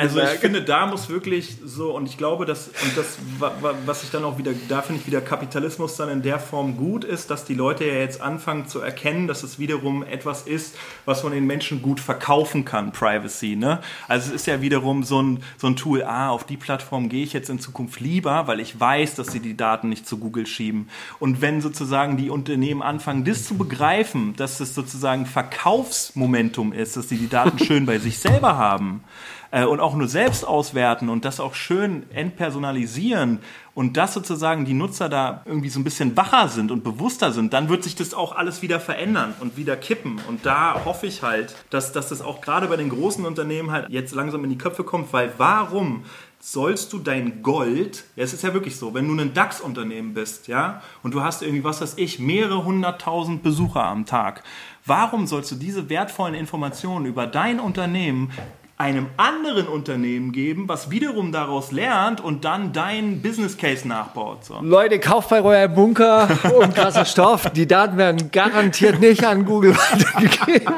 also 0.01 0.19
ich 0.35 0.41
finde, 0.41 0.63
da 0.63 0.87
muss 0.87 1.09
wirklich 1.09 1.57
so, 1.65 1.95
und 1.95 2.07
ich 2.07 2.17
glaube, 2.17 2.47
dass, 2.47 2.69
und 2.69 2.97
das, 2.97 3.19
wa- 3.39 3.53
wa- 3.61 3.75
was 3.85 4.03
ich 4.05 4.11
dann 4.11 4.25
auch 4.25 4.39
wieder, 4.39 4.53
da 4.69 4.81
finde 4.83 5.01
ich 5.01 5.07
wieder 5.07 5.21
Kapitalismus 5.21 5.97
dann 5.97 6.09
in 6.09 6.23
der 6.23 6.39
Form 6.39 6.77
gut 6.77 7.05
ist, 7.05 7.31
dass 7.31 7.45
die 7.45 7.55
Leute 7.55 7.85
ja 7.85 7.95
jetzt 7.95 8.21
anfangen 8.21 8.69
zu 8.69 8.81
erkennen, 8.81 9.27
dass 9.27 9.43
es 9.43 9.59
wiederum 9.59 10.03
etwas 10.03 10.43
ist, 10.43 10.77
was 11.05 11.23
man 11.25 11.33
den 11.33 11.47
Menschen 11.47 11.83
gut 11.83 12.01
verkaufen 12.01 12.65
kann, 12.65 12.93
Privacy, 12.93 13.57
ne? 13.57 13.81
Also 14.09 14.29
es 14.31 14.35
ist 14.43 14.47
ja 14.47 14.61
wiederum 14.63 15.03
so 15.05 15.21
ein, 15.23 15.43
so 15.59 15.67
ein 15.67 15.77
Tool, 15.77 16.03
ah, 16.03 16.31
auf 16.31 16.45
die 16.45 16.57
Plattform 16.57 17.09
gehe 17.09 17.23
ich 17.25 17.33
jetzt 17.33 17.51
in 17.51 17.59
Zukunft 17.61 18.01
lieber, 18.01 18.47
weil 18.47 18.61
ich 18.61 18.79
weiß, 18.81 19.15
dass 19.17 19.29
sie 19.29 19.41
die 19.41 19.57
Daten 19.57 19.89
nicht 19.89 20.07
zu 20.07 20.17
Google 20.19 20.47
schieben. 20.47 20.89
Und 21.19 21.41
wenn 21.43 21.61
sozusagen 21.61 22.17
die 22.17 22.31
Unternehmen 22.31 22.83
anfangen, 22.83 23.25
das 23.25 23.45
zu 23.45 23.57
begreifen, 23.57 24.35
dass 24.37 24.61
es 24.61 24.75
sozusagen 24.75 25.27
Verkaufsmomentum 25.27 26.73
ist, 26.73 26.97
dass 26.97 27.09
sie 27.09 27.17
die 27.19 27.29
Daten 27.29 27.59
schön 27.65 27.87
bei 27.87 27.99
sich 27.99 28.06
selber 28.11 28.57
haben, 28.57 29.05
äh, 29.51 29.65
und 29.65 29.81
auch 29.81 29.95
nur 29.95 30.09
selbst 30.09 30.47
auswerten 30.47 31.09
und 31.09 31.25
das 31.25 31.41
auch 31.41 31.55
schön 31.55 32.11
entpersonalisieren 32.11 33.39
und 33.75 33.97
das 33.97 34.15
sozusagen 34.15 34.65
die 34.65 34.75
Nutzer 34.75 35.09
da 35.09 35.43
irgendwie 35.45 35.69
so 35.69 35.81
ein 35.81 35.85
bisschen 35.85 36.17
wacher 36.17 36.49
sind 36.49 36.71
und 36.71 36.83
bewusster 36.85 37.33
sind, 37.33 37.53
dann 37.53 37.69
wird 37.69 37.83
sich 37.83 37.95
das 37.95 38.15
auch 38.15 38.35
alles 38.35 38.63
wieder 38.63 38.81
verändern 38.81 39.35
und 39.41 39.57
wieder 39.57 39.77
kippen. 39.77 40.21
Und 40.29 40.47
da 40.47 40.85
hoffe 40.85 41.07
ich 41.07 41.23
halt, 41.23 41.55
dass, 41.71 41.93
dass 41.93 42.09
das 42.09 42.23
auch 42.23 42.41
gerade 42.41 42.69
bei 42.69 42.77
den 42.77 42.89
großen 42.89 43.25
Unternehmen 43.25 43.71
halt 43.71 43.89
jetzt 43.89 44.15
langsam 44.15 44.45
in 44.45 44.51
die 44.51 44.59
Köpfe 44.59 44.85
kommt, 44.85 45.13
weil 45.13 45.33
warum 45.37 46.05
sollst 46.39 46.93
du 46.93 46.99
dein 46.99 47.43
Gold, 47.43 48.05
ja, 48.15 48.23
es 48.23 48.33
ist 48.33 48.43
ja 48.43 48.55
wirklich 48.55 48.77
so, 48.77 48.95
wenn 48.95 49.09
du 49.09 49.21
ein 49.21 49.35
DAX-Unternehmen 49.35 50.15
bist, 50.15 50.49
ja, 50.49 50.83
und 51.03 51.13
du 51.13 51.23
hast 51.23 51.43
irgendwie, 51.43 51.65
was 51.65 51.81
weiß 51.81 51.95
ich, 51.97 52.19
mehrere 52.19 52.65
hunderttausend 52.65 53.43
Besucher 53.43 53.85
am 53.85 54.07
Tag, 54.07 54.45
warum 54.87 55.27
sollst 55.27 55.51
du 55.51 55.57
diese 55.57 55.89
wertvollen 55.89 56.35
Informationen 56.35 57.07
über 57.07 57.27
dein 57.27 57.61
Unternehmen 57.61 58.31
einem 58.79 59.07
anderen 59.17 59.69
Unternehmen 59.69 60.33
geben, 60.33 60.69
was 60.69 60.91
wiederum 60.91 61.33
daraus 61.33 61.73
lernt 61.73 62.21
und 62.21 62.45
dann 62.45 62.75
deinen 62.75 63.23
Business 63.23 63.57
Case 63.57 63.89
nachbaut. 63.89 64.45
So. 64.45 64.59
Leute, 64.61 64.99
kauft 64.99 65.31
bei 65.31 65.41
Royal 65.41 65.71
Bunker 65.71 66.29
und 66.61 66.75
krasser 66.75 67.07
Stoff. 67.07 67.49
Die 67.55 67.67
Daten 67.67 67.97
werden 67.97 68.31
garantiert 68.31 69.01
nicht 69.01 69.25
an 69.25 69.47
Google 69.47 69.75
weitergegeben. 69.77 70.75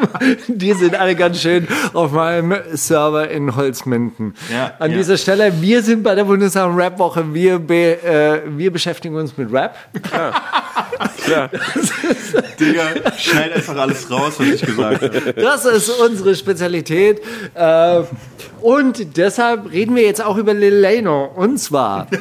Die 0.47 0.73
sind 0.75 0.95
alle 0.95 1.17
ganz 1.17 1.43
schön 1.43 1.67
auf 1.93 2.13
meinem 2.13 2.55
Server 2.73 3.29
in 3.29 3.57
Holzminden. 3.57 4.35
Ja, 4.53 4.75
an 4.79 4.93
ja. 4.93 4.97
dieser 4.97 5.17
Stelle, 5.17 5.61
wir 5.61 5.83
sind 5.83 6.05
bei 6.05 6.15
der 6.15 6.25
Bundeswehr 6.25 6.73
Rap 6.73 7.01
Woche. 7.01 7.35
Wir, 7.35 7.59
be, 7.59 8.01
äh, 8.01 8.43
wir 8.47 8.73
beschäftigen 8.73 9.17
uns 9.17 9.37
mit 9.37 9.53
Rap. 9.53 9.77
Klar. 11.25 11.51
Digga, 12.61 12.83
schneid 13.19 13.53
einfach 13.53 13.77
alles 13.77 14.11
raus, 14.11 14.35
was 14.39 14.47
ich 14.47 14.63
gesagt 14.63 15.03
habe. 15.03 15.35
Das 15.35 15.65
ist 15.65 15.91
unsere 15.91 16.35
Spezialität. 16.35 17.21
Äh, 17.55 17.88
und 18.61 19.17
deshalb 19.17 19.71
reden 19.71 19.95
wir 19.97 20.03
jetzt 20.05 20.23
auch 20.25 20.37
über 20.37 20.55
Lil 20.55 20.75
Leno. 20.75 21.27
Und 21.37 21.59
zwar, 21.59 22.07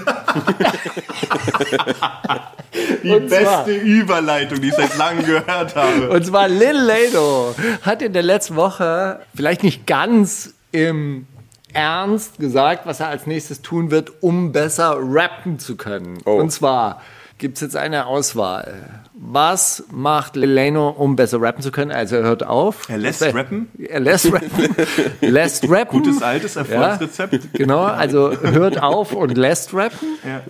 Die 3.04 3.10
Und 3.10 3.30
zwar- 3.30 3.66
beste 3.66 3.76
Überleitung, 3.76 4.62
die 4.62 4.68
ich 4.70 4.74
seit 4.76 4.98
langem 4.98 5.26
gehört 5.26 5.76
habe. 5.76 6.10
und 6.10 6.26
zwar 6.26 6.48
Lil 6.48 6.78
Leno 6.78 7.56
hat 7.82 8.02
in 8.02 8.14
der 8.14 8.24
letzten 8.24 8.56
Woche 8.56 9.20
vielleicht 9.36 9.64
nicht 9.64 9.88
ganz 9.88 10.54
im 10.72 11.26
Ernst 11.74 12.38
gesagt, 12.40 12.86
was 12.86 13.00
er 13.00 13.08
als 13.10 13.26
nächstes 13.28 13.62
tun 13.62 13.92
wird, 13.92 14.12
um 14.22 14.52
besser 14.52 14.98
rappen 15.00 15.60
zu 15.60 15.76
können. 15.76 16.20
Oh. 16.26 16.36
Und 16.38 16.52
zwar 16.52 17.02
gibt 17.38 17.56
es 17.58 17.62
jetzt 17.62 17.76
eine 17.76 18.06
Auswahl. 18.08 19.02
Was 19.14 19.84
macht 19.92 20.36
Leno, 20.36 20.90
um 20.90 21.16
besser 21.16 21.42
rappen 21.42 21.62
zu 21.62 21.72
können? 21.72 21.92
Also 21.92 22.18
er 22.18 22.24
hört 22.24 22.46
auf. 22.46 22.88
Er 22.90 22.98
lässt 22.98 23.22
rappen? 23.24 23.68
Er 23.78 24.00
lässt 24.00 24.32
rappen. 24.32 24.76
lässt 25.22 25.70
rappen. 25.70 26.04
Gutes 26.04 26.22
altes 26.22 26.56
Erfolgsrezept. 26.56 27.54
Genau, 27.54 27.84
also 27.84 28.32
hört 28.42 28.82
auf 28.82 29.14
und 29.14 29.38
lässt 29.38 29.74
rappen. 29.74 30.18
Ja. 30.26 30.42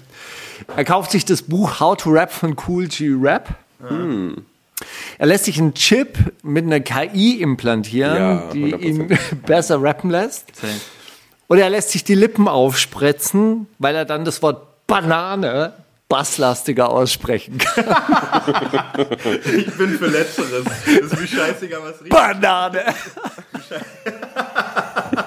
Er 0.75 0.85
kauft 0.85 1.11
sich 1.11 1.23
das 1.25 1.43
Buch 1.43 1.79
How 1.79 1.95
to 1.97 2.09
Rap 2.09 2.31
von 2.31 2.55
Cool 2.67 2.87
G 2.87 3.13
Rap. 3.19 3.49
Er 5.17 5.25
lässt 5.25 5.45
sich 5.45 5.59
einen 5.59 5.73
Chip 5.73 6.17
mit 6.43 6.65
einer 6.65 6.79
KI 6.79 7.41
implantieren, 7.41 8.17
Ja, 8.17 8.49
die 8.51 8.75
100%. 8.75 8.79
ihn 8.81 9.17
besser 9.45 9.81
rappen 9.81 10.09
lässt. 10.09 10.45
Oder 11.47 11.61
er 11.63 11.69
lässt 11.69 11.91
sich 11.91 12.03
die 12.03 12.15
Lippen 12.15 12.47
aufspritzen, 12.47 13.67
weil 13.79 13.95
er 13.95 14.05
dann 14.05 14.25
das 14.25 14.41
Wort 14.41 14.87
Banane 14.87 15.73
basslastiger 16.09 16.89
aussprechen 16.89 17.57
kann. 17.57 17.85
Ich 19.45 19.77
bin 19.77 19.97
für 19.97 20.07
Letzteres. 20.07 20.63
Das 20.85 21.11
ist 21.11 21.19
mir 21.19 21.27
scheißegal, 21.27 21.81
was 21.83 22.01
richtig 22.01 22.09
Banane! 22.09 22.83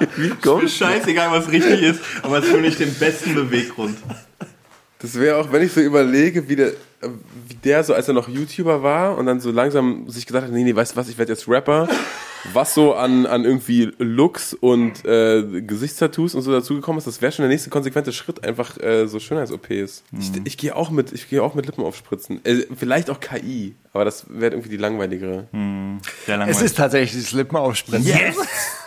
ist. 0.00 0.16
Mir 0.16 0.68
scheißegal, 0.68 1.30
was 1.30 1.50
richtig 1.50 1.82
ist, 1.82 2.00
aber 2.22 2.38
es 2.38 2.44
ist 2.44 2.50
für 2.50 2.58
mich 2.58 2.76
den 2.76 2.94
besten 2.94 3.34
Beweggrund. 3.34 3.98
Das 4.98 5.18
wäre 5.18 5.38
auch, 5.38 5.50
wenn 5.52 5.62
ich 5.62 5.72
so 5.72 5.80
überlege, 5.80 6.48
wie 6.48 6.56
der, 6.56 6.72
wie 7.48 7.54
der 7.54 7.82
so, 7.84 7.94
als 7.94 8.08
er 8.08 8.14
noch 8.14 8.28
YouTuber 8.28 8.82
war 8.82 9.16
und 9.16 9.26
dann 9.26 9.40
so 9.40 9.50
langsam 9.50 10.08
sich 10.08 10.26
gesagt 10.26 10.46
hat, 10.46 10.52
nee, 10.52 10.62
nee, 10.62 10.74
weißt 10.74 10.92
du 10.92 10.96
was, 10.96 11.08
ich 11.08 11.16
werde 11.16 11.32
jetzt 11.32 11.48
Rapper. 11.48 11.88
Was 12.52 12.74
so 12.74 12.94
an, 12.94 13.26
an 13.26 13.44
irgendwie 13.44 13.92
Looks 13.98 14.54
und 14.54 15.04
äh, 15.04 15.60
Gesichtstattoos 15.60 16.34
und 16.34 16.42
so 16.42 16.52
dazugekommen 16.52 16.98
ist, 16.98 17.06
das 17.06 17.20
wäre 17.20 17.32
schon 17.32 17.42
der 17.42 17.50
nächste 17.50 17.70
konsequente 17.70 18.12
Schritt, 18.12 18.44
einfach 18.44 18.78
äh, 18.78 19.06
so 19.06 19.18
Schönheits-OPs. 19.20 20.04
Ich, 20.18 20.32
ich 20.44 20.56
gehe 20.56 20.74
auch 20.74 20.90
mit, 20.90 21.12
ich 21.12 21.28
gehe 21.28 21.42
auch 21.42 21.54
mit 21.54 21.66
Lippen 21.66 21.84
aufspritzen. 21.84 22.44
Äh, 22.44 22.66
vielleicht 22.74 23.10
auch 23.10 23.20
KI, 23.20 23.74
aber 23.92 24.04
das 24.04 24.26
wäre 24.28 24.52
irgendwie 24.52 24.70
die 24.70 24.76
langweiligere. 24.76 25.48
Sehr 26.26 26.48
Es 26.48 26.62
ist 26.62 26.76
tatsächlich 26.76 27.22
das 27.22 27.32
Lippenaufspritzen. 27.32 28.06
Yes! 28.06 28.36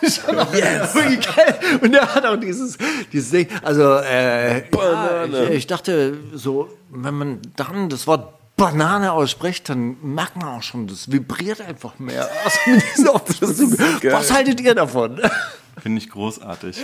Schon 0.20 0.38
auch 0.38 0.52
wirklich 0.52 1.26
geil. 1.26 1.58
Und 1.80 1.94
er 1.94 2.14
hat 2.14 2.26
auch 2.26 2.36
dieses, 2.36 2.76
dieses 3.12 3.30
Ding. 3.30 3.48
Also, 3.62 3.96
äh, 3.98 4.68
ja, 4.70 5.24
ich, 5.24 5.50
ich 5.50 5.66
dachte 5.66 6.16
so, 6.32 6.68
wenn 6.90 7.14
man 7.14 7.38
dann 7.56 7.88
das 7.88 8.06
Wort 8.06 8.34
Banane 8.56 9.12
ausspricht, 9.12 9.68
dann 9.68 9.96
merkt 10.02 10.36
man 10.36 10.48
auch 10.48 10.62
schon, 10.62 10.86
das 10.86 11.10
vibriert 11.10 11.60
einfach 11.60 11.98
mehr. 11.98 12.28
Also. 13.40 13.72
Was 14.12 14.32
haltet 14.32 14.60
ihr 14.60 14.74
davon? 14.74 15.20
Finde 15.82 15.98
ich 15.98 16.08
großartig. 16.08 16.80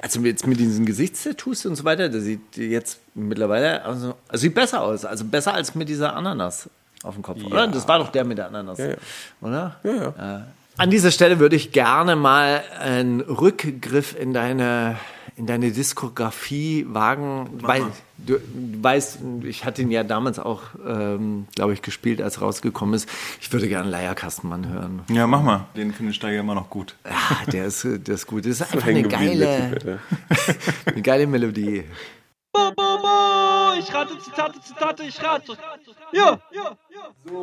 Also 0.00 0.20
jetzt 0.20 0.46
mit 0.46 0.60
diesen 0.60 0.84
Gesichtstattoos 0.84 1.64
und 1.66 1.76
so 1.76 1.84
weiter, 1.84 2.08
das 2.08 2.22
sieht 2.22 2.56
jetzt 2.56 3.00
mittlerweile 3.14 3.82
also, 3.82 4.14
also 4.28 4.42
sieht 4.42 4.54
besser 4.54 4.82
aus. 4.82 5.04
Also 5.04 5.24
besser 5.24 5.54
als 5.54 5.74
mit 5.74 5.88
dieser 5.88 6.14
Ananas 6.14 6.68
auf 7.02 7.14
dem 7.14 7.22
Kopf, 7.22 7.42
oder? 7.42 7.66
Das 7.66 7.88
war 7.88 7.98
doch 7.98 8.10
der 8.10 8.24
mit 8.24 8.38
der 8.38 8.48
Ananas, 8.48 8.78
ja. 8.78 8.94
oder? 9.40 9.76
Ja, 9.82 10.14
ja. 10.18 10.46
An 10.78 10.90
dieser 10.90 11.10
Stelle 11.10 11.38
würde 11.38 11.56
ich 11.56 11.72
gerne 11.72 12.16
mal 12.16 12.62
einen 12.78 13.22
Rückgriff 13.22 14.14
in 14.18 14.34
deine, 14.34 14.96
in 15.36 15.46
deine 15.46 15.70
Diskografie 15.70 16.86
wagen. 16.88 17.48
Weil, 17.60 17.82
du, 18.16 18.38
du 18.38 18.82
weißt, 18.82 19.18
ich 19.44 19.64
hatte 19.64 19.82
ihn 19.82 19.90
ja 19.90 20.02
damals 20.02 20.38
auch, 20.38 20.62
ähm, 20.86 21.46
glaube 21.54 21.74
ich, 21.74 21.82
gespielt, 21.82 22.22
als 22.22 22.38
er 22.38 22.42
rausgekommen 22.42 22.94
ist. 22.94 23.08
Ich 23.40 23.52
würde 23.52 23.68
gerne 23.68 23.88
Leierkastenmann 23.90 24.68
hören. 24.68 25.02
Ja, 25.10 25.26
mach 25.26 25.42
mal. 25.42 25.66
Den 25.76 25.92
finde 25.92 26.10
ich 26.10 26.16
Steiger 26.16 26.40
immer 26.40 26.54
noch 26.54 26.70
gut. 26.70 26.96
Ja, 27.04 27.50
der 27.52 27.66
ist, 27.66 27.84
der 27.84 28.14
ist 28.14 28.26
gut. 28.26 28.46
Das 28.46 28.52
ist 28.52 28.62
einfach 28.72 28.86
hängen 28.86 29.04
eine 29.04 29.08
geile, 29.08 30.00
eine 30.86 31.02
geile 31.02 31.26
Melodie. 31.26 31.84
Ich 33.78 33.94
rate 33.94 34.18
Zitate, 34.18 34.60
Zitate, 34.62 35.02
ich 35.02 35.22
rate. 35.22 35.52
Ja, 36.12 36.40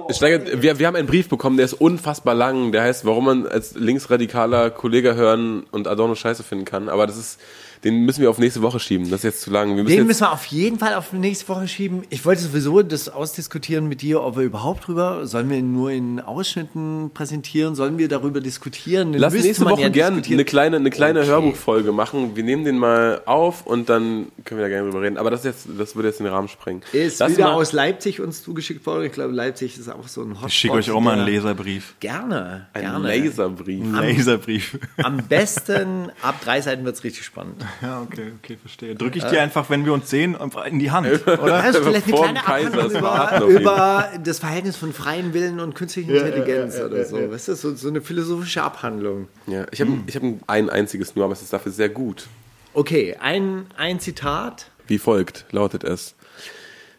Steiger, 0.10 0.62
wir, 0.62 0.80
wir 0.80 0.88
haben 0.88 0.96
einen 0.96 1.08
Brief 1.08 1.30
bekommen, 1.30 1.58
der 1.58 1.66
ist 1.66 1.74
unfassbar 1.74 2.34
lang. 2.34 2.72
Der 2.72 2.82
heißt, 2.82 3.06
warum 3.06 3.26
man 3.26 3.48
als 3.48 3.76
linksradikaler 3.76 4.72
Kollege 4.72 5.14
hören 5.14 5.64
und 5.72 5.88
Adorno 5.88 6.16
scheiße 6.16 6.41
finden 6.44 6.66
kann. 6.66 6.89
Aber 6.89 7.06
das 7.06 7.18
ist, 7.18 7.39
den 7.84 8.05
müssen 8.05 8.21
wir 8.21 8.29
auf 8.29 8.38
nächste 8.38 8.61
Woche 8.61 8.79
schieben. 8.79 9.09
Das 9.09 9.19
ist 9.19 9.23
jetzt 9.23 9.41
zu 9.41 9.51
lang. 9.51 9.75
Wir 9.75 9.84
müssen 9.84 9.95
Den 9.97 10.07
müssen 10.07 10.21
wir 10.21 10.31
auf 10.31 10.45
jeden 10.45 10.79
Fall 10.79 10.93
auf 10.93 11.11
nächste 11.13 11.47
Woche 11.49 11.67
schieben. 11.67 12.03
Ich 12.09 12.25
wollte 12.25 12.41
sowieso 12.41 12.81
das 12.81 13.09
ausdiskutieren 13.09 13.88
mit 13.88 14.01
dir, 14.01 14.21
ob 14.23 14.38
wir 14.38 14.43
überhaupt 14.43 14.88
drüber, 14.88 15.25
sollen 15.27 15.49
wir 15.49 15.57
ihn 15.57 15.73
nur 15.73 15.91
in 15.91 16.19
Ausschnitten 16.19 17.11
präsentieren, 17.13 17.75
sollen 17.75 17.97
wir 17.97 18.07
darüber 18.07 18.41
diskutieren? 18.41 19.11
Den 19.11 19.21
Lass 19.21 19.34
nächste 19.34 19.65
Woche 19.65 19.81
ja 19.81 19.89
gerne 19.89 20.21
eine 20.25 20.45
kleine, 20.45 20.77
eine 20.77 20.89
kleine 20.89 21.19
Okay. 21.19 21.29
Hörbuchfolge 21.29 21.91
machen. 21.91 22.36
Wir 22.36 22.43
nehmen 22.43 22.63
den 22.65 22.77
mal 22.77 23.21
auf 23.25 23.65
und 23.65 23.89
dann 23.89 24.27
können 24.45 24.59
wir 24.59 24.65
da 24.65 24.69
gerne 24.69 24.89
drüber 24.89 25.01
reden. 25.03 25.17
Aber 25.17 25.29
das, 25.31 25.41
ist 25.41 25.45
jetzt, 25.45 25.67
das 25.79 25.95
würde 25.95 26.07
jetzt 26.09 26.19
den 26.19 26.27
Rahmen 26.27 26.47
sprengen. 26.47 26.81
Ist 26.93 27.19
Lass 27.19 27.34
wieder 27.34 27.45
mal- 27.45 27.53
aus 27.55 27.71
Leipzig 27.73 28.19
uns 28.21 28.43
zugeschickt 28.43 28.86
worden. 28.86 29.05
Ich 29.05 29.11
glaube, 29.11 29.34
Leipzig 29.34 29.77
ist 29.77 29.89
auch 29.89 30.07
so 30.07 30.21
ein 30.21 30.31
Hotspot. 30.31 30.49
Ich 30.49 30.55
schicke 30.55 30.73
euch 30.75 30.91
auch 30.91 31.01
mal 31.01 31.17
einen 31.17 31.25
Leserbrief. 31.25 31.95
Gerne, 31.99 32.67
Ein 32.73 32.81
gerne. 32.81 33.07
Laserbrief. 33.07 33.84
Ein 33.84 33.93
Laserbrief. 34.15 34.79
Am 35.03 35.17
besten 35.27 36.11
ab 36.21 36.36
drei 36.43 36.61
Seiten 36.61 36.86
wird 36.86 36.95
es 36.95 37.03
richtig 37.03 37.23
spannend. 37.25 37.63
Ja, 37.82 38.01
okay, 38.01 38.32
okay, 38.41 38.57
verstehe. 38.57 38.95
Drücke 38.95 39.17
ich 39.17 39.24
dir 39.26 39.41
einfach, 39.41 39.69
wenn 39.69 39.86
wir 39.86 39.93
uns 39.93 40.09
sehen, 40.09 40.36
einfach 40.36 40.65
in 40.65 40.80
die 40.80 40.91
Hand, 40.91 41.07
oder? 41.28 41.63
Also 41.63 41.84
vielleicht 41.84 42.07
eine 42.07 42.15
kleine 42.15 42.39
Abhandlung 42.39 42.91
über, 42.91 43.49
über 43.59 44.09
das 44.24 44.39
Verhältnis 44.39 44.76
von 44.76 44.93
freien 44.93 45.34
Willen 45.34 45.59
und 45.59 45.76
künstlicher 45.76 46.26
Intelligenz 46.26 46.80
oder 46.80 47.03
so. 47.05 47.32
Weißt 47.32 47.47
du, 47.49 47.55
so, 47.55 47.76
so 47.76 47.88
eine 47.88 48.01
philosophische 48.01 48.63
Abhandlung. 48.63 49.28
Ja, 49.47 49.65
ich 49.71 49.82
habe 49.82 49.91
ich 50.07 50.15
hab 50.15 50.24
ein 50.47 50.69
einziges 50.69 51.15
nur, 51.15 51.26
aber 51.26 51.34
es 51.34 51.41
ist 51.41 51.53
dafür 51.53 51.71
sehr 51.71 51.89
gut. 51.89 52.28
Okay, 52.74 53.15
ein, 53.19 53.67
ein 53.78 53.99
Zitat. 53.99 54.71
Wie 54.88 54.97
folgt 54.97 55.45
lautet 55.51 55.84
es. 55.84 56.15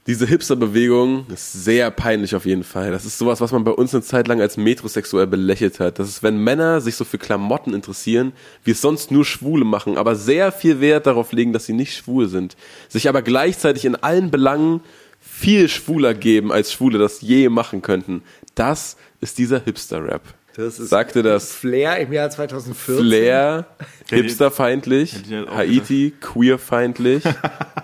Diese 0.06 0.26
Hipster-Bewegung 0.26 1.26
ist 1.32 1.64
sehr 1.64 1.90
peinlich 1.90 2.36
auf 2.36 2.44
jeden 2.44 2.62
Fall. 2.62 2.90
Das 2.90 3.06
ist 3.06 3.16
sowas, 3.16 3.40
was 3.40 3.52
man 3.52 3.64
bei 3.64 3.70
uns 3.70 3.94
eine 3.94 4.02
Zeit 4.02 4.28
lang 4.28 4.42
als 4.42 4.58
metrosexuell 4.58 5.26
belächelt 5.26 5.80
hat. 5.80 5.98
Das 5.98 6.08
ist, 6.08 6.22
wenn 6.22 6.36
Männer 6.36 6.82
sich 6.82 6.96
so 6.96 7.06
für 7.06 7.16
Klamotten 7.16 7.72
interessieren, 7.72 8.32
wie 8.64 8.72
es 8.72 8.82
sonst 8.82 9.10
nur 9.10 9.24
Schwule 9.24 9.64
machen, 9.64 9.96
aber 9.96 10.14
sehr 10.14 10.52
viel 10.52 10.80
Wert 10.80 11.06
darauf 11.06 11.32
legen, 11.32 11.54
dass 11.54 11.64
sie 11.64 11.72
nicht 11.72 11.96
schwul 11.96 12.28
sind, 12.28 12.54
sich 12.88 13.08
aber 13.08 13.22
gleichzeitig 13.22 13.86
in 13.86 13.96
allen 13.96 14.30
Belangen 14.30 14.82
viel 15.20 15.70
schwuler 15.70 16.12
geben, 16.12 16.52
als 16.52 16.70
Schwule 16.70 16.98
das 16.98 17.22
je 17.22 17.48
machen 17.48 17.80
könnten. 17.80 18.22
Das 18.54 18.98
ist 19.22 19.38
dieser 19.38 19.60
Hipster-Rap. 19.60 20.22
Das 20.54 20.78
ist 20.78 20.90
Sagte 20.90 21.22
das 21.22 21.52
Flair 21.52 21.98
im 21.98 22.12
Jahr 22.12 22.30
2014. 22.30 23.04
Flair, 23.04 23.66
hipsterfeindlich, 24.10 25.16
auch 25.48 25.56
Haiti, 25.56 26.12
queerfeindlich, 26.20 27.24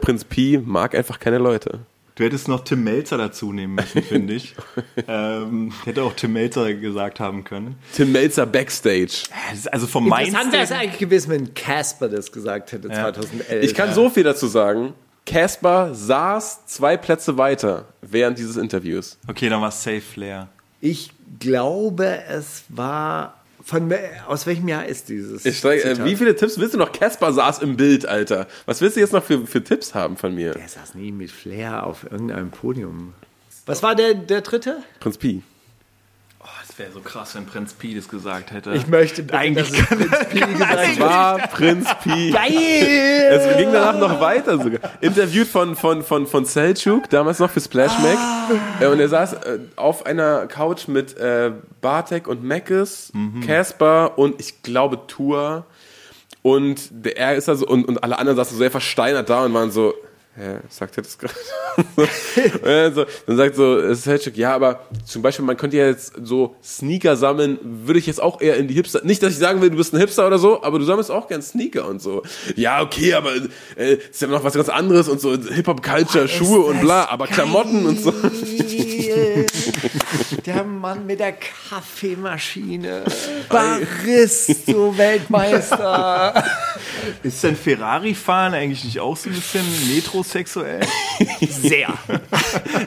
Prinz 0.03 0.25
Pi 0.25 0.61
mag 0.63 0.95
einfach 0.95 1.19
keine 1.19 1.39
Leute. 1.39 1.81
Du 2.21 2.27
hättest 2.27 2.49
noch 2.49 2.65
Tim 2.65 2.85
Melzer 2.85 3.17
dazu 3.17 3.51
nehmen 3.51 3.77
müssen, 3.77 4.03
finde 4.03 4.35
ich. 4.35 4.55
ähm, 5.09 5.73
hätte 5.87 6.03
auch 6.03 6.13
Tim 6.13 6.35
Melzer 6.35 6.75
gesagt 6.75 7.19
haben 7.19 7.45
können. 7.45 7.79
Tim 7.95 8.13
Melzer 8.13 8.45
Backstage. 8.45 9.23
Das 9.49 9.61
ist 9.61 9.73
Also 9.73 9.87
vom 9.87 10.07
Interessant 10.07 10.53
wäre 10.53 10.65
es 10.65 10.71
eigentlich 10.71 10.99
gewesen, 10.99 11.31
wenn 11.31 11.55
Casper 11.55 12.11
das 12.11 12.31
gesagt 12.31 12.73
hätte 12.73 12.91
2011. 12.91 13.65
Ich 13.65 13.75
kann 13.75 13.95
so 13.95 14.11
viel 14.11 14.25
dazu 14.25 14.49
sagen. 14.49 14.93
Casper 15.25 15.95
saß 15.95 16.67
zwei 16.67 16.99
Plätze 16.99 17.39
weiter 17.39 17.87
während 18.03 18.39
dieses 18.39 18.59
Interviews. 18.59 19.17
Okay, 19.27 19.49
dann 19.49 19.63
war 19.63 19.71
es 19.71 19.83
Safe 19.83 20.03
Flair. 20.03 20.49
Ich 20.83 21.13
glaube, 21.39 22.19
es 22.29 22.65
war. 22.69 23.40
Von, 23.71 23.95
aus 24.27 24.47
welchem 24.49 24.67
Jahr 24.67 24.85
ist 24.85 25.09
dieses? 25.11 25.47
Ich 25.47 25.59
steig, 25.59 25.85
äh, 25.85 26.05
wie 26.05 26.17
viele 26.17 26.35
Tipps 26.35 26.59
willst 26.59 26.75
du 26.75 26.79
noch? 26.79 26.91
Casper 26.91 27.33
saß 27.33 27.61
im 27.61 27.77
Bild, 27.77 28.05
Alter. 28.05 28.49
Was 28.67 28.81
willst 28.81 28.97
du 28.97 29.01
jetzt 29.01 29.13
noch 29.13 29.23
für, 29.23 29.47
für 29.47 29.63
Tipps 29.63 29.95
haben 29.95 30.17
von 30.17 30.35
mir? 30.35 30.57
Er 30.57 30.67
saß 30.67 30.97
nie 30.97 31.13
mit 31.13 31.31
Flair 31.31 31.87
auf 31.87 32.03
irgendeinem 32.03 32.51
Podium. 32.51 33.15
Was 33.67 33.85
war 33.85 33.95
der, 33.95 34.15
der 34.15 34.41
dritte? 34.41 34.83
Prinz 34.99 35.19
Pi. 35.19 35.45
Wäre 36.81 36.93
so 36.93 37.01
krass, 37.01 37.35
wenn 37.35 37.45
Prinz 37.45 37.75
Pi 37.75 37.95
das 37.95 38.09
gesagt 38.09 38.53
hätte. 38.53 38.73
Ich 38.73 38.87
möchte 38.87 39.23
bitte, 39.23 39.37
Eigentlich 39.37 39.71
dass 39.71 39.91
es 39.91 39.99
Prinz 39.99 40.29
Pi 40.31 40.41
gesagt 40.41 40.79
Es 40.93 40.99
war 40.99 41.39
Prinz 41.49 41.87
Pi. 42.03 42.31
Geil! 42.31 43.29
Es 43.31 43.59
ging 43.59 43.71
danach 43.71 43.99
noch 43.99 44.19
weiter 44.19 44.57
sogar. 44.57 44.81
Interviewt 45.03 45.47
von, 45.47 45.77
von, 45.77 46.03
von, 46.03 46.27
von 46.27 46.47
Selçuk, 46.47 47.11
damals 47.11 47.39
noch 47.39 47.51
für 47.51 47.61
Splash 47.61 47.93
Mac. 47.99 48.17
Äh, 48.81 48.87
Und 48.87 48.99
er 48.99 49.11
saß 49.11 49.35
äh, 49.35 49.59
auf 49.77 50.07
einer 50.07 50.47
Couch 50.47 50.89
mit 50.89 51.19
äh, 51.19 51.53
Bartek 51.83 52.27
und 52.27 52.45
Mackes, 52.45 53.13
Casper 53.47 54.17
und 54.17 54.41
ich 54.41 54.63
glaube 54.63 55.07
Tour. 55.07 55.67
Und 56.41 56.89
der, 56.93 57.19
er 57.19 57.35
ist 57.35 57.51
also, 57.51 57.67
und, 57.67 57.85
und 57.85 58.03
alle 58.03 58.19
anderen 58.19 58.37
saßen 58.37 58.57
so 58.57 58.59
sehr 58.59 58.71
versteinert 58.71 59.29
da 59.29 59.45
und 59.45 59.53
waren 59.53 59.71
so, 59.71 59.93
hä, 60.37 60.61
sagt 60.69 60.97
er 60.97 61.03
das 61.03 61.19
gerade? 61.19 61.35
Dann, 62.65 62.95
so, 62.95 63.07
dann 63.27 63.37
sagt 63.37 63.57
so 63.57 63.79
äh, 63.79 63.95
Selçuk, 63.95 64.37
ja, 64.37 64.55
aber 64.55 64.87
zum 65.07 65.23
Beispiel, 65.23 65.45
man 65.45 65.57
könnte 65.57 65.77
ja 65.77 65.87
jetzt 65.87 66.13
so 66.23 66.57
Sneaker 66.63 67.17
sammeln, 67.17 67.59
würde 67.63 67.99
ich 67.99 68.07
jetzt 68.07 68.21
auch 68.21 68.41
eher 68.41 68.57
in 68.57 68.69
die 68.69 68.75
Hipster, 68.75 69.01
nicht, 69.05 69.23
dass 69.23 69.33
ich 69.33 69.39
sagen 69.39 69.63
will, 69.63 69.71
du 69.71 69.77
bist 69.77 69.95
ein 69.95 70.01
Hipster 70.01 70.27
oder 70.27 70.39
so, 70.39 70.63
aber 70.63 70.79
du 70.79 70.85
sammelst 70.85 71.11
auch 71.11 71.29
gern 71.29 71.43
Sneaker 71.43 71.89
und 71.89 72.03
so. 72.03 72.23
Ja, 72.57 72.83
okay, 72.83 73.15
aber 73.15 73.31
äh, 73.77 73.95
ist 73.95 74.21
ja 74.21 74.29
noch 74.29 74.45
was 74.45 74.55
ganz 74.55 74.69
anderes 74.69 75.09
und 75.09 75.21
so 75.21 75.33
Hip-Hop-Culture, 75.33 76.29
Schuhe 76.29 76.61
und 76.61 76.81
bla, 76.81 77.09
aber 77.09 77.27
Klamotten 77.27 77.87
und 77.87 78.01
so. 78.01 78.13
Der 80.47 80.65
Mann 80.65 81.07
mit 81.07 81.21
der 81.21 81.33
Kaffeemaschine. 81.33 83.05
Baristo 83.49 84.97
Weltmeister. 84.97 86.45
ist 87.23 87.43
denn 87.43 87.57
Ferrari-Fahren 87.57 88.55
eigentlich 88.55 88.85
nicht 88.85 89.01
auch 89.01 89.17
so 89.17 89.29
ein 89.29 89.35
bisschen 89.35 89.65
metrosexuell? 89.89 90.81
Sehr. 91.49 91.95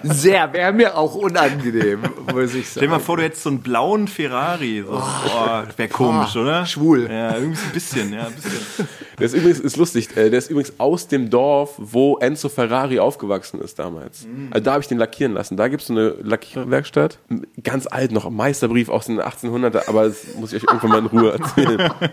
Sehr. 0.03 0.53
Wäre 0.53 0.73
mir 0.73 0.97
auch 0.97 1.15
unangenehm, 1.15 2.01
muss 2.31 2.53
ich 2.53 2.69
Stell 2.69 2.81
dir 2.81 2.87
mal 2.87 2.95
sagen. 2.95 3.05
vor, 3.05 3.17
du 3.17 3.23
hättest 3.23 3.43
so 3.43 3.49
einen 3.49 3.61
blauen 3.61 4.07
Ferrari. 4.07 4.83
So. 4.85 4.91
Boah, 4.91 5.67
wäre 5.75 5.89
komisch, 5.89 6.35
oder? 6.35 6.65
schwul. 6.65 7.09
Ja, 7.09 7.35
irgendwie 7.35 7.57
so 7.57 7.65
ein 7.65 7.71
bisschen, 7.73 8.13
ja, 8.13 8.27
ein 8.27 8.33
bisschen. 8.33 8.87
Der 9.19 9.25
ist 9.27 9.33
übrigens, 9.33 9.59
ist 9.59 9.77
lustig, 9.77 10.17
äh, 10.17 10.29
der 10.29 10.39
ist 10.39 10.49
übrigens 10.49 10.73
aus 10.79 11.07
dem 11.07 11.29
Dorf, 11.29 11.75
wo 11.77 12.17
Enzo 12.17 12.49
Ferrari 12.49 12.99
aufgewachsen 12.99 13.61
ist 13.61 13.77
damals. 13.79 14.25
Also 14.51 14.63
da 14.63 14.71
habe 14.73 14.81
ich 14.81 14.87
den 14.87 14.97
lackieren 14.97 15.33
lassen. 15.33 15.55
Da 15.57 15.67
gibt 15.67 15.83
es 15.83 15.89
eine 15.89 16.15
Lackierwerkstatt. 16.21 17.19
Ganz 17.63 17.87
alt 17.87 18.11
noch, 18.11 18.29
Meisterbrief 18.29 18.89
aus 18.89 19.05
den 19.05 19.19
1800er, 19.19 19.87
aber 19.87 20.07
das 20.07 20.35
muss 20.35 20.53
ich 20.53 20.63
euch 20.63 20.73
irgendwann 20.73 20.89
mal 20.89 20.99
in 20.99 21.05
Ruhe 21.17 21.31
erzählen. 21.33 21.93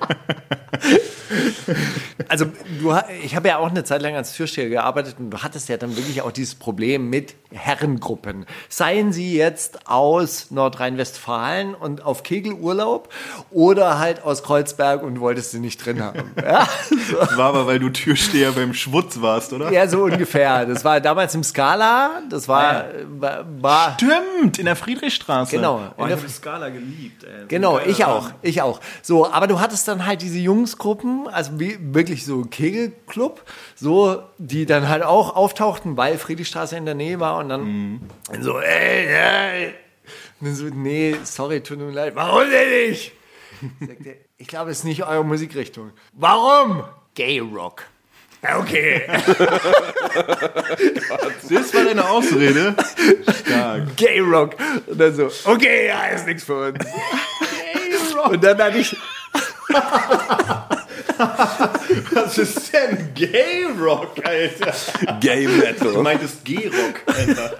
Also, 2.28 2.46
du, 2.80 2.94
ich 3.24 3.34
habe 3.34 3.48
ja 3.48 3.58
auch 3.58 3.70
eine 3.70 3.84
Zeit 3.84 4.02
lang 4.02 4.14
als 4.14 4.34
Türsteher 4.34 4.68
gearbeitet 4.68 5.16
und 5.18 5.30
du 5.30 5.38
hattest 5.38 5.68
ja 5.68 5.76
dann 5.76 5.96
wirklich 5.96 6.22
auch 6.22 6.32
dieses 6.32 6.54
Problem 6.54 7.08
mit 7.10 7.34
Herrengruppen. 7.52 8.46
Seien 8.68 9.12
sie 9.12 9.36
jetzt 9.36 9.88
aus 9.88 10.50
Nordrhein-Westfalen 10.50 11.74
und 11.74 12.04
auf 12.04 12.22
Kegelurlaub 12.22 13.08
oder 13.50 13.98
halt 13.98 14.22
aus 14.22 14.42
Kreuzberg 14.42 15.02
und 15.02 15.20
wolltest 15.20 15.52
sie 15.52 15.60
nicht 15.60 15.84
drin 15.84 16.02
haben. 16.02 16.30
Ja, 16.40 16.66
Das 17.20 17.36
war 17.36 17.50
aber, 17.50 17.66
weil 17.66 17.78
du 17.78 17.90
Türsteher 17.90 18.52
beim 18.52 18.72
Schwutz 18.74 19.20
warst, 19.20 19.52
oder? 19.52 19.70
ja 19.70 19.86
so 19.86 20.04
ungefähr. 20.04 20.66
Das 20.66 20.84
war 20.84 21.00
damals 21.00 21.34
im 21.34 21.44
Scala. 21.44 22.22
Das 22.30 22.48
war, 22.48 22.86
war, 23.18 23.44
war 23.60 23.94
Stimmt, 23.94 24.58
in 24.58 24.64
der 24.64 24.74
Friedrichstraße. 25.10 25.56
Genau, 25.56 25.92
Oh, 25.96 26.02
ich 26.02 26.08
der 26.08 26.16
habe 26.16 26.28
Skala 26.28 26.68
geliebt. 26.68 27.24
Ey. 27.24 27.46
Genau, 27.48 27.76
Geiler 27.76 27.88
ich 27.88 28.04
auch, 28.04 28.30
ich 28.42 28.62
auch. 28.62 28.80
So, 29.02 29.30
aber 29.30 29.46
du 29.46 29.60
hattest 29.60 29.88
dann 29.88 30.06
halt 30.06 30.22
diese 30.22 30.38
Jungsgruppen, 30.38 31.26
also 31.28 31.58
wie, 31.58 31.76
wirklich 31.94 32.24
so 32.24 32.42
Kegelclub, 32.42 33.42
so, 33.74 34.22
die 34.38 34.66
dann 34.66 34.88
halt 34.88 35.02
auch 35.02 35.34
auftauchten, 35.36 35.96
weil 35.96 36.18
Friedrichstraße 36.18 36.76
in 36.76 36.84
der 36.84 36.94
Nähe 36.94 37.20
war 37.20 37.38
und 37.38 37.48
dann 37.48 38.00
so, 38.40 38.58
ey, 38.60 39.06
ey. 39.06 39.74
Und 40.40 40.46
dann 40.46 40.54
so, 40.54 40.64
nee, 40.66 41.16
sorry, 41.24 41.60
tut 41.62 41.78
mir 41.78 41.90
leid. 41.90 42.14
Warum 42.14 42.48
denn 42.50 42.90
nicht? 42.90 43.12
Sagt 43.80 44.06
er, 44.06 44.14
ich 44.38 44.46
glaube, 44.46 44.70
es 44.70 44.78
ist 44.78 44.84
nicht 44.84 45.04
eure 45.04 45.24
Musikrichtung. 45.24 45.90
Warum? 46.12 46.84
Gay 47.14 47.40
Rock. 47.40 47.84
Okay. 48.42 49.02
Das 51.50 51.74
war 51.74 51.84
deine 51.84 52.08
Ausrede. 52.08 52.74
Stark. 53.44 53.96
Gay 53.96 54.20
Rock. 54.20 54.54
Und 54.86 54.98
dann 55.00 55.14
so, 55.14 55.30
okay, 55.44 55.88
ja, 55.88 56.06
ist 56.06 56.26
nichts 56.26 56.44
für 56.44 56.68
uns. 56.68 56.78
Gay 56.78 58.16
Rock. 58.16 58.30
Und 58.32 58.44
dann 58.44 58.58
hatte 58.62 58.78
ich, 58.78 58.96
Was 62.12 62.38
ist 62.38 62.72
denn 62.72 63.12
Gay 63.14 63.66
Rock, 63.78 64.14
Alter? 64.24 64.72
Gay 65.20 65.44
Du 65.46 65.52
Metal. 65.52 66.02
meintest 66.02 66.44
G-Rock, 66.44 67.00
Alter. 67.06 67.52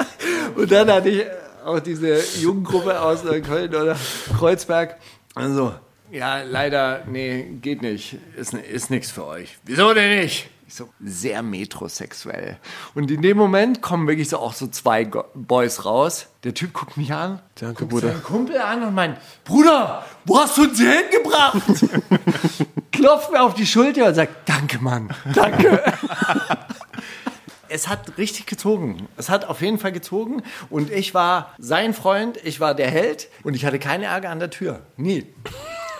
und 0.56 0.70
dann 0.72 0.90
hatte 0.90 1.08
ich 1.10 1.24
auch 1.64 1.80
diese 1.80 2.18
Jugendgruppe 2.40 3.00
aus 3.00 3.24
äh, 3.24 3.40
Köln 3.40 3.74
oder 3.74 3.96
Kreuzberg. 4.38 4.96
Also, 5.34 5.74
ja, 6.10 6.42
leider, 6.42 7.02
nee, 7.06 7.46
geht 7.60 7.82
nicht. 7.82 8.16
Ist, 8.36 8.54
ist 8.54 8.90
nichts 8.90 9.10
für 9.10 9.26
euch. 9.26 9.58
Wieso 9.64 9.92
denn 9.94 10.20
nicht? 10.20 10.48
So, 10.70 10.88
sehr 11.04 11.42
metrosexuell. 11.42 12.58
Und 12.94 13.10
in 13.10 13.22
dem 13.22 13.36
Moment 13.36 13.82
kommen 13.82 14.06
wirklich 14.06 14.28
so 14.28 14.38
auch 14.38 14.52
so 14.52 14.68
zwei 14.68 15.04
Go 15.04 15.24
Boys 15.34 15.84
raus. 15.84 16.28
Der 16.44 16.54
Typ 16.54 16.72
guckt 16.72 16.96
mich 16.96 17.12
an, 17.12 17.40
Danke, 17.56 17.80
guckt 17.80 17.90
Bruder. 17.90 18.08
seinen 18.08 18.22
Kumpel 18.22 18.58
an 18.58 18.84
und 18.84 18.94
meint, 18.94 19.18
Bruder, 19.44 20.04
wo 20.24 20.38
hast 20.38 20.56
du 20.56 20.62
uns 20.62 20.78
hier 20.78 20.92
hingebracht? 20.92 21.60
Klopft 22.92 23.32
mir 23.32 23.42
auf 23.42 23.54
die 23.54 23.66
Schulter 23.66 24.06
und 24.06 24.14
sagt, 24.14 24.48
danke, 24.48 24.78
Mann, 24.78 25.08
danke. 25.34 25.82
es 27.68 27.88
hat 27.88 28.16
richtig 28.18 28.46
gezogen. 28.46 29.08
Es 29.16 29.28
hat 29.28 29.44
auf 29.46 29.62
jeden 29.62 29.78
Fall 29.78 29.92
gezogen. 29.92 30.42
Und 30.68 30.90
ich 30.90 31.14
war 31.14 31.52
sein 31.58 31.94
Freund, 31.94 32.38
ich 32.44 32.60
war 32.60 32.74
der 32.74 32.90
Held 32.90 33.28
und 33.42 33.54
ich 33.54 33.64
hatte 33.64 33.78
keine 33.78 34.04
Ärger 34.04 34.30
an 34.30 34.38
der 34.38 34.50
Tür. 34.50 34.82
Nie. 34.96 35.26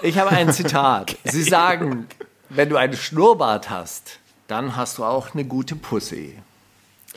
Ich 0.03 0.19
habe 0.19 0.31
ein 0.31 0.53
Zitat. 0.53 1.17
Sie 1.25 1.43
sagen, 1.43 2.07
wenn 2.49 2.69
du 2.69 2.77
einen 2.77 2.95
Schnurrbart 2.97 3.71
hast, 3.71 4.20
dann 4.51 4.77
hast 4.77 4.99
du 4.99 5.05
auch 5.05 5.35
eine 5.35 5.45
gute 5.45 5.77
Pussy. 5.77 6.37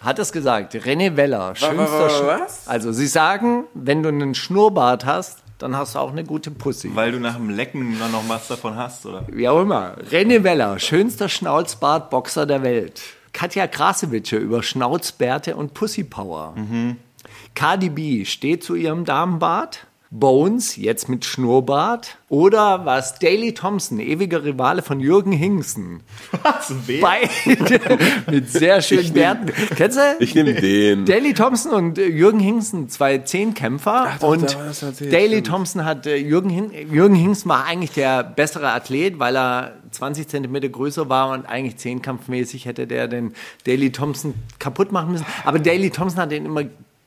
Hat 0.02 0.20
es 0.20 0.32
gesagt. 0.32 0.76
René 0.76 1.16
Weller, 1.16 1.56
schönster 1.56 2.10
Sch 2.10 2.22
was? 2.26 2.68
Also 2.68 2.92
sie 2.92 3.08
sagen, 3.08 3.66
wenn 3.74 4.04
du 4.04 4.10
einen 4.10 4.36
Schnurrbart 4.36 5.06
hast, 5.06 5.40
dann 5.58 5.76
hast 5.76 5.96
du 5.96 6.00
auch 6.00 6.12
eine 6.12 6.24
gute 6.24 6.52
Pussy. 6.52 6.92
Weil 6.94 7.12
du 7.12 7.20
nach 7.20 7.36
dem 7.36 7.50
Lecken 7.50 7.98
dann 8.00 8.12
noch 8.12 8.28
was 8.28 8.48
davon 8.50 8.76
hast, 8.76 9.06
oder? 9.06 9.24
Wie 9.32 9.48
auch 9.48 9.62
immer. 9.62 9.96
René 10.12 10.44
Weller, 10.44 10.78
schönster 10.78 11.30
Schnauzbart-Boxer 11.30 12.46
der 12.46 12.64
Welt. 12.64 13.02
Katja 13.32 13.66
Krasewitsche 13.66 14.38
über 14.38 14.62
Schnauzbärte 14.62 15.56
und 15.56 15.74
Pussypower. 15.74 16.54
Cardi 17.56 17.90
B 17.90 18.26
steht 18.26 18.64
zu 18.64 18.76
ihrem 18.76 19.06
Damenbart. 19.06 19.88
Bones, 20.14 20.76
jetzt 20.76 21.10
mit 21.10 21.26
Schnurrbart. 21.26 22.18
Oder 22.30 22.86
was 22.86 23.18
Daley 23.18 23.56
Thompson, 23.56 24.00
ewiger 24.00 24.44
Rivale 24.44 24.84
von 24.84 25.00
Jürgen 25.00 25.32
Hingsen. 25.32 26.02
Was? 26.44 26.72
Wer? 26.86 27.02
Beide 27.02 28.00
mit 28.32 28.48
sehr 28.48 28.82
schönen 28.84 29.12
Bärten. 29.12 29.52
Kennst 29.76 29.98
du? 29.98 30.02
Ich 30.20 30.36
nehme 30.36 30.54
den. 30.54 31.06
Daley 31.06 31.34
Thompson 31.34 31.72
und 31.72 31.98
äh, 31.98 32.08
Jürgen 32.08 32.40
Hingsen, 32.40 32.90
zwei 32.90 33.18
Zehnkämpfer. 33.18 34.18
doch, 34.22 34.30
und 34.30 34.56
Daley. 35.12 35.42
Thompson 35.42 35.84
hat 35.84 36.06
äh, 36.06 36.16
Jürgen, 36.16 36.72
Jürgen 36.92 37.16
Hingsen 37.16 37.50
war 37.50 37.66
eigentlich 37.66 37.92
der 37.94 38.24
bessere 38.24 38.72
Athlet, 38.72 39.18
weil 39.18 39.36
er 39.36 39.74
20 39.90 40.28
Zentimeter 40.28 40.70
größer 40.70 41.10
war 41.10 41.32
und 41.32 41.48
eigentlich 41.48 41.78
zehnkampfmäßig 41.78 42.66
hätte 42.66 42.86
der 42.86 43.08
den 43.08 43.34
Daley 43.66 43.92
Thompson 43.92 44.36
kaputt 44.60 44.92
machen 44.92 45.12
müssen. 45.14 45.26
Aber 45.44 45.58
Daley 45.58 45.90
Thompson 45.90 46.22
hat 46.22 46.32
den 46.32 46.46
immer 46.46 46.64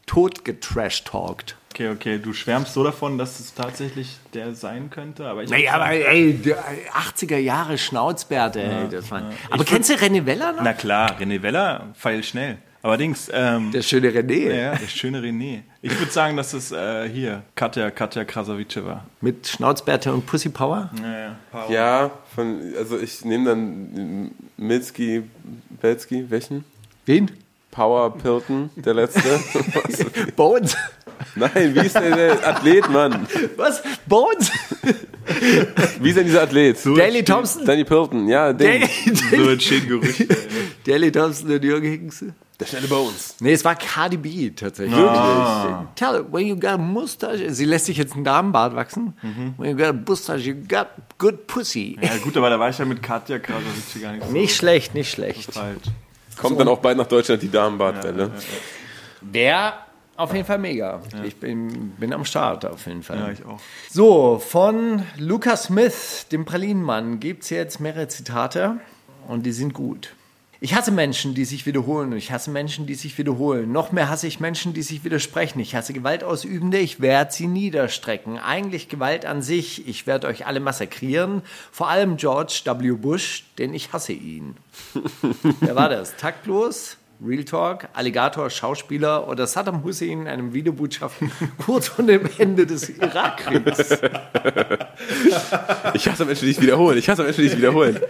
tot 0.06 0.44
getrash-talkt. 0.44 1.56
Okay, 1.74 1.90
okay, 1.90 2.18
du 2.18 2.32
schwärmst 2.32 2.72
so 2.72 2.82
davon, 2.82 3.18
dass 3.18 3.38
es 3.38 3.52
tatsächlich 3.52 4.16
der 4.32 4.54
sein 4.54 4.88
könnte, 4.88 5.26
aber 5.26 5.42
ich. 5.42 5.50
Naja, 5.50 5.74
aber 5.74 5.90
ey, 5.90 6.32
der 6.32 6.56
80er 6.94 7.36
Jahre 7.36 7.76
Schnauzbärte. 7.76 8.62
ey, 8.62 8.88
das 8.88 9.10
war, 9.10 9.30
aber 9.50 9.64
kennst 9.64 9.90
du 9.90 9.94
René 9.94 10.24
Weller 10.24 10.52
noch? 10.52 10.62
Na 10.62 10.72
klar, 10.72 11.18
René 11.20 11.42
Weller, 11.42 11.88
feil 11.94 12.22
schnell. 12.22 12.56
Allerdings, 12.82 13.28
ähm, 13.32 13.72
Der 13.72 13.82
schöne 13.82 14.10
René. 14.10 14.48
ja, 14.54 14.74
der 14.76 14.86
schöne 14.86 15.20
René. 15.20 15.62
Ich 15.82 15.98
würde 15.98 16.12
sagen, 16.12 16.36
dass 16.36 16.52
es 16.52 16.70
äh, 16.70 17.08
hier 17.08 17.42
Katja, 17.56 17.90
Katja 17.90 18.24
Krasavice 18.24 18.84
war. 18.84 19.04
Mit 19.20 19.48
Schnauzbärte 19.48 20.14
und 20.14 20.24
Pussy 20.24 20.50
Power? 20.50 20.88
Ja, 21.02 21.18
ja. 21.18 21.36
Power. 21.50 21.70
Ja, 21.70 22.10
von, 22.34 22.60
also 22.78 22.96
ich 22.98 23.24
nehme 23.24 23.48
dann 23.50 24.30
Milski, 24.56 25.24
Belski, 25.82 26.30
welchen? 26.30 26.64
Wen? 27.06 27.30
Power 27.76 28.10
Pilton, 28.16 28.70
der 28.74 28.94
letzte. 28.94 29.20
Bones. 30.36 30.74
Nein, 31.34 31.74
wie 31.74 31.80
ist 31.86 31.94
denn 31.94 32.16
der 32.16 32.48
Athlet, 32.48 32.88
Mann? 32.90 33.26
Was? 33.56 33.82
Bones? 34.06 34.50
Wie 36.00 36.08
ist 36.08 36.16
denn 36.16 36.24
dieser 36.24 36.44
Athlet? 36.44 36.78
Daley 36.86 37.22
Thompson? 37.22 37.66
Danny 37.66 37.84
Pilton, 37.84 38.28
ja, 38.28 38.54
den. 38.54 38.82
So 39.30 39.50
entstehen 39.50 39.86
Gerüchte. 39.88 40.24
ey. 40.26 40.36
Daley 40.86 41.12
Thompson 41.12 41.50
und 41.50 41.62
Jürgen 41.62 41.86
Hingsen? 41.90 42.34
Der 42.58 42.64
schnelle 42.64 42.88
Bones. 42.88 43.36
Nee, 43.40 43.52
es 43.52 43.62
war 43.62 43.74
Cardi 43.74 44.16
B 44.16 44.48
tatsächlich. 44.50 44.96
Ah. 44.96 45.86
Tell 45.96 46.20
it, 46.20 46.32
when 46.32 46.46
you 46.46 46.54
got 46.56 46.70
a 46.70 46.78
mustache. 46.78 47.52
Sie 47.52 47.66
lässt 47.66 47.84
sich 47.84 47.98
jetzt 47.98 48.14
einen 48.14 48.24
Damenbart 48.24 48.74
wachsen. 48.74 49.12
Mhm. 49.20 49.54
When 49.58 49.70
you 49.72 49.76
got 49.76 49.88
a 49.88 49.92
mustache, 49.92 50.38
you 50.38 50.54
got 50.66 50.86
good 51.18 51.46
pussy. 51.46 51.98
Ja 52.00 52.16
gut, 52.24 52.34
aber 52.38 52.48
da 52.48 52.58
war 52.58 52.70
ich 52.70 52.78
ja 52.78 52.86
mit 52.86 53.02
Katja 53.02 53.36
gar 53.36 53.58
nicht 53.60 54.22
so 54.24 54.32
Nicht 54.32 54.56
schlecht, 54.56 54.94
nicht 54.94 55.10
schlecht. 55.10 55.52
falsch. 55.52 55.82
Kommt 56.36 56.60
dann 56.60 56.68
auch 56.68 56.78
bald 56.78 56.98
nach 56.98 57.06
Deutschland 57.06 57.42
die 57.42 57.50
Damenbartwelle. 57.50 58.30
Wäre 59.20 59.72
auf 60.16 60.32
jeden 60.32 60.46
Fall 60.46 60.58
mega. 60.58 61.00
Ich 61.24 61.36
bin, 61.36 61.90
bin 61.92 62.12
am 62.12 62.24
Start 62.24 62.64
auf 62.64 62.86
jeden 62.86 63.02
Fall. 63.02 63.18
Ja, 63.18 63.30
ich 63.30 63.44
auch. 63.44 63.60
So, 63.90 64.38
von 64.38 65.02
Lucas 65.18 65.64
Smith, 65.64 66.26
dem 66.32 66.44
Pralinenmann, 66.44 67.20
gibt 67.20 67.42
es 67.44 67.50
jetzt 67.50 67.80
mehrere 67.80 68.08
Zitate 68.08 68.78
und 69.28 69.44
die 69.44 69.52
sind 69.52 69.74
gut. 69.74 70.14
Ich 70.58 70.74
hasse 70.74 70.90
Menschen, 70.90 71.34
die 71.34 71.44
sich 71.44 71.66
wiederholen 71.66 72.12
und 72.12 72.18
ich 72.18 72.32
hasse 72.32 72.50
Menschen, 72.50 72.86
die 72.86 72.94
sich 72.94 73.18
wiederholen. 73.18 73.72
Noch 73.72 73.92
mehr 73.92 74.08
hasse 74.08 74.26
ich 74.26 74.40
Menschen, 74.40 74.72
die 74.72 74.82
sich 74.82 75.04
widersprechen. 75.04 75.60
Ich 75.60 75.74
hasse 75.74 75.92
Gewaltausübende, 75.92 76.78
ich 76.78 77.00
werde 77.00 77.32
sie 77.32 77.46
niederstrecken. 77.46 78.38
Eigentlich 78.38 78.88
Gewalt 78.88 79.26
an 79.26 79.42
sich, 79.42 79.86
ich 79.86 80.06
werde 80.06 80.28
euch 80.28 80.46
alle 80.46 80.60
massakrieren. 80.60 81.42
Vor 81.70 81.88
allem 81.88 82.16
George 82.16 82.62
W. 82.64 82.92
Bush, 82.92 83.44
denn 83.58 83.74
ich 83.74 83.92
hasse 83.92 84.14
ihn. 84.14 84.56
Wer 85.60 85.76
war 85.76 85.90
das? 85.90 86.16
Taktlos? 86.16 86.96
Real 87.24 87.44
Talk, 87.44 87.88
Alligator, 87.92 88.50
Schauspieler 88.50 89.28
oder 89.28 89.46
Saddam 89.46 89.82
Hussein 89.84 90.22
in 90.22 90.28
einem 90.28 90.52
Videobotschaft 90.52 91.16
kurz 91.64 91.88
vor 91.88 92.04
dem 92.04 92.28
Ende 92.38 92.66
des 92.66 92.88
Irakkriegs. 92.90 94.00
Ich 95.94 96.08
hasse 96.08 96.24
Menschen, 96.24 96.46
die 96.46 96.52
sich 96.52 96.60
wiederholen. 96.60 96.98
Ich 96.98 97.08
hasse 97.08 97.22
Menschen, 97.22 97.42
die 97.42 97.48
sich 97.48 97.58
wiederholen. 97.58 97.98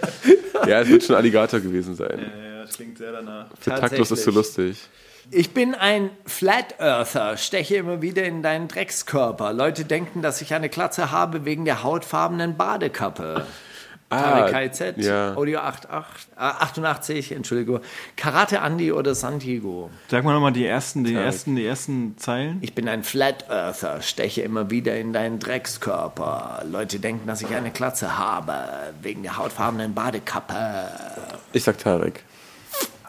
Ja, 0.67 0.81
es 0.81 0.89
wird 0.89 1.05
schon 1.05 1.15
Alligator 1.15 1.61
gewesen 1.61 1.95
sein. 1.95 2.19
Ja, 2.19 2.63
das 2.63 2.75
klingt 2.75 2.97
sehr 2.99 3.13
danach. 3.13 3.47
Taktlos 3.63 4.11
ist 4.11 4.25
zu 4.25 4.31
lustig. 4.31 4.89
Ich 5.31 5.53
bin 5.53 5.75
ein 5.75 6.11
Flat 6.25 6.81
Earther, 6.81 7.37
steche 7.37 7.77
immer 7.77 8.01
wieder 8.01 8.25
in 8.25 8.43
deinen 8.43 8.67
Dreckskörper. 8.67 9.53
Leute 9.53 9.85
denken, 9.85 10.23
dass 10.23 10.41
ich 10.41 10.55
eine 10.55 10.69
Klatze 10.69 11.11
habe 11.11 11.45
wegen 11.45 11.65
der 11.65 11.83
hautfarbenen 11.83 12.57
Badekappe. 12.57 13.47
Tarek 14.11 14.73
KZ, 14.73 14.99
ja. 14.99 15.35
Audio 15.35 15.59
88, 15.59 16.29
äh, 16.37 16.41
88, 16.41 17.33
Entschuldigung, 17.33 17.81
Karate 18.17 18.59
Andy 18.59 18.93
oder 18.93 19.15
Santiago. 19.15 19.91
Sag 20.09 20.25
mal 20.25 20.33
nochmal 20.33 20.53
die 20.53 20.67
ersten, 20.67 21.05
die 21.05 21.15
ersten, 21.15 21.57
die 21.57 21.67
ersten 21.67 22.17
Zeilen. 22.17 22.59
Ich 22.61 22.75
bin 22.75 22.89
ein 22.89 23.03
Flat 23.03 23.49
Earther, 23.51 24.03
steche 24.03 24.43
immer 24.43 24.71
wieder 24.71 24.97
in 24.97 25.13
deinen 25.13 25.39
Dreckskörper. 25.39 26.63
Leute 26.71 27.01
denken, 27.01 27.27
dass 27.27 27.43
ich 27.43 27.55
eine 27.55 27.71
Klatze 27.71 28.17
habe 28.17 28.55
wegen 29.03 29.23
der 29.23 29.39
hautfarbenen 29.39 29.95
Badekappe. 29.95 30.89
Ich 31.53 31.65
sag 31.65 31.79
Tarek. 31.79 32.23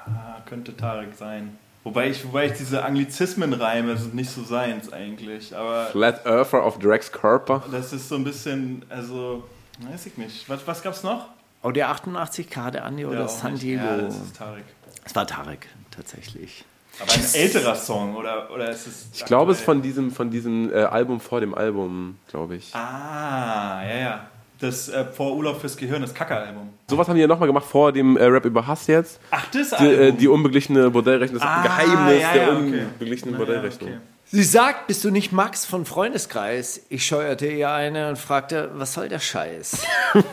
Ah, 0.05 0.41
könnte 0.45 0.75
Tarek 0.75 1.13
sein. 1.15 1.57
Wobei 1.83 2.09
ich, 2.09 2.25
wobei 2.25 2.47
ich 2.47 2.53
diese 2.53 2.83
Anglizismen-Reime 2.83 3.95
sind 3.95 4.13
nicht 4.13 4.29
so 4.29 4.43
seins 4.43 4.91
eigentlich. 4.91 5.55
Aber 5.55 5.85
Flat 5.85 6.25
Earther 6.25 6.65
of 6.65 6.79
Drex 6.79 7.11
Körper. 7.11 7.63
das 7.71 7.93
ist 7.93 8.09
so 8.09 8.15
ein 8.15 8.25
bisschen, 8.25 8.83
also, 8.89 9.43
weiß 9.79 10.05
ich 10.07 10.17
nicht. 10.17 10.49
Was, 10.49 10.65
was 10.67 10.81
gab's 10.83 11.03
noch? 11.03 11.27
Audio 11.63 11.85
88, 11.85 12.49
Karate 12.49 12.79
Andy 12.79 13.05
oder 13.05 13.25
auch 13.25 13.29
Santiago. 13.29 13.83
nicht. 13.83 14.01
Ja, 14.01 14.07
das 14.07 14.15
ist 14.17 14.35
Tarek. 14.37 14.63
Es 15.05 15.15
war 15.15 15.25
Tarek, 15.27 15.67
tatsächlich. 15.91 16.63
Aber 16.99 17.13
ein 17.13 17.23
älterer 17.33 17.75
Song, 17.75 18.15
oder, 18.15 18.49
oder 18.51 18.69
ist 18.71 18.87
es. 18.87 19.07
Ich 19.13 19.25
glaube, 19.25 19.51
es 19.51 19.59
ist 19.59 19.65
von 19.65 19.81
diesem, 19.81 20.11
von 20.11 20.29
diesem 20.31 20.71
äh, 20.73 20.77
Album 20.83 21.19
vor 21.19 21.39
dem 21.41 21.53
Album, 21.53 22.17
glaube 22.27 22.55
ich. 22.55 22.73
Ah, 22.73 23.83
ja, 23.87 23.95
ja. 23.99 24.27
Das 24.59 24.89
äh, 24.89 25.05
vor 25.05 25.35
Urlaub 25.35 25.61
fürs 25.61 25.77
Gehirn, 25.77 26.01
das 26.01 26.13
Kacker-Album. 26.15 26.69
Sowas 26.89 27.07
haben 27.07 27.15
die 27.15 27.21
ja 27.21 27.27
nochmal 27.27 27.47
gemacht 27.47 27.65
vor 27.65 27.91
dem 27.91 28.17
äh, 28.17 28.23
Rap 28.23 28.45
über 28.45 28.65
Hass 28.65 28.87
jetzt. 28.87 29.19
Ach, 29.29 29.45
das 29.51 29.69
Die, 29.69 29.75
Album. 29.75 29.99
äh, 30.01 30.11
die 30.13 30.27
unbeglichene 30.27 30.89
Bordellrechnung, 30.89 31.39
das 31.39 31.47
Ah, 31.47 31.61
Geheimnis 31.61 32.21
ja, 32.23 32.33
der 32.33 32.41
ja, 32.47 32.53
okay. 32.53 32.85
unbeglichenen 32.87 33.33
Na 33.35 33.39
ja, 33.39 33.45
Bordellrechnung. 33.45 33.89
okay. 33.91 33.99
Sie 34.29 34.43
sagt, 34.43 34.87
bist 34.87 35.05
du 35.05 35.09
nicht 35.09 35.31
Max 35.31 35.65
von 35.65 35.85
Freundeskreis? 35.85 36.81
Ich 36.89 37.05
scheuerte 37.05 37.47
ihr 37.47 37.71
eine 37.71 38.09
und 38.09 38.17
fragte, 38.17 38.71
was 38.73 38.93
soll 38.93 39.07
der 39.07 39.19
Scheiß? 39.19 39.83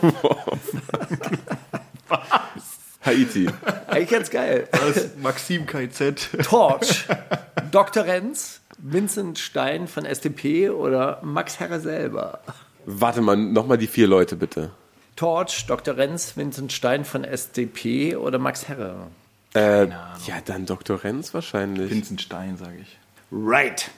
Haiti. 3.05 3.47
Eigentlich 3.87 4.09
ganz 4.09 4.29
geil. 4.29 4.67
Das 4.71 5.11
Maxim 5.21 5.65
KZ. 5.65 6.43
Torch, 6.43 7.05
Dr. 7.71 8.03
Renz, 8.03 8.59
Vincent 8.79 9.39
Stein 9.39 9.87
von 9.87 10.03
SDP 10.03 10.71
oder 10.71 11.19
Max 11.23 11.61
Herre 11.61 11.79
selber? 11.79 12.39
Warte 12.85 13.21
mal, 13.21 13.37
nochmal 13.37 13.77
die 13.77 13.87
vier 13.87 14.07
Leute 14.07 14.35
bitte. 14.35 14.71
Torch, 15.15 15.65
Dr. 15.67 15.95
Renz, 15.95 16.35
Vincent 16.35 16.73
Stein 16.73 17.05
von 17.05 17.23
SDP 17.23 18.17
oder 18.17 18.39
Max 18.39 18.67
Herre? 18.67 19.07
Äh, 19.53 19.87
ja, 19.87 20.41
dann 20.43 20.65
Dr. 20.65 21.01
Renz 21.01 21.33
wahrscheinlich. 21.33 21.89
Vincent 21.89 22.21
Stein, 22.21 22.57
sage 22.57 22.79
ich. 22.81 22.97
Right. 23.31 23.89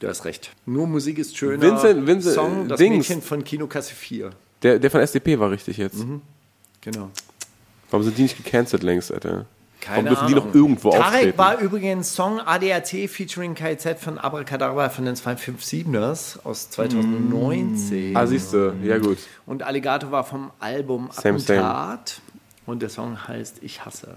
Du 0.00 0.08
hast 0.08 0.24
recht. 0.24 0.50
Nur 0.66 0.86
Musik 0.86 1.18
ist 1.18 1.36
schöner. 1.36 1.62
Vincent- 1.62 2.06
Vincent- 2.06 2.34
Song, 2.34 2.68
das 2.68 2.78
Dings. 2.78 3.08
Mädchen 3.08 3.22
von 3.22 3.44
Kinokasse 3.44 3.94
4. 3.94 4.30
Der, 4.62 4.78
der 4.78 4.90
von 4.90 5.00
SDP 5.00 5.38
war 5.38 5.50
richtig 5.50 5.76
jetzt. 5.76 6.04
Genau. 6.80 7.10
Warum 7.90 8.04
sind 8.04 8.16
die 8.18 8.22
nicht 8.22 8.42
gecancelt 8.42 8.82
längst, 8.82 9.12
Alter? 9.12 9.46
Keine 9.80 10.10
Warum 10.10 10.14
dürfen 10.14 10.26
die 10.28 10.34
Ahnung. 10.34 10.48
noch 10.48 10.54
irgendwo 10.54 10.90
Tarek 10.90 11.04
auftreten? 11.06 11.38
war 11.38 11.58
übrigens 11.58 12.14
Song 12.14 12.38
ADAC 12.40 13.08
featuring 13.08 13.54
KZ 13.54 13.98
von 13.98 14.16
Abracadabra 14.18 14.88
von 14.90 15.04
den 15.04 15.16
257ers 15.16 16.38
aus 16.44 16.70
2019. 16.70 18.16
Ah, 18.16 18.26
siehst 18.26 18.52
du, 18.52 18.74
ja 18.84 18.98
gut. 18.98 19.18
Und 19.46 19.62
Alligator 19.64 20.10
war 20.12 20.24
vom 20.24 20.50
Album 20.60 21.08
Same, 21.12 21.38
same. 21.40 21.60
Attentat. 21.64 22.20
Und 22.66 22.80
der 22.82 22.90
Song 22.90 23.26
heißt 23.26 23.58
Ich 23.62 23.84
hasse. 23.84 24.16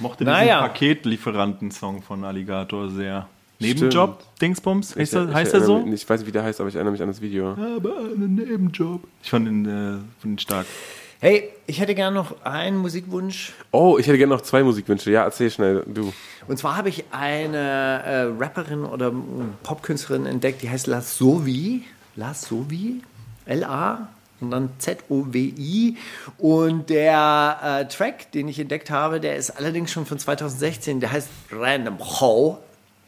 Mochte 0.00 0.24
Naja. 0.24 0.58
diesen 0.62 0.72
Paketlieferanten-Song 0.72 2.02
von 2.02 2.24
Alligator 2.24 2.90
sehr. 2.90 3.28
Nebenjob, 3.60 4.18
Dingsbums, 4.40 4.96
heißt, 4.96 5.12
Ich- 5.12 5.18
er, 5.18 5.28
ich 5.28 5.34
heißt 5.34 5.54
er 5.54 5.60
so? 5.62 5.80
mich- 5.80 6.02
Ich 6.02 6.08
weiß 6.08 6.20
nicht, 6.20 6.26
wie 6.28 6.32
der 6.32 6.42
heißt, 6.42 6.60
aber 6.60 6.68
ich 6.68 6.74
erinnere 6.74 6.92
mich 6.92 7.02
an 7.02 7.08
das 7.08 7.20
Video. 7.20 7.50
Aber 7.52 7.98
einen 7.98 8.34
Nebenjob. 8.34 9.02
Ich 9.22 9.30
fand 9.30 9.46
ihn, 9.46 9.64
äh, 9.66 9.98
fand 10.20 10.34
ihn 10.34 10.38
stark. 10.38 10.66
Hey, 11.22 11.50
ich 11.66 11.78
hätte 11.80 11.94
gerne 11.94 12.14
noch 12.16 12.42
einen 12.44 12.78
Musikwunsch. 12.78 13.52
Oh, 13.72 13.98
ich 14.00 14.06
hätte 14.06 14.16
gerne 14.16 14.32
noch 14.34 14.40
zwei 14.40 14.62
Musikwünsche. 14.62 15.10
Ja, 15.10 15.24
erzähl 15.24 15.50
schnell, 15.50 15.84
du. 15.86 16.12
Und 16.48 16.58
zwar 16.58 16.78
habe 16.78 16.88
ich 16.88 17.04
eine 17.10 17.58
äh, 18.38 18.42
Rapperin 18.42 18.84
oder 18.84 19.08
äh, 19.08 19.12
Popkünstlerin 19.62 20.24
entdeckt, 20.24 20.62
die 20.62 20.70
heißt 20.70 20.86
La 20.86 21.02
Sovi. 21.02 21.84
La 22.16 22.32
Sovi? 22.32 23.02
L-A 23.44 24.08
und 24.40 24.50
dann 24.50 24.70
Z-O-W-I. 24.78 25.98
Und 26.38 26.88
der 26.88 27.58
äh, 27.62 27.88
Track, 27.94 28.32
den 28.32 28.48
ich 28.48 28.58
entdeckt 28.58 28.90
habe, 28.90 29.20
der 29.20 29.36
ist 29.36 29.50
allerdings 29.50 29.92
schon 29.92 30.06
von 30.06 30.18
2016. 30.18 31.00
Der 31.00 31.12
heißt 31.12 31.28
Random 31.52 31.98
How. 31.98 32.58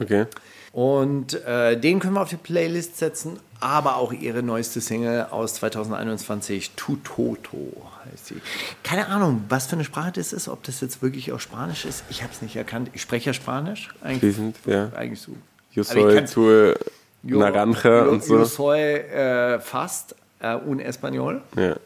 Okay. 0.03 0.27
Und 0.73 1.35
äh, 1.45 1.79
den 1.79 2.01
können 2.01 2.15
wir 2.15 2.23
auf 2.23 2.31
die 2.31 2.37
Playlist 2.37 2.97
setzen, 2.97 3.39
aber 3.61 3.97
auch 3.97 4.12
ihre 4.12 4.43
neueste 4.43 4.81
Single 4.81 5.27
aus 5.31 5.55
2021, 5.55 6.73
Tutoto 6.77 7.91
heißt 8.11 8.27
sie. 8.27 8.37
Keine 8.83 9.09
Ahnung, 9.09 9.45
was 9.49 9.66
für 9.66 9.74
eine 9.74 9.85
Sprache 9.85 10.12
das 10.12 10.33
ist, 10.33 10.49
ob 10.49 10.62
das 10.65 10.81
jetzt 10.81 11.03
wirklich 11.03 11.31
auch 11.33 11.41
Spanisch 11.41 11.85
ist. 11.85 12.05
Ich 12.09 12.23
habe 12.23 12.33
es 12.33 12.41
nicht 12.41 12.57
erkannt. 12.57 12.91
Ich 12.95 13.03
spreche 13.03 13.31
ja 13.31 13.35
Spanisch. 13.35 13.91
Eigentlich, 14.03 14.35
Fließend, 14.35 14.57
ja. 14.66 14.91
eigentlich 14.97 15.20
so. 15.20 15.33
Yo 15.73 15.83
soy 15.83 16.24
tu 16.27 16.74
naranja 17.23 18.05
yo- 18.05 18.11
und 18.11 18.24
so. 18.24 18.39
Yo 18.39 18.45
soy 18.45 18.81
äh, 18.81 19.61
fast 19.61 20.15
äh, 20.41 20.57
un 20.57 20.81
español. 20.81 21.41
Ja. 21.57 21.77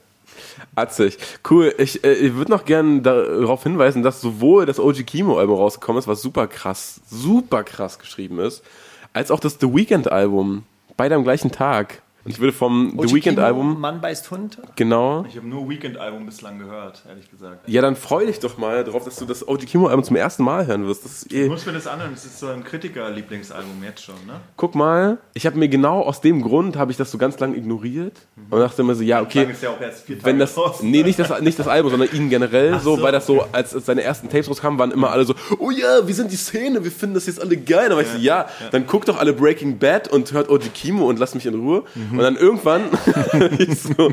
Atzig. 0.75 1.19
Cool. 1.49 1.75
Ich, 1.79 2.05
äh, 2.05 2.13
ich 2.15 2.35
würde 2.35 2.51
noch 2.51 2.65
gerne 2.65 3.03
darauf 3.03 3.63
hinweisen, 3.63 4.03
dass 4.03 4.21
sowohl 4.21 4.67
das 4.67 4.79
OG 4.79 5.05
Kimo-Album 5.05 5.57
rausgekommen 5.57 5.99
ist, 5.99 6.09
was 6.09 6.23
super 6.23 6.47
krass, 6.47 7.01
super 7.09 7.65
krass 7.65 7.99
geschrieben 7.99 8.39
ist, 8.41 8.63
als 9.13 9.31
auch 9.31 9.41
das 9.41 9.59
The 9.61 9.73
Weeknd-Album. 9.73 10.65
Beide 10.97 11.15
am 11.15 11.25
gleichen 11.25 11.53
Tag. 11.53 12.03
Und 12.27 12.33
ich 12.33 12.41
würde 12.41 12.53
vom 12.53 12.91
The 12.91 13.07
OG 13.07 13.15
Weeknd-Album, 13.15 13.69
Kimo, 13.69 13.79
Mann 13.79 14.01
beißt 14.01 14.31
Hund. 14.33 14.59
genau. 14.75 15.25
Ich 15.29 15.37
habe 15.37 15.47
nur 15.47 15.69
Weekend-Album 15.69 16.27
bislang 16.27 16.59
gehört, 16.59 17.05
ehrlich 17.09 17.31
gesagt. 17.31 17.69
Ja, 17.69 17.83
dann 17.83 17.95
freu 17.95 18.27
dich 18.27 18.41
doch 18.41 18.59
mal 18.59 18.83
darauf, 18.83 19.05
dass 19.05 19.15
du 19.17 19.25
das 19.25 19.47
OG 19.47 19.61
Kimo-Album 19.67 20.03
zum 20.05 20.17
ersten 20.17 20.43
Mal 20.43 20.67
hören 20.67 20.87
wirst. 20.89 21.05
Das 21.05 21.13
ist 21.23 21.33
eh, 21.33 21.45
Ich 21.45 21.49
muss 21.49 21.65
mir 21.65 21.73
das 21.73 21.87
anhören, 21.87 22.11
das 22.13 22.25
ist 22.25 22.41
so 22.41 22.49
ein 22.49 22.65
Kritiker-Lieblingsalbum 22.65 23.83
jetzt 23.85 24.03
schon, 24.03 24.17
ne? 24.27 24.41
guck 24.57 24.75
mal, 24.75 25.19
ich 25.35 25.47
habe 25.47 25.57
mir 25.57 25.69
genau 25.69 26.01
aus 26.01 26.21
dem 26.21 26.43
Grund, 26.43 26.77
habe 26.77 26.91
ich 26.91 26.97
das 26.97 27.11
so 27.13 27.19
ganz 27.19 27.39
lang 27.39 27.55
ignoriert 27.55 28.15
und 28.51 28.59
dachte 28.59 28.83
immer 28.83 28.97
so, 28.97 29.05
ja, 29.05 29.23
okay, 29.23 29.43
Lang 29.45 29.51
ist 29.51 29.63
ja 29.63 29.71
auch 29.71 29.81
erst 29.81 30.05
vier 30.05 30.17
Tage 30.17 30.27
wenn 30.27 30.39
das, 30.41 30.57
raus. 30.59 30.83
nee, 30.83 31.03
nicht 31.05 31.19
das, 31.19 31.41
nicht 31.41 31.59
das 31.59 31.69
Album, 31.69 31.91
sondern 31.93 32.09
ihn 32.13 32.29
generell 32.29 32.81
so, 32.81 32.97
so, 32.97 33.03
weil 33.03 33.13
das 33.13 33.27
so, 33.27 33.45
als, 33.53 33.75
als 33.75 33.87
seine 33.87 34.03
ersten 34.03 34.29
Tapes 34.29 34.49
rauskamen, 34.49 34.79
waren 34.79 34.91
immer 34.91 35.11
alle 35.11 35.25
so, 35.25 35.35
oh 35.59 35.71
ja, 35.71 36.07
wir 36.07 36.15
sind 36.15 36.33
die 36.33 36.37
Szene, 36.37 36.83
wir 36.83 36.91
finden 36.91 37.15
das 37.15 37.27
jetzt 37.27 37.41
alle 37.41 37.57
geil. 37.57 37.89
Dann 37.89 37.97
war 37.97 38.03
ich 38.03 38.11
so, 38.11 38.19
ja, 38.19 38.47
dann 38.73 38.87
guckt 38.87 39.09
doch 39.09 39.19
alle 39.19 39.33
Breaking 39.33 39.79
Bad 39.79 40.09
und 40.09 40.33
hört 40.33 40.49
OG 40.49 40.73
Kimo 40.75 41.07
und 41.09 41.19
lasst 41.19 41.35
mich 41.35 41.47
in 41.47 41.55
Ruhe. 41.55 41.85
Und 42.19 42.25
dann 42.25 42.37
irgendwann 42.37 42.83
so, 43.77 44.11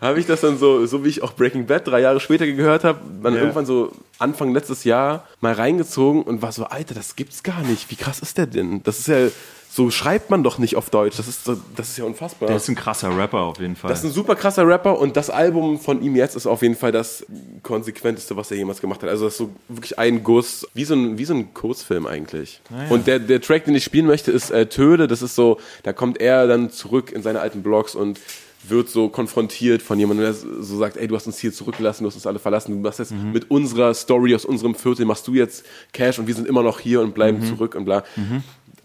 habe 0.00 0.20
ich 0.20 0.26
das 0.26 0.40
dann 0.40 0.58
so, 0.58 0.86
so 0.86 1.04
wie 1.04 1.08
ich 1.08 1.22
auch 1.22 1.32
Breaking 1.34 1.66
Bad 1.66 1.86
drei 1.86 2.00
Jahre 2.00 2.20
später 2.20 2.46
gehört 2.46 2.84
habe, 2.84 3.00
dann 3.22 3.34
Ja. 3.34 3.40
irgendwann 3.40 3.66
so 3.66 3.92
Anfang 4.18 4.52
letztes 4.52 4.84
Jahr 4.84 5.26
mal 5.40 5.52
reingezogen 5.54 6.22
und 6.22 6.42
war 6.42 6.52
so, 6.52 6.64
Alter, 6.64 6.94
das 6.94 7.16
gibt's 7.16 7.42
gar 7.42 7.62
nicht. 7.62 7.90
Wie 7.90 7.96
krass 7.96 8.20
ist 8.20 8.38
der 8.38 8.46
denn? 8.46 8.82
Das 8.82 8.98
ist 8.98 9.08
ja, 9.08 9.28
so 9.74 9.90
schreibt 9.90 10.30
man 10.30 10.44
doch 10.44 10.58
nicht 10.58 10.76
auf 10.76 10.88
Deutsch. 10.88 11.16
Das 11.16 11.26
ist, 11.26 11.48
das 11.48 11.88
ist 11.88 11.98
ja 11.98 12.04
unfassbar. 12.04 12.46
Der 12.46 12.58
ist 12.58 12.68
ein 12.68 12.76
krasser 12.76 13.16
Rapper 13.16 13.40
auf 13.40 13.58
jeden 13.58 13.74
Fall. 13.74 13.88
Das 13.88 13.98
ist 13.98 14.04
ein 14.04 14.12
super 14.12 14.36
krasser 14.36 14.64
Rapper 14.68 15.00
und 15.00 15.16
das 15.16 15.30
Album 15.30 15.80
von 15.80 16.00
ihm 16.00 16.14
jetzt 16.14 16.36
ist 16.36 16.46
auf 16.46 16.62
jeden 16.62 16.76
Fall 16.76 16.92
das 16.92 17.26
konsequenteste, 17.64 18.36
was 18.36 18.52
er 18.52 18.56
jemals 18.56 18.80
gemacht 18.80 19.02
hat. 19.02 19.08
Also 19.08 19.24
das 19.24 19.34
ist 19.34 19.38
so 19.38 19.50
wirklich 19.66 19.98
ein 19.98 20.22
Guss, 20.22 20.64
wie 20.74 20.84
so 20.84 20.94
ein, 20.94 21.18
wie 21.18 21.24
so 21.24 21.34
ein 21.34 21.52
Kurzfilm 21.54 22.06
eigentlich. 22.06 22.60
Und 22.88 23.08
der, 23.08 23.18
der 23.18 23.40
Track, 23.40 23.64
den 23.64 23.74
ich 23.74 23.82
spielen 23.82 24.06
möchte, 24.06 24.30
ist 24.30 24.52
äh, 24.52 24.66
Töde. 24.66 25.08
Das 25.08 25.22
ist 25.22 25.34
so, 25.34 25.58
da 25.82 25.92
kommt 25.92 26.20
er 26.20 26.46
dann 26.46 26.70
zurück 26.70 27.10
in 27.10 27.24
seine 27.24 27.40
alten 27.40 27.64
Blogs 27.64 27.96
und 27.96 28.20
wird 28.68 28.88
so 28.88 29.08
konfrontiert 29.08 29.82
von 29.82 29.98
jemandem, 29.98 30.26
der 30.26 30.34
so 30.34 30.78
sagt, 30.78 30.98
ey, 30.98 31.08
du 31.08 31.16
hast 31.16 31.26
uns 31.26 31.38
hier 31.38 31.52
zurückgelassen, 31.52 32.04
du 32.04 32.10
hast 32.10 32.14
uns 32.14 32.28
alle 32.28 32.38
verlassen, 32.38 32.70
du 32.70 32.78
machst 32.78 33.00
jetzt 33.00 33.12
mit 33.12 33.50
unserer 33.50 33.92
Story 33.92 34.36
aus 34.36 34.44
unserem 34.44 34.76
Viertel, 34.76 35.04
machst 35.04 35.26
du 35.26 35.34
jetzt 35.34 35.66
Cash 35.92 36.20
und 36.20 36.28
wir 36.28 36.34
sind 36.36 36.46
immer 36.46 36.62
noch 36.62 36.78
hier 36.78 37.00
und 37.00 37.12
bleiben 37.12 37.42
zurück 37.42 37.74
und 37.74 37.84
bla. 37.84 38.04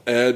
Äh, 0.05 0.33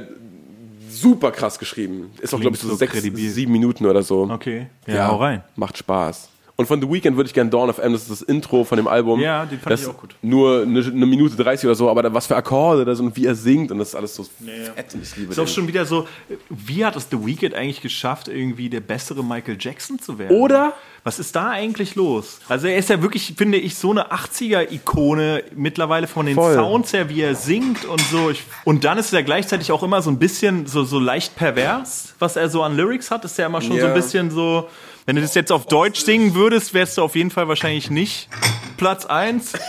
super 1.03 1.31
krass 1.31 1.59
geschrieben. 1.59 2.11
Ist 2.19 2.33
auch, 2.33 2.39
glaube 2.39 2.55
ich, 2.55 2.61
so, 2.61 2.69
so 2.69 2.75
sechs, 2.75 2.93
kredibil. 2.93 3.29
sieben 3.29 3.51
Minuten 3.51 3.85
oder 3.85 4.01
so. 4.01 4.23
okay. 4.31 4.67
Ja, 4.87 5.09
hau 5.09 5.17
rein. 5.17 5.43
Macht 5.55 5.77
Spaß. 5.77 6.29
Und 6.55 6.67
von 6.67 6.79
The 6.79 6.87
Weeknd 6.87 7.17
würde 7.17 7.27
ich 7.27 7.33
gerne 7.33 7.49
Dawn 7.49 7.67
of 7.69 7.79
M, 7.79 7.93
das 7.93 8.03
ist 8.03 8.11
das 8.11 8.21
Intro 8.21 8.63
von 8.63 8.77
dem 8.77 8.87
Album. 8.87 9.19
Ja, 9.19 9.43
den 9.45 9.59
fand 9.59 9.71
das 9.73 9.81
ich 9.81 9.87
auch 9.87 9.97
gut. 9.97 10.15
Nur 10.21 10.61
eine, 10.61 10.81
eine 10.85 11.05
Minute 11.07 11.35
30 11.35 11.65
oder 11.65 11.73
so, 11.73 11.89
aber 11.89 12.03
da, 12.03 12.13
was 12.13 12.27
für 12.27 12.35
Akkorde 12.35 12.85
da 12.85 12.93
sind 12.93 13.07
und 13.07 13.15
wie 13.15 13.25
er 13.25 13.33
singt 13.33 13.71
und 13.71 13.79
das 13.79 13.89
ist 13.89 13.95
alles 13.95 14.13
so 14.15 14.23
fett 14.23 14.93
und 14.93 15.01
ich 15.01 15.15
liebe 15.17 15.31
Ist 15.31 15.39
auch 15.39 15.45
den. 15.45 15.47
schon 15.53 15.67
wieder 15.67 15.85
so, 15.87 16.07
wie 16.49 16.85
hat 16.85 16.95
es 16.95 17.07
The 17.09 17.25
Weeknd 17.25 17.55
eigentlich 17.55 17.81
geschafft, 17.81 18.27
irgendwie 18.27 18.69
der 18.69 18.81
bessere 18.81 19.23
Michael 19.23 19.57
Jackson 19.59 19.97
zu 19.97 20.19
werden? 20.19 20.37
Oder? 20.37 20.73
Was 21.03 21.17
ist 21.19 21.35
da 21.35 21.49
eigentlich 21.49 21.95
los? 21.95 22.39
Also 22.47 22.67
er 22.67 22.77
ist 22.77 22.89
ja 22.89 23.01
wirklich, 23.01 23.33
finde 23.35 23.57
ich, 23.57 23.75
so 23.75 23.89
eine 23.91 24.11
80er-Ikone 24.11 25.43
mittlerweile 25.55 26.07
von 26.07 26.25
den 26.25 26.35
Voll. 26.35 26.53
Sounds 26.53 26.93
her, 26.93 27.09
wie 27.09 27.21
er 27.21 27.35
singt 27.35 27.85
und 27.85 27.99
so. 28.11 28.29
Ich, 28.29 28.43
und 28.63 28.83
dann 28.83 28.97
ist 28.97 29.13
er 29.13 29.23
gleichzeitig 29.23 29.71
auch 29.71 29.83
immer 29.83 30.01
so 30.01 30.09
ein 30.09 30.19
bisschen 30.19 30.65
so, 30.65 30.83
so 30.83 30.99
leicht 30.99 31.35
pervers, 31.35 32.13
was 32.19 32.35
er 32.35 32.49
so 32.49 32.63
an 32.63 32.77
Lyrics 32.77 33.11
hat, 33.11 33.25
ist 33.25 33.37
ja 33.37 33.47
immer 33.47 33.61
schon 33.61 33.71
so 33.73 33.77
Ja. 33.79 33.87
ein 33.87 33.93
bisschen 33.93 34.31
so, 34.31 34.69
wenn 35.05 35.15
du 35.15 35.21
das 35.21 35.35
jetzt 35.35 35.51
auf 35.51 35.65
Deutsch 35.65 36.01
singen 36.01 36.33
würdest, 36.35 36.73
wärst 36.73 36.97
du 36.97 37.01
auf 37.01 37.15
jeden 37.15 37.31
Fall 37.31 37.47
wahrscheinlich 37.47 37.89
nicht 37.89 38.29
Platz 38.77 39.05
1. 39.05 39.53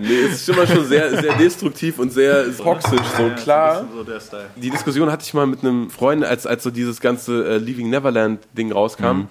Nee, 0.00 0.20
es 0.30 0.34
ist 0.42 0.48
immer 0.48 0.64
schon 0.66 0.86
sehr, 0.86 1.10
sehr 1.20 1.34
destruktiv 1.34 1.98
und 1.98 2.12
sehr 2.12 2.56
toxisch, 2.56 3.00
so 3.16 3.30
klar. 3.42 3.84
Die 4.56 4.70
Diskussion 4.70 5.10
hatte 5.10 5.24
ich 5.24 5.34
mal 5.34 5.46
mit 5.46 5.60
einem 5.64 5.90
Freund, 5.90 6.24
als, 6.24 6.46
als 6.46 6.62
so 6.62 6.70
dieses 6.70 7.00
ganze 7.00 7.44
äh, 7.44 7.58
Leaving 7.58 7.90
Neverland 7.90 8.40
Ding 8.56 8.70
rauskam. 8.70 9.22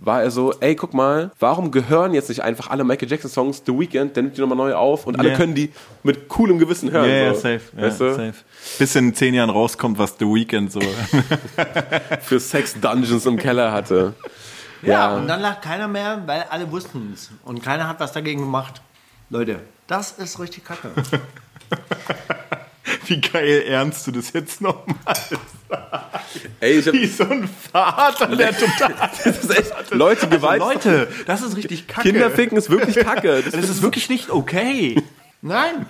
War 0.00 0.22
er 0.22 0.30
so, 0.30 0.54
ey, 0.60 0.76
guck 0.76 0.94
mal, 0.94 1.32
warum 1.40 1.72
gehören 1.72 2.14
jetzt 2.14 2.28
nicht 2.28 2.42
einfach 2.42 2.70
alle 2.70 2.84
Michael 2.84 3.10
Jackson 3.10 3.30
Songs 3.30 3.62
The 3.66 3.72
Weeknd, 3.76 4.14
der 4.14 4.22
nimmt 4.22 4.36
die 4.36 4.40
nochmal 4.40 4.56
neu 4.56 4.74
auf 4.74 5.06
und 5.08 5.18
alle 5.18 5.30
Ja. 5.30 5.36
können 5.36 5.54
die 5.56 5.72
mit 6.04 6.28
coolem 6.28 6.58
Gewissen 6.60 6.92
hören. 6.92 7.08
Ja, 7.10 7.16
ja, 7.16 7.34
so. 7.34 7.40
safe. 7.40 7.60
Ja, 7.76 7.82
weißt 7.82 8.00
du? 8.00 8.10
safe. 8.14 8.34
Bis 8.78 8.94
in 8.94 9.12
zehn 9.14 9.34
Jahren 9.34 9.50
rauskommt, 9.50 9.98
was 9.98 10.14
The 10.18 10.24
Weeknd 10.26 10.70
so. 10.70 10.80
Für 12.20 12.38
Sex 12.38 12.80
Dungeons 12.80 13.26
im 13.26 13.36
Keller 13.38 13.72
hatte. 13.72 14.14
Ja, 14.82 15.16
und 15.16 15.26
dann 15.26 15.40
lag 15.40 15.60
keiner 15.60 15.88
mehr, 15.88 16.22
weil 16.26 16.44
alle 16.48 16.70
wussten 16.70 17.10
es. 17.12 17.30
Und 17.44 17.60
keiner 17.62 17.88
hat 17.88 17.98
was 17.98 18.12
dagegen 18.12 18.42
gemacht. 18.42 18.80
Leute, 19.30 19.58
das 19.88 20.12
ist 20.12 20.38
richtig 20.38 20.64
kacke. 20.64 20.90
Wie 23.08 23.20
geil 23.20 23.62
ernst 23.66 24.06
du 24.06 24.12
das 24.12 24.32
jetzt 24.32 24.60
nochmal 24.60 24.96
Ey, 26.60 26.78
ich 26.78 26.86
hab, 26.86 26.94
Wie 26.94 27.06
so 27.06 27.24
ein 27.24 27.48
Vater, 27.72 28.34
der 28.34 28.52
total. 28.58 28.94
das 29.24 29.44
ist 29.44 29.50
echt, 29.58 29.72
Leute, 29.90 30.28
Gewalt. 30.28 30.62
Also 30.62 30.72
Leute, 30.74 31.08
das 31.26 31.42
ist 31.42 31.56
richtig 31.56 31.86
kacke. 31.86 32.10
Kinder 32.10 32.30
ficken 32.30 32.56
ist 32.58 32.70
wirklich 32.70 32.96
kacke. 32.96 33.42
Das, 33.44 33.52
Das 33.52 33.68
ist 33.70 33.82
wirklich 33.82 34.08
nicht 34.08 34.30
okay. 34.30 35.02
Nein, 35.40 35.86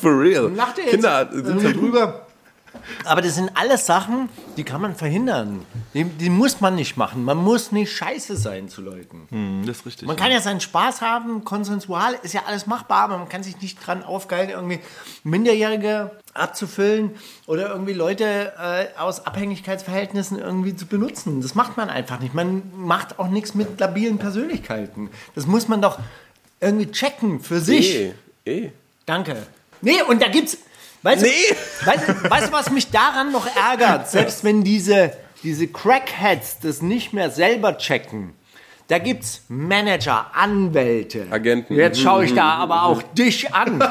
for 0.00 0.18
real. 0.18 0.50
lacht 0.54 0.78
ihr 0.78 0.84
jetzt 0.84 0.92
Kinder 0.92 1.30
äh, 1.32 1.36
sind 1.36 1.76
drüber. 1.76 2.26
Aber 3.04 3.22
das 3.22 3.34
sind 3.34 3.50
alles 3.54 3.86
Sachen, 3.86 4.28
die 4.56 4.64
kann 4.64 4.80
man 4.80 4.94
verhindern. 4.94 5.64
Die, 5.94 6.04
die 6.04 6.30
muss 6.30 6.60
man 6.60 6.74
nicht 6.74 6.96
machen. 6.96 7.24
Man 7.24 7.38
muss 7.38 7.72
nicht 7.72 7.92
scheiße 7.92 8.36
sein 8.36 8.68
zu 8.68 8.82
Leuten. 8.82 9.62
Das 9.66 9.78
ist 9.78 9.86
richtig. 9.86 10.08
Man 10.08 10.16
kann 10.16 10.30
ja 10.30 10.40
seinen 10.40 10.60
Spaß 10.60 11.00
haben, 11.00 11.44
konsensual, 11.44 12.18
ist 12.22 12.34
ja 12.34 12.42
alles 12.46 12.66
machbar, 12.66 13.04
aber 13.04 13.18
man 13.18 13.28
kann 13.28 13.42
sich 13.42 13.60
nicht 13.60 13.84
dran 13.84 14.02
aufgeilen, 14.02 14.50
irgendwie 14.50 14.80
Minderjährige 15.24 16.10
abzufüllen 16.34 17.12
oder 17.46 17.68
irgendwie 17.70 17.92
Leute 17.92 18.52
äh, 18.58 18.98
aus 18.98 19.26
Abhängigkeitsverhältnissen 19.26 20.38
irgendwie 20.38 20.76
zu 20.76 20.86
benutzen. 20.86 21.40
Das 21.40 21.54
macht 21.54 21.76
man 21.76 21.90
einfach 21.90 22.20
nicht. 22.20 22.34
Man 22.34 22.62
macht 22.74 23.18
auch 23.18 23.28
nichts 23.28 23.54
mit 23.54 23.80
labilen 23.80 24.18
Persönlichkeiten. 24.18 25.10
Das 25.34 25.46
muss 25.46 25.68
man 25.68 25.82
doch 25.82 25.98
irgendwie 26.60 26.90
checken 26.90 27.40
für 27.40 27.60
sich. 27.60 27.94
Eh, 27.94 28.14
eh. 28.44 28.70
Danke. 29.06 29.36
Nee, 29.80 30.02
und 30.02 30.22
da 30.22 30.28
gibt's. 30.28 30.58
Weißt, 31.02 31.22
Nee. 31.22 31.28
du, 31.80 31.86
weißt, 31.86 32.08
du- 32.08 32.30
weißt 32.30 32.48
du, 32.48 32.52
was 32.52 32.70
mich 32.70 32.90
daran 32.90 33.30
noch 33.32 33.46
ärgert? 33.56 34.08
Selbst 34.10 34.42
wenn 34.44 34.64
diese, 34.64 35.12
diese 35.42 35.68
Crackheads 35.68 36.58
das 36.60 36.82
nicht 36.82 37.12
mehr 37.12 37.30
selber 37.30 37.76
checken, 37.78 38.34
Da 38.90 38.98
gibt's 38.98 39.42
Manager, 39.48 40.28
Anwälte, 40.34 41.26
Agenten. 41.30 41.74
Jetzt 41.74 42.00
schaue 42.00 42.24
ich 42.24 42.32
da 42.34 42.54
aber 42.54 42.84
auch 42.84 43.02
dich 43.02 43.52
an. 43.52 43.78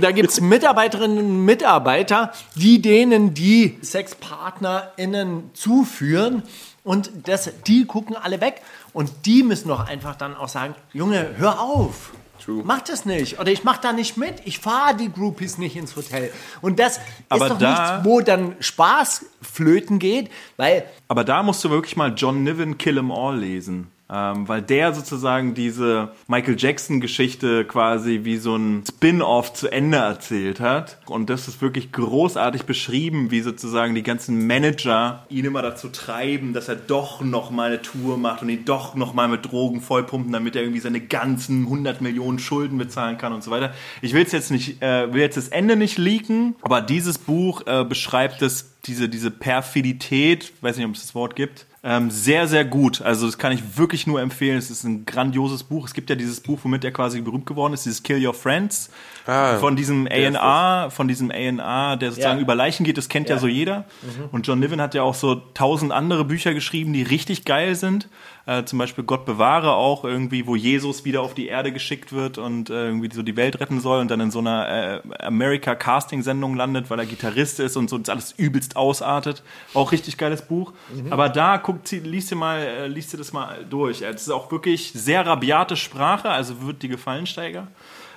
Da 0.00 0.10
gibt's 0.12 0.40
Mitarbeiterinnen 0.40 1.18
und 1.18 1.44
Mitarbeiter, 1.44 2.32
die 2.54 2.80
denen 2.80 3.34
die 3.34 3.78
SexpartnerInnen 3.82 5.50
zuführen. 5.54 6.42
Und 6.84 7.10
das, 7.24 7.50
die 7.66 7.84
gucken 7.86 8.16
alle 8.16 8.40
weg. 8.40 8.62
Und 8.92 9.10
die 9.26 9.42
müssen 9.42 9.68
doch 9.68 9.86
einfach 9.86 10.14
dann 10.16 10.36
auch 10.36 10.48
sagen, 10.48 10.74
Junge, 10.92 11.34
hör 11.36 11.60
auf. 11.60 12.12
True. 12.44 12.62
Mach 12.64 12.80
das 12.82 13.04
nicht. 13.04 13.38
Oder 13.40 13.50
ich 13.52 13.64
mach 13.64 13.78
da 13.78 13.92
nicht 13.92 14.16
mit. 14.16 14.34
Ich 14.44 14.58
fahre 14.58 14.96
die 14.96 15.12
Groupies 15.12 15.58
nicht 15.58 15.76
ins 15.76 15.96
Hotel. 15.96 16.32
Und 16.60 16.78
das 16.78 17.00
Aber 17.28 17.46
ist 17.46 17.50
doch 17.52 17.58
da- 17.58 17.92
nichts, 17.96 18.04
wo 18.08 18.20
dann 18.20 18.56
Spaß 18.60 19.26
flöten 19.42 19.98
geht, 19.98 20.30
weil 20.56 20.84
Aber 21.08 21.24
da 21.24 21.42
musst 21.42 21.62
du 21.64 21.70
wirklich 21.70 21.96
mal 21.96 22.12
John 22.16 22.42
Niven 22.44 22.78
Kill 22.78 22.98
'Em 22.98 23.10
All 23.12 23.38
lesen. 23.38 23.88
Ähm, 24.10 24.48
weil 24.48 24.62
der 24.62 24.94
sozusagen 24.94 25.52
diese 25.52 26.12
Michael 26.28 26.56
Jackson-Geschichte 26.58 27.66
quasi 27.66 28.20
wie 28.22 28.38
so 28.38 28.56
ein 28.56 28.82
Spin-off 28.88 29.52
zu 29.52 29.68
Ende 29.68 29.98
erzählt 29.98 30.60
hat. 30.60 30.98
Und 31.06 31.28
das 31.28 31.46
ist 31.46 31.60
wirklich 31.60 31.92
großartig 31.92 32.62
beschrieben, 32.62 33.30
wie 33.30 33.42
sozusagen 33.42 33.94
die 33.94 34.02
ganzen 34.02 34.46
Manager 34.46 35.26
ihn 35.28 35.44
immer 35.44 35.60
dazu 35.60 35.88
treiben, 35.88 36.54
dass 36.54 36.68
er 36.68 36.76
doch 36.76 37.20
noch 37.20 37.50
mal 37.50 37.68
eine 37.68 37.82
Tour 37.82 38.16
macht 38.16 38.40
und 38.40 38.48
ihn 38.48 38.64
doch 38.64 38.94
noch 38.94 39.12
mal 39.12 39.28
mit 39.28 39.44
Drogen 39.44 39.82
vollpumpen, 39.82 40.32
damit 40.32 40.56
er 40.56 40.62
irgendwie 40.62 40.80
seine 40.80 41.00
ganzen 41.00 41.64
100 41.64 42.00
Millionen 42.00 42.38
Schulden 42.38 42.78
bezahlen 42.78 43.18
kann 43.18 43.34
und 43.34 43.44
so 43.44 43.50
weiter. 43.50 43.74
Ich 44.00 44.14
will 44.14 44.26
jetzt 44.26 44.50
nicht, 44.50 44.82
äh, 44.82 45.12
will 45.12 45.20
jetzt 45.20 45.36
das 45.36 45.48
Ende 45.48 45.76
nicht 45.76 45.98
leaken, 45.98 46.56
aber 46.62 46.80
dieses 46.80 47.18
Buch 47.18 47.66
äh, 47.66 47.84
beschreibt 47.84 48.40
es, 48.40 48.74
diese, 48.84 49.08
diese 49.08 49.30
Perfidität, 49.30 50.52
weiß 50.62 50.76
nicht, 50.76 50.86
ob 50.86 50.94
es 50.94 51.02
das 51.02 51.14
Wort 51.14 51.36
gibt, 51.36 51.66
ähm, 51.88 52.10
sehr, 52.10 52.46
sehr 52.46 52.66
gut. 52.66 53.00
Also 53.00 53.24
das 53.24 53.38
kann 53.38 53.50
ich 53.50 53.78
wirklich 53.78 54.06
nur 54.06 54.20
empfehlen. 54.20 54.58
Es 54.58 54.70
ist 54.70 54.84
ein 54.84 55.06
grandioses 55.06 55.64
Buch. 55.64 55.86
Es 55.86 55.94
gibt 55.94 56.10
ja 56.10 56.16
dieses 56.16 56.40
Buch, 56.40 56.58
womit 56.62 56.84
er 56.84 56.92
quasi 56.92 57.18
berühmt 57.22 57.46
geworden 57.46 57.72
ist, 57.72 57.86
dieses 57.86 58.02
Kill 58.02 58.24
Your 58.24 58.34
Friends. 58.34 58.90
Ah, 59.28 59.58
von 59.58 59.76
diesem 59.76 60.06
A&R, 60.06 60.90
von 60.90 61.06
diesem 61.06 61.30
A&R, 61.30 61.96
der 61.98 62.10
sozusagen 62.12 62.38
Ja. 62.38 62.42
über 62.42 62.54
Leichen 62.54 62.84
geht, 62.84 62.96
das 62.96 63.10
kennt 63.10 63.28
ja, 63.28 63.36
so 63.36 63.46
jeder. 63.46 63.84
Und 64.32 64.46
John 64.46 64.58
Niven 64.58 64.80
hat 64.80 64.94
ja 64.94 65.02
auch 65.02 65.14
so 65.14 65.34
tausend 65.52 65.92
andere 65.92 66.24
Bücher 66.24 66.54
geschrieben, 66.54 66.94
die 66.94 67.02
richtig 67.02 67.44
geil 67.44 67.74
sind. 67.74 68.08
Äh, 68.46 68.64
zum 68.64 68.78
Beispiel 68.78 69.04
Gott 69.04 69.26
bewahre 69.26 69.74
auch 69.74 70.04
irgendwie, 70.04 70.46
wo 70.46 70.56
Jesus 70.56 71.04
wieder 71.04 71.20
auf 71.20 71.34
die 71.34 71.48
Erde 71.48 71.70
geschickt 71.72 72.14
wird 72.14 72.38
und 72.38 72.70
äh, 72.70 72.86
irgendwie 72.86 73.14
so 73.14 73.22
die 73.22 73.36
Welt 73.36 73.60
retten 73.60 73.80
soll 73.80 74.00
und 74.00 74.10
dann 74.10 74.20
in 74.20 74.30
so 74.30 74.38
einer 74.38 75.02
äh, 75.04 75.22
America-Casting-Sendung 75.22 76.56
landet, 76.56 76.88
weil 76.88 76.98
er 76.98 77.04
Gitarrist 77.06 77.60
ist 77.60 77.76
und 77.76 77.90
so 77.90 77.98
das 77.98 78.08
alles 78.08 78.32
übelst 78.38 78.76
ausartet. 78.76 79.42
Auch 79.74 79.92
richtig 79.92 80.16
geiles 80.16 80.40
Buch. 80.42 80.72
Aber 81.10 81.28
da 81.28 81.58
guckt 81.58 81.88
sie, 81.88 81.98
liest 81.98 82.30
dir 82.30 82.36
mal, 82.36 82.60
äh, 82.60 82.86
liest 82.86 83.12
dir 83.12 83.18
das 83.18 83.32
mal 83.34 83.66
durch. 83.68 84.00
Es 84.02 84.22
ist 84.22 84.30
auch 84.30 84.50
wirklich 84.50 84.92
sehr 84.94 85.26
rabiate 85.26 85.76
Sprache, 85.76 86.30
also 86.30 86.62
wird 86.66 86.82
die 86.82 86.88
gefallen, 86.88 87.26
Steiger. 87.26 87.68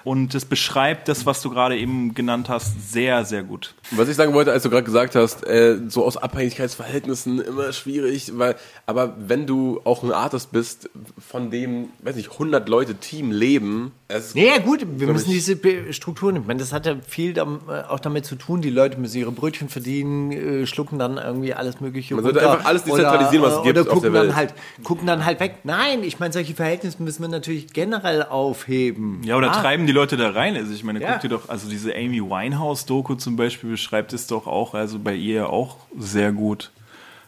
Und 0.03 0.33
es 0.35 0.45
beschreibt 0.45 1.07
das, 1.07 1.25
was 1.25 1.41
du 1.41 1.49
gerade 1.49 1.77
eben 1.77 2.13
genannt 2.13 2.49
hast, 2.49 2.91
sehr, 2.91 3.25
sehr 3.25 3.43
gut. 3.43 3.75
Was 3.91 4.07
ich 4.09 4.15
sagen 4.15 4.33
wollte, 4.33 4.51
als 4.51 4.63
du 4.63 4.69
gerade 4.69 4.83
gesagt 4.83 5.15
hast, 5.15 5.45
äh, 5.45 5.77
so 5.87 6.05
aus 6.05 6.17
Abhängigkeitsverhältnissen 6.17 7.39
immer 7.39 7.71
schwierig, 7.73 8.31
weil, 8.37 8.55
aber 8.85 9.15
wenn 9.17 9.45
du 9.45 9.81
auch 9.83 10.03
ein 10.03 10.11
Artist 10.11 10.51
bist, 10.51 10.89
von 11.19 11.51
dem, 11.51 11.89
weiß 12.01 12.15
nicht, 12.15 12.31
100 12.31 12.67
Leute 12.69 12.95
Team 12.95 13.31
leben, 13.31 13.91
es 14.07 14.35
Naja, 14.35 14.57
gut, 14.59 14.85
wir 14.85 15.07
müssen 15.07 15.31
diese 15.31 15.57
Strukturen, 15.93 16.37
ich 16.37 16.45
meine, 16.45 16.59
das 16.59 16.73
hat 16.73 16.85
ja 16.85 16.95
viel 17.07 17.37
äh, 17.37 17.41
auch 17.41 17.99
damit 17.99 18.25
zu 18.25 18.35
tun, 18.35 18.61
die 18.61 18.69
Leute 18.69 18.99
müssen 18.99 19.17
ihre 19.17 19.31
Brötchen 19.31 19.69
verdienen, 19.69 20.31
äh, 20.31 20.65
schlucken 20.65 20.99
dann 20.99 21.17
irgendwie 21.17 21.53
alles 21.53 21.79
Mögliche 21.79 22.15
Man 22.15 22.23
sollte 22.23 22.41
einfach 22.41 22.65
alles 22.65 22.83
dezentralisieren, 22.83 23.43
was 23.43 23.53
es 23.53 23.59
oder, 23.59 23.73
gibt 23.73 23.79
oder 23.79 23.91
auf 23.91 24.01
der 24.01 24.09
gucken 24.09 24.13
Welt. 24.13 24.29
Dann 24.29 24.35
halt, 24.35 24.53
gucken 24.83 25.07
dann 25.07 25.25
halt 25.25 25.39
weg. 25.39 25.57
Nein, 25.63 26.03
ich 26.03 26.19
meine, 26.19 26.33
solche 26.33 26.53
Verhältnisse 26.53 27.01
müssen 27.01 27.21
wir 27.21 27.29
natürlich 27.29 27.73
generell 27.73 28.23
aufheben. 28.23 29.21
Ja, 29.23 29.37
oder 29.37 29.51
Ah, 29.51 29.61
treiben 29.61 29.85
die 29.85 29.90
Leute 29.91 30.17
da 30.17 30.31
rein? 30.31 30.55
Also 30.55 30.73
ich 30.73 30.83
meine, 30.83 30.99
Ja. 31.01 31.13
guck 31.13 31.21
dir 31.21 31.29
doch, 31.29 31.49
also 31.49 31.69
diese 31.69 31.93
Amy 31.95 32.21
Winehouse-Doku 32.21 33.15
zum 33.15 33.35
Beispiel 33.35 33.71
beschreibt 33.71 34.13
es 34.13 34.27
doch 34.27 34.47
auch, 34.47 34.73
also 34.73 34.99
bei 34.99 35.13
ihr 35.15 35.49
auch 35.49 35.77
sehr 35.97 36.31
gut. 36.31 36.71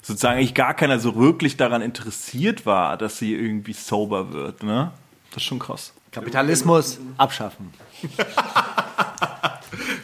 Sozusagen 0.01 0.37
eigentlich 0.37 0.53
gar 0.53 0.73
keiner 0.73 0.99
so 0.99 1.15
wirklich 1.15 1.55
daran 1.57 1.81
interessiert 1.81 2.65
war, 2.65 2.97
dass 2.97 3.17
sie 3.17 3.33
irgendwie 3.33 3.73
sober 3.73 4.33
wird, 4.33 4.61
ne? 4.63 4.91
Das 5.31 5.37
ist 5.37 5.47
schon 5.47 5.59
krass. 5.59 5.93
Kapitalismus 6.11 6.99
abschaffen. 7.17 7.73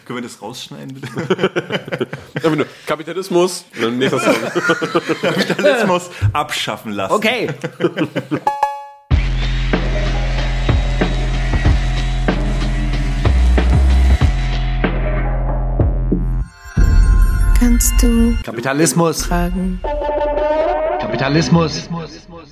Können 0.05 0.17
wir 0.17 0.23
das 0.23 0.41
rausschneiden, 0.41 0.99
bitte? 0.99 2.07
Kapitalismus. 2.87 3.65
Kapitalismus 5.21 6.09
abschaffen 6.33 6.93
lassen. 6.93 7.13
Okay. 7.13 7.49
Kannst 17.79 18.03
du 18.03 18.35
Kapitalismus. 18.43 19.25
fragen? 19.25 19.79
Kapitalismus. 20.99 21.87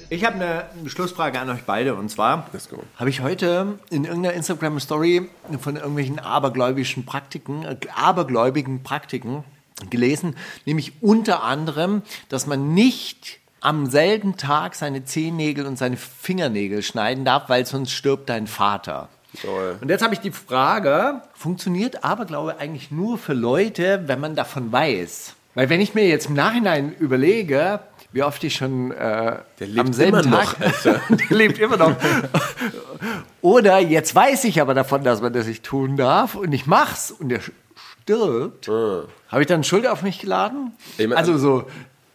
Ich 0.10 0.24
habe 0.24 0.36
eine 0.36 0.90
Schlussfrage 0.90 1.38
an 1.38 1.50
euch 1.50 1.64
beide 1.66 1.96
und 1.96 2.08
zwar 2.08 2.50
habe 2.96 3.10
ich 3.10 3.20
heute 3.20 3.78
in 3.90 4.06
irgendeiner 4.06 4.36
Instagram 4.36 4.80
Story 4.80 5.30
von 5.60 5.76
irgendwelchen 5.76 6.20
abergläubischen 6.20 7.06
Praktiken, 7.06 7.66
äh, 7.66 7.76
abergläubigen 7.94 8.84
Praktiken 8.84 9.44
gelesen, 9.90 10.38
nämlich 10.64 10.94
unter 11.02 11.44
anderem, 11.44 12.04
dass 12.30 12.48
man 12.48 12.74
nicht 12.74 13.40
am 13.60 13.88
selben 13.88 14.38
Tag 14.38 14.76
seine 14.76 15.04
Zehennägel 15.04 15.66
und 15.66 15.78
seine 15.78 15.98
Fingernägel 15.98 16.84
schneiden 16.84 17.26
darf, 17.26 17.50
weil 17.50 17.66
sonst 17.66 17.92
stirbt 17.92 18.30
dein 18.30 18.48
Vater. 18.48 19.10
Toll. 19.42 19.78
Und 19.82 19.90
jetzt 19.90 20.04
habe 20.04 20.14
ich 20.14 20.20
die 20.20 20.32
Frage, 20.32 21.22
funktioniert 21.34 22.04
Aberglaube 22.04 22.58
eigentlich 22.60 22.92
nur 22.92 23.18
für 23.18 23.34
Leute, 23.34 24.04
wenn 24.08 24.20
man 24.20 24.36
davon 24.36 24.72
weiß? 24.72 25.36
Weil 25.56 25.70
wenn 25.70 25.82
ich 25.82 25.96
mir 25.96 26.08
jetzt 26.08 26.28
im 26.28 26.36
Nachhinein 26.36 26.94
überlege, 26.94 27.80
wie 28.12 28.24
oft 28.24 28.44
ich 28.44 28.56
schon 28.56 28.92
äh, 28.92 29.38
am 29.76 29.94
selben 29.94 30.20
immer 30.20 30.22
Tag, 30.22 30.60
noch, 30.60 31.18
der 31.18 31.38
lebt 31.38 31.60
immer 31.60 31.78
noch. 31.78 31.96
Oder 33.42 33.80
jetzt 33.80 34.14
weiß 34.14 34.44
ich 34.46 34.62
aber 34.62 34.74
davon, 34.74 35.04
dass 35.04 35.22
man 35.22 35.34
das 35.34 35.48
nicht 35.48 35.64
tun 35.64 35.98
darf 35.98 36.36
und 36.36 36.52
ich 36.54 36.68
mach's 36.68 37.12
und 37.12 37.30
der 37.30 37.42
stirbt. 38.08 38.68
Habe 38.68 39.42
ich 39.42 39.48
dann 39.48 39.64
Schuld 39.64 39.86
auf 39.86 40.02
mich 40.02 40.20
geladen? 40.20 40.72
Ich 40.98 41.08
mein, 41.08 41.18
also 41.18 41.38
so, 41.38 41.68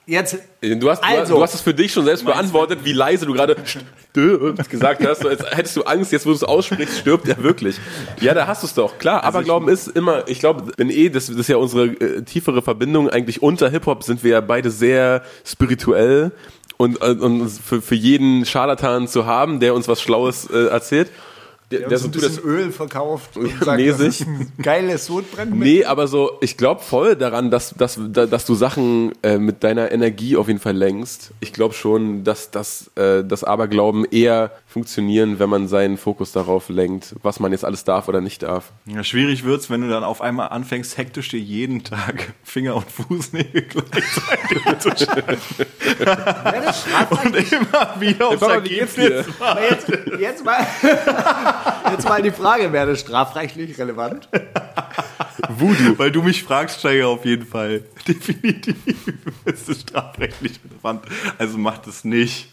jetzt. 0.07 0.39
Du 0.61 0.91
hast, 0.91 1.03
du, 1.03 1.07
Also. 1.07 1.37
du 1.37 1.43
hast 1.43 1.55
es 1.55 1.61
für 1.61 1.75
dich 1.75 1.93
schon 1.93 2.05
selbst 2.05 2.25
beantwortet, 2.25 2.81
wie 2.85 2.93
leise 2.93 3.27
du 3.27 3.33
gerade 3.33 3.57
stirbt 3.65 4.69
gesagt 4.69 5.07
hast. 5.07 5.27
Als 5.27 5.45
hättest 5.51 5.77
du 5.77 5.83
Angst, 5.83 6.13
jetzt 6.13 6.27
wo 6.27 6.31
du 6.31 6.37
es 6.37 6.45
aussprichst, 6.45 6.99
stirbt 6.99 7.29
er 7.29 7.43
wirklich. 7.43 7.77
Ja, 8.21 8.35
da 8.35 8.47
hast 8.47 8.63
du 8.63 8.67
es 8.67 8.75
doch. 8.75 8.99
Klar, 8.99 9.25
aber 9.25 9.43
Glauben 9.43 9.69
ist 9.69 9.89
immer, 9.89 10.29
ich 10.29 10.41
glaube, 10.41 10.73
wenn 10.77 10.91
eh, 10.91 11.09
das, 11.09 11.27
das 11.27 11.37
ist 11.37 11.49
ja 11.49 11.57
unsere 11.57 11.87
äh, 11.87 12.23
tiefere 12.23 12.63
Verbindung, 12.63 13.09
eigentlich 13.09 13.43
unter 13.43 13.71
Hip-Hop 13.71 14.03
sind 14.03 14.23
wir 14.25 14.33
ja 14.33 14.41
beide 14.41 14.71
sehr 14.71 15.23
spirituell 15.45 16.33
und, 16.77 17.01
äh, 17.01 17.11
und 17.11 17.49
für, 17.49 17.81
für 17.81 17.95
jeden 17.95 18.45
Scharlatan 18.45 19.09
zu 19.09 19.27
haben, 19.27 19.61
der 19.61 19.75
uns 19.75 19.89
was 19.89 20.01
Schlaues 20.01 20.49
äh, 20.51 20.67
erzählt. 20.67 21.11
Der, 21.73 21.89
der 21.89 21.99
so 21.99 22.09
tut, 22.09 22.23
das, 22.23 22.39
Öl 22.45 22.71
verkauft 22.73 23.37
und 23.37 23.51
sagt, 23.65 23.81
das 23.87 24.01
ist 24.01 24.21
ein 24.23 24.53
geiles 24.63 25.07
Sodbrennmittel. 25.07 25.75
Nee, 25.75 25.85
aber 25.85 26.07
so, 26.07 26.33
ich 26.41 26.57
glaube 26.57 26.83
voll 26.83 27.17
daran, 27.17 27.51
dass, 27.51 27.75
dass, 27.75 27.99
da- 28.11 28.27
dass 28.27 28.45
du 28.47 28.55
Sachen 28.55 29.13
äh, 29.23 29.39
mit 29.39 29.65
deiner 29.65 29.91
Energie 29.93 30.37
auf 30.37 30.49
jeden 30.49 30.61
Fall 30.61 30.77
lenkst. 30.77 31.33
Ich 31.41 31.53
glaube 31.53 31.75
schon, 31.75 32.25
dass 32.25 32.51
das, 32.51 32.91
äh, 32.97 33.25
das 33.25 33.43
Aberglauben 33.45 34.05
eher 34.05 34.51
funktionieren, 34.73 35.39
wenn 35.39 35.51
man 35.51 35.69
seinen 35.69 35.99
Fokus 35.99 36.33
darauf 36.33 36.69
lenkt, 36.69 37.15
was 37.23 37.39
man 37.41 37.53
jetzt 37.53 37.65
alles 37.65 37.85
darf 37.85 38.09
oder 38.09 38.21
nicht 38.21 38.43
darf. 38.43 38.73
Ja, 38.87 39.05
schwierig 39.05 39.45
wird's, 39.45 39.69
wenn 39.71 39.83
du 39.83 39.89
dann 39.89 40.03
auf 40.03 40.21
einmal 40.23 40.49
anfängst, 40.49 40.97
hektisch 40.97 41.29
dir 41.29 41.39
jeden 41.39 41.85
Tag 41.85 42.33
Finger- 42.43 42.77
und 42.77 42.91
Fußnägel 42.91 43.63
gleichzeitig 43.91 44.79
zu 44.79 45.05
schneiden. 45.05 45.39
und 47.11 47.53
immer 47.53 48.01
wieder 48.01 48.29
aufs 48.29 48.41
Papa, 48.41 48.65
wie 48.65 48.69
geht's 48.69 48.95
dir? 48.95 49.17
Ergebnis. 49.17 49.37
Jetzt, 49.71 50.21
jetzt, 50.21 50.45
mal, 50.45 50.67
jetzt 51.91 52.09
mal 52.09 52.23
die 52.23 52.31
Frage, 52.31 52.73
wäre 52.73 52.87
das 52.87 53.01
strafrechtlich 53.01 53.79
relevant? 53.79 54.29
Voodoo. 55.49 55.99
Weil 55.99 56.11
du 56.11 56.23
mich 56.23 56.43
fragst, 56.43 56.81
Steiger, 56.81 57.09
auf 57.09 57.25
jeden 57.25 57.47
Fall. 57.47 57.83
Definitiv 58.09 58.77
ist 59.45 59.69
es 59.69 59.83
strafrechtlich 59.83 60.61
relevant. 60.69 61.05
Also 61.39 61.59
macht 61.59 61.87
es 61.87 62.05
nicht. 62.05 62.49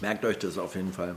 Merkt 0.00 0.24
euch 0.24 0.38
das 0.38 0.58
auf 0.58 0.74
jeden 0.74 0.92
Fall. 0.92 1.16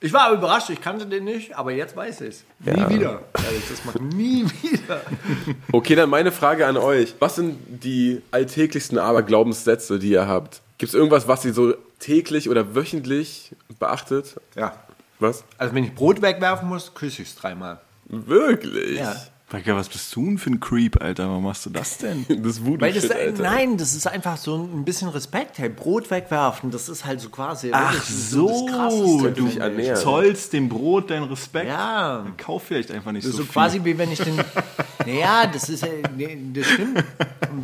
Ich 0.00 0.12
war 0.12 0.32
überrascht, 0.32 0.70
ich 0.70 0.80
kannte 0.80 1.06
den 1.06 1.24
nicht, 1.24 1.56
aber 1.56 1.72
jetzt 1.72 1.96
weiß 1.96 2.20
ich 2.20 2.28
es. 2.28 2.44
Nie 2.60 2.88
wieder. 2.88 3.22
Ehrlich, 3.44 3.64
das 3.68 3.84
macht 3.84 4.00
nie 4.00 4.44
wieder. 4.62 5.00
Okay, 5.72 5.96
dann 5.96 6.08
meine 6.08 6.30
Frage 6.30 6.66
an 6.66 6.76
euch. 6.76 7.14
Was 7.18 7.34
sind 7.34 7.58
die 7.82 8.22
alltäglichsten 8.30 8.98
Aberglaubenssätze, 8.98 9.98
die 9.98 10.10
ihr 10.10 10.28
habt? 10.28 10.60
Gibt 10.78 10.90
es 10.90 10.94
irgendwas, 10.94 11.26
was 11.26 11.44
ihr 11.44 11.52
so 11.52 11.74
täglich 11.98 12.48
oder 12.48 12.76
wöchentlich 12.76 13.56
beachtet? 13.80 14.36
Ja. 14.54 14.74
Was? 15.18 15.42
Also 15.58 15.74
wenn 15.74 15.82
ich 15.82 15.94
Brot 15.94 16.22
wegwerfen 16.22 16.68
muss, 16.68 16.94
küsse 16.94 17.22
ich 17.22 17.28
es 17.28 17.34
dreimal. 17.34 17.80
Wirklich? 18.06 18.98
Ja. 19.00 19.16
Digga, 19.50 19.74
was 19.76 19.88
bist 19.88 20.14
du 20.14 20.26
denn 20.26 20.36
für 20.36 20.50
ein 20.50 20.60
Creep, 20.60 21.00
Alter? 21.00 21.26
Warum 21.28 21.44
machst 21.44 21.64
du 21.64 21.70
das 21.70 21.96
denn? 21.96 22.26
Das 22.42 22.62
Voodoo 22.62 22.82
Weil 22.82 22.92
das, 22.92 23.04
Shit, 23.04 23.12
Alter. 23.12 23.42
nein, 23.42 23.78
das 23.78 23.94
ist 23.94 24.06
einfach 24.06 24.36
so 24.36 24.56
ein 24.56 24.84
bisschen 24.84 25.08
Respekt. 25.08 25.56
Hey, 25.58 25.70
Brot 25.70 26.10
wegwerfen, 26.10 26.70
das 26.70 26.90
ist 26.90 27.06
halt 27.06 27.20
so 27.22 27.30
quasi. 27.30 27.70
Ach 27.72 27.94
so, 28.04 28.66
das 28.66 28.76
Krasseste, 28.76 29.32
du 29.32 29.94
zollst 29.94 30.52
dem 30.52 30.68
Brot 30.68 31.10
deinen 31.10 31.24
Respekt. 31.24 31.68
Ja. 31.68 32.18
Dann 32.24 32.36
kauf 32.36 32.64
vielleicht 32.64 32.90
einfach 32.90 33.12
nicht 33.12 33.24
Das 33.26 33.32
so, 33.32 33.38
ist 33.42 33.46
so 33.46 33.52
viel. 33.52 33.52
quasi 33.54 33.84
wie 33.84 33.96
wenn 33.96 34.12
ich 34.12 34.20
den. 34.20 34.38
Naja, 35.06 35.46
das 35.46 35.70
ist 35.70 35.82
das 35.84 36.66
stimmt. 36.66 37.04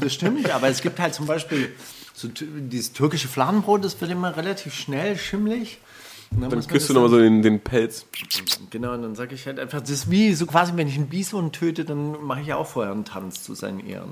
Das 0.00 0.14
stimmt, 0.14 0.50
aber 0.50 0.68
es 0.68 0.80
gibt 0.80 0.98
halt 0.98 1.12
zum 1.12 1.26
Beispiel 1.26 1.74
so 2.14 2.28
dieses 2.28 2.92
türkische 2.94 3.28
Fladenbrot, 3.28 3.84
das 3.84 4.00
wird 4.00 4.10
immer 4.10 4.34
relativ 4.34 4.72
schnell 4.72 5.18
schimmlig. 5.18 5.78
Dann 6.40 6.50
man 6.50 6.66
küsst 6.66 6.88
du 6.88 6.94
nochmal 6.94 7.10
so 7.10 7.18
den, 7.18 7.42
den 7.42 7.60
Pelz. 7.60 8.06
Genau, 8.70 8.94
und 8.94 9.02
dann 9.02 9.14
sage 9.14 9.34
ich 9.34 9.46
halt 9.46 9.58
einfach, 9.60 9.80
das 9.80 9.90
ist 9.90 10.10
wie 10.10 10.34
so 10.34 10.46
quasi, 10.46 10.72
wenn 10.76 10.88
ich 10.88 10.96
einen 10.96 11.08
Bison 11.08 11.52
töte, 11.52 11.84
dann 11.84 12.22
mache 12.24 12.40
ich 12.40 12.52
auch 12.52 12.66
vorher 12.66 12.92
einen 12.92 13.04
Tanz 13.04 13.42
zu 13.44 13.54
seinen 13.54 13.80
Ehren. 13.86 14.10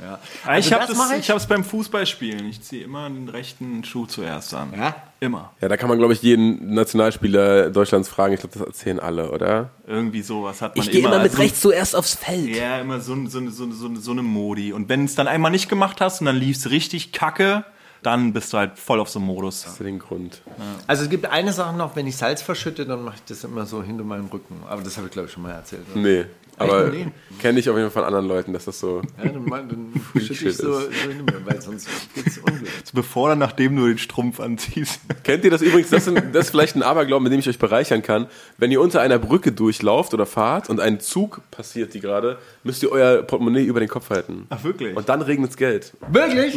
Ja. 0.00 0.18
Ah, 0.44 0.58
ich 0.58 0.66
Also 0.66 0.70
habe 0.72 0.80
das 0.82 0.88
das, 0.90 0.98
mache 0.98 1.16
ich 1.16 1.30
hab's 1.30 1.46
beim 1.46 1.64
Fußballspielen. 1.64 2.46
Ich 2.50 2.60
ziehe 2.60 2.84
immer 2.84 3.08
den 3.08 3.28
rechten 3.30 3.82
Schuh 3.82 4.04
zuerst 4.04 4.52
an. 4.52 4.74
Ja? 4.76 4.94
Immer. 5.20 5.52
Ja, 5.62 5.68
da 5.68 5.78
kann 5.78 5.88
man, 5.88 5.96
glaube 5.96 6.12
ich, 6.12 6.20
jeden 6.20 6.74
Nationalspieler 6.74 7.70
Deutschlands 7.70 8.08
fragen. 8.10 8.34
Ich 8.34 8.40
glaube, 8.40 8.58
das 8.58 8.66
erzählen 8.66 9.00
alle, 9.00 9.30
oder? 9.30 9.70
Irgendwie 9.86 10.20
sowas 10.20 10.60
hat 10.60 10.76
man 10.76 10.84
Ich 10.84 10.92
gehe 10.92 11.00
immer 11.00 11.18
mit 11.18 11.30
Also- 11.30 11.38
rechts 11.38 11.60
zuerst 11.62 11.96
aufs 11.96 12.14
Feld. 12.14 12.54
Ja, 12.54 12.78
immer 12.80 13.00
so, 13.00 13.16
so, 13.26 13.48
so, 13.48 13.70
so, 13.72 13.94
so 13.96 14.10
eine 14.10 14.22
Modi. 14.22 14.74
Und 14.74 14.90
wenn 14.90 15.06
es 15.06 15.14
dann 15.14 15.28
einmal 15.28 15.50
nicht 15.50 15.70
gemacht 15.70 16.00
hast 16.02 16.20
und 16.20 16.26
dann 16.26 16.36
lief's 16.36 16.68
richtig 16.68 17.12
kacke, 17.12 17.64
dann 18.06 18.32
bist 18.32 18.52
du 18.52 18.58
halt 18.58 18.78
voll 18.78 19.00
auf 19.00 19.08
so 19.08 19.18
einem 19.18 19.26
Modus. 19.26 19.62
Das 19.64 19.72
ist 19.72 19.80
den 19.80 19.98
Grund. 19.98 20.40
Also 20.86 21.02
es 21.04 21.10
gibt 21.10 21.26
eine 21.26 21.52
Sache 21.52 21.76
noch, 21.76 21.96
wenn 21.96 22.06
ich 22.06 22.16
Salz 22.16 22.40
verschütte, 22.42 22.86
dann 22.86 23.04
mache 23.04 23.16
ich 23.16 23.22
das 23.24 23.44
immer 23.44 23.66
so 23.66 23.82
hinter 23.82 24.04
meinem 24.04 24.26
Rücken. 24.26 24.62
Aber 24.68 24.82
das 24.82 24.96
habe 24.96 25.08
ich, 25.08 25.12
glaube 25.12 25.26
ich, 25.26 25.32
schon 25.34 25.42
mal 25.42 25.50
erzählt. 25.52 25.82
oder? 25.92 26.00
Nee, 26.00 26.24
aber 26.58 26.88
Nee. 26.88 27.08
kenne 27.38 27.58
ich 27.60 27.68
auf 27.68 27.76
jeden 27.76 27.90
Fall 27.90 28.02
von 28.02 28.08
anderen 28.08 28.28
Leuten, 28.28 28.52
dass 28.54 28.64
das 28.64 28.80
so... 28.80 29.02
Ja, 29.22 29.28
dann, 29.30 29.44
dann 29.50 29.92
schütte 30.20 30.32
ich 30.48 30.56
so, 30.56 30.78
ist. 30.78 30.88
so 31.04 31.22
mir, 31.22 31.44
weil 31.44 31.60
sonst 31.60 31.88
gibt's 32.14 32.38
Unglück. 32.38 32.68
Bevor 32.94 33.28
dann, 33.28 33.38
nachdem 33.40 33.76
du 33.76 33.86
den 33.88 33.98
Strumpf 33.98 34.40
anziehst. 34.40 35.00
Kennt 35.24 35.44
ihr 35.44 35.50
das 35.50 35.60
übrigens? 35.60 35.90
Das, 35.90 36.04
sind, 36.06 36.16
das 36.34 36.46
ist 36.46 36.50
vielleicht 36.50 36.76
ein 36.76 36.82
Aberglauben, 36.82 37.24
mit 37.24 37.32
dem 37.32 37.40
ich 37.40 37.48
euch 37.48 37.58
bereichern 37.58 38.00
kann. 38.02 38.26
Wenn 38.56 38.70
ihr 38.70 38.80
unter 38.80 39.00
einer 39.02 39.18
Brücke 39.18 39.52
durchlauft 39.52 40.14
oder 40.14 40.24
fahrt 40.24 40.70
und 40.70 40.80
ein 40.80 41.00
Zug 41.00 41.42
passiert 41.50 41.92
die 41.92 42.00
gerade, 42.00 42.38
müsst 42.64 42.82
ihr 42.82 42.90
euer 42.90 43.22
Portemonnaie 43.22 43.64
über 43.64 43.80
den 43.80 43.88
Kopf 43.90 44.08
halten. 44.10 44.46
Ach, 44.48 44.64
wirklich? 44.64 44.96
Und 44.96 45.08
dann 45.08 45.20
regnet's 45.22 45.56
Geld. 45.58 45.92
Wirklich? 46.08 46.56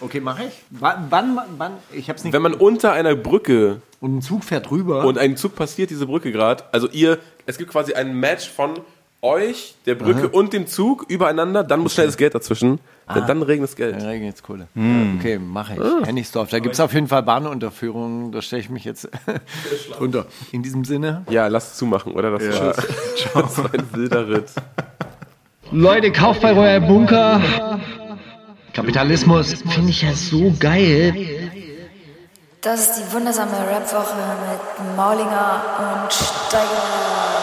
Okay, 0.00 0.20
mache 0.20 0.44
ich. 0.44 0.62
Wann, 0.70 1.06
wann, 1.10 1.38
wann, 1.58 1.72
ich 1.92 2.08
hab's 2.08 2.24
nicht. 2.24 2.32
Wenn 2.32 2.42
man 2.42 2.54
unter 2.54 2.92
einer 2.92 3.14
Brücke 3.14 3.82
und 4.00 4.18
ein 4.18 4.22
Zug 4.22 4.44
fährt 4.44 4.70
rüber. 4.70 5.04
und 5.04 5.18
ein 5.18 5.36
Zug 5.36 5.54
passiert 5.54 5.90
diese 5.90 6.06
Brücke 6.06 6.32
gerade, 6.32 6.64
also 6.72 6.88
ihr, 6.88 7.18
es 7.46 7.58
gibt 7.58 7.70
quasi 7.70 7.94
ein 7.94 8.14
Match 8.18 8.48
von 8.48 8.80
euch, 9.22 9.74
der 9.84 9.96
Brücke 9.96 10.28
und 10.28 10.52
dem 10.54 10.66
Zug 10.66 11.04
übereinander, 11.08 11.62
dann 11.62 11.80
muss 11.80 11.92
schnell 11.92 12.06
das 12.06 12.16
Geld 12.16 12.34
dazwischen, 12.34 12.80
denn 13.14 13.26
dann 13.26 13.42
regnet's 13.42 13.76
Geld. 13.76 14.00
Ja, 14.00 14.12
jetzt 14.12 14.42
Kohle. 14.42 14.68
Ja, 14.74 14.82
okay, 15.18 15.38
mache 15.38 15.74
ich. 15.74 16.06
Hennigsdorf. 16.06 16.48
Da 16.48 16.58
gibt 16.58 16.74
es 16.74 16.80
auf 16.80 16.94
jeden 16.94 17.08
Fall 17.08 17.22
Bahnunterführungen. 17.22 18.32
Da 18.32 18.40
stelle 18.40 18.62
ich 18.62 18.70
mich 18.70 18.84
jetzt 18.84 19.10
unter. 20.00 20.24
In 20.52 20.62
diesem 20.62 20.84
Sinne. 20.84 21.26
Ja, 21.28 21.48
lasst 21.48 21.76
zumachen, 21.76 22.12
oder? 22.14 22.30
Das, 22.38 22.60
war, 22.60 22.74
das 23.42 23.58
war 23.58 23.74
ein 23.74 23.84
wilder 23.92 24.28
Ritt. 24.28 24.52
Leute, 25.70 26.12
kauft 26.12 26.40
bei 26.40 26.52
Royal 26.52 26.80
Bunker. 26.80 27.78
Kapitalismus 28.80 29.62
finde 29.68 29.90
ich 29.90 30.00
ja 30.00 30.14
so 30.14 30.54
geil. 30.58 31.14
Das 32.62 32.80
ist 32.80 32.92
die 32.96 33.12
wundersame 33.12 33.52
Rap-Woche 33.52 34.16
mit 34.48 34.96
Maulinger 34.96 35.62
und 35.78 36.10
Steiger. 36.10 37.39